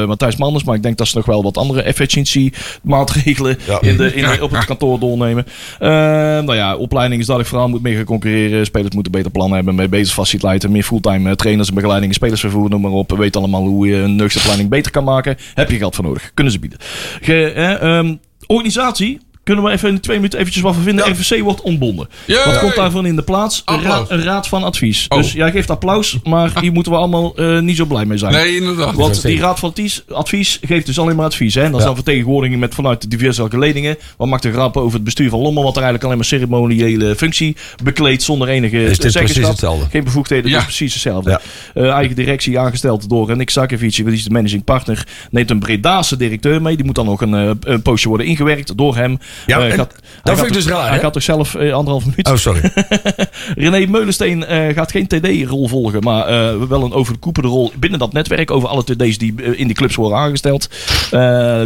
eh, 0.00 0.06
Matthijs 0.08 0.36
Manders. 0.36 0.64
Maar 0.64 0.74
ik 0.74 0.82
denk 0.82 0.96
dat 0.98 1.08
ze 1.08 1.16
nog 1.16 1.26
wel 1.26 1.42
wat 1.42 1.56
andere 1.56 1.82
efficiency 1.82 2.50
maatregelen 2.82 3.58
Ja. 3.66 3.80
in 3.80 3.96
de, 3.96 4.14
in 4.14 4.22
de- 4.24 4.38
op 4.42 4.50
het 4.50 4.64
kantoor 4.64 4.98
doornemen. 4.98 5.46
Eh, 5.78 5.88
nou 5.88 6.54
ja, 6.54 6.76
opleiding 6.76 7.20
is 7.20 7.26
dat 7.26 7.40
ik 7.40 7.46
vooral 7.46 7.68
moet 7.68 7.82
mee 7.82 7.94
gaan 7.96 8.04
concurreren. 8.04 8.66
Spelers 8.66 8.94
moeten 8.94 9.12
beter 9.12 9.30
plannen 9.30 9.56
hebben, 9.56 9.74
meer 9.74 9.88
beter 9.88 10.12
faciliteiten, 10.12 10.70
meer 10.72 10.82
fulltime 10.82 11.28
eh, 11.30 11.34
trainers 11.34 11.68
en 11.68 11.74
begeleiding, 11.74 12.14
spelersvervoer, 12.14 12.70
noem 12.70 12.80
maar 12.80 12.90
op. 12.90 13.10
Weet 13.16 13.36
allemaal 13.36 13.64
hoe 13.66 13.86
je 13.86 13.96
een 13.96 14.30
planning 14.42 14.68
beter 14.68 14.90
kan 14.92 15.04
maken. 15.04 15.36
Heb 15.54 15.70
je 15.70 15.76
geld 15.76 15.94
voor 15.94 16.04
nodig. 16.04 16.30
Kunnen 16.34 16.52
ze 16.52 16.58
bieden. 16.58 16.78
Ge, 17.20 17.52
eh, 17.52 17.98
ehm, 17.98 18.14
organisatie. 18.46 19.18
Kunnen 19.46 19.64
we 19.64 19.70
even 19.70 19.88
in 19.88 20.00
twee 20.00 20.16
minuten 20.16 20.38
eventjes 20.38 20.62
wat 20.62 20.76
vinden? 20.82 21.10
RVC 21.10 21.40
wordt 21.42 21.60
ontbonden. 21.60 22.08
Ja, 22.24 22.44
Wat 22.44 22.54
ja, 22.54 22.60
komt 22.60 22.74
ja. 22.74 22.80
daarvan 22.80 23.06
in 23.06 23.16
de 23.16 23.22
plaats? 23.22 23.62
Een 23.64 23.84
een 24.08 24.22
raad 24.22 24.48
van 24.48 24.62
advies. 24.62 25.06
Oh. 25.08 25.18
Dus 25.18 25.32
jij 25.32 25.50
geeft 25.50 25.70
applaus, 25.70 26.18
maar 26.24 26.60
hier 26.60 26.72
moeten 26.72 26.92
we 26.92 26.98
allemaal 26.98 27.36
eh, 27.36 27.58
niet 27.58 27.76
zo 27.76 27.84
blij 27.84 28.04
mee 28.04 28.18
zijn. 28.18 28.32
Nee, 28.32 28.56
inderdaad. 28.56 28.94
Want 28.94 29.22
die 29.22 29.40
raad 29.40 29.58
van 29.58 29.68
advies, 29.68 30.02
advies 30.08 30.58
geeft 30.62 30.86
dus 30.86 30.98
alleen 30.98 31.16
maar 31.16 31.24
advies. 31.24 31.54
Hè? 31.54 31.62
En 31.62 31.70
dat 31.70 31.80
is 31.80 31.86
dan 31.86 31.94
vertegenwoordiging 31.94 32.60
met 32.60 32.74
vanuit 32.74 33.02
de 33.02 33.08
diverse 33.08 33.46
geledingen. 33.48 33.96
Wat 34.16 34.28
maakt 34.28 34.42
de 34.42 34.52
grappen 34.52 34.82
over 34.82 34.94
het 34.94 35.04
bestuur 35.04 35.30
van 35.30 35.40
Lommel, 35.40 35.62
wat 35.62 35.76
er 35.76 35.82
eigenlijk 35.82 36.04
alleen 36.04 36.16
maar 36.16 36.26
ceremoniële 36.26 37.16
functie 37.16 37.56
bekleedt 37.82 38.22
zonder 38.22 38.48
enige 38.48 38.84
Is 38.84 38.98
dit 38.98 39.12
precies 39.12 39.46
hetzelfde? 39.46 39.86
Geen 39.90 40.04
bevoegdheden, 40.04 40.50
Ja. 40.50 40.56
dus 40.56 40.64
precies 40.64 40.92
hetzelfde. 40.92 41.30
Ja. 41.30 41.40
Eh, 41.74 41.90
eigen 41.90 42.16
directie 42.16 42.58
aangesteld 42.58 43.08
door 43.08 43.36
Nick 43.36 43.50
Sakovic, 43.50 43.94
die 43.94 44.12
is 44.12 44.24
de 44.24 44.30
managing 44.30 44.64
partner. 44.64 45.06
Neemt 45.30 45.50
een 45.50 45.58
Bredaanse 45.58 46.16
directeur 46.16 46.62
mee. 46.62 46.76
Die 46.76 46.84
moet 46.84 46.94
dan 46.94 47.06
nog 47.06 47.20
een, 47.20 47.34
eh, 47.34 47.50
een 47.60 47.82
poosje 47.82 48.08
worden 48.08 48.26
ingewerkt 48.26 48.76
door 48.76 48.96
hem. 48.96 49.18
Ja, 49.46 49.60
Eh, 49.66 49.72
gaat- 49.74 49.94
dat 50.22 50.34
vind 50.36 50.46
ik 50.48 50.52
dus 50.54 50.66
raar, 50.66 50.86
Hij 50.86 50.94
hè? 50.94 50.98
gaat 51.00 51.12
toch 51.12 51.22
zelf 51.22 51.54
eh, 51.54 51.72
anderhalf 51.72 52.04
minuut. 52.06 52.28
Oh, 52.28 52.36
sorry. 52.36 52.70
René 53.56 53.86
Meulensteen 53.86 54.44
eh, 54.44 54.74
gaat 54.74 54.90
geen 54.90 55.06
TD-rol 55.06 55.68
volgen, 55.68 56.02
maar 56.02 56.26
wel 56.68 56.82
een 56.84 56.92
overkoepelde 56.92 57.48
rol 57.48 57.72
binnen 57.78 57.98
dat 57.98 58.12
netwerk. 58.12 58.50
Over 58.50 58.68
alle 58.68 58.84
TD's 58.84 59.18
die 59.18 59.34
in 59.56 59.66
die 59.66 59.76
clubs 59.76 59.94
worden 59.94 60.18
aangesteld. 60.18 60.68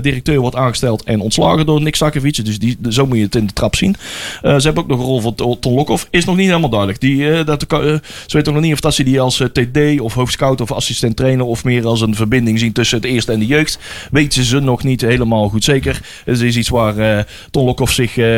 Directeur 0.03 0.39
wordt 0.41 0.57
aangesteld 0.57 1.03
en 1.03 1.21
ontslagen 1.21 1.67
door 1.67 1.83
Nick 1.83 1.97
Sakovic. 1.97 2.45
Dus 2.45 2.59
die, 2.59 2.79
zo 2.89 3.07
moet 3.07 3.17
je 3.17 3.23
het 3.23 3.35
in 3.35 3.47
de 3.47 3.53
trap 3.53 3.77
zien. 3.77 3.97
Ze 4.43 4.49
hebben 4.49 4.83
ook 4.83 4.89
nog 4.89 4.99
een 4.99 5.05
rol 5.05 5.21
van 5.21 5.35
To- 5.35 5.59
Ton 5.59 5.75
Lokhoff. 5.75 6.07
Is 6.11 6.25
nog 6.25 6.37
niet 6.37 6.47
helemaal 6.47 6.69
duidelijk. 6.69 7.01
Die, 7.01 7.45
dat, 7.45 7.65
ze 7.69 8.01
weten 8.27 8.53
nog 8.53 8.63
niet 8.63 8.73
of 8.73 8.81
dat 8.81 8.95
ze 8.95 9.03
die 9.03 9.21
als 9.21 9.43
TD 9.53 10.01
of 10.01 10.15
hoofdscout 10.15 10.61
of 10.61 10.73
assistent 10.73 11.17
trainer 11.17 11.47
of 11.47 11.65
meer 11.65 11.87
als 11.87 12.01
een 12.01 12.15
verbinding 12.15 12.59
zien 12.59 12.73
tussen 12.73 12.97
het 12.97 13.07
eerste 13.07 13.33
en 13.33 13.39
de 13.39 13.47
jeugd. 13.47 13.79
Weten 14.11 14.45
ze 14.45 14.61
nog 14.61 14.83
niet 14.85 15.01
helemaal 15.01 15.49
goed 15.49 15.65
zeker. 15.65 16.01
Het 16.25 16.41
is 16.41 16.57
iets 16.57 16.69
waar 16.69 16.97
eh, 16.99 17.25
Lokhoff 17.65 17.93
zich 17.93 18.17
eh, 18.17 18.37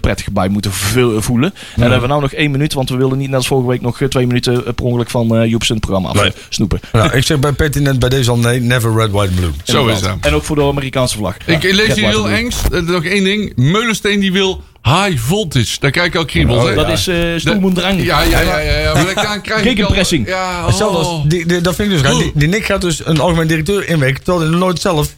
prettig 0.00 0.30
bij 0.32 0.48
moet 0.48 0.66
vo- 0.70 1.20
voelen. 1.20 1.54
En 1.54 1.60
dan 1.74 1.82
hebben 1.82 2.00
we 2.00 2.06
nou 2.08 2.20
nog 2.20 2.32
één 2.32 2.50
minuut, 2.50 2.72
want 2.74 2.90
we 2.90 2.96
willen 2.96 3.18
niet 3.18 3.28
net 3.28 3.36
als 3.36 3.46
vorige 3.46 3.68
week 3.68 3.80
nog 3.80 4.00
eh, 4.00 4.08
twee 4.08 4.26
minuten 4.26 4.66
eh, 4.66 4.72
per 4.72 4.84
ongeluk 4.84 5.10
van 5.10 5.36
eh 5.36 5.46
Joep 5.50 5.64
zijn 5.64 5.80
programma 5.80 6.08
af 6.08 6.22
Nee. 6.22 6.32
snoepen. 6.48 6.80
nou, 6.92 7.16
ik 7.16 7.22
zeg 7.24 7.38
bij 7.38 7.52
pertinent 7.52 7.98
bij 7.98 8.08
deze 8.08 8.30
al 8.30 8.38
nee, 8.38 8.60
never 8.60 8.94
red, 8.96 9.10
white, 9.10 9.32
blue. 9.34 9.50
Zo 9.64 9.86
is 9.86 10.00
dat. 10.00 10.16
En 10.20 10.34
ook 10.34 10.44
voor 10.44 10.56
de 10.56 10.62
Amerikaanse 10.62 11.16
vlag. 11.16 11.36
Ik 11.46 11.62
Ja, 11.62 11.74
lees 11.74 11.94
hier 11.94 12.08
heel. 12.08 12.28
Eh, 12.28 12.80
Nog 12.82 13.04
één 13.04 13.24
ding. 13.24 13.52
Meulensteen 13.56 14.20
die 14.20 14.32
wil 14.32 14.62
high 14.82 15.16
voltage. 15.18 15.76
Daar 15.80 15.90
krijg 15.90 16.06
ik 16.06 16.14
al 16.16 16.24
kriebels. 16.24 16.68
hè? 16.68 16.74
Dat 16.74 16.88
is 16.88 17.06
eh 17.06 17.16
stoelmoendrang. 17.36 18.02
Ja, 18.04 18.22
ja, 18.22 18.40
ja, 18.40 18.58
ja, 18.58 18.78
ja. 18.78 18.92
Maar 18.94 19.04
dan 19.14 19.14
krijg 19.14 19.34
ik 19.44 19.50
al- 19.52 19.58
Gegenpressing. 19.62 20.26
Ja, 20.28 20.66
Hetzelfde 20.66 20.98
oh. 20.98 21.06
als, 21.06 21.22
die, 21.28 21.46
die- 21.46 21.60
dat 21.60 21.74
vind 21.74 21.90
ik 21.90 21.94
dus 21.94 22.04
raar. 22.10 22.18
Die, 22.18 22.32
die 22.34 22.48
Nick 22.48 22.64
gaat 22.64 22.80
dus 22.80 23.06
een 23.06 23.20
algemeen 23.20 23.46
directeur 23.46 23.88
inwerken, 23.88 24.24
terwijl 24.24 24.50
hij 24.50 24.58
nooit 24.58 24.80
zelf 24.80 25.14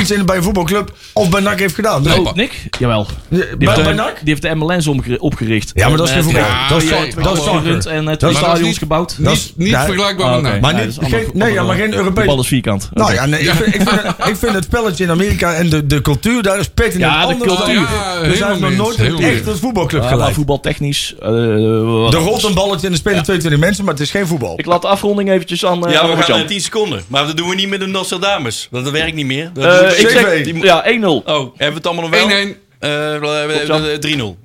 iets 0.00 0.10
in, 0.10 0.26
bij 0.26 0.36
een 0.36 0.42
voetbalclub 0.42 0.92
of 1.12 1.28
bij 1.30 1.40
NAC 1.40 1.58
heeft 1.58 1.74
gedaan. 1.74 2.02
Dus- 2.02 2.14
Oh, 2.18 2.32
Nick? 2.34 2.68
Jawel. 2.78 3.06
Die 3.28 3.38
bij, 3.38 3.48
heeft, 3.58 3.82
bij 3.82 3.90
eh, 3.92 3.94
NAC? 3.98 4.14
die 4.22 4.28
heeft 4.28 4.42
de 4.42 4.54
MLS 4.54 4.86
opgericht. 5.18 5.70
Ja, 5.74 5.88
maar 5.88 5.96
dat 5.96 6.06
is 6.06 6.12
geen 6.12 6.22
En, 6.22 6.24
voetbal. 6.24 6.42
eh, 6.42 6.68
Dat 6.68 6.82
is 6.82 6.88
ja, 6.88 7.22
dat 7.22 7.36
is 7.36 7.42
gerund 7.44 7.86
en 7.86 8.08
eh, 8.08 8.14
twee 8.16 8.30
is- 8.30 8.36
stadions 8.36 8.78
gebouwd. 8.78 9.16
dat 9.24 9.32
is- 9.32 9.52
Niet, 9.56 9.76
vergelijkbaar 9.76 10.26
Ah, 10.26 10.32
met 10.36 10.40
oké. 10.40 10.50
NAC. 10.50 10.60
Maar 10.60 10.74
Nee, 10.74 10.86
niet- 10.86 11.34
nee, 11.34 11.60
maar 11.60 11.76
geen 11.76 11.90
De 11.90 11.96
Europees. 11.96 12.26
bal 12.26 12.40
is 12.40 12.46
vierkant. 12.46 12.88
Nou 12.92 13.12
ja, 13.12 13.26
nee, 13.26 13.40
ik, 13.40 13.50
vind, 13.50 13.66
ik, 13.74 13.80
vind 13.88 14.02
het, 14.02 14.26
ik 14.28 14.36
vind 14.36 14.52
het 14.52 14.64
spelletje 14.64 15.04
in 15.04 15.10
Amerika 15.10 15.52
en 15.54 15.68
de, 15.70 15.86
de 15.86 16.00
cultuur 16.02 16.42
daar 16.42 16.58
is 16.58 16.68
pertinent 16.68 17.10
Ja, 17.12 17.20
de 17.20 17.26
anders 17.32 17.48
dan 17.52 17.56
cultuur. 17.56 17.86
We 18.22 18.36
zijn 18.36 18.60
nog 18.60 18.72
nooit 18.76 18.98
echt 19.20 19.46
een 19.46 19.56
voetbalclub 19.56 20.02
gelijk. 20.02 20.34
voetbaltechnisch. 20.34 21.14
eh, 21.20 21.28
Er 21.28 22.12
rolt 22.12 22.42
een 22.44 22.54
balletje 22.54 22.86
en 22.86 22.92
er 22.92 22.98
spelen 22.98 23.22
22 23.22 23.60
mensen, 23.60 23.84
maar 23.84 23.92
het 23.94 24.02
is 24.02 24.10
geen 24.10 24.26
voetbal. 24.26 24.52
Ik 24.58 24.66
laat 24.66 24.82
de 24.82 24.88
afronding 24.88 25.30
eventjes 25.30 25.64
aan. 25.64 25.74
eh, 25.74 25.80
Ja, 25.82 25.86
we 25.88 25.96
gaan 25.96 26.08
Robert-Jan. 26.08 26.38
naar 26.38 26.46
10 26.46 26.60
seconden. 26.60 27.02
Maar 27.06 27.26
dat 27.26 27.36
doen 27.36 27.48
we 27.48 27.54
niet 27.54 27.68
met 27.68 27.80
de 27.80 27.86
Nostradamus. 27.86 28.68
Want 28.70 28.84
dat 28.84 28.92
werkt 28.92 29.14
niet 29.14 29.26
meer. 29.26 29.50
Eh, 29.92 30.00
ik 30.00 30.08
zeg, 30.08 30.62
ja, 30.62 30.84
1-0. 30.84 31.22
Oh, 31.24 31.24
hebben 31.26 31.54
we 31.56 31.64
het 31.74 31.86
allemaal 31.86 32.08
nog 32.08 32.18
wel? 32.18 32.28
1-1. 32.30 32.56
Eh, 32.78 33.14
eh, 33.14 33.66
Jan. 33.66 33.84
eh, 33.84 33.98
3-0. 33.98 34.38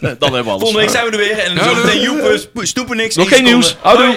hebben 0.00 0.18
we 0.20 0.36
alles. 0.36 0.44
Volgende 0.44 0.78
week 0.78 0.90
zijn 0.90 1.04
we 1.04 1.10
er 1.10 1.18
weer. 1.18 1.38
En 1.38 1.64
zo 1.64 1.74
meteen. 1.74 2.00
Joep 2.00 2.66
stoepen 2.66 2.96
niks. 2.96 3.16
Nog 3.16 3.28
geen 3.28 3.44
nieuws. 3.44 3.76
Houdoe. 3.80 4.16